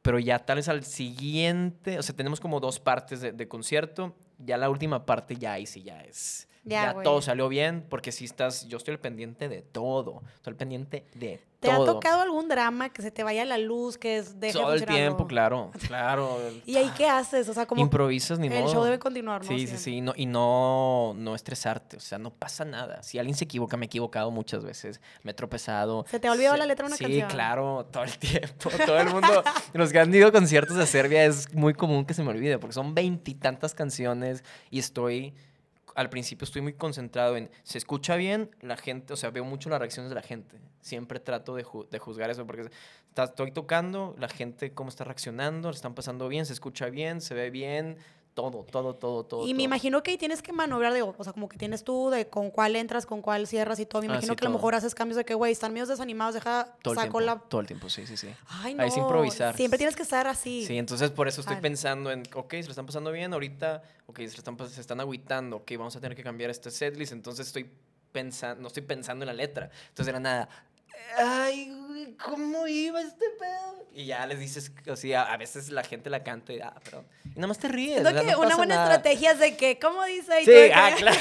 Pero 0.00 0.18
ya 0.18 0.38
tal 0.38 0.56
vez 0.56 0.70
al 0.70 0.84
siguiente, 0.84 1.98
o 1.98 2.02
sea, 2.02 2.16
tenemos 2.16 2.40
como 2.40 2.60
dos 2.60 2.80
partes 2.80 3.20
de, 3.20 3.32
de 3.32 3.46
concierto. 3.46 4.16
Ya 4.38 4.56
la 4.56 4.70
última 4.70 5.04
parte, 5.04 5.36
ya 5.36 5.52
ahí 5.52 5.66
sí 5.66 5.82
ya 5.82 6.00
es. 6.00 6.48
Ya, 6.66 6.94
todo 7.02 7.20
salió 7.20 7.48
bien, 7.48 7.84
porque 7.88 8.10
si 8.10 8.24
estás, 8.24 8.66
yo 8.68 8.78
estoy 8.78 8.92
al 8.92 9.00
pendiente 9.00 9.48
de 9.48 9.62
todo. 9.62 10.22
Estoy 10.36 10.52
al 10.52 10.56
pendiente 10.56 11.04
de 11.14 11.40
¿Te 11.60 11.70
ha 11.70 11.76
todo. 11.76 11.94
tocado 11.94 12.20
algún 12.22 12.48
drama 12.48 12.90
que 12.90 13.00
se 13.02 13.10
te 13.10 13.22
vaya 13.22 13.44
la 13.46 13.56
luz, 13.58 13.96
que 13.98 14.18
es 14.18 14.38
de 14.40 14.52
todo 14.52 14.72
el 14.74 14.84
tiempo, 14.84 15.26
claro, 15.26 15.70
claro. 15.86 16.38
¿Y 16.66 16.76
ahí 16.76 16.90
qué 16.96 17.06
haces? 17.08 17.48
O 17.48 17.54
sea, 17.54 17.64
como 17.66 17.80
Improvisas 17.82 18.38
ni 18.38 18.48
el 18.48 18.62
modo. 18.62 18.72
show 18.72 18.84
debe 18.84 18.98
continuar, 18.98 19.42
¿no? 19.42 19.48
Sí, 19.48 19.66
sí, 19.66 19.76
sí. 19.78 20.00
No, 20.02 20.12
y 20.16 20.26
no, 20.26 21.14
no 21.16 21.34
estresarte. 21.34 21.96
O 21.96 22.00
sea, 22.00 22.18
no 22.18 22.30
pasa 22.30 22.64
nada. 22.64 23.02
Si 23.02 23.18
alguien 23.18 23.36
se 23.36 23.44
equivoca, 23.44 23.76
me 23.76 23.84
he 23.84 23.88
equivocado 23.88 24.30
muchas 24.30 24.64
veces. 24.64 25.00
Me 25.22 25.30
he 25.32 25.34
tropezado. 25.34 26.04
¿Se 26.08 26.18
te 26.20 26.28
ha 26.28 26.32
olvidado 26.32 26.54
Se- 26.54 26.58
la 26.60 26.66
letra 26.66 26.84
de 26.84 26.88
una 26.88 26.96
sí, 26.96 27.04
canción? 27.04 27.28
claro, 27.30 27.86
todo 27.90 28.04
el 28.04 28.18
tiempo. 28.18 28.70
Todo 28.86 28.98
el 28.98 29.08
mundo. 29.10 29.42
los 29.74 29.90
que 29.92 29.98
han 29.98 30.14
ido 30.14 30.28
a 30.28 30.32
conciertos 30.32 30.76
de 30.76 30.86
Serbia 30.86 31.24
es 31.24 31.52
muy 31.54 31.72
común 31.74 32.04
que 32.04 32.12
se 32.14 32.22
me 32.22 32.30
olvide 32.30 32.58
porque 32.58 32.74
son 32.74 32.94
veintitantas 32.94 33.74
canciones 33.74 34.44
y 34.70 34.78
estoy. 34.78 35.34
Al 35.94 36.10
principio 36.10 36.44
estoy 36.44 36.60
muy 36.62 36.72
concentrado 36.74 37.36
en. 37.36 37.50
¿Se 37.62 37.78
escucha 37.78 38.16
bien? 38.16 38.50
La 38.60 38.76
gente. 38.76 39.12
O 39.12 39.16
sea, 39.16 39.30
veo 39.30 39.44
mucho 39.44 39.70
las 39.70 39.78
reacciones 39.78 40.10
de 40.10 40.14
la 40.16 40.22
gente. 40.22 40.58
Siempre 40.80 41.20
trato 41.20 41.54
de, 41.54 41.64
ju- 41.64 41.88
de 41.88 41.98
juzgar 41.98 42.30
eso 42.30 42.46
porque 42.46 42.68
estoy 43.16 43.52
tocando, 43.52 44.14
la 44.18 44.28
gente 44.28 44.72
cómo 44.74 44.88
está 44.90 45.04
reaccionando, 45.04 45.70
le 45.70 45.76
están 45.76 45.94
pasando 45.94 46.28
bien, 46.28 46.46
se 46.46 46.52
escucha 46.52 46.90
bien, 46.90 47.20
se 47.20 47.34
ve 47.34 47.50
bien. 47.50 47.96
Todo, 48.34 48.64
todo, 48.68 48.96
todo, 48.96 49.24
todo. 49.24 49.46
Y 49.46 49.54
me 49.54 49.62
imagino 49.62 50.02
que 50.02 50.10
ahí 50.10 50.18
tienes 50.18 50.42
que 50.42 50.52
maniobrar, 50.52 50.92
de, 50.92 51.02
o 51.02 51.14
sea, 51.22 51.32
como 51.32 51.48
que 51.48 51.56
tienes 51.56 51.84
tú 51.84 52.10
de 52.10 52.26
con 52.28 52.50
cuál 52.50 52.74
entras, 52.74 53.06
con 53.06 53.22
cuál 53.22 53.46
cierras 53.46 53.78
y 53.78 53.86
todo. 53.86 54.02
Me 54.02 54.08
Ah, 54.08 54.10
imagino 54.14 54.32
sí, 54.32 54.36
que 54.36 54.46
a 54.46 54.48
lo 54.48 54.54
mejor 54.56 54.74
haces 54.74 54.92
cambios 54.92 55.16
de 55.16 55.24
que, 55.24 55.34
güey, 55.34 55.52
están 55.52 55.72
medios 55.72 55.88
desanimados, 55.88 56.34
deja, 56.34 56.76
Todo 56.82 56.94
el 56.94 56.98
saco 56.98 57.18
tiempo. 57.18 57.20
la... 57.20 57.48
Todo 57.48 57.60
el 57.60 57.66
tiempo, 57.68 57.88
sí, 57.88 58.06
sí, 58.08 58.16
sí. 58.16 58.28
Ay, 58.48 58.74
no. 58.74 58.82
Ahí 58.82 58.88
es 58.88 58.96
improvisar. 58.96 59.54
Siempre 59.56 59.78
tienes 59.78 59.94
que 59.94 60.02
estar 60.02 60.26
así. 60.26 60.66
Sí, 60.66 60.76
entonces 60.76 61.12
por 61.12 61.28
eso 61.28 61.42
estoy 61.42 61.56
pensando 61.56 62.10
en, 62.10 62.24
ok, 62.34 62.50
se 62.54 62.64
lo 62.64 62.70
están 62.70 62.86
pasando 62.86 63.12
bien, 63.12 63.32
ahorita, 63.32 63.82
ok, 64.06 64.16
se, 64.16 64.22
lo 64.24 64.38
están, 64.38 64.68
se 64.68 64.80
están 64.80 64.98
agüitando, 64.98 65.58
ok, 65.58 65.70
vamos 65.78 65.94
a 65.94 66.00
tener 66.00 66.16
que 66.16 66.24
cambiar 66.24 66.50
este 66.50 66.72
setlist, 66.72 67.12
entonces 67.12 67.46
estoy 67.46 67.70
pensando, 68.10 68.62
no 68.62 68.66
estoy 68.68 68.82
pensando 68.82 69.22
en 69.22 69.28
la 69.28 69.32
letra. 69.32 69.70
Entonces 69.90 70.08
era 70.08 70.18
nada, 70.18 70.48
ay, 71.18 71.70
güey, 71.86 72.16
¿cómo 72.16 72.66
iba 72.66 73.00
este 73.00 73.24
pedo? 73.38 73.84
Y 73.92 74.06
ya 74.06 74.26
les 74.26 74.40
dices, 74.40 74.72
así, 74.92 75.12
a, 75.14 75.22
a 75.22 75.36
veces 75.36 75.70
la 75.70 75.84
gente 75.84 76.10
la 76.10 76.24
canta 76.24 76.52
y, 76.52 76.60
ah, 76.60 76.74
perdón. 76.82 77.06
Y 77.24 77.28
nada 77.36 77.46
más 77.46 77.58
te 77.58 77.68
ríes. 77.68 78.00
O 78.00 78.02
sea, 78.02 78.12
que 78.20 78.26
no 78.26 78.38
una 78.38 78.44
pasa 78.48 78.56
buena 78.56 78.74
nada. 78.76 78.94
estrategia 78.96 79.32
es 79.32 79.38
de 79.38 79.56
que, 79.56 79.78
¿cómo 79.78 80.04
dice? 80.04 80.40
Y 80.42 80.44
Sí, 80.44 80.50
que- 80.50 80.72
ah, 80.74 80.92
claro. 80.96 81.20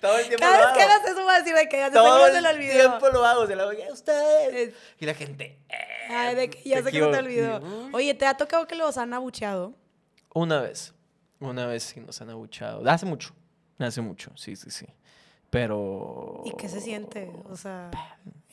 Todo 0.00 0.18
el 0.18 0.26
tiempo 0.26 0.40
Cada 0.44 0.58
lo 0.60 0.66
vez 0.66 0.76
que 0.76 0.82
hago. 0.82 0.92
hagas 0.92 1.10
eso 1.10 1.22
voy 1.24 1.34
a 1.34 1.38
decir 1.38 1.54
de 1.54 1.68
que 1.68 1.76
ya 1.78 1.86
se 1.88 1.92
Todo 1.92 2.26
se 2.26 2.36
el 2.38 2.42
lo 2.44 2.50
olvidó. 2.50 2.72
tiempo 2.88 3.08
lo 3.10 3.24
hago, 3.24 3.46
se 3.46 3.54
lo 3.56 3.62
hago, 3.62 3.72
"Ya 3.72 3.92
ustedes. 3.92 4.68
Es- 4.70 4.74
Y 4.98 5.06
la 5.06 5.14
gente, 5.14 5.58
eh, 5.68 5.76
Ay, 6.10 6.34
de 6.34 6.50
que 6.50 6.68
ya 6.68 6.82
sé 6.82 6.90
que 6.90 6.98
no 7.00 7.10
te 7.10 7.18
olvidó. 7.18 7.60
Oye, 7.92 8.14
¿te 8.14 8.26
ha 8.26 8.36
tocado 8.36 8.66
que 8.66 8.74
los 8.74 8.98
han 8.98 9.14
abucheado? 9.14 9.74
Una 10.34 10.60
vez. 10.60 10.92
Una 11.38 11.66
vez 11.66 11.84
sí 11.84 12.00
nos 12.00 12.20
han 12.20 12.30
abuchado. 12.30 12.82
Hace 12.90 13.06
mucho. 13.06 13.32
Hace 13.78 14.00
mucho, 14.00 14.30
sí, 14.36 14.56
sí, 14.56 14.70
sí. 14.70 14.86
Pero. 15.54 16.42
¿Y 16.44 16.50
qué 16.56 16.68
se 16.68 16.80
siente? 16.80 17.30
O 17.48 17.56
sea, 17.56 17.88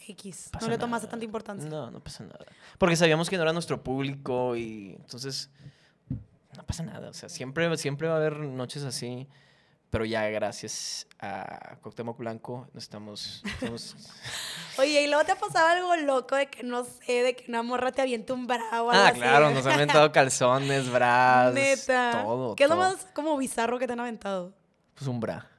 X. 0.08 0.52
No 0.62 0.68
le 0.68 0.78
tomaste 0.78 1.08
nada. 1.08 1.10
tanta 1.10 1.26
importancia. 1.26 1.68
No, 1.68 1.90
no 1.90 2.00
pasa 2.00 2.24
nada. 2.24 2.46
Porque 2.78 2.96
sabíamos 2.96 3.28
que 3.28 3.38
no 3.38 3.42
era 3.42 3.54
nuestro 3.54 3.82
público 3.82 4.56
y 4.56 4.98
entonces 5.00 5.50
no 6.56 6.64
pasa 6.64 6.84
nada. 6.84 7.10
O 7.10 7.14
sea, 7.14 7.28
siempre, 7.28 7.76
siempre 7.78 8.08
va 8.08 8.14
a 8.14 8.18
haber 8.18 8.38
noches 8.38 8.84
así. 8.84 9.28
Pero 9.90 10.06
ya 10.06 10.30
gracias 10.30 11.08
a 11.20 11.76
Cuauhtémoc 11.82 12.20
Blanco 12.20 12.68
estamos... 12.76 13.42
estamos 13.46 13.96
Oye, 14.78 15.02
¿y 15.02 15.08
luego 15.08 15.26
te 15.26 15.32
ha 15.32 15.40
pasado 15.40 15.68
algo 15.68 15.96
loco 15.98 16.36
de 16.36 16.50
que 16.50 16.64
no 16.64 16.86
sé, 16.86 17.24
de 17.24 17.36
que 17.36 17.46
una 17.50 17.62
morra 17.62 17.92
te 17.92 18.02
aviente 18.02 18.32
un 18.32 18.48
bravo? 18.48 18.88
o 18.88 18.92
algo 18.92 19.04
ah, 19.04 19.08
así? 19.10 19.20
claro, 19.20 19.50
nos 19.50 19.66
han 19.66 19.74
aventado 19.74 20.10
calzones, 20.14 20.90
bras, 20.90 21.54
Neta. 21.54 22.22
todo. 22.24 22.56
¿Qué 22.56 22.64
es 22.64 22.70
lo 22.70 22.78
más 22.78 23.06
como 23.14 23.36
bizarro 23.36 23.80
que 23.80 23.88
te 23.88 23.92
han 23.92 24.00
aventado? 24.00 24.54
Pues 24.94 25.08
un 25.10 25.20
bra. 25.20 25.52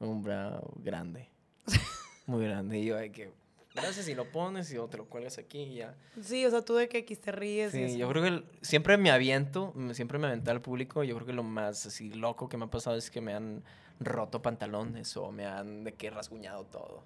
Un 0.00 0.22
bra 0.22 0.60
grande. 0.76 1.28
Muy 2.26 2.44
grande. 2.44 2.78
Y 2.78 2.86
yo 2.86 2.96
de 2.96 3.12
que, 3.12 3.32
gracias 3.74 4.06
si 4.06 4.14
lo 4.14 4.30
pones 4.30 4.72
y 4.72 4.78
o 4.78 4.88
te 4.88 4.96
lo 4.96 5.06
cuelgas 5.06 5.38
aquí 5.38 5.58
y 5.62 5.74
ya. 5.76 5.94
Sí, 6.22 6.44
o 6.46 6.50
sea, 6.50 6.62
tú 6.62 6.74
de 6.74 6.88
que 6.88 6.98
X 6.98 7.20
te 7.20 7.32
ríes. 7.32 7.74
y 7.74 7.78
Sí, 7.78 7.82
eso. 7.84 7.98
yo 7.98 8.08
creo 8.08 8.22
que 8.22 8.28
el- 8.28 8.44
siempre 8.62 8.96
me 8.96 9.10
aviento, 9.10 9.74
siempre 9.92 10.18
me 10.18 10.26
aventé 10.26 10.50
al 10.50 10.60
público. 10.60 11.04
Yo 11.04 11.14
creo 11.16 11.26
que 11.26 11.32
lo 11.32 11.42
más 11.42 11.86
así 11.86 12.10
loco 12.12 12.48
que 12.48 12.56
me 12.56 12.64
ha 12.64 12.70
pasado 12.70 12.96
es 12.96 13.10
que 13.10 13.20
me 13.20 13.34
han 13.34 13.62
roto 14.00 14.40
pantalones 14.42 15.16
o 15.16 15.30
me 15.30 15.44
han 15.46 15.84
de 15.84 15.92
que 15.94 16.08
rasguñado 16.10 16.64
todo. 16.64 17.04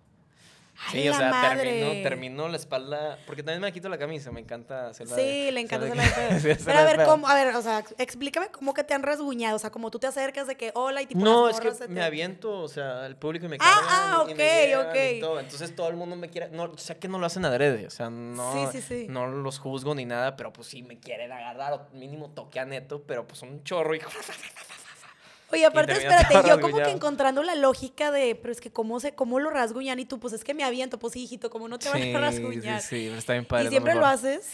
¡Ay, 0.86 1.02
Sí, 1.02 1.08
o 1.08 1.14
sea, 1.14 1.30
termino 2.02 2.48
la 2.48 2.56
espalda, 2.56 3.18
porque 3.26 3.42
también 3.42 3.62
me 3.62 3.72
quito 3.72 3.88
la 3.88 3.96
camisa, 3.98 4.30
me 4.32 4.40
encanta 4.40 4.88
hacerla. 4.88 5.16
Sí, 5.16 5.50
le 5.50 5.60
encanta 5.60 5.86
hacerla 5.86 6.02
hacer 6.04 6.32
la 6.32 6.38
de 6.40 6.52
hacerla 6.52 6.64
Pero 6.66 6.78
a 6.78 6.84
de 6.84 6.96
ver. 6.96 7.06
¿cómo? 7.06 7.28
A 7.28 7.34
ver, 7.34 7.54
o 7.54 7.62
sea, 7.62 7.84
explícame 7.98 8.48
cómo 8.48 8.74
que 8.74 8.84
te 8.84 8.92
han 8.94 9.02
rasguñado. 9.02 9.56
O 9.56 9.58
sea, 9.58 9.70
como 9.70 9.90
tú 9.90 9.98
te 9.98 10.06
acercas 10.06 10.46
de 10.46 10.56
que 10.56 10.72
hola 10.74 11.02
y 11.02 11.06
tipo 11.06 11.24
No, 11.24 11.46
las 11.48 11.60
es 11.64 11.78
que 11.78 11.88
me 11.88 12.02
aviento, 12.02 12.60
o 12.60 12.68
sea, 12.68 13.06
el 13.06 13.16
público 13.16 13.48
me 13.48 13.56
Ah, 13.56 13.58
carga 13.58 13.88
ah, 13.90 14.24
y- 14.28 14.32
ok, 14.32 14.36
me 14.38 14.66
llevan 14.66 14.86
y 14.96 15.16
ok. 15.16 15.20
todo. 15.20 15.40
Entonces 15.40 15.74
todo 15.76 15.88
el 15.88 15.96
mundo 15.96 16.16
me 16.16 16.28
quiere, 16.28 16.48
no, 16.50 16.64
o 16.64 16.78
sea 16.78 16.98
que 16.98 17.08
no 17.08 17.18
lo 17.18 17.26
hacen 17.26 17.44
adrede, 17.44 17.86
o 17.86 17.90
sea, 17.90 18.10
no, 18.10 18.52
Sí, 18.72 18.80
sí, 18.80 18.86
sí. 18.86 19.06
no 19.08 19.26
los 19.28 19.58
juzgo 19.58 19.94
ni 19.94 20.04
nada, 20.04 20.36
pero 20.36 20.52
pues 20.52 20.68
sí 20.68 20.82
me 20.82 20.98
quieren 20.98 21.30
agarrar, 21.32 21.72
o 21.72 21.86
mínimo 21.92 22.30
toque 22.30 22.58
a 22.60 22.64
neto, 22.64 23.02
pero 23.06 23.26
pues 23.26 23.42
un 23.42 23.62
chorro 23.64 23.94
y 23.94 24.00
Oye, 25.54 25.66
aparte, 25.66 25.92
espérate, 25.92 26.34
yo 26.48 26.60
como 26.60 26.76
que 26.78 26.90
encontrando 26.90 27.42
la 27.42 27.54
lógica 27.54 28.10
de, 28.10 28.34
pero 28.34 28.52
es 28.52 28.60
que 28.60 28.70
cómo 28.70 28.98
se, 29.00 29.14
cómo 29.14 29.38
lo 29.38 29.50
rasguñan 29.50 29.98
y 30.00 30.04
tú, 30.04 30.18
pues 30.18 30.32
es 30.34 30.42
que 30.42 30.52
me 30.52 30.64
aviento, 30.64 30.98
pues 30.98 31.14
hijito, 31.16 31.48
¿cómo 31.50 31.68
no 31.68 31.78
te 31.78 31.88
van 31.88 32.02
Sí, 32.02 32.12
a 32.14 32.18
rasguñar? 32.18 32.80
Sí, 32.80 32.88
sí, 32.88 33.04
pero 33.06 33.18
está 33.18 33.32
bien 33.34 33.44
padre. 33.44 33.66
¿Y 33.66 33.68
siempre 33.68 33.94
lo 33.94 34.04
haces? 34.04 34.52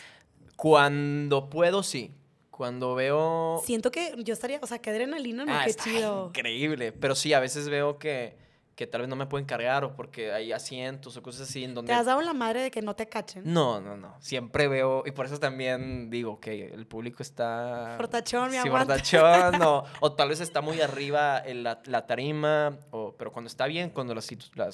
Cuando 0.56 1.48
puedo, 1.48 1.82
sí. 1.82 2.12
Cuando 2.50 2.94
veo... 2.94 3.62
Siento 3.64 3.90
que 3.90 4.14
yo 4.18 4.34
estaría, 4.34 4.58
o 4.60 4.66
sea, 4.66 4.78
qué 4.78 4.90
adrenalina, 4.90 5.46
¿no? 5.46 5.52
Ah, 5.54 5.62
qué 5.64 5.70
está 5.70 5.84
chido. 5.84 6.26
increíble. 6.28 6.92
Pero 6.92 7.14
sí, 7.14 7.32
a 7.32 7.40
veces 7.40 7.70
veo 7.70 7.98
que, 7.98 8.36
que 8.80 8.86
tal 8.86 9.02
vez 9.02 9.10
no 9.10 9.14
me 9.16 9.26
pueden 9.26 9.44
cargar 9.44 9.84
o 9.84 9.94
porque 9.94 10.32
hay 10.32 10.52
asientos 10.52 11.14
o 11.14 11.22
cosas 11.22 11.50
así 11.50 11.64
en 11.64 11.74
donde... 11.74 11.92
¿Te 11.92 11.98
has 11.98 12.06
dado 12.06 12.22
la 12.22 12.32
madre 12.32 12.62
de 12.62 12.70
que 12.70 12.80
no 12.80 12.96
te 12.96 13.06
cachen? 13.10 13.42
No, 13.44 13.78
no, 13.78 13.94
no. 13.94 14.16
Siempre 14.20 14.68
veo, 14.68 15.02
y 15.04 15.10
por 15.10 15.26
eso 15.26 15.38
también 15.38 16.08
digo 16.08 16.40
que 16.40 16.64
el 16.72 16.86
público 16.86 17.22
está... 17.22 17.92
Fortachón, 17.98 18.46
me 18.50 18.52
Sí, 18.62 18.68
aguanta. 18.68 18.94
fortachón, 18.94 19.60
o, 19.66 19.84
o 20.00 20.12
tal 20.14 20.30
vez 20.30 20.40
está 20.40 20.62
muy 20.62 20.80
arriba 20.80 21.38
en 21.44 21.62
la, 21.62 21.82
la 21.84 22.06
tarima, 22.06 22.78
o, 22.90 23.14
pero 23.18 23.30
cuando 23.32 23.48
está 23.48 23.66
bien, 23.66 23.90
cuando 23.90 24.14
la, 24.14 24.22
situ- 24.22 24.50
la 24.54 24.70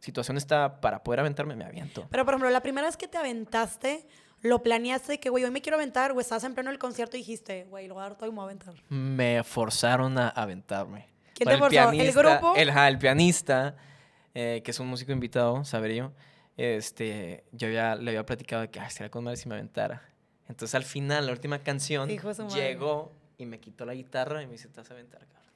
situación 0.00 0.36
está 0.36 0.78
para 0.82 1.02
poder 1.02 1.20
aventarme, 1.20 1.56
me 1.56 1.64
aviento. 1.64 2.06
Pero, 2.10 2.26
por 2.26 2.34
ejemplo, 2.34 2.50
la 2.50 2.60
primera 2.60 2.86
vez 2.88 2.98
que 2.98 3.08
te 3.08 3.16
aventaste, 3.16 4.06
¿lo 4.42 4.62
planeaste 4.62 5.12
de 5.12 5.18
que, 5.18 5.30
güey, 5.30 5.44
hoy 5.44 5.50
me 5.50 5.62
quiero 5.62 5.76
aventar? 5.76 6.12
¿O 6.12 6.20
estabas 6.20 6.44
en 6.44 6.52
pleno 6.54 6.68
del 6.68 6.78
concierto 6.78 7.16
y 7.16 7.20
dijiste, 7.20 7.64
güey, 7.70 7.88
lo 7.88 7.94
voy 7.94 8.02
a 8.02 8.08
dar 8.10 8.18
todo 8.18 8.28
y 8.28 8.32
me 8.32 8.36
voy 8.36 8.42
a 8.42 8.50
aventar? 8.50 8.74
Me 8.90 9.42
forzaron 9.44 10.18
a 10.18 10.28
aventarme. 10.28 11.08
¿Quién 11.40 11.48
te 11.48 11.58
forzó? 11.58 11.92
¿El 11.92 12.12
grupo? 12.12 12.54
El, 12.54 12.68
el 12.68 12.98
pianista, 12.98 13.74
eh, 14.34 14.60
que 14.62 14.72
es 14.72 14.78
un 14.78 14.88
músico 14.88 15.10
invitado, 15.10 15.64
Saberio, 15.64 16.12
este, 16.58 17.44
yo 17.52 17.70
ya 17.70 17.94
le 17.96 18.10
había 18.10 18.26
platicado 18.26 18.60
de 18.60 18.68
que, 18.68 18.78
ay, 18.78 18.90
sería 18.90 19.10
con 19.10 19.24
madre 19.24 19.38
si 19.38 19.48
me 19.48 19.54
aventara. 19.54 20.02
Entonces, 20.50 20.74
al 20.74 20.84
final, 20.84 21.24
la 21.24 21.32
última 21.32 21.60
canción, 21.60 22.10
llegó 22.54 23.12
y 23.38 23.46
me 23.46 23.58
quitó 23.58 23.86
la 23.86 23.94
guitarra 23.94 24.42
y 24.42 24.46
me 24.46 24.52
dice, 24.52 24.68
te 24.68 24.80
vas 24.82 24.90
a 24.90 24.92
aventar, 24.92 25.20
cabrón. 25.20 25.50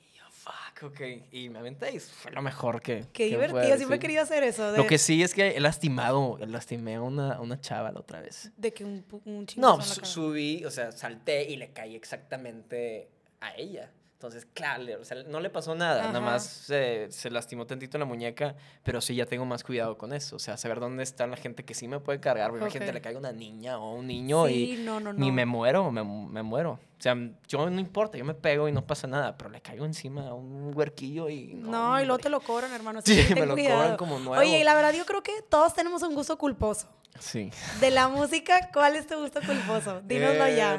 Y 0.00 0.16
yo, 0.16 0.24
fuck, 0.30 0.84
ok. 0.84 1.00
Y 1.32 1.50
me 1.50 1.58
aventé 1.58 1.92
y 1.94 1.98
fue 1.98 2.32
lo 2.32 2.40
mejor 2.40 2.80
que 2.80 3.00
Qué 3.12 3.24
que 3.24 3.26
divertido, 3.26 3.76
siempre 3.76 3.96
he 3.96 4.00
querido 4.00 4.22
hacer 4.22 4.44
eso. 4.44 4.72
De, 4.72 4.78
Lo 4.78 4.86
que 4.86 4.96
sí 4.96 5.22
es 5.22 5.34
que 5.34 5.48
he 5.48 5.60
lastimado, 5.60 6.38
lastimé 6.46 6.94
a 6.94 7.02
una, 7.02 7.38
una 7.38 7.60
chava 7.60 7.92
la 7.92 8.00
otra 8.00 8.22
vez. 8.22 8.50
de 8.56 8.72
que 8.72 8.82
un, 8.82 9.04
un 9.26 9.46
No, 9.56 9.82
subí, 9.82 10.64
o 10.64 10.70
sea, 10.70 10.90
salté 10.92 11.44
y 11.44 11.56
le 11.56 11.72
caí 11.72 11.94
exactamente 11.94 13.10
a 13.42 13.54
ella. 13.56 13.90
Entonces, 14.16 14.46
claro, 14.54 14.82
o 14.98 15.04
sea, 15.04 15.22
no 15.24 15.40
le 15.40 15.50
pasó 15.50 15.74
nada, 15.74 16.04
nada 16.06 16.20
más 16.20 16.42
se, 16.46 17.06
se 17.10 17.30
lastimó 17.30 17.66
tantito 17.66 17.98
la 17.98 18.06
muñeca, 18.06 18.54
pero 18.82 19.02
sí 19.02 19.14
ya 19.14 19.26
tengo 19.26 19.44
más 19.44 19.62
cuidado 19.62 19.98
con 19.98 20.14
eso. 20.14 20.36
O 20.36 20.38
sea, 20.38 20.56
saber 20.56 20.80
dónde 20.80 21.02
está 21.02 21.26
la 21.26 21.36
gente 21.36 21.66
que 21.66 21.74
sí 21.74 21.86
me 21.86 22.00
puede 22.00 22.18
cargar, 22.18 22.48
porque 22.48 22.64
imagínate, 22.64 22.90
Ok. 22.92 22.94
le 22.94 23.00
cae 23.02 23.16
una 23.16 23.32
niña 23.32 23.78
o 23.78 23.92
un 23.94 24.06
niño 24.06 24.46
Sí, 24.46 24.78
y 24.80 24.82
no, 24.84 25.00
no, 25.00 25.12
ni 25.12 25.26
no. 25.28 25.32
me 25.34 25.44
muero, 25.44 25.90
me, 25.92 26.02
me 26.02 26.42
muero. 26.42 26.72
O 26.98 27.02
sea, 27.02 27.14
yo 27.46 27.68
no 27.68 27.78
importa, 27.78 28.16
yo 28.16 28.24
me 28.24 28.32
pego 28.32 28.68
y 28.68 28.72
no 28.72 28.86
pasa 28.86 29.06
nada, 29.06 29.36
pero 29.36 29.50
le 29.50 29.60
caigo 29.60 29.84
encima 29.84 30.28
a 30.28 30.32
un 30.34 30.72
huerquillo 30.74 31.28
y 31.28 31.52
no. 31.52 31.70
No, 31.70 32.00
y 32.00 32.06
luego 32.06 32.18
te 32.18 32.30
lo 32.30 32.40
cobran, 32.40 32.72
hermano. 32.72 33.02
Sí, 33.04 33.22
me 33.34 33.44
lo 33.44 33.52
cuidado. 33.52 33.80
cobran 33.82 33.96
como 33.98 34.18
nuevo. 34.18 34.40
Oye, 34.40 34.58
y 34.60 34.64
la 34.64 34.74
verdad, 34.74 34.94
yo 34.94 35.04
creo 35.04 35.22
que 35.22 35.42
todos 35.50 35.74
tenemos 35.74 36.02
un 36.02 36.14
gusto 36.14 36.38
culposo. 36.38 36.88
Sí. 37.18 37.50
De 37.80 37.90
la 37.90 38.08
música, 38.08 38.70
¿cuál 38.74 38.94
es 38.96 39.06
tu 39.06 39.16
gusto 39.18 39.40
culposo? 39.40 40.02
Dínoslo 40.02 40.44
Eh, 40.46 40.56
ya. 40.56 40.76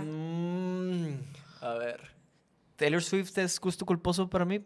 ¿Taylor 2.78 3.04
Swift 3.04 3.38
es 3.38 3.60
gusto 3.60 3.86
culposo 3.86 4.30
para 4.30 4.46
mí? 4.46 4.62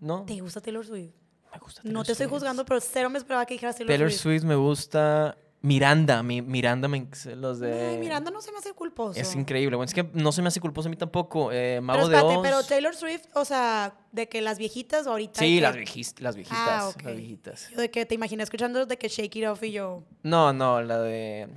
¿No? 0.00 0.24
¿Te 0.24 0.40
gusta 0.40 0.60
Taylor 0.62 0.86
Swift? 0.86 1.12
Me 1.52 1.58
gusta 1.58 1.80
No 1.82 1.88
Taylor 1.90 2.06
te 2.06 2.12
estoy 2.12 2.24
Swift. 2.26 2.34
juzgando, 2.34 2.64
pero 2.64 2.80
cero 2.80 3.10
me 3.10 3.18
esperaba 3.18 3.44
que 3.44 3.54
dijeras 3.54 3.76
Taylor, 3.76 3.88
Taylor 3.92 4.10
Swift. 4.10 4.22
Swift 4.22 4.44
me 4.44 4.54
gusta. 4.56 5.36
Miranda, 5.60 6.22
mi, 6.22 6.40
Miranda, 6.40 6.86
me, 6.86 7.08
los 7.34 7.58
de. 7.58 7.72
Ay, 7.88 7.98
Miranda 7.98 8.30
no 8.30 8.40
se 8.40 8.52
me 8.52 8.58
hace 8.58 8.72
culposo. 8.74 9.18
Es 9.18 9.34
increíble. 9.34 9.74
Bueno, 9.74 9.88
es 9.88 9.92
que 9.94 10.08
no 10.14 10.30
se 10.30 10.40
me 10.40 10.46
hace 10.46 10.60
culposo 10.60 10.86
a 10.88 10.90
mí 10.90 10.96
tampoco. 10.96 11.50
Eh, 11.50 11.80
Pero 11.80 11.82
Mago 11.82 12.02
espérate, 12.04 12.28
de 12.28 12.36
Oz. 12.36 12.42
pero 12.46 12.62
Taylor 12.62 12.94
Swift, 12.94 13.24
o 13.34 13.44
sea, 13.44 13.98
de 14.12 14.28
que 14.28 14.40
las 14.40 14.56
viejitas 14.58 15.08
o 15.08 15.10
ahorita. 15.10 15.40
Sí, 15.40 15.56
y 15.56 15.60
las, 15.60 15.74
que- 15.74 15.82
viejis- 15.84 16.20
las 16.20 16.36
viejitas. 16.36 16.58
Ah, 16.60 16.88
ok. 16.88 17.02
Las 17.02 17.16
viejitas. 17.16 17.70
Yo 17.70 17.80
de 17.80 17.90
que 17.90 18.06
te 18.06 18.14
imaginé 18.14 18.44
escuchando 18.44 18.86
de 18.86 18.96
que 18.98 19.08
Shake 19.08 19.34
It 19.34 19.46
Off 19.48 19.60
y 19.64 19.72
yo. 19.72 20.04
No, 20.22 20.52
no, 20.52 20.80
la 20.80 21.00
de. 21.00 21.48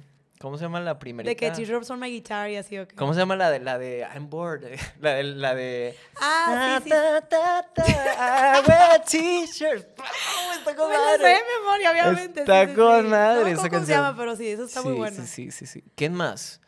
¿Cómo 0.41 0.57
se 0.57 0.63
llama 0.63 0.79
la 0.79 0.97
primera? 0.97 1.27
De 1.29 1.35
que 1.35 1.51
Teardrops 1.51 1.89
on 1.91 1.99
my 1.99 2.09
guitar 2.09 2.49
y 2.49 2.55
así, 2.57 2.77
ok. 2.79 2.93
¿Cómo 2.95 3.13
se 3.13 3.19
llama 3.19 3.35
la 3.35 3.51
de 3.51 3.59
la 3.59 3.77
de 3.77 3.99
I'm 4.13 4.27
bored? 4.29 4.77
La 4.99 5.11
de 5.13 5.23
la 5.23 5.53
de 5.53 5.95
Ah, 6.19 6.79
sí, 6.79 6.85
sí. 6.85 6.89
Ta, 6.89 7.21
ta, 7.21 7.67
ta, 7.73 7.83
I 8.59 8.67
wear 8.67 9.03
t-shirts. 9.05 9.85
¡Oh, 9.99 10.53
Está 10.57 10.75
con 10.75 10.89
Me 10.89 10.97
madre. 10.97 11.17
sé 11.17 11.27
de 11.27 11.39
memoria, 11.59 11.91
obviamente. 11.91 12.39
Está 12.41 12.67
sí, 12.67 12.73
con 12.73 13.01
sí. 13.03 13.07
madre 13.09 13.39
No 13.39 13.45
me 13.45 13.51
esa 13.51 13.55
¿Cómo 13.61 13.65
se 13.65 13.69
canción. 13.69 13.97
llama? 13.99 14.17
Pero 14.17 14.35
sí, 14.35 14.47
eso 14.47 14.63
está 14.65 14.81
muy 14.81 14.93
bueno. 14.93 15.15
Sí, 15.17 15.27
sí, 15.27 15.51
sí, 15.51 15.65
sí. 15.67 15.83
¿Quién 15.95 16.13
más? 16.15 16.59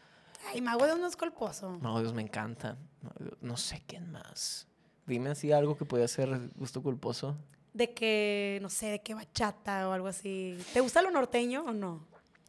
Ay, 0.51 0.61
Mago 0.61 0.85
de 0.85 0.91
Oz 0.91 0.99
no 0.99 1.07
es 1.07 1.15
culposo. 1.15 1.77
No, 1.81 1.99
Dios, 1.99 2.13
me 2.13 2.21
encanta. 2.21 2.77
No, 3.01 3.11
no 3.41 3.57
sé 3.57 3.81
quién 3.87 4.11
más. 4.11 4.67
Dime 5.07 5.31
así 5.31 5.51
algo 5.51 5.75
que 5.77 5.85
podía 5.85 6.07
ser 6.07 6.29
gusto 6.55 6.83
culposo. 6.83 7.35
De 7.73 7.91
que, 7.93 8.59
no 8.61 8.69
sé, 8.69 8.87
de 8.91 9.01
que 9.01 9.15
bachata 9.15 9.89
o 9.89 9.93
algo 9.93 10.07
así. 10.07 10.57
¿Te 10.73 10.79
gusta 10.81 11.01
lo 11.01 11.09
norteño 11.09 11.63
o 11.65 11.73
no? 11.73 12.05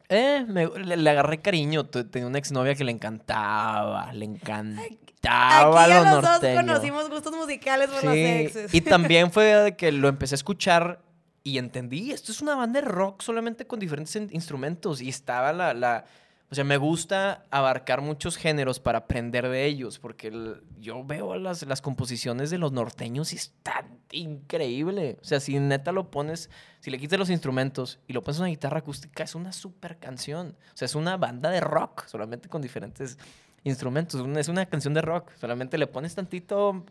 Eh, 0.08 0.44
me- 0.46 0.66
le, 0.66 0.96
le 0.96 1.10
agarré 1.10 1.40
cariño. 1.40 1.86
Tenía 1.86 2.26
una 2.26 2.38
exnovia 2.38 2.74
que 2.74 2.84
le 2.84 2.92
encantaba. 2.92 4.12
Le 4.12 4.24
encantaba 4.26 5.84
Aquí 5.84 5.92
los 5.94 6.10
dos 6.10 6.22
norteño. 6.22 6.56
conocimos 6.60 7.08
gustos 7.10 7.34
musicales 7.34 7.88
por 7.88 8.04
los 8.04 8.14
exes. 8.14 8.74
Y 8.74 8.80
también 8.82 9.30
fue 9.32 9.44
de 9.64 9.76
que 9.76 9.92
lo 9.92 10.08
empecé 10.08 10.34
a 10.34 10.36
escuchar 10.36 11.00
y 11.42 11.58
entendí, 11.58 12.10
esto 12.10 12.32
es 12.32 12.40
una 12.40 12.54
banda 12.54 12.80
de 12.80 12.86
rock 12.86 13.20
solamente 13.20 13.66
con 13.66 13.78
diferentes 13.78 14.14
in- 14.16 14.30
instrumentos. 14.32 15.00
Y 15.00 15.08
estaba 15.08 15.52
la, 15.52 15.74
la- 15.74 16.04
O 16.50 16.54
sea, 16.54 16.64
me 16.64 16.76
gusta 16.76 17.44
abarcar 17.50 18.00
muchos 18.00 18.36
géneros 18.36 18.80
para 18.80 18.98
aprender 18.98 19.48
de 19.48 19.64
ellos, 19.66 19.98
porque 19.98 20.28
el- 20.28 20.62
yo 20.78 21.02
veo 21.04 21.36
las, 21.36 21.62
las 21.66 21.80
composiciones 21.82 22.50
de 22.50 22.58
los 22.58 22.72
norteños 22.72 23.32
y 23.32 23.36
está 23.36 23.84
increíble. 24.14 25.18
O 25.20 25.24
sea, 25.24 25.40
si 25.40 25.58
neta 25.58 25.92
lo 25.92 26.10
pones, 26.10 26.50
si 26.80 26.90
le 26.90 26.98
quitas 26.98 27.18
los 27.18 27.30
instrumentos 27.30 27.98
y 28.06 28.12
lo 28.12 28.22
pones 28.22 28.38
una 28.38 28.48
guitarra 28.48 28.78
acústica, 28.78 29.24
es 29.24 29.34
una 29.34 29.52
super 29.52 29.98
canción. 29.98 30.56
O 30.72 30.76
sea, 30.76 30.86
es 30.86 30.94
una 30.94 31.16
banda 31.16 31.50
de 31.50 31.60
rock, 31.60 32.06
solamente 32.06 32.48
con 32.48 32.62
diferentes 32.62 33.18
instrumentos. 33.64 34.20
Es 34.38 34.48
una 34.48 34.66
canción 34.66 34.94
de 34.94 35.02
rock, 35.02 35.32
solamente 35.40 35.78
le 35.78 35.86
pones 35.86 36.14
tantito, 36.14 36.68
o 36.70 36.84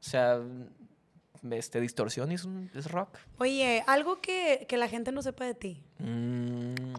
sea, 0.00 0.40
este, 1.50 1.80
distorsión 1.80 2.30
y 2.32 2.34
es, 2.34 2.44
un- 2.44 2.70
es 2.74 2.90
rock. 2.90 3.16
Oye, 3.38 3.82
algo 3.86 4.20
que, 4.20 4.66
que 4.68 4.76
la 4.76 4.88
gente 4.88 5.10
no 5.12 5.22
sepa 5.22 5.44
de 5.46 5.54
ti. 5.54 5.82
Mm, 5.98 6.94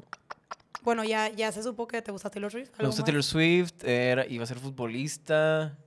Bueno, 0.83 1.03
ya, 1.03 1.29
ya 1.29 1.51
se 1.51 1.61
supo 1.61 1.87
que 1.87 2.01
te 2.01 2.11
gusta 2.11 2.31
Taylor 2.31 2.51
Swift. 2.51 2.69
me 2.71 2.77
¿algo 2.79 2.87
gusta? 2.87 3.03
Taylor 3.03 3.23
Swift, 3.23 3.83
era, 3.83 4.25
iba 4.25 4.43
a 4.43 4.47
ser 4.47 4.57
futbolista. 4.57 5.77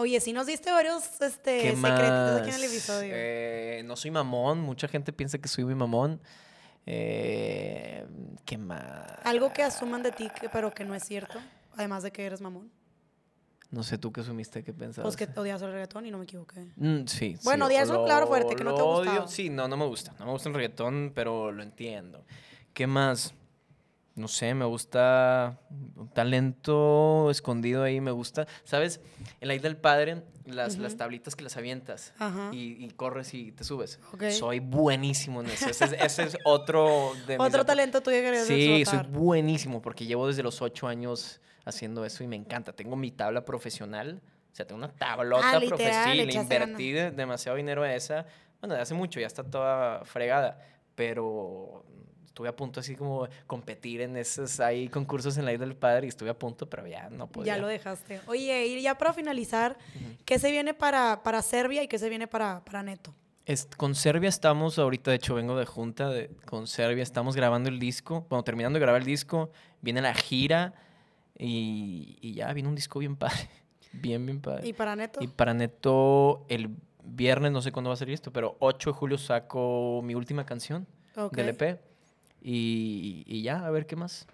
Oye, 0.00 0.18
sí 0.20 0.32
nos 0.32 0.46
diste 0.46 0.70
varios 0.72 1.20
este, 1.20 1.58
¿Qué 1.60 1.76
secretos 1.76 2.40
aquí 2.40 2.48
en 2.48 2.54
el 2.56 2.64
episodio. 2.64 3.12
Eh, 3.14 3.82
no 3.84 3.96
soy 3.96 4.10
mamón, 4.10 4.58
mucha 4.60 4.88
gente 4.88 5.12
piensa 5.12 5.36
que 5.38 5.46
soy 5.48 5.64
muy 5.64 5.74
mamón. 5.74 6.20
Eh, 6.86 8.06
¿Qué 8.46 8.56
más? 8.58 9.06
Algo 9.24 9.52
que 9.52 9.62
asuman 9.62 10.02
de 10.02 10.12
ti, 10.12 10.28
que- 10.40 10.48
pero 10.48 10.72
que 10.72 10.84
no 10.84 10.94
es 10.94 11.04
cierto. 11.04 11.38
Además 11.76 12.02
de 12.02 12.10
que 12.10 12.24
eres 12.24 12.40
mamón. 12.40 12.70
No 13.70 13.82
sé 13.82 13.98
tú 13.98 14.10
qué 14.10 14.22
asumiste, 14.22 14.64
qué 14.64 14.72
pensabas. 14.72 15.14
Pues 15.14 15.28
que 15.28 15.38
odias 15.38 15.62
el 15.62 15.70
reggaetón 15.72 16.04
y 16.06 16.10
no 16.10 16.18
me 16.18 16.24
equivoqué. 16.24 16.66
Mm, 16.76 17.06
sí. 17.06 17.36
Bueno, 17.44 17.68
sí, 17.68 17.74
claro, 18.04 18.26
fuerte, 18.26 18.56
que 18.56 18.64
no 18.64 18.74
te 18.74 18.82
odio. 18.82 19.28
Sí, 19.28 19.48
no, 19.50 19.68
no 19.68 19.76
me 19.76 19.86
gusta. 19.86 20.12
No 20.18 20.24
me 20.26 20.32
gusta 20.32 20.48
el 20.48 20.54
reggaetón, 20.56 21.12
pero 21.14 21.52
lo 21.52 21.62
entiendo. 21.62 22.24
¿Qué 22.74 22.86
más? 22.88 23.34
No 24.16 24.28
sé, 24.28 24.54
me 24.54 24.64
gusta 24.64 25.58
un 25.96 26.08
talento 26.12 27.30
escondido 27.30 27.82
ahí, 27.84 28.00
me 28.00 28.10
gusta. 28.10 28.46
¿Sabes? 28.64 29.00
En 29.40 29.48
la 29.48 29.54
isla 29.54 29.68
del 29.68 29.76
padre, 29.78 30.22
las, 30.44 30.76
las 30.78 30.92
Ujú. 30.92 30.98
tablitas 30.98 31.36
que 31.36 31.44
las 31.44 31.56
avientas 31.56 32.12
Ajá. 32.18 32.50
y, 32.52 32.84
y 32.84 32.90
corres 32.90 33.32
y 33.34 33.52
te 33.52 33.64
subes. 33.64 34.00
Ok. 34.12 34.24
Soy 34.30 34.58
buenísimo 34.58 35.40
en 35.40 35.46
eso. 35.50 35.70
Ese 35.70 35.84
es, 35.84 35.92
ese 35.92 36.22
es 36.24 36.38
otro 36.44 37.12
de 37.26 37.38
mis 37.38 37.46
Otro 37.46 37.64
talento 37.64 38.00
tuyo 38.02 38.18
que 38.20 38.44
Sí, 38.44 38.84
soy 38.84 38.98
buenísimo 39.08 39.80
porque 39.80 40.04
llevo 40.04 40.26
desde 40.26 40.42
los 40.42 40.60
ocho 40.60 40.88
años 40.88 41.40
haciendo 41.64 42.04
eso 42.04 42.24
y 42.24 42.26
me 42.26 42.36
encanta. 42.36 42.72
Tengo 42.72 42.96
mi 42.96 43.12
tabla 43.12 43.44
profesional, 43.44 44.20
o 44.52 44.54
sea, 44.54 44.66
tengo 44.66 44.78
una 44.78 44.88
tablota 44.92 45.52
Ah, 45.56 45.60
profesional. 45.60 46.16
le 46.26 46.34
invertí 46.34 46.90
de- 46.92 47.10
demasiado 47.12 47.56
dinero 47.56 47.84
a 47.84 47.94
esa. 47.94 48.26
Bueno, 48.60 48.74
de 48.74 48.80
hace 48.82 48.92
mucho, 48.94 49.20
ya 49.20 49.26
está 49.28 49.44
toda 49.44 50.04
fregada, 50.04 50.58
pero 50.96 51.84
estuve 52.30 52.48
a 52.48 52.54
punto 52.54 52.78
así 52.80 52.94
como 52.94 53.26
competir 53.48 54.00
en 54.02 54.16
esos 54.16 54.60
hay 54.60 54.88
concursos 54.88 55.36
en 55.36 55.44
la 55.44 55.52
isla 55.52 55.66
del 55.66 55.74
padre 55.76 56.06
y 56.06 56.08
estuve 56.08 56.30
a 56.30 56.38
punto, 56.38 56.68
pero 56.70 56.86
ya 56.86 57.10
no 57.10 57.26
podía. 57.26 57.56
Ya 57.56 57.60
lo 57.60 57.66
dejaste. 57.66 58.20
Oye, 58.28 58.66
y 58.68 58.80
ya 58.80 58.96
para 58.96 59.12
finalizar, 59.12 59.76
¿qué 60.24 60.38
se 60.38 60.50
viene 60.52 60.72
para, 60.72 61.22
para 61.24 61.42
Serbia 61.42 61.82
y 61.82 61.88
qué 61.88 61.98
se 61.98 62.08
viene 62.08 62.26
para, 62.28 62.64
para 62.64 62.82
Neto? 62.84 63.12
Es- 63.46 63.66
con 63.76 63.96
Serbia 63.96 64.28
estamos, 64.28 64.78
ahorita 64.78 65.10
de 65.10 65.16
hecho 65.16 65.34
vengo 65.34 65.56
de 65.58 65.66
junta, 65.66 66.08
de, 66.08 66.28
con 66.46 66.68
Serbia 66.68 67.02
estamos 67.02 67.34
grabando 67.34 67.68
el 67.68 67.80
disco, 67.80 68.24
bueno, 68.30 68.44
terminando 68.44 68.78
de 68.78 68.80
grabar 68.84 69.00
el 69.00 69.06
disco, 69.06 69.50
viene 69.82 70.00
la 70.00 70.14
gira 70.14 70.72
y, 71.36 72.16
y 72.20 72.34
ya 72.34 72.52
viene 72.52 72.68
un 72.68 72.76
disco 72.76 73.00
bien 73.00 73.16
padre, 73.16 73.48
bien, 73.92 74.24
bien 74.24 74.40
padre. 74.40 74.68
¿Y 74.68 74.72
para 74.72 74.94
Neto? 74.94 75.20
Y 75.20 75.26
para 75.26 75.52
Neto, 75.52 76.44
el 76.48 76.70
viernes, 77.02 77.50
no 77.50 77.60
sé 77.60 77.72
cuándo 77.72 77.90
va 77.90 77.94
a 77.94 77.96
salir 77.96 78.14
esto, 78.14 78.32
pero 78.32 78.56
8 78.60 78.90
de 78.90 78.94
julio 78.96 79.18
saco 79.18 80.00
mi 80.04 80.14
última 80.14 80.46
canción 80.46 80.86
Ok. 81.16 81.34
del 81.34 81.48
EP 81.48 81.80
y, 82.42 83.24
y 83.26 83.42
ya, 83.42 83.64
a 83.64 83.70
ver 83.70 83.86
qué 83.86 83.96
más. 83.96 84.26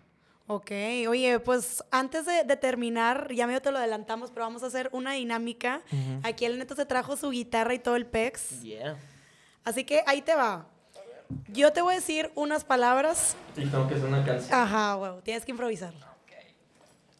Ok, 0.48 0.70
oye, 1.08 1.40
pues 1.40 1.82
antes 1.90 2.24
de, 2.24 2.44
de 2.44 2.56
terminar, 2.56 3.32
ya 3.34 3.48
medio 3.48 3.60
te 3.60 3.72
lo 3.72 3.78
adelantamos, 3.78 4.30
pero 4.30 4.46
vamos 4.46 4.62
a 4.62 4.66
hacer 4.66 4.88
una 4.92 5.12
dinámica. 5.12 5.82
Aquí 6.22 6.44
el 6.44 6.58
neto 6.58 6.76
se 6.76 6.86
trajo 6.86 7.16
su 7.16 7.30
guitarra 7.30 7.74
y 7.74 7.80
todo 7.80 7.96
el 7.96 8.06
pex. 8.06 8.62
Yeah. 8.62 8.96
Así 9.64 9.82
que 9.82 10.04
ahí 10.06 10.22
te 10.22 10.36
va. 10.36 10.66
Yo 11.48 11.72
te 11.72 11.82
voy 11.82 11.94
a 11.94 11.96
decir 11.96 12.30
unas 12.36 12.62
palabras. 12.64 13.36
Y 13.56 13.66
tengo 13.66 13.88
que 13.88 13.94
hacer 13.94 14.06
una 14.06 14.24
canción. 14.24 14.54
Ajá, 14.54 14.96
huevo, 14.96 15.20
tienes 15.22 15.44
que 15.44 15.50
improvisarlo. 15.50 16.06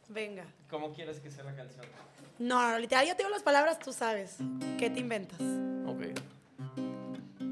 Venga. 0.09 0.45
¿Cómo 0.71 0.93
quieres 0.93 1.19
que 1.19 1.29
sea 1.31 1.43
la 1.43 1.57
canción? 1.57 1.85
No, 2.39 2.71
no, 2.71 2.79
literal, 2.79 3.09
yo 3.09 3.17
te 3.17 3.25
digo 3.25 3.31
las 3.31 3.43
palabras, 3.43 3.81
tú 3.81 3.93
sabes. 3.93 4.37
¿Qué 4.79 4.89
te 4.89 5.01
inventas? 5.01 5.41
Ok. 5.87 6.17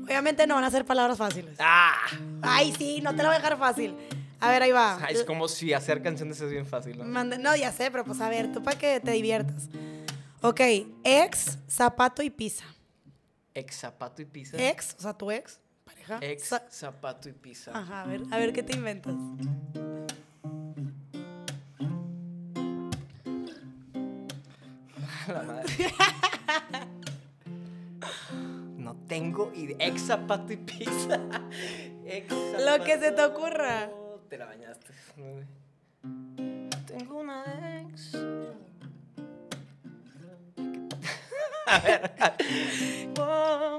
Obviamente 0.05 0.47
no 0.47 0.55
van 0.55 0.65
a 0.65 0.71
ser 0.71 0.85
palabras 0.85 1.19
fáciles. 1.19 1.57
¡Ah! 1.59 1.95
Ay, 2.43 2.73
sí, 2.77 3.01
no 3.01 3.13
te 3.17 3.23
lo 3.23 3.29
voy 3.31 3.37
a 3.37 3.39
dejar 3.39 3.59
fácil. 3.59 3.97
A 4.41 4.51
ver, 4.51 4.63
ahí 4.63 4.73
va. 4.73 4.99
Ay, 5.03 5.15
es 5.15 5.25
como 5.25 5.49
si 5.49 5.73
hacer 5.73 6.03
canciones 6.03 6.39
es 6.41 6.51
bien 6.51 6.67
fácil, 6.67 6.99
¿no? 6.99 7.25
No, 7.25 7.57
ya 7.57 7.73
sé, 7.73 7.91
pero 7.91 8.05
pues 8.05 8.21
a 8.21 8.29
ver, 8.29 8.53
tú 8.53 8.63
para 8.63 8.79
que 8.79 9.01
te 9.01 9.11
diviertas. 9.13 9.69
Ok, 10.43 10.61
ex, 11.05 11.59
zapato 11.67 12.23
y 12.23 12.29
pizza. 12.29 12.67
Ex 13.55 13.77
zapato 13.77 14.21
y 14.21 14.27
pizza. 14.27 14.59
Ex, 14.59 14.95
o 14.99 15.03
sea, 15.03 15.15
tu 15.15 15.31
ex, 15.31 15.59
pareja. 15.85 16.19
Ex 16.21 16.51
Za- 16.53 16.67
zapato 16.71 17.31
y 17.31 17.33
pizza. 17.33 17.71
Ajá, 17.75 18.03
a 18.03 18.07
ver, 18.07 18.23
a 18.31 18.37
ver 18.37 18.53
qué 18.53 18.63
te 18.63 18.77
inventas. 18.77 19.15
La 25.29 25.43
madre. 25.43 25.73
Tengo 29.15 29.53
idea. 29.55 29.77
Ex 29.79 30.07
zapato 30.09 30.53
y 30.53 30.57
pizza. 30.57 31.21
Ex 32.05 32.35
Lo 32.35 32.85
que 32.85 32.99
se 32.99 33.13
te 33.13 33.25
ocurra. 33.25 33.89
Te 34.29 34.37
la 34.37 34.47
bañaste. 34.47 34.89
Tengo 36.85 37.21
una 37.21 37.45
ex. 37.81 38.17
A 41.67 41.79
ver. 41.79 42.11
Wow, 43.15 43.79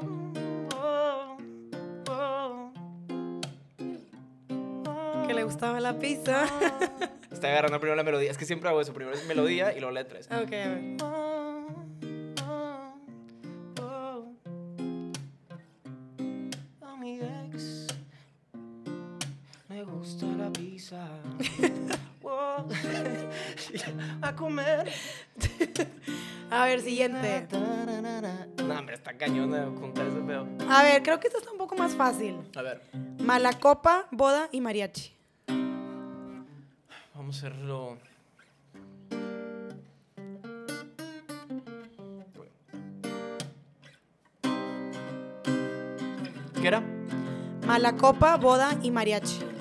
wow, 0.72 1.38
wow. 2.06 2.72
Que 5.28 5.34
le 5.34 5.44
gustaba 5.44 5.82
la 5.82 6.00
pizza. 6.00 6.46
Estoy 7.30 7.50
agarrando 7.50 7.82
primero 7.82 7.98
la 7.98 8.04
melodía. 8.04 8.32
Es 8.32 8.38
que 8.38 8.46
siempre 8.46 8.70
hago 8.70 8.80
eso. 8.80 8.94
Primero 8.94 9.18
es 9.18 9.28
melodía 9.28 9.76
y 9.76 9.82
luego 9.82 9.92
letras. 9.92 10.28
ok, 10.28 10.32
a 10.32 10.70
ver. 10.70 11.35
Gusta 19.92 20.26
la 20.26 20.52
pizza. 20.52 21.08
Wow. 22.26 22.68
A 24.24 24.36
comer. 24.36 24.92
A 26.50 26.66
ver, 26.66 26.82
siguiente. 26.82 27.48
No, 27.52 28.80
hombre, 28.80 28.96
está 28.96 29.16
cañón 29.16 29.52
de 29.52 29.64
juntar 29.80 30.08
ese 30.08 30.22
pedo. 30.22 30.48
A 30.68 30.82
ver, 30.82 31.04
creo 31.04 31.20
que 31.20 31.28
esto 31.28 31.38
está 31.38 31.52
un 31.52 31.60
poco 31.60 31.76
más 31.76 31.94
fácil. 31.94 32.36
A 32.56 32.64
ver, 32.64 32.82
Malacopa, 33.20 34.08
boda 34.10 34.50
y 34.52 34.60
mariachi. 34.60 35.14
vamos 37.14 37.36
a 37.44 37.48
hacerlo. 37.48 38.00
¿Qué 46.60 46.68
era? 46.68 46.82
Malacopa, 47.68 48.38
boda 48.38 48.78
y 48.82 48.90
mariachi. 48.90 49.55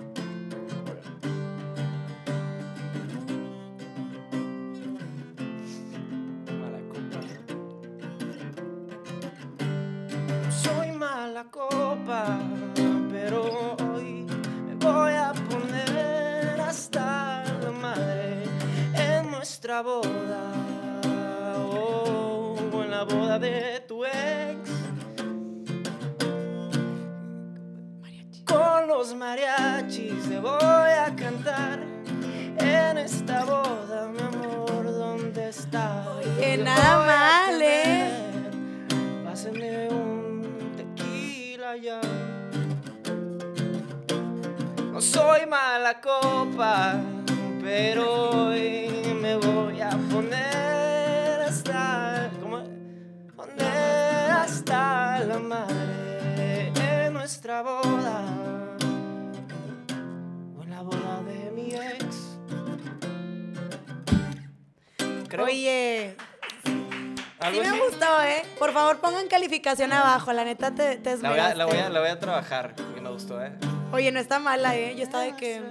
Calificación 69.28 69.92
abajo. 69.92 70.32
La 70.32 70.44
neta 70.44 70.74
te, 70.74 70.96
te 70.96 71.16
La 71.18 71.30
voy, 71.30 71.38
a, 71.38 71.54
la, 71.54 71.64
voy 71.66 71.78
a, 71.78 71.88
la 71.88 72.00
voy 72.00 72.08
a 72.10 72.18
trabajar, 72.18 72.74
porque 72.76 73.00
me 73.00 73.10
gustó, 73.10 73.42
¿eh? 73.42 73.52
Oye, 73.92 74.10
no 74.12 74.18
está 74.20 74.38
mala, 74.38 74.76
¿eh? 74.76 74.94
Yo 74.96 75.02
estaba 75.04 75.24
de 75.24 75.36
que... 75.36 75.62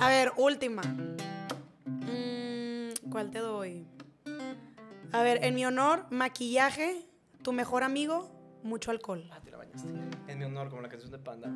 A 0.00 0.08
ver, 0.08 0.32
última. 0.36 0.82
Mm, 1.86 3.10
¿Cuál 3.10 3.30
te 3.30 3.38
doy? 3.38 3.86
A 5.12 5.22
ver, 5.22 5.42
en 5.44 5.54
mi 5.54 5.64
honor, 5.64 6.04
maquillaje, 6.10 7.02
tu 7.42 7.52
mejor 7.52 7.82
amigo, 7.82 8.30
mucho 8.62 8.90
alcohol. 8.90 9.28
Ah, 9.32 9.40
te 9.42 9.50
la 9.50 9.56
bañaste. 9.58 9.88
En 10.28 10.38
mi 10.38 10.44
honor, 10.44 10.68
como 10.68 10.82
la 10.82 10.88
canción 10.88 11.10
de 11.10 11.18
Panda. 11.18 11.48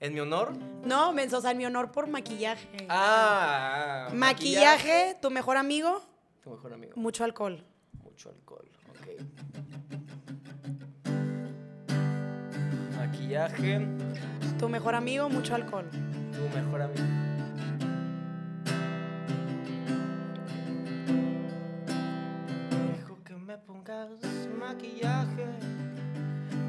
¿En 0.00 0.14
mi 0.14 0.20
honor? 0.20 0.52
No, 0.84 1.12
menso, 1.12 1.38
o 1.38 1.40
sea, 1.40 1.50
en 1.52 1.58
mi 1.58 1.66
honor 1.66 1.90
por 1.92 2.06
maquillaje. 2.06 2.86
Ah, 2.88 4.08
maquillaje, 4.14 5.16
tu 5.20 5.30
mejor 5.30 5.56
amigo, 5.56 6.02
Tu 6.42 6.50
mejor 6.50 6.72
amigo. 6.72 6.92
mucho 6.96 7.24
alcohol. 7.24 7.64
Mucho 8.02 8.30
alcohol. 8.30 8.67
Maquillaje, 12.96 13.86
Tu 14.58 14.68
mejor 14.68 14.94
amigo, 14.94 15.28
mucho 15.28 15.54
alcohol. 15.54 15.86
tu 15.90 16.56
mejor 16.56 16.82
amigo. 16.82 17.04
Dejo 22.92 23.18
que 23.24 23.34
me 23.34 23.56
pongas 23.58 24.08
maquillaje, 24.58 25.46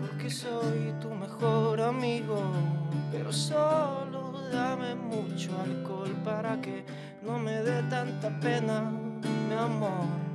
porque 0.02 0.30
soy 0.30 0.94
tu 1.02 1.10
mejor 1.16 1.82
amigo. 1.82 2.40
Pero 3.12 3.32
solo 3.32 4.34
dame 4.52 4.96
mucho 4.96 5.52
alcohol 5.62 6.12
para 6.24 6.60
que 6.62 6.86
no 7.24 7.40
me 7.40 7.62
dé 7.64 7.82
tanta 7.90 8.30
pena, 8.40 8.82
mi 9.48 9.56
amor. 9.56 10.29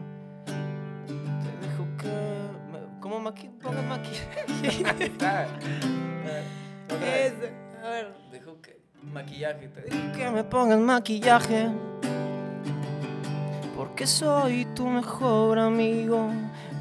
Como 3.01 3.21
maqui, 3.21 3.49
pongas 3.63 3.85
maquillaje. 3.85 5.13
Es, 7.05 7.33
a 7.83 7.89
ver. 7.89 8.15
Dejo 8.31 8.61
que 8.61 8.85
maquillaje 9.13 9.69
te 9.69 9.81
dejo 9.83 10.13
que 10.17 10.31
me 10.31 10.45
pongas 10.45 10.79
maquillaje 10.79 11.69
porque 13.77 14.07
soy 14.07 14.67
tu 14.75 14.87
mejor 14.87 15.59
amigo 15.59 16.31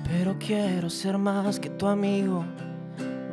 pero 0.08 0.36
quiero 0.40 0.90
ser 0.90 1.18
más 1.18 1.60
que 1.60 1.70
tu 1.70 1.88
amigo 1.88 2.46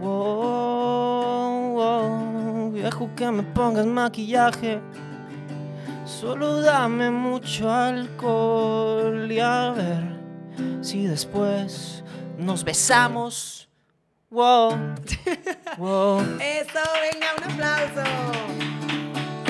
wow, 0.00 1.72
wow. 1.74 2.72
dejo 2.72 3.10
que 3.14 3.30
me 3.30 3.42
pongas 3.42 3.86
maquillaje 3.86 4.80
solo 6.04 6.60
dame 6.60 7.10
mucho 7.10 7.70
alcohol 7.70 9.30
y 9.30 9.40
a 9.40 9.70
ver 9.70 10.19
si 10.82 11.06
después 11.06 12.02
nos 12.38 12.64
besamos 12.64 13.68
wow 14.30 14.70
wow 15.78 16.20
Eso, 16.40 16.80
venga, 17.12 17.26
un 17.38 17.52
aplauso. 17.52 18.10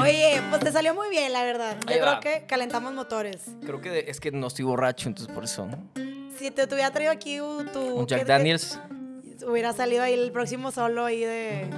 Oye, 0.02 0.40
pues 0.48 0.62
te 0.64 0.72
salió 0.72 0.94
muy 0.94 1.10
bien, 1.10 1.30
la 1.32 1.44
verdad. 1.44 1.76
Yo 1.86 1.88
Ahí 1.92 2.00
creo 2.00 2.06
va. 2.06 2.20
que 2.20 2.44
calentamos 2.46 2.92
motores. 2.94 3.42
Creo 3.64 3.80
que 3.82 4.06
es 4.08 4.18
que 4.18 4.30
no 4.32 4.46
estoy 4.46 4.64
borracho, 4.64 5.08
entonces 5.08 5.32
por 5.34 5.44
eso. 5.44 5.68
Si 6.38 6.50
te, 6.50 6.66
te 6.66 6.74
hubiera 6.74 6.90
traído 6.90 7.12
aquí 7.12 7.36
tu... 7.72 7.80
Un 7.80 8.06
Jack 8.06 8.20
¿qué- 8.20 8.24
Daniels. 8.24 8.80
Hubiera 9.46 9.72
salido 9.74 10.02
ahí 10.02 10.14
el 10.14 10.32
próximo 10.32 10.70
solo 10.72 11.04
ahí 11.04 11.20
de... 11.20 11.68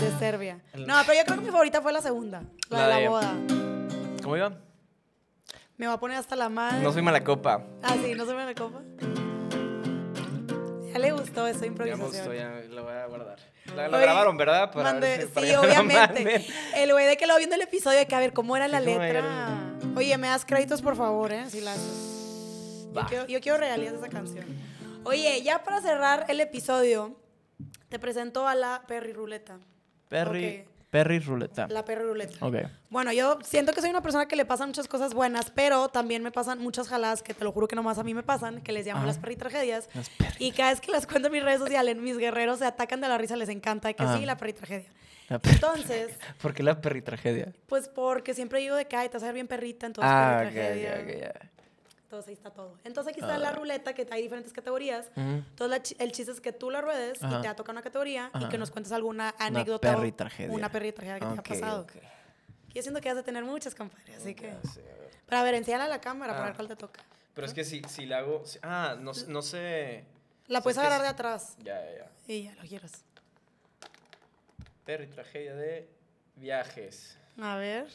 de 0.00 0.18
Serbia. 0.18 0.60
No, 0.74 0.94
pero 1.06 1.18
yo 1.18 1.24
creo 1.26 1.38
que 1.38 1.44
mi 1.44 1.50
favorita 1.50 1.82
fue 1.82 1.92
la 1.92 2.00
segunda, 2.00 2.42
la, 2.70 2.78
La 2.88 2.96
de 2.96 3.02
la 3.04 3.10
boda. 3.10 3.34
¿Cómo 4.22 4.36
iba? 4.36 4.52
Me 5.78 5.86
va 5.86 5.94
a 5.94 6.00
poner 6.00 6.16
hasta 6.18 6.34
la 6.36 6.48
madre. 6.48 6.80
No 6.82 6.92
soy 6.92 7.02
mala 7.02 7.22
copa. 7.24 7.64
Ah, 7.82 7.94
sí, 8.04 8.14
no 8.14 8.26
se 8.26 8.34
me 8.34 8.44
la 8.44 8.54
copa. 8.54 8.82
Ya 10.92 10.98
le 10.98 11.12
gustó 11.12 11.46
esa 11.46 11.58
Ya 11.58 11.60
me 11.60 11.66
improvisación. 11.68 12.06
gustó, 12.08 12.34
ya 12.34 12.50
lo 12.68 12.82
voy 12.82 12.92
a 12.94 13.06
guardar. 13.06 13.38
La, 13.76 13.88
Oye, 13.88 14.00
grabaron, 14.00 14.36
¿verdad? 14.36 14.72
Para 14.72 14.92
Mandé- 14.92 15.00
ver 15.18 15.20
si- 15.22 15.26
para 15.28 15.46
sí, 15.46 15.54
obviamente. 15.54 16.46
El 16.74 16.92
güey 16.92 17.06
de 17.06 17.16
que 17.16 17.26
lo 17.26 17.36
viendo 17.36 17.54
el 17.54 17.62
episodio, 17.62 17.98
de 17.98 18.06
que 18.06 18.14
a 18.14 18.18
ver 18.18 18.32
cómo 18.32 18.56
era 18.56 18.66
la 18.66 18.80
letra. 18.80 19.22
Oye, 19.94 20.16
me 20.18 20.26
das 20.28 20.44
créditos, 20.44 20.82
por 20.82 20.96
favor, 20.96 21.32
¿eh? 21.32 21.48
Si 21.48 21.60
la. 21.60 21.74
Yo 22.94 23.06
quiero, 23.06 23.26
yo 23.26 23.40
quiero 23.40 23.58
regalías 23.58 23.92
de 23.92 23.98
esa 23.98 24.08
canción. 24.08 24.46
Oye, 25.04 25.42
ya 25.42 25.62
para 25.62 25.80
cerrar 25.80 26.24
el 26.28 26.40
episodio, 26.40 27.16
te 27.88 27.98
presento 27.98 28.48
a 28.48 28.54
la 28.56 28.82
Perry 28.88 29.12
Ruleta. 29.12 29.58
Perry. 30.08 30.64
Perry 30.90 31.18
Ruleta. 31.18 31.66
La 31.68 31.84
Perry 31.84 32.04
Ruleta. 32.04 32.44
Ok. 32.46 32.54
Bueno, 32.88 33.12
yo 33.12 33.38
siento 33.42 33.72
que 33.72 33.80
soy 33.82 33.90
una 33.90 34.00
persona 34.00 34.26
que 34.26 34.36
le 34.36 34.46
pasan 34.46 34.68
muchas 34.68 34.88
cosas 34.88 35.12
buenas, 35.12 35.50
pero 35.50 35.88
también 35.88 36.22
me 36.22 36.30
pasan 36.30 36.58
muchas 36.60 36.88
jaladas 36.88 37.22
que 37.22 37.34
te 37.34 37.44
lo 37.44 37.52
juro 37.52 37.68
que 37.68 37.76
nomás 37.76 37.98
a 37.98 38.04
mí 38.04 38.14
me 38.14 38.22
pasan, 38.22 38.62
que 38.62 38.72
les 38.72 38.86
llamo 38.86 38.98
Ajá. 39.00 39.06
las 39.08 39.18
perri 39.18 39.36
tragedias. 39.36 39.88
Las 39.94 40.10
perri- 40.16 40.36
Y 40.38 40.52
cada 40.52 40.70
vez 40.70 40.80
que 40.80 40.90
las 40.90 41.06
cuento 41.06 41.26
en 41.28 41.32
mis 41.34 41.42
redes 41.42 41.58
sociales, 41.60 41.96
mis 41.96 42.16
guerreros 42.16 42.60
se 42.60 42.64
atacan 42.64 43.00
de 43.02 43.08
la 43.08 43.18
risa, 43.18 43.36
les 43.36 43.50
encanta, 43.50 43.92
que 43.92 44.02
Ajá. 44.02 44.16
sí, 44.18 44.24
la 44.24 44.36
perri 44.38 44.54
tragedia. 44.54 44.88
La 45.28 45.38
perri- 45.42 45.54
Entonces, 45.56 46.10
¿Por 46.40 46.54
qué 46.54 46.62
la 46.62 46.80
perri 46.80 47.02
tragedia? 47.02 47.52
pues 47.66 47.88
porque 47.88 48.32
siempre 48.32 48.60
digo 48.60 48.74
de 48.74 48.86
que, 48.86 48.96
ay, 48.96 49.08
te 49.10 49.14
vas 49.18 49.22
a 49.24 49.26
ver 49.26 49.34
bien 49.34 49.46
perrita, 49.48 49.84
entonces 49.86 50.10
Ah, 50.10 50.38
perri 50.40 50.54
tragedia. 50.54 50.92
ok, 50.94 51.00
ok, 51.04 51.20
ya. 51.20 51.50
Entonces 52.08 52.28
ahí 52.28 52.34
está 52.34 52.48
todo. 52.50 52.78
Entonces 52.84 53.10
aquí 53.12 53.20
está 53.20 53.36
la 53.36 53.50
Ah. 53.50 53.52
ruleta, 53.52 53.92
que 53.92 54.06
hay 54.10 54.22
diferentes 54.22 54.50
categorías. 54.54 55.08
Ujú. 55.14 55.20
Entonces 55.20 55.94
la 55.98 56.04
el 56.04 56.12
chiste 56.12 56.32
es 56.32 56.40
que 56.40 56.54
tú 56.54 56.70
la 56.70 56.80
ruedes 56.80 57.18
y 57.18 57.20
te 57.20 57.26
va 57.26 57.50
a 57.50 57.54
tocar 57.54 57.74
una 57.74 57.82
categoría 57.82 58.30
y 58.40 58.48
que 58.48 58.56
nos 58.56 58.70
cuentes 58.70 58.92
alguna 58.92 59.34
anécdota. 59.38 59.92
o 59.92 59.96
perri 59.96 60.12
tragedia. 60.12 60.54
Una 60.54 60.72
perri 60.72 60.92
tragedia 60.92 61.18
que 61.20 61.26
te 61.26 61.32
haya 61.32 61.42
pasado. 61.42 61.82
ok. 61.82 61.92
Yo 62.72 62.80
siento 62.80 63.02
que 63.02 63.10
vas 63.10 63.18
a 63.18 63.22
tener 63.22 63.44
muchas, 63.44 63.74
compadre, 63.74 64.14
así 64.14 64.34
que... 64.34 64.52
Sé, 64.72 64.80
a 64.80 64.96
ver. 64.96 65.10
Pero 65.26 65.38
a 65.38 65.42
ver, 65.42 65.54
enséñala 65.56 65.84
a 65.84 65.88
la 65.88 66.00
cámara 66.00 66.32
para 66.32 66.44
Ah. 66.44 66.46
ver 66.48 66.56
cuál 66.56 66.68
te 66.68 66.76
toca. 66.76 67.02
Pero 67.34 67.46
es 67.46 67.52
que 67.52 67.64
si, 67.64 67.82
si 67.88 68.06
la 68.06 68.18
hago. 68.18 68.46
si- 68.46 68.58
ah, 68.62 68.96
no, 68.98 69.12
no 69.26 69.42
sé. 69.42 70.04
La 70.46 70.60
Sí, 70.60 70.62
puedes 70.62 70.78
agarrar 70.78 71.00
sí. 71.00 71.02
de 71.02 71.08
atrás 71.10 71.56
Ya, 71.58 71.84
ya, 71.84 71.98
ya. 71.98 72.32
y 72.34 72.44
ya 72.44 72.54
lo 72.54 72.62
quieras. 72.62 73.04
Perry 74.86 75.08
tragedia 75.08 75.54
de 75.54 75.88
viajes. 76.36 77.18
A 77.38 77.56
ver. 77.56 77.86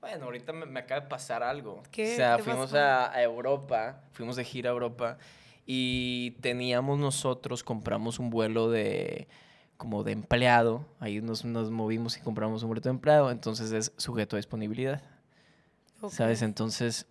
Bueno, 0.00 0.26
ahorita 0.26 0.52
me, 0.52 0.66
me 0.66 0.80
acaba 0.80 1.00
de 1.02 1.08
pasar 1.08 1.42
algo. 1.42 1.82
¿Qué? 1.90 2.12
O 2.12 2.16
sea, 2.16 2.36
¿Qué 2.36 2.42
fuimos 2.44 2.72
a, 2.74 3.12
a 3.12 3.22
Europa, 3.22 4.00
fuimos 4.12 4.36
de 4.36 4.44
gira 4.44 4.70
a 4.70 4.72
Europa 4.72 5.18
y 5.66 6.32
teníamos 6.40 6.98
nosotros, 6.98 7.62
compramos 7.64 8.18
un 8.18 8.30
vuelo 8.30 8.70
de 8.70 9.28
como 9.76 10.02
de 10.02 10.10
empleado, 10.12 10.84
ahí 10.98 11.20
nos, 11.20 11.44
nos 11.44 11.70
movimos 11.70 12.16
y 12.16 12.20
compramos 12.20 12.62
un 12.64 12.68
boleto 12.70 12.88
de 12.88 12.94
empleado, 12.94 13.30
entonces 13.30 13.70
es 13.70 13.92
sujeto 13.96 14.34
a 14.34 14.38
disponibilidad. 14.38 15.02
¿sabes? 16.10 16.42
Entonces, 16.42 17.06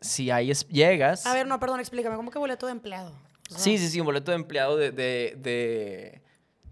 si 0.00 0.30
ahí 0.30 0.50
es- 0.50 0.66
llegas... 0.68 1.26
A 1.26 1.34
ver, 1.34 1.46
no, 1.46 1.58
perdón, 1.60 1.80
explícame. 1.80 2.16
¿Cómo 2.16 2.30
que 2.30 2.38
boleto 2.38 2.66
de 2.66 2.72
empleado? 2.72 3.10
O 3.48 3.52
sea, 3.52 3.58
Sí, 3.58 3.78
sí, 3.78 3.88
sí, 3.88 4.00
un 4.00 4.06
boleto 4.06 4.30
de 4.32 4.36
empleado 4.36 4.76
de, 4.76 4.90
de, 4.92 5.34
de- 5.38 6.22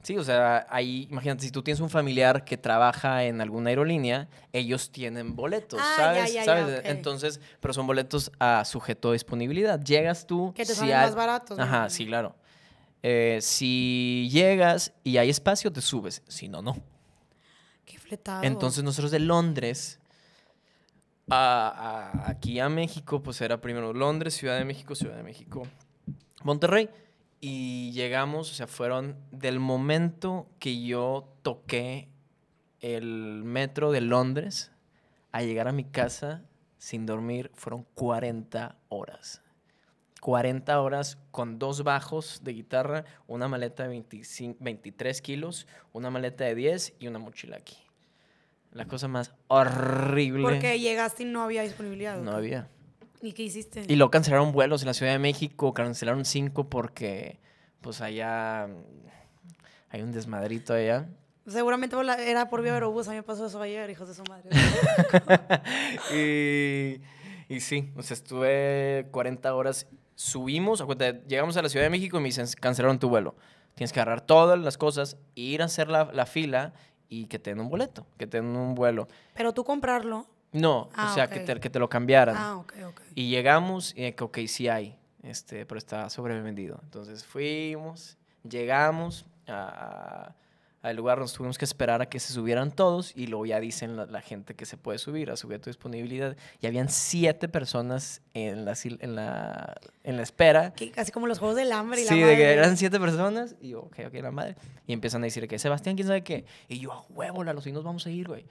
Sí, 0.03 0.17
o 0.17 0.23
sea, 0.25 0.67
ahí, 0.71 1.07
imagínate, 1.11 1.43
si 1.45 1.51
tú 1.51 1.63
tienes 1.63 1.81
un 1.81 1.91
familiar 1.91 2.45
que 2.45 2.57
trabaja 2.57 3.25
en 3.25 3.41
alguna 3.41 3.71
aerolínea, 3.71 4.29
ellos 4.53 4.91
tienen 4.91 5.35
boletos, 5.37 5.81
Ah, 5.83 5.95
¿sabes? 5.97 6.33
ya, 6.33 6.41
ya, 6.41 6.45
¿Sabes? 6.45 6.83
Entonces, 6.85 7.41
pero 7.61 7.75
son 7.75 7.87
boletos 7.87 8.31
a 8.39 8.65
sujeto 8.65 9.11
de 9.11 9.15
disponibilidad. 9.15 9.83
Llegas 9.83 10.27
tú... 10.27 10.53
Que 10.55 10.65
te 10.65 10.73
si 10.73 10.79
salen 10.81 10.97
hay- 10.97 11.07
más 11.07 11.15
baratos. 11.15 11.59
Ajá, 11.59 11.91
sí, 11.91 12.07
claro. 12.07 12.37
Eh, 13.03 13.39
si 13.43 14.29
llegas 14.33 14.93
y 15.05 15.19
hay 15.19 15.31
espacio, 15.31 15.73
te 15.73 15.81
subes. 15.81 16.23
Si 16.29 16.49
no, 16.49 16.63
no. 16.63 16.77
Qué 17.85 17.99
fletado. 17.99 18.45
Entonces 18.45 18.83
nosotros 18.85 19.11
de 19.11 19.19
Londres 19.21 19.99
a, 21.31 22.13
a- 22.25 22.31
aquí 22.31 22.61
a 22.61 22.69
México, 22.69 23.23
pues 23.23 23.41
era 23.41 23.61
primero 23.61 23.93
Londres, 23.93 24.35
Ciudad 24.35 24.59
de 24.59 24.65
México, 24.65 24.95
Ciudad 24.95 25.17
de 25.17 25.23
México, 25.23 25.63
Monterrey. 26.43 26.89
Y 27.41 27.93
llegamos, 27.93 28.51
o 28.51 28.55
sea, 28.55 28.67
fueron 28.67 29.17
del 29.31 29.61
momento 29.61 30.49
que 30.59 30.83
yo 30.83 31.33
toqué 31.43 32.09
el 32.81 33.43
metro 33.45 33.93
de 33.93 34.01
Londres 34.01 34.73
a 35.33 35.43
llegar 35.43 35.69
a 35.69 35.73
mi 35.73 35.85
casa 35.85 36.45
sin 36.79 37.07
dormir, 37.07 37.51
fueron 37.55 37.87
40 37.95 38.77
horas. 38.89 39.43
40 40.21 40.81
horas 40.81 41.19
con 41.31 41.59
dos 41.59 41.85
bajos 41.85 42.41
de 42.43 42.53
guitarra, 42.53 43.05
una 43.27 43.47
maleta 43.49 43.85
de 43.85 43.91
25, 43.91 44.59
23 44.61 45.23
kilos, 45.23 45.67
una 45.93 46.11
maleta 46.11 46.45
de 46.45 46.55
10 46.55 46.95
y 46.99 47.07
una 47.07 47.19
mochila 47.19 47.57
aquí. 47.57 47.77
La 48.73 48.87
cosa 48.87 49.09
más 49.09 49.33
horrible. 49.47 50.43
Porque 50.43 50.79
llegaste 50.79 51.23
y 51.23 51.27
no 51.27 51.43
había 51.43 51.63
disponibilidad. 51.63 52.21
¿o 52.21 52.25
No 52.25 52.33
había. 52.33 52.69
¿Y 53.21 53.33
qué 53.33 53.43
hiciste? 53.43 53.85
Y 53.89 53.97
luego 53.97 54.11
cancelaron 54.11 54.53
vuelos 54.53 54.83
en 54.83 54.87
la 54.87 54.95
Ciudad 54.95 55.13
de 55.13 55.19
México, 55.19 55.75
cancelaron 55.75 56.25
cinco 56.25 56.69
porque 56.69 57.41
pues 57.81 58.01
allá 58.01 58.69
mm, 58.69 59.09
hay 59.91 60.03
un 60.03 60.13
desmadrito 60.13 60.75
allá. 60.75 61.09
Seguramente 61.47 61.97
era 62.27 62.49
por 62.51 62.63
vía 62.63 62.75
Aerobús. 62.75 63.09
A 63.09 63.13
mí 63.13 63.17
me 63.17 63.23
pasó 63.23 63.47
eso 63.47 63.61
ayer, 63.63 63.89
hijos 63.89 64.09
de 64.09 64.15
su 64.15 64.23
madre. 64.25 64.51
y, 66.15 67.01
y 67.55 67.61
sí, 67.61 67.91
o 67.97 68.03
sea, 68.03 68.15
estuve 68.15 69.09
40 69.11 69.55
horas. 69.55 69.87
Subimos, 70.15 70.85
llegamos 71.27 71.57
a 71.57 71.63
la 71.63 71.69
Ciudad 71.69 71.87
de 71.87 71.91
México 71.91 72.19
y 72.19 72.21
me 72.21 72.27
dicen, 72.27 72.47
cancelaron 72.61 72.99
tu 72.99 73.09
vuelo. 73.09 73.35
Tienes 73.75 73.93
que 73.93 74.01
agarrar 74.01 74.21
todas 74.21 74.59
las 74.59 74.77
cosas, 74.77 75.17
ir 75.37 75.63
a 75.63 75.67
hacer 75.67 75.89
la, 75.89 76.11
la 76.13 76.27
fila 76.27 76.75
y 77.09 77.27
que 77.27 77.39
te 77.39 77.51
den 77.51 77.61
un 77.61 77.71
boleto, 77.71 78.07
que 78.19 78.27
te 78.27 78.39
den 78.39 78.55
un 78.55 78.75
vuelo. 78.75 79.09
Pero 79.35 79.55
tú 79.55 79.65
comprarlo. 79.65 80.27
No, 80.53 80.89
Ah, 80.95 81.09
o 81.11 81.15
sea, 81.15 81.29
que, 81.29 81.41
te, 81.41 81.61
que 81.61 81.69
te 81.71 81.79
lo 81.79 81.89
cambiaran. 81.89 82.37
Ah, 82.37 82.57
ok, 82.57 82.73
ok. 82.89 83.01
Y 83.15 83.29
llegamos 83.29 83.93
y 83.97 84.03
de 84.03 84.15
que, 84.15 84.25
ok, 84.25 84.39
sí 84.47 84.69
hay, 84.69 84.97
este, 85.23 85.67
pero 85.67 85.79
está 85.79 86.09
sobrevendido. 86.11 86.81
Entonces 86.85 87.25
fuimos, 87.25 88.17
llegamos 88.49 89.27
a- 89.47 90.35
al 90.81 90.95
lugar, 90.97 91.19
nos 91.19 91.33
tuvimos 91.33 91.59
que 91.59 91.65
esperar 91.65 92.01
a 92.03 92.07
que 92.07 92.21
se 92.21 92.33
subieran 92.33 92.71
todos 92.71 93.13
y 93.17 93.27
luego 93.27 93.45
ya 93.47 93.59
dicen 93.59 93.97
la, 93.97 94.07
la 94.07 94.21
gente 94.23 94.55
que 94.55 94.65
se 94.65 94.77
puede 94.77 94.99
subir 94.99 95.29
a 95.31 95.37
sujeto 95.37 95.65
de 95.65 95.71
disponibilidad. 95.73 96.37
Y 96.61 96.69
habían 96.69 96.89
siete 96.89 97.49
personas 97.49 98.23
en 98.33 98.65
la, 98.65 98.75
en 98.85 99.17
la, 99.17 99.75
en 100.05 100.17
la 100.17 100.23
espera. 100.23 100.73
Que 100.73 100.93
Casi 100.93 101.11
como 101.11 101.27
los 101.27 101.41
juegos 101.41 101.57
del 101.57 101.73
hambre 101.73 102.01
y 102.01 102.05
Sí, 102.05 102.15
la 102.21 102.27
madre. 102.27 102.53
eran 102.53 102.77
siete 102.77 103.01
personas 103.01 103.57
y 103.61 103.71
yo, 103.71 103.81
ok, 103.83 103.97
ok, 104.07 104.15
la 104.23 104.31
madre. 104.31 104.57
Y 104.87 104.93
empiezan 104.93 105.23
a 105.23 105.27
decir 105.27 105.47
que 105.49 105.59
Sebastián, 105.59 105.97
quién 105.97 106.07
sabe 106.07 106.23
qué. 106.23 106.45
Y 106.69 106.79
yo, 106.79 106.93
a 106.93 107.03
huevo, 107.11 107.43
Lalo, 107.43 107.61
si 107.61 107.73
nos 107.73 107.83
vamos 107.83 108.07
a 108.07 108.11
ir, 108.11 108.29
güey. 108.29 108.47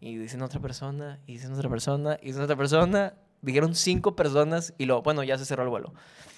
Y 0.00 0.16
dicen 0.16 0.42
otra 0.42 0.60
persona, 0.60 1.18
y 1.26 1.34
dicen 1.34 1.52
otra 1.52 1.68
persona, 1.68 2.18
y 2.22 2.26
dicen 2.26 2.42
otra 2.42 2.56
persona. 2.56 3.14
Dijeron 3.42 3.74
cinco 3.74 4.14
personas 4.16 4.74
y 4.76 4.84
luego, 4.84 5.00
bueno, 5.00 5.22
ya 5.22 5.38
se 5.38 5.46
cerró 5.46 5.62
el 5.62 5.70
vuelo. 5.70 5.94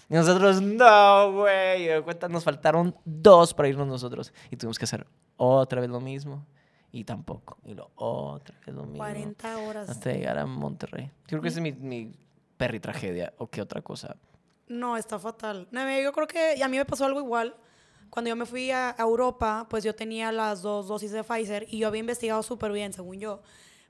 Y 0.08 0.14
nosotros, 0.14 0.62
no, 0.62 1.32
güey. 1.32 1.82
Y 1.82 1.86
de 1.86 2.02
cuenta, 2.02 2.28
nos 2.28 2.44
faltaron 2.44 2.94
dos 3.04 3.54
para 3.54 3.68
irnos 3.68 3.88
nosotros. 3.88 4.32
Y 4.50 4.56
tuvimos 4.56 4.78
que 4.78 4.84
hacer 4.84 5.06
otra 5.36 5.80
vez 5.80 5.90
lo 5.90 6.00
mismo. 6.00 6.46
Y 6.92 7.04
tampoco. 7.04 7.58
Y 7.64 7.74
lo 7.74 7.90
otra 7.96 8.56
vez 8.64 8.74
lo 8.74 8.82
mismo. 8.82 8.98
40 8.98 9.58
horas. 9.58 9.88
Hasta 9.88 10.12
llegar 10.12 10.38
a 10.38 10.46
Monterrey. 10.46 11.06
Yo 11.06 11.28
creo 11.28 11.42
que 11.42 11.48
esa 11.48 11.58
es 11.58 11.62
mi, 11.62 11.72
mi 11.72 12.14
perri 12.56 12.78
tragedia. 12.78 13.32
¿O 13.38 13.48
qué 13.48 13.60
otra 13.62 13.80
cosa? 13.82 14.16
No, 14.68 14.96
está 14.96 15.18
fatal. 15.18 15.66
No, 15.70 15.80
yo 16.00 16.12
creo 16.12 16.26
que 16.26 16.56
y 16.56 16.62
a 16.62 16.68
mí 16.68 16.76
me 16.76 16.84
pasó 16.84 17.04
algo 17.04 17.20
igual. 17.20 17.56
Cuando 18.12 18.28
yo 18.28 18.36
me 18.36 18.44
fui 18.44 18.70
a 18.70 18.90
a 18.90 19.02
Europa, 19.02 19.66
pues 19.70 19.84
yo 19.84 19.94
tenía 19.94 20.30
las 20.32 20.60
dos 20.60 20.86
dosis 20.86 21.12
de 21.12 21.24
Pfizer 21.24 21.66
y 21.70 21.78
yo 21.78 21.88
había 21.88 22.00
investigado 22.00 22.42
súper 22.42 22.70
bien, 22.70 22.92
según 22.92 23.18
yo, 23.18 23.40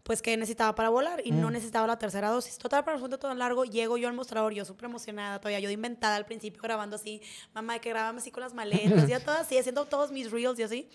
pues 0.04 0.22
que 0.22 0.36
necesitaba 0.36 0.76
para 0.76 0.90
volar 0.90 1.20
y 1.24 1.32
no 1.32 1.50
necesitaba 1.50 1.88
la 1.88 1.98
tercera 1.98 2.30
dosis. 2.30 2.56
Total, 2.56 2.84
para 2.84 3.00
ser 3.00 3.18
todo 3.18 3.34
largo, 3.34 3.64
llego 3.64 3.96
yo 3.96 4.06
al 4.06 4.14
mostrador, 4.14 4.52
yo 4.52 4.64
súper 4.64 4.84
emocionada 4.84 5.40
todavía, 5.40 5.58
yo 5.58 5.66
de 5.66 5.74
inventada 5.74 6.14
al 6.14 6.24
principio 6.24 6.62
grabando 6.62 6.94
así, 6.94 7.20
mamá, 7.52 7.80
que 7.80 7.88
grabame 7.88 8.20
así 8.20 8.30
con 8.30 8.44
las 8.44 8.54
maletas, 8.54 9.08
ya 9.08 9.18
todo 9.18 9.34
así, 9.34 9.58
haciendo 9.58 9.86
todos 9.86 10.12
mis 10.12 10.30
reels 10.30 10.56
y 10.60 10.62
así. 10.62 10.88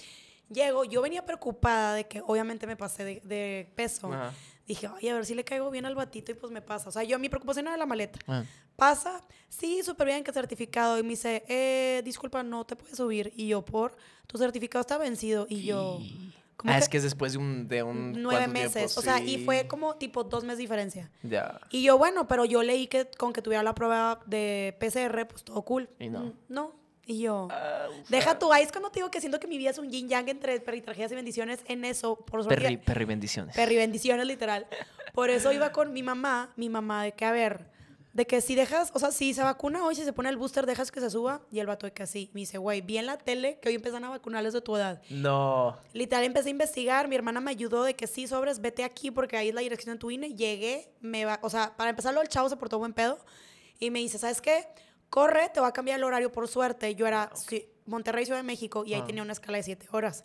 Llego, 0.47 0.85
yo 0.85 1.01
venía 1.01 1.25
preocupada 1.25 1.95
de 1.95 2.07
que 2.07 2.21
obviamente 2.25 2.65
me 2.65 2.77
pasé 2.77 3.03
de, 3.03 3.19
de 3.25 3.69
peso. 3.75 4.07
Ajá. 4.07 4.31
Dije, 4.68 4.89
ay, 4.94 5.07
a 5.10 5.15
ver 5.15 5.26
si 5.26 5.34
le 5.34 5.45
caigo 5.45 5.72
bien 5.72 5.85
al 5.85 5.95
batito 5.95 6.31
y 6.31 6.35
pues 6.35 6.52
me 6.52 6.61
pasa. 6.61 6.89
O 6.89 6.91
sea, 6.91 7.03
yo 7.03 7.18
mi 7.19 7.30
preocupación 7.30 7.68
era 7.68 7.77
la 7.77 7.85
maleta. 7.85 8.19
Ah. 8.27 8.44
Pasa, 8.76 9.22
sí, 9.48 9.81
súper 9.81 10.07
bien 10.07 10.23
que 10.23 10.34
certificado. 10.34 10.99
Y 10.99 11.03
me 11.03 11.10
dice, 11.10 11.44
eh, 11.48 12.02
disculpa, 12.03 12.44
no 12.44 12.65
te 12.65 12.76
puedes 12.76 12.98
subir. 12.98 13.31
Y 13.38 13.48
yo, 13.48 13.64
por, 13.64 13.95
tu 14.27 14.38
certificado 14.38 14.81
está 14.81 14.98
vencido. 14.98 15.48
Y 15.49 15.64
yo, 15.64 15.99
¿cómo 16.57 16.73
Ah, 16.73 16.76
que? 16.76 16.80
es 16.84 16.89
que 16.89 16.98
es 16.98 17.03
después 17.03 17.31
de 17.31 17.38
un... 17.38 17.68
De 17.69 17.81
un 17.81 18.11
nueve 18.22 18.48
meses. 18.49 18.98
O 18.98 19.02
sea, 19.02 19.22
y 19.23 19.44
fue 19.45 19.68
como 19.68 19.95
tipo 19.95 20.26
dos 20.26 20.44
meses 20.44 20.57
de 20.57 20.64
diferencia. 20.64 21.11
Ya. 21.23 21.61
Y 21.69 21.84
yo, 21.84 21.98
bueno, 21.98 22.27
pero 22.27 22.44
yo 22.44 22.61
leí 22.61 22.88
que 22.88 23.10
con 23.18 23.31
que 23.31 23.41
tuviera 23.41 23.64
la 23.64 23.73
prueba 23.73 24.19
de 24.26 24.76
PCR, 24.81 25.26
pues 25.27 25.44
todo 25.45 25.61
cool. 25.61 25.89
Y 25.98 26.10
no. 26.10 26.34
No. 26.49 26.73
Y 27.09 27.19
yo, 27.19 27.47
Ah, 27.49 27.88
deja 28.09 28.38
tu 28.38 28.51
ahí 28.51 28.63
es 28.63 28.71
cuando 28.71 28.91
te 28.91 28.99
digo 28.99 29.09
que 29.09 29.21
siento 29.21 29.39
que 29.39 29.47
mi 29.47 29.57
vida 29.57 29.69
es 29.69 29.77
un 29.77 29.89
yin 29.89 30.09
yang 30.09 30.27
entre 30.27 30.59
tragedias 30.59 31.09
y 31.11 31.15
bendiciones 31.15 31.61
en 31.65 31.85
eso. 31.85 32.17
Por 32.17 32.43
suerte, 32.43 32.61
Perri, 32.61 32.77
perri 32.77 33.05
bendiciones. 33.05 33.55
Perri 33.55 33.77
bendiciones, 33.77 34.27
literal. 34.27 34.67
Por 35.13 35.29
eso 35.29 35.51
iba 35.53 35.71
con 35.71 35.93
mi 35.93 36.03
mamá, 36.03 36.51
mi 36.57 36.67
mamá, 36.67 37.03
de 37.03 37.13
que, 37.13 37.23
a 37.23 37.31
ver, 37.31 37.65
de 38.11 38.25
que 38.27 38.41
si 38.41 38.55
dejas, 38.55 38.91
o 38.93 38.99
sea, 38.99 39.11
si 39.11 39.34
se 39.34 39.41
vacuna 39.41 39.85
hoy, 39.85 39.95
si 39.95 40.03
se 40.03 40.11
pone 40.11 40.27
el 40.27 40.35
booster, 40.35 40.65
dejas 40.65 40.91
que 40.91 40.99
se 40.99 41.09
suba. 41.09 41.41
Y 41.49 41.59
el 41.59 41.67
vato 41.67 41.85
de 41.85 41.93
que 41.93 42.03
así. 42.03 42.29
Me 42.34 42.41
dice, 42.41 42.57
güey, 42.57 42.81
vi 42.81 42.97
en 42.97 43.05
la 43.05 43.17
tele 43.17 43.57
que 43.61 43.69
hoy 43.69 43.75
empiezan 43.75 44.03
a 44.03 44.09
vacunarles 44.09 44.51
de 44.53 44.61
tu 44.61 44.75
edad. 44.75 45.01
No. 45.09 45.77
Literal, 45.93 46.25
empecé 46.25 46.49
a 46.49 46.51
investigar. 46.51 47.07
Mi 47.07 47.15
hermana 47.15 47.39
me 47.39 47.51
ayudó 47.51 47.84
de 47.84 47.95
que 47.95 48.05
sí, 48.05 48.27
sobres, 48.27 48.59
vete 48.59 48.84
aquí 48.84 49.11
porque 49.11 49.38
ahí 49.38 49.49
es 49.49 49.55
la 49.55 49.61
dirección 49.61 49.95
de 49.95 49.99
tu 49.99 50.11
INE. 50.11 50.35
Llegué, 50.35 50.89
me 50.99 51.23
va, 51.23 51.39
o 51.41 51.49
sea, 51.49 51.77
para 51.77 51.91
empezarlo, 51.91 52.21
el 52.21 52.27
chavo 52.27 52.49
se 52.49 52.57
portó 52.57 52.79
buen 52.79 52.91
pedo. 52.93 53.17
Y 53.79 53.91
me 53.91 53.99
dice, 53.99 54.17
¿sabes 54.17 54.41
qué? 54.41 54.67
Corre, 55.09 55.49
te 55.53 55.59
va 55.59 55.67
a 55.67 55.73
cambiar 55.73 55.97
el 55.97 56.03
horario 56.03 56.31
por 56.31 56.47
suerte. 56.47 56.93
Yo 56.95 57.07
era 57.07 57.31
sí, 57.35 57.67
Monterrey, 57.85 58.25
Ciudad 58.25 58.39
de 58.39 58.43
México, 58.43 58.84
y 58.85 58.93
ahí 58.93 59.01
Ah. 59.01 59.05
tenía 59.05 59.23
una 59.23 59.34
escala 59.34 59.57
de 59.57 59.63
siete 59.63 59.88
horas. 59.91 60.23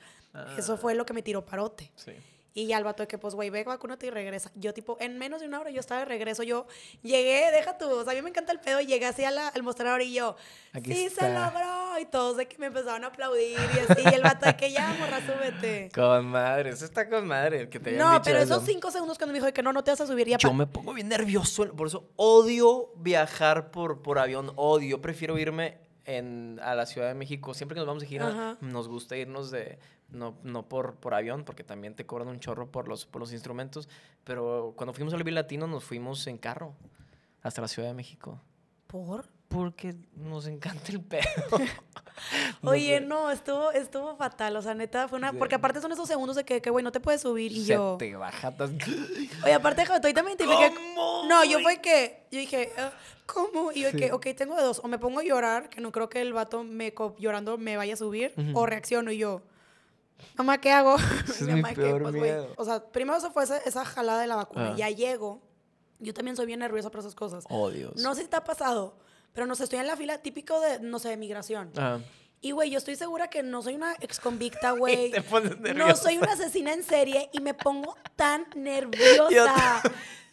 Eso 0.57 0.77
fue 0.79 0.95
lo 0.95 1.05
que 1.07 1.13
me 1.13 1.23
tiró 1.23 1.45
parote. 1.45 1.93
Sí. 1.95 2.13
Y 2.55 2.67
ya 2.67 2.77
el 2.77 2.85
vato 2.85 3.03
de 3.03 3.07
que, 3.07 3.17
pues, 3.17 3.35
güey, 3.35 3.49
ve, 3.49 3.65
vacúnate 3.65 4.07
y 4.07 4.11
regresa. 4.11 4.51
Yo, 4.55 4.75
tipo, 4.75 4.99
en 5.01 5.19
menos 5.19 5.41
de 5.41 5.47
una 5.47 5.61
hora 5.61 5.71
yo 5.71 5.81
estaba 5.81 6.01
de 6.01 6.05
regreso. 6.07 6.43
Yo 6.43 6.67
llegué, 7.03 7.51
deja 7.51 7.79
tú, 7.79 7.89
o 7.91 8.05
sea, 8.05 8.13
a 8.13 8.17
mí 8.17 8.21
me 8.23 8.29
encanta 8.29 8.53
el 8.53 8.61
pedo. 8.61 8.81
Y 8.81 8.87
llegué 8.87 9.07
así 9.07 9.25
a 9.25 9.31
la- 9.31 9.49
al 9.49 9.63
mostrador 9.63 10.03
y 10.03 10.13
yo, 10.13 10.37
Aquí 10.75 10.93
sí, 10.93 11.05
está. 11.07 11.27
se 11.29 11.33
logró. 11.33 11.99
Y 11.99 12.05
todos 12.07 12.37
de 12.37 12.47
que 12.49 12.59
me 12.59 12.67
empezaron 12.67 13.05
a 13.05 13.09
aplaudir 13.09 13.59
y 13.59 13.79
así. 13.93 14.03
Y 14.05 14.15
el 14.15 14.23
vato 14.23 14.47
de 14.47 14.57
que 14.57 14.71
ya, 14.71 14.95
morra, 14.99 15.21
súbete. 15.21 15.91
Con 15.95 16.27
madre, 16.27 16.71
eso 16.71 16.85
está 16.85 17.09
con 17.09 17.27
madre. 17.27 17.69
Que 17.71 17.81
te 17.81 17.93
No, 17.93 18.11
dicho 18.13 18.23
pero 18.25 18.39
eso. 18.39 18.55
esos 18.57 18.67
cinco 18.67 18.91
segundos 18.91 19.17
cuando 19.19 19.33
me 19.33 19.39
dijo 19.39 19.47
de 19.47 19.53
que 19.53 19.63
no, 19.63 19.73
no 19.73 19.83
te 19.85 19.91
vas 19.91 20.01
a 20.03 20.07
subir. 20.07 20.27
Ya 20.29 20.37
Yo 20.39 20.53
me 20.53 20.67
pongo 20.67 20.93
bien 20.95 21.09
nervioso, 21.09 21.67
por 21.75 21.87
eso 21.87 22.11
odio 22.17 22.93
viajar 22.97 23.71
por, 23.71 24.03
por 24.03 24.19
avión, 24.19 24.53
odio. 24.57 25.01
Prefiero 25.01 25.39
irme 25.39 25.79
en, 26.05 26.59
a 26.63 26.75
la 26.75 26.87
Ciudad 26.87 27.09
de 27.09 27.15
México. 27.15 27.55
Siempre 27.55 27.75
que 27.75 27.81
nos 27.81 27.87
vamos 27.87 28.03
de 28.03 28.09
gira, 28.09 28.29
Ajá. 28.29 28.59
nos 28.61 28.89
gusta 28.89 29.17
irnos 29.17 29.51
de, 29.51 29.79
no, 30.11 30.37
no 30.43 30.69
por, 30.69 30.97
por 30.97 31.15
avión, 31.15 31.45
porque 31.45 31.65
también 31.65 31.95
te 31.95 32.07
cobran 32.07 32.29
un 32.29 32.41
chorro 32.41 32.71
por 32.71 32.89
los, 32.89 33.07
por 33.07 33.21
los 33.21 33.33
instrumentos. 33.33 33.89
Pero 34.25 34.75
cuando 34.77 34.93
fuimos 34.93 35.13
al 35.15 35.21
Vive 35.21 35.33
Latino, 35.33 35.67
nos 35.67 35.85
fuimos 35.85 36.27
en 36.27 36.39
carro 36.39 36.75
hasta 37.43 37.61
la 37.63 37.69
Ciudad 37.69 37.89
de 37.89 37.95
México. 37.95 38.41
¿Por? 38.87 39.27
Porque 39.53 39.95
nos 40.17 40.47
encanta 40.47 40.91
el 40.93 41.01
pedo. 41.01 41.23
No 42.63 42.71
Oye, 42.73 42.99
sé. 42.99 43.05
no, 43.05 43.31
estuvo, 43.31 43.73
estuvo 43.73 44.15
fatal. 44.17 44.55
O 44.57 44.63
sea, 44.63 44.75
neta, 44.75 45.09
fue 45.09 45.19
una. 45.19 45.33
Porque 45.33 45.55
aparte 45.57 45.81
son 45.81 45.91
esos 45.93 46.07
segundos 46.07 46.37
de 46.37 46.45
que, 46.45 46.61
que 46.63 46.71
güey, 46.71 46.85
no 46.85 46.93
te 46.93 47.01
puedes 47.01 47.23
subir. 47.23 47.51
Y 47.51 47.65
Se 47.65 47.73
yo. 47.73 47.97
te 47.99 48.15
baja. 48.15 48.55
tas- 48.57 48.71
Oye, 49.45 49.53
aparte, 49.55 49.83
ahorita 49.91 50.23
me 50.23 50.31
identifiqué. 50.31 50.73
¿Cómo, 50.95 51.25
No, 51.27 51.43
yo 51.45 51.59
fue 51.61 51.81
que. 51.81 52.27
Yo 52.31 52.39
dije, 52.39 52.71
ah, 52.79 52.93
¿cómo? 53.27 53.73
Y 53.73 53.81
yo, 53.81 53.91
Sí. 53.91 53.97
que, 53.97 54.13
ok, 54.13 54.27
tengo 54.37 54.61
dos. 54.61 54.81
O 54.85 54.89
me 54.89 54.99
pongo 54.99 55.21
a 55.21 55.25
llorar, 55.25 55.69
que 55.71 55.81
no 55.81 55.91
creo 55.91 56.09
que 56.09 56.21
el 56.21 56.33
vato 56.33 56.63
me 56.65 56.95
llorando 57.19 57.57
me 57.59 57.77
vaya 57.79 57.95
a 57.95 57.97
subir. 57.97 58.33
Ujú. 58.37 58.59
O 58.59 58.67
reacciono 58.67 59.11
y 59.11 59.17
yo. 59.19 59.41
Mamá, 60.37 60.59
¿qué 60.61 60.71
hago? 60.71 60.97
Es 61.29 61.41
Mi 61.43 61.53
mamá, 61.61 61.71
peor 61.75 62.03
güey, 62.03 62.21
miedo. 62.21 62.53
O 62.57 62.65
sea, 62.65 62.85
primero 62.85 63.19
se 63.21 63.31
fue 63.31 63.43
esa, 63.45 63.57
esa 63.59 63.85
jalada 63.85 64.21
de 64.21 64.27
la 64.29 64.37
vacuna. 64.37 64.73
Ah. 64.73 64.77
Ya 64.77 64.91
llego. 64.91 65.41
Yo 65.99 66.15
también 66.15 66.37
soy 66.37 66.47
bien 66.47 66.61
nerviosa 66.61 66.91
por 66.91 67.01
esas 67.01 67.15
cosas. 67.17 67.45
Oh, 67.49 67.71
Dios. 67.71 67.97
No 67.97 68.15
sé 68.15 68.23
si 68.23 68.29
te 68.29 68.37
ha 68.37 68.45
pasado, 68.45 68.95
pero 69.33 69.47
no 69.47 69.55
sé, 69.55 69.65
estoy 69.65 69.79
en 69.79 69.87
la 69.87 69.97
fila 69.97 70.19
típico 70.19 70.61
de, 70.61 70.81
no 70.81 70.99
sé, 70.99 71.11
de 71.11 71.17
migración. 71.17 71.71
Y, 72.41 72.51
güey, 72.51 72.71
yo 72.71 72.79
estoy 72.79 72.97
segura 72.97 73.31
que 73.31 73.43
no 73.43 73.63
soy 73.63 73.75
una 73.77 73.95
exconvicta, 74.01 74.71
güey. 74.79 75.13
No 75.75 75.95
soy 75.97 76.19
una 76.19 76.33
asesina 76.33 76.73
en 76.73 76.83
serie 76.83 77.31
y 77.33 77.41
me 77.41 77.55
pongo 77.55 77.97
tan 78.17 78.47
nerviosa. 78.57 79.83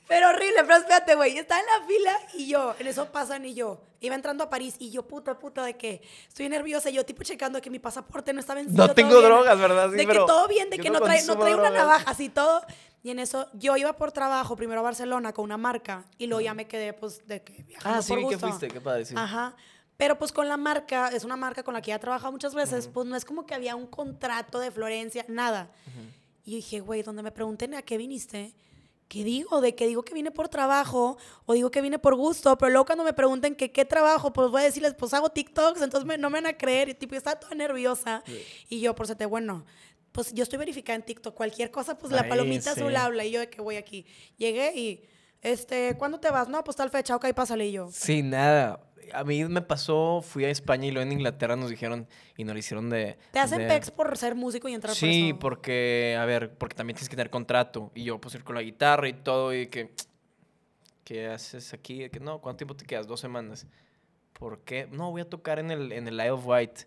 Pero 0.10 0.27
horrible, 0.30 0.56
pero 0.64 0.76
espérate, 0.77 1.15
güey. 1.15 1.38
Estaba 1.38 1.61
en 1.61 1.68
la 1.68 1.88
fila 1.88 2.19
y 2.34 2.48
yo, 2.48 2.76
en 2.80 2.88
eso 2.88 3.11
pasan 3.11 3.45
y 3.45 3.53
yo, 3.53 3.80
iba 4.02 4.15
entrando 4.15 4.44
a 4.44 4.49
París 4.49 4.76
y 4.80 4.90
yo, 4.90 5.07
puta, 5.07 5.38
puta, 5.40 5.64
de 5.64 5.77
que 5.77 6.02
estoy 6.27 6.49
nerviosa. 6.49 6.90
Y 6.90 6.94
yo, 6.94 7.06
tipo, 7.06 7.23
checando 7.23 7.61
que 7.61 7.69
mi 7.69 7.80
pasaporte 7.80 8.34
no 8.34 8.40
está 8.41 8.56
vencido. 8.56 8.88
No 8.88 8.94
tengo 8.94 9.11
todo 9.11 9.19
bien. 9.22 9.31
drogas, 9.31 9.60
¿verdad? 9.60 9.91
Sí, 9.91 9.98
de 9.98 10.07
pero 10.07 10.26
que 10.26 10.27
todo 10.31 10.48
bien, 10.48 10.69
de 10.72 10.80
que 10.80 10.90
no 10.90 10.99
no, 10.99 11.06
trae, 11.06 11.23
no 11.26 11.38
trae 11.38 11.53
una 11.53 11.69
drogas. 11.69 11.73
navaja, 11.86 12.10
así 12.11 12.27
todo. 12.30 12.61
Y 13.03 13.11
en 13.11 13.19
eso, 13.19 13.48
yo 13.53 13.77
iba 13.77 13.94
por 13.94 14.11
trabajo 14.11 14.56
primero 14.57 14.81
a 14.81 14.84
Barcelona 14.84 15.31
con 15.31 15.45
una 15.45 15.57
marca 15.57 16.03
y 16.18 16.26
luego 16.27 16.41
ya 16.41 16.53
me 16.53 16.68
quedé, 16.68 16.91
pues, 16.91 17.26
de 17.27 17.41
que 17.44 17.64
viajando 17.64 17.99
Ah, 17.99 18.02
sí, 18.02 18.10
por 18.10 18.18
vi 18.18 18.26
que 18.30 18.36
gusto. 18.36 18.48
fuiste, 18.48 18.68
qué 18.68 18.81
padre, 18.81 19.06
sí. 19.06 19.14
Ajá. 19.15 19.56
Pero 19.95 20.18
pues 20.18 20.31
con 20.31 20.48
la 20.49 20.57
marca, 20.57 21.10
es 21.10 21.23
una 21.23 21.36
marca 21.36 21.61
con 21.61 21.73
la 21.73 21.81
que 21.81 21.90
ya 21.90 21.95
he 21.95 21.99
trabajado 21.99 22.31
muchas 22.31 22.56
veces, 22.56 22.88
pues 22.88 23.06
no 23.06 23.15
es 23.15 23.26
como 23.26 23.45
que 23.45 23.53
había 23.53 23.76
un 23.76 23.86
contrato 23.86 24.60
de 24.60 24.72
Florencia, 24.72 25.23
nada. 25.27 25.69
Y 26.45 26.52
yo 26.52 26.56
dije, 26.56 26.80
güey, 26.80 27.03
donde 27.03 27.22
me 27.22 27.31
pregunten 27.31 27.73
a 27.76 27.81
qué 27.84 27.98
viniste, 27.98 28.53
¿qué 29.10 29.23
digo? 29.26 29.60
De 29.60 29.76
que 29.76 29.88
digo 29.88 30.03
que 30.03 30.14
vine 30.14 30.31
por 30.31 30.48
trabajo 30.48 31.18
o 31.45 31.53
digo 31.53 31.69
que 31.72 31.81
vine 31.81 31.99
por 31.99 32.15
gusto, 32.15 32.57
pero 32.57 32.69
luego 32.72 32.86
cuando 32.86 33.03
me 33.03 33.11
pregunten 33.11 33.56
que 33.56 33.72
qué 33.72 33.84
trabajo, 33.84 34.31
pues 34.31 34.49
voy 34.52 34.61
a 34.61 34.65
decirles, 34.65 34.94
pues 34.94 35.14
hago 35.14 35.30
TikToks, 35.30 35.81
entonces 35.81 36.06
me- 36.07 36.18
no 36.18 36.30
me 36.30 36.38
van 36.38 36.45
a 36.45 36.57
creer. 36.57 36.88
Y 36.90 36.94
tipo, 36.94 37.14
yo 37.15 37.18
estaba 37.18 37.38
toda 37.40 37.56
nerviosa. 37.56 38.23
Y 38.69 38.80
yo, 38.80 38.95
por 38.95 39.14
te 39.14 39.26
bueno, 39.26 39.65
pues 40.11 40.34
yo 40.34 40.44
estoy 40.44 40.60
verificada 40.60 40.95
en 40.95 41.03
TikTok, 41.03 41.34
cualquier 41.36 41.72
cosa, 41.72 41.98
pues 41.98 42.11
la 42.14 42.30
palomita 42.30 42.73
sí. 42.73 42.80
azul 42.81 42.95
habla. 42.95 43.26
Y 43.26 43.31
yo 43.31 43.40
de 43.41 43.49
que 43.49 43.61
voy 43.61 43.76
aquí. 43.77 44.06
Llegué 44.38 44.73
y, 44.77 45.03
este, 45.41 45.95
¿cuándo 45.98 46.19
te 46.19 46.30
vas? 46.30 46.48
No, 46.48 46.64
pues 46.64 46.77
tal 46.77 46.90
fecha, 46.90 47.15
ok, 47.15 47.34
pásale. 47.34 47.68
Y 47.68 47.72
yo, 47.73 47.90
Sí, 47.91 48.22
nada. 48.22 48.80
A 49.13 49.23
mí 49.23 49.43
me 49.45 49.61
pasó, 49.61 50.21
fui 50.21 50.45
a 50.45 50.49
España 50.49 50.85
y 50.88 50.91
luego 50.91 51.05
en 51.07 51.13
Inglaterra 51.13 51.55
nos 51.55 51.69
dijeron 51.69 52.07
y 52.38 52.43
nos 52.43 52.53
lo 52.53 52.59
hicieron 52.59 52.89
de... 52.89 53.17
¿Te 53.31 53.39
hacen 53.39 53.59
de- 53.59 53.67
pex 53.67 53.91
por 53.91 54.15
ser 54.17 54.35
músico 54.35 54.67
y 54.69 54.73
entrar 54.73 54.91
por 54.91 54.97
Sí, 54.97 55.30
eso? 55.30 55.39
porque, 55.39 56.17
a 56.19 56.26
ver, 56.26 56.53
porque 56.57 56.76
también 56.76 56.95
tienes 56.95 57.09
que 57.09 57.15
tener 57.15 57.30
contrato. 57.30 57.91
Y 57.95 58.03
yo 58.03 58.19
pues 58.19 58.35
ir 58.35 58.43
con 58.43 58.55
la 58.55 58.61
guitarra 58.61 59.07
y 59.07 59.13
todo 59.13 59.53
y 59.53 59.67
que... 59.67 59.93
¿Qué 61.03 61.27
haces 61.27 61.73
aquí? 61.73 62.07
Que 62.09 62.19
no, 62.19 62.39
¿cuánto 62.39 62.57
tiempo 62.57 62.76
te 62.76 62.85
quedas? 62.85 63.07
Dos 63.07 63.19
semanas. 63.19 63.65
¿Por 64.34 64.59
qué? 64.63 64.88
No, 64.91 65.09
voy 65.11 65.21
a 65.21 65.30
tocar 65.30 65.57
en 65.59 65.71
el, 65.71 65.91
en 65.91 66.07
el 66.07 66.13
Isle 66.15 66.31
of 66.31 66.45
Wight. 66.45 66.81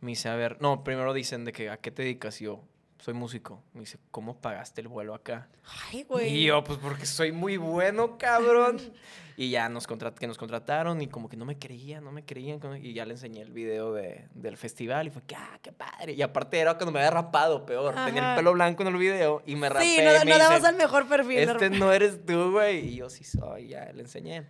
Me 0.00 0.10
dice, 0.10 0.28
a 0.28 0.34
ver, 0.36 0.60
no, 0.60 0.82
primero 0.84 1.12
dicen 1.14 1.44
de 1.44 1.52
que, 1.52 1.70
¿a 1.70 1.76
qué 1.76 1.90
te 1.90 2.02
dedicas? 2.02 2.40
Y 2.40 2.44
yo, 2.46 2.60
soy 2.98 3.14
músico. 3.14 3.62
Me 3.72 3.80
dice, 3.80 3.98
¿cómo 4.10 4.40
pagaste 4.40 4.80
el 4.80 4.88
vuelo 4.88 5.14
acá? 5.14 5.48
Ay, 5.90 6.02
güey. 6.02 6.34
Y 6.34 6.46
yo, 6.46 6.62
pues 6.64 6.78
porque 6.78 7.06
soy 7.06 7.32
muy 7.32 7.56
bueno, 7.56 8.18
cabrón. 8.18 8.78
y 9.36 9.50
ya 9.50 9.68
nos 9.68 9.86
que 9.86 10.26
nos 10.26 10.36
contrataron 10.36 11.00
y 11.00 11.06
como 11.06 11.28
que 11.28 11.36
no 11.36 11.44
me 11.44 11.56
creían, 11.58 12.02
no 12.02 12.10
me 12.10 12.24
creían. 12.24 12.60
Y 12.82 12.92
ya 12.92 13.06
le 13.06 13.12
enseñé 13.12 13.40
el 13.42 13.52
video 13.52 13.92
de, 13.92 14.26
del 14.34 14.56
festival 14.56 15.06
y 15.06 15.10
fue 15.10 15.22
que, 15.22 15.36
ah, 15.36 15.58
qué 15.62 15.70
padre. 15.70 16.14
Y 16.14 16.22
aparte 16.22 16.58
era 16.58 16.74
cuando 16.74 16.90
me 16.90 16.98
había 16.98 17.12
rapado, 17.12 17.64
peor. 17.64 17.94
Tenía 18.04 18.22
Ajá. 18.22 18.30
el 18.32 18.36
pelo 18.38 18.52
blanco 18.52 18.82
en 18.82 18.88
el 18.88 18.96
video 18.96 19.42
y 19.46 19.54
me 19.54 19.68
rapé. 19.68 19.84
Sí, 19.84 20.00
no, 20.02 20.24
me 20.24 20.32
no 20.32 20.38
dabas 20.38 20.64
al 20.64 20.74
mejor 20.74 21.06
perfil. 21.06 21.38
Este 21.38 21.70
¿no? 21.70 21.92
eres 21.92 22.26
tú, 22.26 22.50
güey. 22.50 22.88
Y 22.88 22.96
yo 22.96 23.08
sí 23.08 23.22
soy, 23.22 23.68
ya 23.68 23.92
le 23.92 24.02
enseñé. 24.02 24.46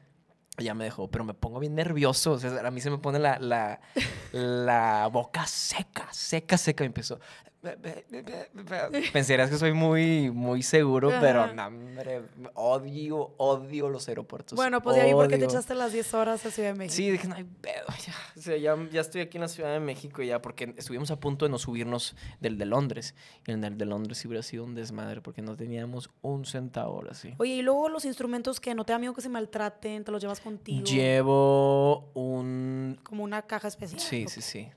Y 0.57 0.65
ya 0.65 0.75
me 0.75 0.85
dejó, 0.85 1.11
pero 1.11 1.23
me 1.23 1.35
pongo 1.35 1.61
bien 1.61 1.75
nervioso. 1.75 2.33
O 2.33 2.39
sea, 2.39 2.67
a 2.67 2.71
mí 2.71 2.81
se 2.81 2.91
me 2.91 2.97
pone 2.97 3.19
la, 3.19 3.39
la, 3.39 3.81
la 4.33 5.07
boca 5.13 5.47
seca, 5.47 6.09
seca, 6.13 6.57
seca. 6.57 6.83
Y 6.85 6.87
empezó. 6.87 7.21
Pensarías 9.13 9.51
que 9.51 9.57
soy 9.57 9.73
muy, 9.73 10.31
muy 10.31 10.63
seguro, 10.63 11.11
pero 11.21 11.53
no, 11.53 11.67
hombre, 11.67 12.23
odio, 12.55 13.35
odio 13.37 13.89
los 13.89 14.09
aeropuertos. 14.09 14.55
Bueno, 14.55 14.81
pues 14.81 14.97
ya 14.97 15.05
vi 15.05 15.13
por 15.13 15.27
qué 15.27 15.39
te 15.39 15.47
echaste 15.47 15.75
las 15.75 15.93
10 15.93 16.15
horas 16.15 16.47
a 16.47 16.51
Ciudad 16.53 16.73
de 16.73 16.79
México. 16.79 16.95
Sí, 16.95 17.11
dije, 17.11 17.27
no 17.27 17.35
hay 17.35 17.45
pedo, 17.45 17.87
ya. 18.07 18.15
O 18.37 18.41
sea, 18.41 18.57
ya, 18.57 18.77
ya 18.93 19.01
estoy 19.01 19.23
aquí 19.23 19.39
en 19.39 19.43
la 19.43 19.49
Ciudad 19.49 19.73
de 19.73 19.81
México 19.81 20.23
ya, 20.23 20.41
porque 20.41 20.73
estuvimos 20.77 21.11
a 21.11 21.19
punto 21.19 21.47
de 21.47 21.51
no 21.51 21.59
subirnos 21.59 22.15
del 22.41 22.59
de 22.59 22.67
Londres. 22.67 23.17
Y 23.47 23.51
en 23.51 23.65
el 23.65 23.77
de 23.77 23.87
Londres 23.87 24.19
sí 24.19 24.29
hubiera 24.29 24.43
sido 24.43 24.63
un 24.63 24.77
desmadre, 24.77 25.21
porque 25.21 25.43
no 25.43 25.57
teníamos 25.57 26.11
un 26.23 26.45
centavo 26.45 26.95
ahora 26.95 27.15
sí. 27.15 27.35
Oye, 27.39 27.55
y 27.55 27.63
luego 27.63 27.89
los 27.89 28.05
instrumentos 28.05 28.61
que 28.61 28.75
no 28.77 28.85
te 28.85 28.93
da 28.93 29.01
miedo 29.01 29.15
que 29.15 29.21
se 29.21 29.29
maltraten, 29.29 30.05
te 30.05 30.13
los 30.13 30.23
llevas 30.23 30.41
contigo. 30.41 30.85
Llevo 30.85 32.13
un... 32.15 33.01
Como 33.03 33.25
una 33.25 33.43
caja 33.43 33.67
especial. 33.67 34.01
Sí, 34.01 34.27
¿o 34.27 34.29
sí, 34.29 34.43
sí. 34.43 34.69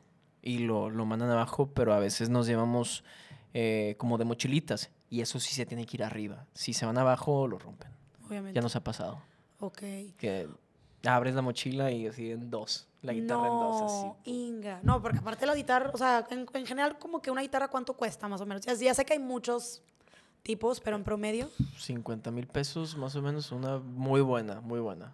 Y 0.42 0.60
lo, 0.60 0.90
lo 0.90 1.06
mandan 1.06 1.30
abajo, 1.30 1.72
pero 1.74 1.94
a 1.94 2.00
veces 2.00 2.30
nos 2.30 2.48
llevamos 2.48 3.04
eh, 3.54 3.96
como 3.98 4.18
de 4.18 4.26
mochilitas. 4.26 4.90
Y 5.10 5.22
eso 5.22 5.40
sí 5.40 5.54
se 5.54 5.66
tiene 5.66 5.86
que 5.86 5.98
ir 5.98 6.04
arriba. 6.04 6.46
Si 6.54 6.74
se 6.74 6.86
van 6.86 6.98
abajo, 6.98 7.48
lo 7.48 7.60
rompen. 7.60 7.92
Obviamente. 8.28 8.56
Ya 8.56 8.62
nos 8.62 8.76
ha 8.76 8.84
pasado. 8.84 9.22
Ok. 9.60 9.82
Que 10.18 10.48
abres 11.06 11.36
la 11.36 11.42
mochila 11.42 11.92
y 11.92 12.08
así 12.08 12.32
en 12.32 12.50
dos. 12.50 12.88
La 13.02 13.14
guitarra 13.14 13.48
en 13.48 13.54
dos, 13.54 13.82
así. 13.82 14.06
No, 14.06 14.18
Inga. 14.26 14.80
No, 14.84 15.02
porque 15.02 15.18
aparte 15.18 15.46
la 15.46 15.56
guitarra, 15.56 15.92
o 15.94 15.98
sea, 15.98 16.26
en, 16.30 16.46
en 16.54 16.66
general, 16.66 16.98
como 17.00 17.22
que 17.22 17.32
una 17.32 17.42
guitarra, 17.42 17.68
¿cuánto 17.68 17.94
cuesta 17.94 18.28
más 18.28 18.42
o 18.42 18.46
menos? 18.46 18.64
Ya, 18.64 18.74
ya 18.74 18.94
sé 18.94 19.04
que 19.06 19.14
hay 19.14 19.20
muchos 19.20 19.82
tipos, 20.44 20.80
pero 20.80 20.96
en 20.96 21.04
promedio. 21.04 21.50
50 21.78 22.32
mil 22.32 22.48
pesos, 22.48 22.96
más 22.98 23.16
o 23.16 23.22
menos, 23.22 23.52
una 23.52 23.80
muy 23.80 24.22
buena, 24.22 24.62
muy 24.62 24.80
buena. 24.80 25.14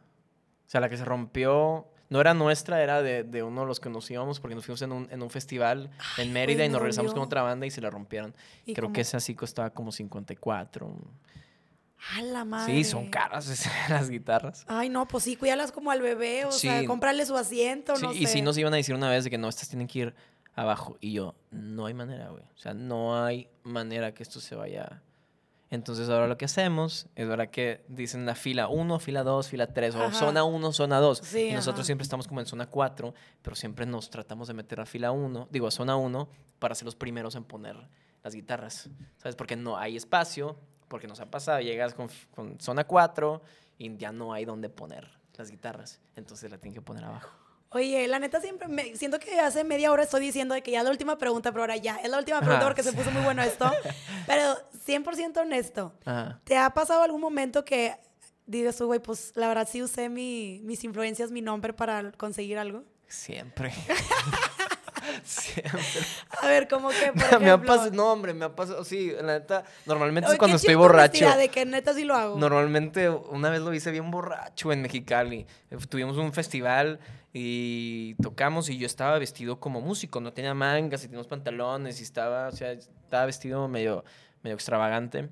O 0.68 0.70
sea, 0.70 0.82
la 0.82 0.90
que 0.90 0.98
se 0.98 1.06
rompió 1.06 1.88
no 2.10 2.22
era 2.22 2.34
nuestra, 2.34 2.82
era 2.82 3.02
de, 3.02 3.24
de 3.24 3.44
uno 3.44 3.62
de 3.62 3.68
los 3.68 3.80
que 3.80 3.90
nos 3.90 4.10
íbamos, 4.10 4.40
porque 4.40 4.56
nos 4.56 4.66
fuimos 4.66 4.82
en 4.82 4.92
un, 4.92 5.08
en 5.12 5.22
un 5.22 5.30
festival 5.30 5.90
en 6.18 6.34
Mérida 6.34 6.66
y 6.66 6.70
nos 6.70 6.80
regresamos 6.82 7.14
con 7.14 7.24
otra 7.24 7.42
banda 7.42 7.66
y 7.66 7.72
se 7.72 7.82
la 7.82 7.90
rompieron. 7.90 8.34
Y 8.66 8.74
Creo 8.74 8.94
que 8.94 9.02
esa 9.02 9.20
sí 9.20 9.36
costaba 9.36 9.70
como 9.72 9.92
54. 9.92 10.96
¡A 12.16 12.22
la 12.22 12.46
madre! 12.46 12.74
Sí, 12.74 12.84
son 12.84 13.10
caras 13.10 13.50
esas, 13.50 13.90
las 13.90 14.10
guitarras. 14.10 14.66
Ay, 14.68 14.90
no, 14.90 15.08
pues 15.08 15.24
sí, 15.24 15.36
cuídalas 15.36 15.72
como 15.72 15.92
al 15.92 16.02
bebé, 16.02 16.46
o 16.46 16.52
sea, 16.52 16.86
cómprale 16.86 17.26
su 17.26 17.36
asiento, 17.36 17.96
Sí, 17.96 18.04
no 18.06 18.14
y 18.14 18.26
sé. 18.26 18.34
sí 18.34 18.42
nos 18.42 18.58
iban 18.58 18.74
a 18.74 18.78
decir 18.78 18.96
una 18.96 19.10
vez 19.10 19.24
de 19.24 19.30
que 19.30 19.38
no, 19.38 19.50
estas 19.50 19.70
tienen 19.70 19.88
que 19.88 20.00
ir 20.00 20.16
abajo. 20.56 20.98
Y 21.02 21.14
yo, 21.14 21.36
no 21.52 21.86
hay 21.88 21.94
manera, 21.94 22.30
güey. 22.30 22.44
O 22.44 22.58
sea, 22.58 22.74
no 22.74 23.24
hay 23.24 23.50
manera 23.64 24.14
que 24.14 24.24
esto 24.24 24.40
se 24.40 24.56
vaya. 24.56 25.02
Entonces 25.70 26.10
ahora 26.10 26.28
lo 26.28 26.38
que 26.38 26.46
hacemos 26.46 27.08
es 27.16 27.30
ahora 27.30 27.52
que 27.52 27.84
dicen 27.90 28.26
la 28.26 28.36
fila 28.36 28.70
1, 28.70 29.00
fila 29.00 29.24
2, 29.24 29.50
fila 29.50 29.74
3, 29.74 29.96
o 29.96 30.12
zona 30.12 30.44
1, 30.44 30.72
zona 30.72 31.00
2. 31.00 31.20
Sí, 31.24 31.50
y 31.50 31.54
nosotros 31.54 31.80
ajá. 31.80 31.86
siempre 31.86 32.04
estamos 32.04 32.28
como 32.28 32.40
en 32.40 32.46
zona 32.46 32.68
4, 32.68 33.14
pero 33.42 33.56
siempre 33.56 33.86
nos 33.86 34.10
tratamos 34.10 34.48
de 34.48 34.54
meter 34.54 34.80
a 34.80 34.86
fila 34.86 35.12
1, 35.12 35.50
digo 35.52 35.68
a 35.68 35.72
zona 35.72 35.98
1, 35.98 36.30
para 36.60 36.74
ser 36.74 36.86
los 36.86 36.96
primeros 36.96 37.36
en 37.36 37.44
poner 37.44 37.76
las 38.24 38.34
guitarras. 38.34 38.90
¿Sabes? 39.18 39.36
Porque 39.36 39.58
no 39.58 39.78
hay 39.78 39.98
espacio, 39.98 40.58
porque 40.88 41.08
nos 41.08 41.20
ha 41.20 41.26
pasado, 41.26 41.60
llegas 41.60 41.94
con, 41.94 42.08
con 42.34 42.60
zona 42.62 42.86
4 42.86 43.42
y 43.78 43.98
ya 43.98 44.14
no 44.14 44.32
hay 44.32 44.46
dónde 44.46 44.70
poner 44.70 45.10
las 45.36 45.52
guitarras. 45.52 46.00
Entonces 46.16 46.50
la 46.50 46.58
tienen 46.58 46.76
que 46.76 46.82
poner 46.82 47.04
abajo. 47.04 47.47
Oye, 47.72 48.08
la 48.08 48.20
neta 48.20 48.40
siempre 48.40 48.68
me 48.68 48.96
siento 48.96 49.20
que 49.20 49.40
hace 49.40 49.64
media 49.64 49.92
hora 49.92 50.04
estoy 50.04 50.22
diciendo 50.22 50.56
de 50.56 50.64
que 50.64 50.72
ya 50.72 50.80
es 50.80 50.84
la 50.86 50.90
última 50.92 51.18
pregunta, 51.18 51.52
pero 51.52 51.64
ahora 51.64 51.76
ya 51.76 51.98
es 51.98 52.10
la 52.10 52.18
última 52.18 52.40
pregunta 52.40 52.60
Ajá, 52.60 52.68
porque 52.68 52.84
se 52.84 52.94
puso 52.94 53.12
muy 53.12 53.22
bueno 53.24 53.42
esto. 53.44 53.70
Pero 54.26 54.58
100% 54.86 55.38
honesto. 55.42 55.94
Ajá. 56.06 56.40
¿Te 56.46 56.58
ha 56.58 56.70
pasado 56.74 57.02
algún 57.04 57.20
momento 57.22 57.66
que 57.66 57.96
digas 58.46 58.78
tú, 58.78 58.86
güey, 58.86 59.00
pues 59.02 59.34
la 59.36 59.48
verdad 59.50 59.68
sí 59.70 59.82
usé 59.84 60.08
mi- 60.10 60.62
mis 60.64 60.84
influencias, 60.86 61.30
mi 61.32 61.42
nombre 61.42 61.74
para 61.74 62.12
conseguir 62.14 62.58
algo? 62.58 62.84
Siempre. 63.08 63.74
Siempre. 65.24 65.82
A 66.42 66.48
ver, 66.48 66.68
¿cómo 66.68 66.90
que, 66.90 67.14
por 67.14 67.40
me 67.40 67.50
ha 67.50 67.62
pasado, 67.62 67.92
no, 67.92 68.12
hombre, 68.12 68.34
me 68.34 68.46
ha 68.46 68.56
pasado, 68.56 68.84
sí, 68.84 69.12
la 69.22 69.40
neta, 69.40 69.64
normalmente 69.86 70.28
Oye, 70.28 70.36
es 70.36 70.40
cuando 70.40 70.58
estoy 70.58 70.76
borracho. 70.76 71.30
De 71.38 71.50
que 71.50 71.66
neta 71.66 71.94
sí 71.94 72.04
lo 72.04 72.16
hago. 72.16 72.38
Normalmente 72.38 73.10
una 73.10 73.50
vez 73.50 73.62
lo 73.62 73.74
hice 73.74 73.92
bien 73.92 74.12
borracho 74.12 74.72
en 74.72 74.82
Mexicali. 74.82 75.46
Tuvimos 75.90 76.18
un 76.18 76.34
festival 76.34 77.00
y 77.34 78.16
tocamos 78.16 78.70
y 78.70 78.78
yo 78.78 78.86
estaba 78.86 79.20
vestido 79.20 79.60
como 79.60 79.82
músico, 79.82 80.20
no 80.20 80.34
tenía 80.34 80.54
mangas 80.54 81.04
y 81.04 81.08
tenía 81.08 81.24
pantalones 81.26 82.00
y 82.00 82.04
estaba, 82.04 82.48
o 82.48 82.52
sea, 82.52 82.72
estaba 82.72 83.26
vestido 83.26 83.68
medio, 83.68 84.04
medio 84.44 84.56
extravagante 84.56 85.30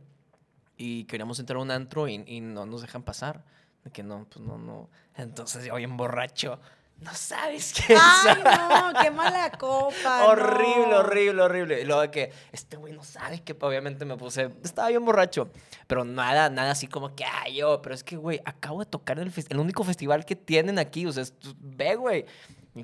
y 0.78 1.06
queríamos 1.06 1.40
entrar 1.40 1.58
a 1.58 1.62
un 1.62 1.72
antro 1.72 2.08
y, 2.08 2.24
y 2.26 2.42
no 2.42 2.66
nos 2.66 2.82
dejan 2.82 3.04
pasar. 3.04 3.44
De 3.84 3.92
que 3.92 4.04
no, 4.04 4.26
pues 4.30 4.44
no, 4.44 4.58
no. 4.58 4.90
Entonces 5.16 5.66
yo 5.66 5.76
bien 5.76 5.96
borracho. 5.96 6.60
No 7.02 7.14
sabes 7.14 7.74
qué 7.74 7.96
Ay, 8.00 8.42
no, 8.94 9.02
qué 9.02 9.12
mala 9.12 9.52
copa. 9.52 10.26
horrible, 10.28 10.88
no. 10.90 10.98
horrible, 11.00 11.42
horrible. 11.42 11.82
Y 11.82 11.86
luego 11.86 12.02
de 12.02 12.10
que 12.12 12.32
este 12.52 12.78
güey 12.78 12.94
no 12.94 13.04
sabe 13.04 13.42
que 13.44 13.56
obviamente 13.60 14.06
me 14.06 14.16
puse, 14.18 14.50
estaba 14.64 14.88
bien 14.88 15.04
borracho, 15.06 15.50
pero 15.88 16.04
nada, 16.06 16.50
nada 16.50 16.72
así 16.72 16.88
como 16.88 17.14
que, 17.14 17.26
ay, 17.26 17.58
yo, 17.58 17.82
pero 17.82 17.94
es 17.94 18.04
que, 18.04 18.16
güey, 18.16 18.40
acabo 18.46 18.80
de 18.80 18.86
tocar 18.86 19.20
en 19.20 19.28
el, 19.28 19.34
el 19.50 19.60
único 19.60 19.84
festival 19.84 20.26
que 20.26 20.36
tienen 20.36 20.80
aquí, 20.80 21.06
o 21.06 21.12
sea, 21.12 21.24
es- 21.24 21.34
ve, 21.60 21.96
güey, 21.96 22.26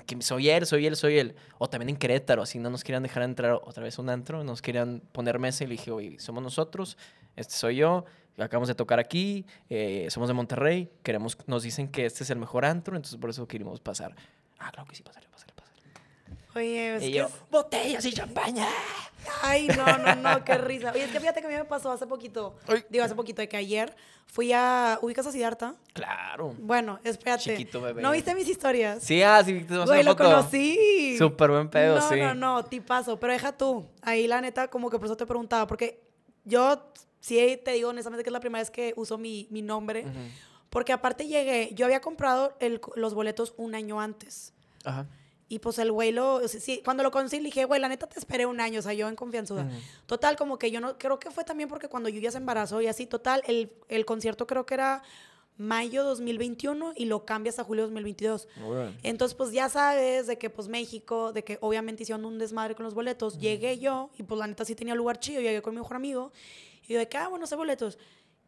que 0.05 0.21
soy 0.21 0.49
él, 0.49 0.65
soy 0.65 0.85
él, 0.88 0.95
soy 0.97 1.17
él. 1.17 1.35
O 1.57 1.69
también 1.69 1.89
en 1.89 1.97
Querétaro, 1.97 2.43
así 2.43 2.59
no 2.59 2.69
nos 2.69 2.83
querían 2.83 3.03
dejar 3.03 3.23
entrar 3.23 3.53
otra 3.63 3.83
vez 3.83 3.97
un 3.97 4.09
antro, 4.09 4.43
nos 4.43 4.61
querían 4.61 5.01
poner 5.13 5.39
mesa 5.39 5.63
y 5.63 5.67
le 5.67 5.71
dije, 5.73 5.89
oye, 5.91 6.19
somos 6.19 6.43
nosotros, 6.43 6.97
este 7.38 7.53
soy 7.55 7.77
yo. 7.77 8.05
Acabamos 8.37 8.67
de 8.69 8.75
tocar 8.75 8.99
aquí, 8.99 9.45
eh, 9.69 10.07
somos 10.09 10.27
de 10.29 10.33
Monterrey, 10.33 10.89
queremos, 11.03 11.37
nos 11.47 11.63
dicen 11.63 11.89
que 11.89 12.05
este 12.05 12.23
es 12.23 12.29
el 12.29 12.39
mejor 12.39 12.65
antro, 12.65 12.95
entonces 12.95 13.19
por 13.19 13.29
eso 13.29 13.47
queremos 13.47 13.79
pasar. 13.79 14.15
Ah, 14.57 14.71
claro 14.71 14.87
que 14.89 14.95
sí, 14.95 15.03
pasaré, 15.03 15.27
pasaré, 15.29 15.53
pasaré. 15.53 15.81
Oye, 16.55 16.95
es 16.95 17.03
Y 17.03 17.11
que 17.11 17.17
yo, 17.19 17.25
es- 17.27 17.33
botellas 17.51 18.05
y 18.05 18.11
champaña. 18.13 18.67
Ay, 19.43 19.67
no, 19.67 19.97
no, 19.97 20.15
no, 20.15 20.43
qué 20.43 20.57
risa. 20.57 20.91
Oye, 20.91 21.03
es 21.03 21.11
que 21.11 21.19
fíjate 21.19 21.41
que 21.41 21.47
a 21.47 21.49
mí 21.49 21.55
me 21.55 21.65
pasó 21.65 21.91
hace 21.91 22.07
poquito. 22.07 22.55
Ay. 22.67 22.83
Digo, 22.89 23.03
hace 23.05 23.13
poquito, 23.15 23.41
de 23.41 23.47
que 23.47 23.57
ayer 23.57 23.95
fui 24.25 24.51
a. 24.51 24.97
¿Ubicas 25.01 25.27
a 25.27 25.31
Siddhartha? 25.31 25.75
Claro. 25.93 26.55
Bueno, 26.57 26.99
espérate. 27.03 27.43
Chiquito 27.55 27.79
bebé. 27.81 28.01
¿No 28.01 28.11
viste 28.11 28.33
mis 28.33 28.47
historias? 28.49 29.03
Sí, 29.03 29.21
ah, 29.21 29.43
sí, 29.45 29.59
te 29.61 29.77
Güey, 29.77 30.03
lo 30.03 30.11
foto. 30.11 30.23
conocí. 30.23 31.15
Súper 31.19 31.51
buen 31.51 31.69
pedo, 31.69 31.99
no, 31.99 32.09
sí. 32.09 32.19
No, 32.19 32.33
no, 32.33 32.65
tipazo. 32.65 33.19
Pero 33.19 33.33
deja 33.33 33.55
tú. 33.55 33.85
Ahí 34.01 34.27
la 34.27 34.41
neta, 34.41 34.67
como 34.69 34.89
que 34.89 34.97
por 34.97 35.05
eso 35.05 35.15
te 35.17 35.27
preguntaba. 35.27 35.67
Porque 35.67 36.01
yo 36.43 36.91
sí 37.22 37.57
te 37.64 37.72
digo 37.72 37.89
honestamente 37.89 38.23
que 38.23 38.30
es 38.30 38.34
la 38.34 38.41
primera 38.41 38.61
vez 38.61 38.69
que 38.69 38.93
uso 38.98 39.18
mi, 39.18 39.48
mi 39.49 39.61
nombre. 39.61 40.02
Ujú. 40.02 40.19
Porque 40.69 40.91
aparte 40.93 41.27
llegué, 41.27 41.72
yo 41.73 41.85
había 41.85 42.02
comprado 42.02 42.56
el- 42.60 42.81
los 42.95 43.14
boletos 43.14 43.53
un 43.57 43.76
año 43.76 44.02
antes. 44.02 44.53
Ajá. 44.84 45.06
Y 45.49 45.60
pues 45.60 45.77
el 45.80 45.91
güey 45.91 46.14
lo, 46.14 46.35
o 46.35 46.48
sea, 46.48 46.61
sí, 46.61 46.81
cuando 46.84 47.03
lo 47.03 47.11
le 47.14 47.39
dije, 47.39 47.65
güey, 47.65 47.81
la 47.81 47.89
neta 47.89 48.07
te 48.07 48.18
esperé 48.18 48.45
un 48.45 48.61
año, 48.61 48.80
o 48.80 48.81
sea, 48.81 48.93
yo 48.93 49.10
en 49.10 49.18
confianza. 49.18 49.53
Ujú. 49.53 49.65
Total, 50.06 50.38
como 50.38 50.57
que 50.57 50.72
yo 50.72 50.80
no, 50.80 50.98
creo 50.98 51.19
que 51.19 51.30
fue 51.30 51.43
también 51.43 51.68
porque 51.68 51.89
cuando 51.89 52.07
Yuya 52.07 52.31
se 52.31 52.38
embarazó 52.38 52.80
y 52.81 52.88
así, 52.88 53.06
total, 53.06 53.43
el, 53.48 53.69
el 53.89 54.06
concierto 54.06 54.48
creo 54.48 54.65
que 54.65 54.76
era 54.76 55.03
mayo 55.57 56.06
2021 56.06 56.93
y 56.95 57.03
lo 57.03 57.26
cambias 57.26 57.60
a 57.60 57.65
julio 57.65 57.84
2022. 57.84 58.48
Órale. 58.65 58.95
Entonces, 59.03 59.35
pues 59.35 59.52
ya 59.52 59.68
sabes 59.68 60.26
de 60.26 60.38
que 60.38 60.49
pues 60.49 60.69
México, 60.69 61.34
de 61.34 61.43
que 61.43 61.57
obviamente 61.60 62.03
hicieron 62.03 62.23
un 62.23 62.39
desmadre 62.39 62.73
con 62.73 62.85
los 62.85 62.93
boletos. 62.93 63.38
Llegué 63.38 63.77
yo 63.77 64.10
y 64.18 64.23
pues 64.23 64.39
la 64.39 64.48
neta 64.48 64.64
sí 64.64 64.73
tenía 64.73 64.95
lugar 64.95 65.19
chido, 65.19 65.41
llegué 65.41 65.61
con 65.61 65.76
mi 65.76 65.81
mejor 65.81 65.98
amigo 65.98 66.31
y 66.87 66.93
yo 66.93 66.99
de 66.99 67.07
que, 67.07 67.17
ah, 67.17 67.27
bueno, 67.27 67.47
sé 67.47 67.55
boletos. 67.55 67.97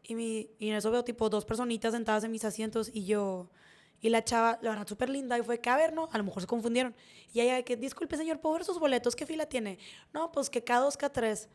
Y, 0.03 0.15
mi, 0.15 0.49
y 0.59 0.69
en 0.69 0.75
eso 0.75 0.91
veo 0.91 1.03
tipo 1.03 1.29
dos 1.29 1.45
personitas 1.45 1.93
sentadas 1.93 2.23
en 2.23 2.31
mis 2.31 2.43
asientos 2.45 2.89
y 2.93 3.05
yo... 3.05 3.49
Y 4.01 4.09
la 4.09 4.21
chava, 4.21 4.59
la 4.61 4.71
verdad, 4.71 4.85
súper 4.85 5.07
linda. 5.09 5.37
Y 5.39 5.43
fue 5.43 5.61
que, 5.61 5.69
a 5.69 5.77
ver, 5.77 5.93
no, 5.93 6.09
a 6.11 6.17
lo 6.17 6.25
mejor 6.25 6.41
se 6.41 6.47
confundieron. 6.47 6.93
Y 7.31 7.39
ella 7.39 7.55
de 7.55 7.63
que, 7.63 7.77
disculpe, 7.77 8.17
señor, 8.17 8.41
¿puedo 8.41 8.55
ver 8.55 8.65
sus 8.65 8.77
boletos? 8.77 9.15
¿Qué 9.15 9.25
fila 9.25 9.45
tiene? 9.45 9.79
No, 10.13 10.29
pues 10.29 10.49
que 10.49 10.63
K2, 10.65 10.97
K3. 10.97 11.47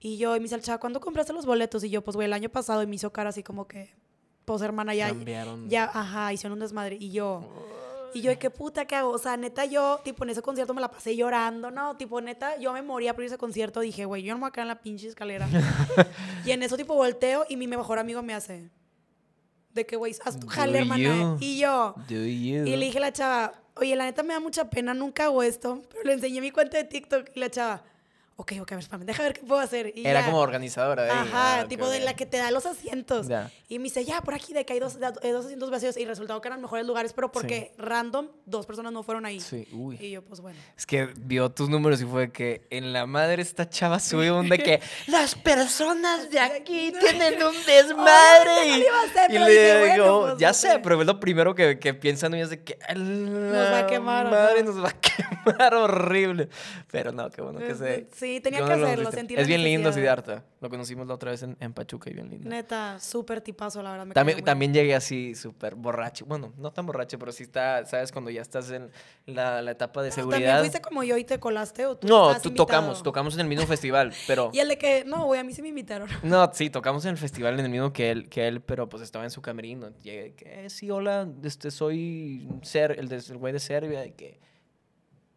Y 0.00 0.16
yo, 0.16 0.34
y 0.34 0.40
me 0.40 0.44
dice 0.46 0.56
el 0.56 0.62
chava, 0.62 0.80
¿cuándo 0.80 0.98
compraste 1.00 1.32
los 1.32 1.46
boletos? 1.46 1.84
Y 1.84 1.90
yo, 1.90 2.02
pues, 2.02 2.16
güey, 2.16 2.26
el 2.26 2.32
año 2.32 2.48
pasado. 2.48 2.82
Y 2.82 2.88
me 2.88 2.96
hizo 2.96 3.12
cara 3.12 3.30
así 3.30 3.44
como 3.44 3.68
que, 3.68 3.94
pues, 4.44 4.60
hermana, 4.62 4.92
ya, 4.92 5.06
Cambiaron. 5.06 5.70
ya, 5.70 5.84
ajá, 5.84 6.32
hicieron 6.32 6.54
un 6.54 6.60
desmadre. 6.60 6.96
Y 6.98 7.12
yo, 7.12 7.48
y 8.14 8.22
yo, 8.22 8.30
¿de 8.30 8.38
qué 8.38 8.48
puta 8.48 8.86
qué 8.86 8.96
hago? 8.96 9.10
O 9.10 9.18
sea, 9.18 9.36
neta, 9.36 9.64
yo, 9.64 10.00
tipo, 10.04 10.24
en 10.24 10.30
ese 10.30 10.40
concierto 10.40 10.72
me 10.72 10.80
la 10.80 10.90
pasé 10.90 11.16
llorando, 11.16 11.70
¿no? 11.70 11.96
Tipo, 11.96 12.20
neta, 12.20 12.56
yo 12.58 12.72
me 12.72 12.80
moría 12.80 13.14
por 13.14 13.24
ese 13.24 13.36
concierto. 13.36 13.80
Dije, 13.80 14.04
güey, 14.04 14.22
yo 14.22 14.32
no 14.32 14.38
me 14.38 14.42
voy 14.42 14.48
a 14.48 14.52
quedar 14.52 14.64
en 14.64 14.68
la 14.68 14.80
pinche 14.80 15.08
escalera. 15.08 15.48
y 16.46 16.52
en 16.52 16.62
eso, 16.62 16.76
tipo, 16.76 16.94
volteo 16.94 17.44
y 17.48 17.56
mi 17.56 17.66
mejor 17.66 17.98
amigo 17.98 18.22
me 18.22 18.32
hace, 18.32 18.70
de 19.72 19.84
que, 19.84 19.96
güey, 19.96 20.14
haz 20.24 20.38
tu 20.38 20.46
jale, 20.46 20.78
hermana. 20.78 21.36
Y 21.40 21.58
yo, 21.58 21.94
Do 22.08 22.14
you? 22.14 22.64
y 22.64 22.76
le 22.76 22.86
dije 22.86 22.98
a 22.98 23.00
la 23.00 23.12
chava, 23.12 23.54
oye, 23.76 23.96
la 23.96 24.04
neta 24.04 24.22
me 24.22 24.34
da 24.34 24.40
mucha 24.40 24.70
pena, 24.70 24.94
nunca 24.94 25.24
hago 25.24 25.42
esto. 25.42 25.82
Pero 25.90 26.04
le 26.04 26.12
enseñé 26.14 26.40
mi 26.40 26.50
cuenta 26.50 26.76
de 26.76 26.84
TikTok 26.84 27.30
y 27.34 27.40
la 27.40 27.50
chava, 27.50 27.82
ok, 28.36 28.52
ok, 28.62 28.72
espérame, 28.72 29.04
deja 29.06 29.22
ver 29.22 29.32
qué 29.34 29.42
puedo 29.42 29.60
hacer. 29.60 29.92
Y 29.96 30.06
Era 30.06 30.20
ya. 30.20 30.26
como 30.26 30.38
organizadora 30.38 31.04
de. 31.04 31.10
Ajá, 31.10 31.60
Ah, 31.60 31.66
tipo 31.68 31.88
de 31.88 32.00
la 32.00 32.14
que 32.14 32.26
te 32.26 32.36
da 32.38 32.50
los 32.50 32.66
asientos. 32.66 33.26
Y 33.68 33.78
me 33.78 33.84
dice, 33.84 34.04
ya, 34.04 34.20
por 34.22 34.34
aquí, 34.34 34.52
de 34.52 34.64
que 34.64 34.72
hay 34.72 34.80
dos, 34.80 34.96
eh, 35.22 35.30
dos 35.32 35.44
asientos 35.44 35.70
vacíos. 35.70 35.96
Y 35.96 36.04
resultado 36.04 36.40
que 36.40 36.48
eran 36.48 36.60
mejores 36.60 36.86
lugares, 36.86 37.12
pero 37.12 37.30
porque 37.30 37.72
random, 37.78 38.28
dos 38.46 38.66
personas 38.66 38.92
no 38.92 39.02
fueron 39.02 39.24
ahí. 39.26 39.40
Sí, 39.40 39.68
uy. 39.72 39.96
Y 40.00 40.10
yo, 40.10 40.22
pues 40.22 40.40
bueno. 40.40 40.58
Es 40.76 40.84
que 40.86 41.06
vio 41.16 41.50
tus 41.50 41.68
números 41.68 42.00
y 42.02 42.04
fue 42.06 42.32
que 42.32 42.66
en 42.70 42.92
la 42.92 43.06
madre 43.06 43.42
esta 43.42 43.68
chava 43.68 44.00
subió 44.00 44.38
un 44.38 44.48
de 44.48 44.58
que 44.58 44.80
las 45.06 45.34
personas 45.34 46.30
de 46.30 46.40
aquí 46.40 46.92
tienen 47.00 47.42
un 47.42 47.54
desmadre. 47.66 48.68
Y, 48.68 48.84
hacer, 48.86 49.30
y 49.30 49.38
le 49.38 49.50
dije, 49.50 49.78
bueno, 49.78 49.94
digo, 49.94 50.20
pues, 50.22 50.38
ya 50.38 50.48
no 50.48 50.54
sé, 50.54 50.70
sé. 50.72 50.78
pero 50.80 51.00
es 51.00 51.06
lo 51.06 51.20
primero 51.20 51.54
que, 51.54 51.78
que 51.78 51.94
piensan 51.94 52.34
ellos 52.34 52.50
de 52.50 52.62
que 52.64 52.78
nos 52.96 53.72
va 53.72 53.78
a 53.80 53.86
quemar, 53.86 54.30
Madre, 54.30 54.62
nos 54.62 54.82
va 54.82 54.88
a 54.88 54.92
quemar 55.00 55.74
horrible. 55.74 56.48
Pero 56.90 57.12
no, 57.12 57.30
qué 57.30 57.42
bueno 57.42 57.60
que 57.60 57.74
se. 57.74 58.08
sí, 58.14 58.23
tenía 58.40 58.60
¿cómo 58.60 58.72
que 58.72 58.76
lo 58.80 58.86
hacerlo, 58.86 59.10
sentí 59.12 59.34
Es 59.34 59.46
bien 59.46 59.62
lindo. 59.62 59.92
Siddhartha. 59.92 60.44
Lo 60.60 60.70
conocimos 60.70 61.06
la 61.06 61.14
otra 61.14 61.30
vez 61.30 61.42
en, 61.42 61.56
en 61.60 61.72
Pachuca 61.72 62.10
y 62.10 62.14
bien 62.14 62.30
lindo. 62.30 62.48
Neta, 62.48 62.98
súper 62.98 63.40
tipazo, 63.40 63.82
la 63.82 63.90
verdad. 63.92 64.06
Me 64.06 64.14
También, 64.14 64.42
también 64.44 64.72
llegué 64.72 64.94
así 64.94 65.34
súper 65.34 65.74
borracho. 65.74 66.24
Bueno, 66.26 66.52
no 66.56 66.72
tan 66.72 66.86
borracho, 66.86 67.18
pero 67.18 67.32
sí 67.32 67.42
está, 67.44 67.84
¿sabes? 67.86 68.12
Cuando 68.12 68.30
ya 68.30 68.42
estás 68.42 68.70
en 68.70 68.90
la, 69.26 69.60
la 69.62 69.70
etapa 69.72 70.02
de. 70.02 70.10
Pero 70.10 70.14
seguridad. 70.22 70.40
¿También 70.54 70.58
fuiste 70.60 70.80
como 70.80 71.02
yo 71.04 71.16
y 71.16 71.24
te 71.24 71.38
colaste 71.38 71.86
o 71.86 71.96
tú 71.96 72.06
No, 72.08 72.28
tú 72.40 72.48
invitado? 72.48 72.54
tocamos, 72.66 73.02
tocamos 73.02 73.34
en 73.34 73.40
el 73.40 73.46
mismo 73.48 73.66
festival, 73.66 74.12
pero... 74.26 74.50
Y 74.52 74.58
el 74.60 74.68
de 74.68 74.78
que, 74.78 75.04
no, 75.04 75.24
güey, 75.26 75.40
a 75.40 75.44
mí 75.44 75.52
sí 75.52 75.62
me 75.62 75.68
invitaron. 75.68 76.08
No, 76.22 76.50
sí, 76.52 76.70
tocamos 76.70 77.04
en 77.04 77.10
el 77.12 77.18
festival 77.18 77.58
en 77.58 77.66
el 77.66 77.70
mismo 77.70 77.92
que 77.92 78.10
él, 78.10 78.28
que 78.28 78.48
él 78.48 78.60
pero 78.62 78.88
pues 78.88 79.02
estaba 79.02 79.24
en 79.24 79.30
su 79.30 79.42
camerino. 79.42 79.90
Llegué, 80.02 80.34
que 80.34 80.64
"Eh, 80.66 80.70
sí, 80.70 80.90
hola, 80.90 81.28
este, 81.42 81.70
soy 81.70 82.48
ser, 82.62 82.92
el, 82.98 83.08
de- 83.08 83.16
el 83.16 83.36
güey 83.36 83.52
de 83.52 83.60
Serbia, 83.60 84.00
de 84.00 84.14
que... 84.14 84.40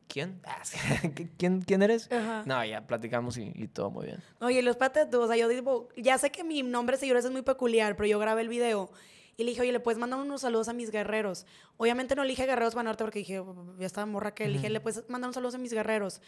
¿Quién? 0.07 0.41
Ah, 0.45 0.61
¿Quién, 1.37 1.61
¿Quién 1.61 1.81
eres? 1.81 2.11
Ajá. 2.11 2.43
No, 2.45 2.63
ya 2.63 2.87
platicamos 2.87 3.37
y, 3.37 3.51
y 3.55 3.67
todo 3.67 3.91
muy 3.91 4.05
bien. 4.05 4.23
Oye, 4.39 4.61
los 4.61 4.75
patas, 4.77 5.09
tú, 5.09 5.21
o 5.21 5.27
sea, 5.27 5.35
yo 5.35 5.47
digo, 5.47 5.89
ya 5.95 6.17
sé 6.17 6.31
que 6.31 6.43
mi 6.43 6.63
nombre 6.63 6.95
de 6.95 7.01
seguidores 7.01 7.25
es 7.25 7.31
muy 7.31 7.41
peculiar, 7.41 7.95
pero 7.95 8.07
yo 8.07 8.19
grabé 8.19 8.41
el 8.41 8.49
video 8.49 8.89
y 9.37 9.43
le 9.43 9.51
dije, 9.51 9.61
oye, 9.61 9.71
le 9.71 9.79
puedes 9.79 9.99
mandar 9.99 10.19
unos 10.19 10.41
saludos 10.41 10.67
a 10.67 10.73
mis 10.73 10.89
guerreros. 10.89 11.45
Obviamente 11.77 12.15
no 12.15 12.23
le 12.23 12.29
dije 12.29 12.45
guerreros 12.45 12.73
para 12.73 12.83
norte 12.83 13.03
porque 13.03 13.19
dije, 13.19 13.43
ya 13.77 13.85
estaba 13.85 14.05
morra 14.07 14.33
que 14.33 14.47
le 14.47 14.53
dije, 14.53 14.69
le 14.69 14.79
puedes 14.79 15.07
mandar 15.09 15.29
un 15.29 15.33
saludo 15.33 15.55
a 15.55 15.59
mis 15.59 15.73
guerreros. 15.73 16.21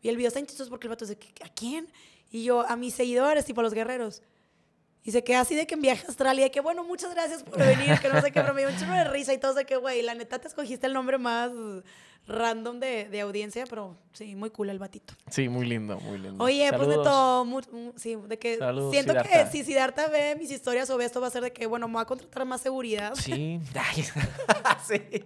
Y 0.00 0.08
el 0.08 0.16
video 0.16 0.28
está 0.28 0.40
chistoso 0.46 0.70
porque 0.70 0.86
el 0.86 0.90
vato 0.90 1.04
dice, 1.04 1.18
¿a 1.44 1.48
quién? 1.48 1.88
Y 2.30 2.44
yo, 2.44 2.64
a 2.68 2.76
mis 2.76 2.94
seguidores, 2.94 3.44
tipo 3.44 3.60
a 3.60 3.64
los 3.64 3.74
guerreros. 3.74 4.22
Y 5.02 5.10
se 5.10 5.24
queda 5.24 5.40
así 5.40 5.56
de 5.56 5.66
que 5.66 5.74
en 5.74 5.82
viaje 5.82 6.04
a 6.04 6.08
Australia, 6.08 6.50
que 6.50 6.60
bueno, 6.60 6.84
muchas 6.84 7.12
gracias 7.12 7.42
por 7.42 7.58
venir, 7.58 7.98
que 7.98 8.08
no 8.08 8.20
sé 8.20 8.30
qué, 8.30 8.40
pero 8.40 8.54
me 8.54 8.60
dio 8.60 8.70
un 8.70 8.78
chorro 8.78 8.92
de 8.92 9.04
risa 9.04 9.32
y 9.32 9.38
todo, 9.38 9.54
de 9.54 9.64
que, 9.64 9.76
güey, 9.76 10.02
la 10.02 10.14
neta 10.14 10.38
te 10.38 10.46
escogiste 10.46 10.86
el 10.86 10.92
nombre 10.92 11.18
más 11.18 11.50
random 12.28 12.78
de, 12.78 13.08
de 13.08 13.20
audiencia, 13.22 13.64
pero 13.68 13.96
sí, 14.12 14.36
muy 14.36 14.50
cool 14.50 14.68
el 14.70 14.78
batito. 14.78 15.14
Sí, 15.30 15.48
muy 15.48 15.66
lindo, 15.66 15.98
muy 16.00 16.18
lindo. 16.18 16.44
Oye, 16.44 16.70
pues 16.76 16.88
de 16.88 16.94
todo, 16.96 17.46
sí, 17.96 18.16
de 18.28 18.38
que 18.38 18.58
Saludos, 18.58 18.92
siento 18.92 19.12
Siddhartha. 19.12 19.44
que 19.44 19.50
si 19.50 19.64
Siddhartha 19.64 20.08
ve 20.08 20.36
mis 20.38 20.50
historias 20.50 20.90
o 20.90 20.98
ve 20.98 21.06
esto 21.06 21.20
va 21.20 21.28
a 21.28 21.30
ser 21.30 21.42
de 21.42 21.52
que, 21.52 21.66
bueno, 21.66 21.88
me 21.88 21.94
voy 21.94 22.02
a 22.02 22.04
contratar 22.04 22.44
más 22.44 22.60
seguridad. 22.60 23.14
Sí. 23.14 23.60
Sí. 24.86 25.24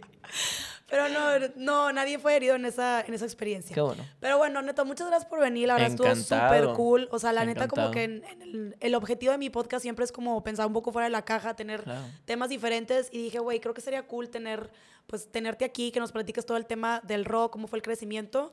Pero 0.89 1.09
no, 1.09 1.49
no, 1.57 1.93
nadie 1.93 2.19
fue 2.19 2.37
herido 2.37 2.55
en 2.57 2.67
esa, 2.67 3.01
en 3.01 3.15
esa 3.15 3.25
experiencia. 3.25 3.75
Qué 3.75 3.81
bueno. 3.81 4.05
Pero 4.21 4.37
bueno, 4.39 4.61
Neto, 4.63 4.85
muchas 4.85 5.07
gracias 5.09 5.29
por 5.29 5.41
venir. 5.41 5.67
La 5.69 5.75
verdad 5.75 5.91
estuvo 5.91 6.07
Encantado. 6.07 6.65
súper 6.65 6.77
cool. 6.77 7.09
O 7.11 7.19
sea, 7.19 7.33
la 7.33 7.45
neta, 7.47 7.67
como 7.69 7.91
que 7.91 8.05
en- 8.05 8.25
en 8.25 8.43
el, 8.43 8.77
el 8.79 8.95
objetivo 8.95 9.33
de 9.33 9.39
mi 9.39 9.49
podcast 9.49 9.83
siempre 9.83 10.05
es 10.05 10.13
como 10.13 10.43
pensar 10.45 10.67
un 10.67 10.73
poco 10.75 10.93
fuera 10.93 11.07
de 11.07 11.11
la 11.13 11.25
caja, 11.25 11.55
tener 11.55 11.83
Claro. 11.85 12.05
temas 12.27 12.49
diferentes. 12.51 13.09
Y 13.11 13.23
dije, 13.23 13.39
güey, 13.39 13.59
creo 13.61 13.73
que 13.73 13.81
sería 13.81 14.07
cool 14.07 14.29
tener, 14.29 14.71
pues, 15.07 15.29
tenerte 15.33 15.65
aquí, 15.65 15.91
que 15.93 16.01
nos 16.01 16.13
platiques 16.13 16.45
todo 16.45 16.57
el 16.59 16.67
tema 16.67 17.01
del 17.05 17.25
rock, 17.25 17.53
cómo 17.53 17.69
fue 17.69 17.79
el 17.79 17.83
crecimiento. 17.83 18.53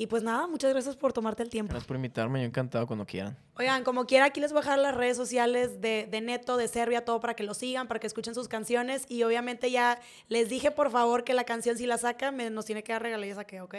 Y 0.00 0.06
pues 0.06 0.22
nada, 0.22 0.46
muchas 0.46 0.72
gracias 0.72 0.94
por 0.94 1.12
tomarte 1.12 1.42
el 1.42 1.50
tiempo. 1.50 1.70
Gracias 1.70 1.88
por 1.88 1.96
invitarme, 1.96 2.38
yo 2.40 2.46
encantado 2.46 2.86
cuando 2.86 3.04
quieran. 3.04 3.36
Oigan, 3.56 3.82
como 3.82 4.06
quiera, 4.06 4.26
aquí 4.26 4.38
les 4.38 4.52
voy 4.52 4.60
a 4.60 4.62
dejar 4.62 4.78
las 4.78 4.94
redes 4.94 5.16
sociales 5.16 5.80
de, 5.80 6.06
de 6.08 6.20
Neto, 6.20 6.56
de 6.56 6.68
Serbia, 6.68 7.04
todo 7.04 7.18
para 7.18 7.34
que 7.34 7.42
lo 7.42 7.52
sigan, 7.52 7.88
para 7.88 7.98
que 7.98 8.06
escuchen 8.06 8.32
sus 8.32 8.46
canciones. 8.46 9.06
Y 9.08 9.24
obviamente 9.24 9.72
ya 9.72 9.98
les 10.28 10.48
dije, 10.48 10.70
por 10.70 10.92
favor, 10.92 11.24
que 11.24 11.34
la 11.34 11.42
canción 11.42 11.76
si 11.76 11.86
la 11.86 11.98
saca, 11.98 12.30
me, 12.30 12.48
nos 12.48 12.64
tiene 12.64 12.84
que 12.84 12.92
dar 12.92 13.02
regalías 13.02 13.38
a 13.38 13.44
qué, 13.44 13.60
¿ok? 13.60 13.74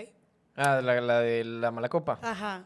Ah, 0.57 0.81
la, 0.81 0.99
la 0.99 1.21
de 1.21 1.45
la 1.45 1.71
mala 1.71 1.87
copa. 1.87 2.19
Ajá. 2.21 2.65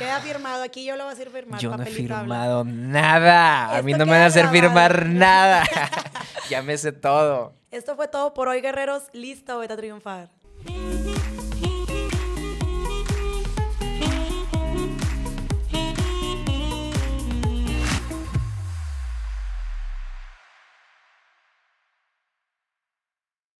Queda 0.00 0.20
firmado. 0.20 0.64
Aquí 0.64 0.84
yo 0.84 0.96
lo 0.96 1.04
voy 1.04 1.10
a 1.10 1.14
hacer 1.14 1.30
firmar. 1.30 1.60
Yo 1.60 1.68
no 1.70 1.76
he 1.76 1.78
papelito 1.78 2.12
habla. 2.16 2.34
firmado 2.34 2.64
nada. 2.64 3.76
A 3.76 3.82
mí 3.82 3.92
no 3.92 4.04
me 4.04 4.10
van 4.10 4.22
a 4.22 4.26
hacer 4.26 4.48
grabado. 4.48 4.62
firmar 4.68 5.06
nada. 5.10 5.62
ya 6.50 6.60
me 6.60 6.76
sé 6.76 6.90
todo. 6.90 7.52
Esto 7.70 7.94
fue 7.94 8.08
todo 8.08 8.34
por 8.34 8.48
hoy, 8.48 8.60
guerreros. 8.60 9.04
Listo, 9.12 9.60
vete 9.60 9.74
a 9.74 9.76
triunfar. 9.76 10.41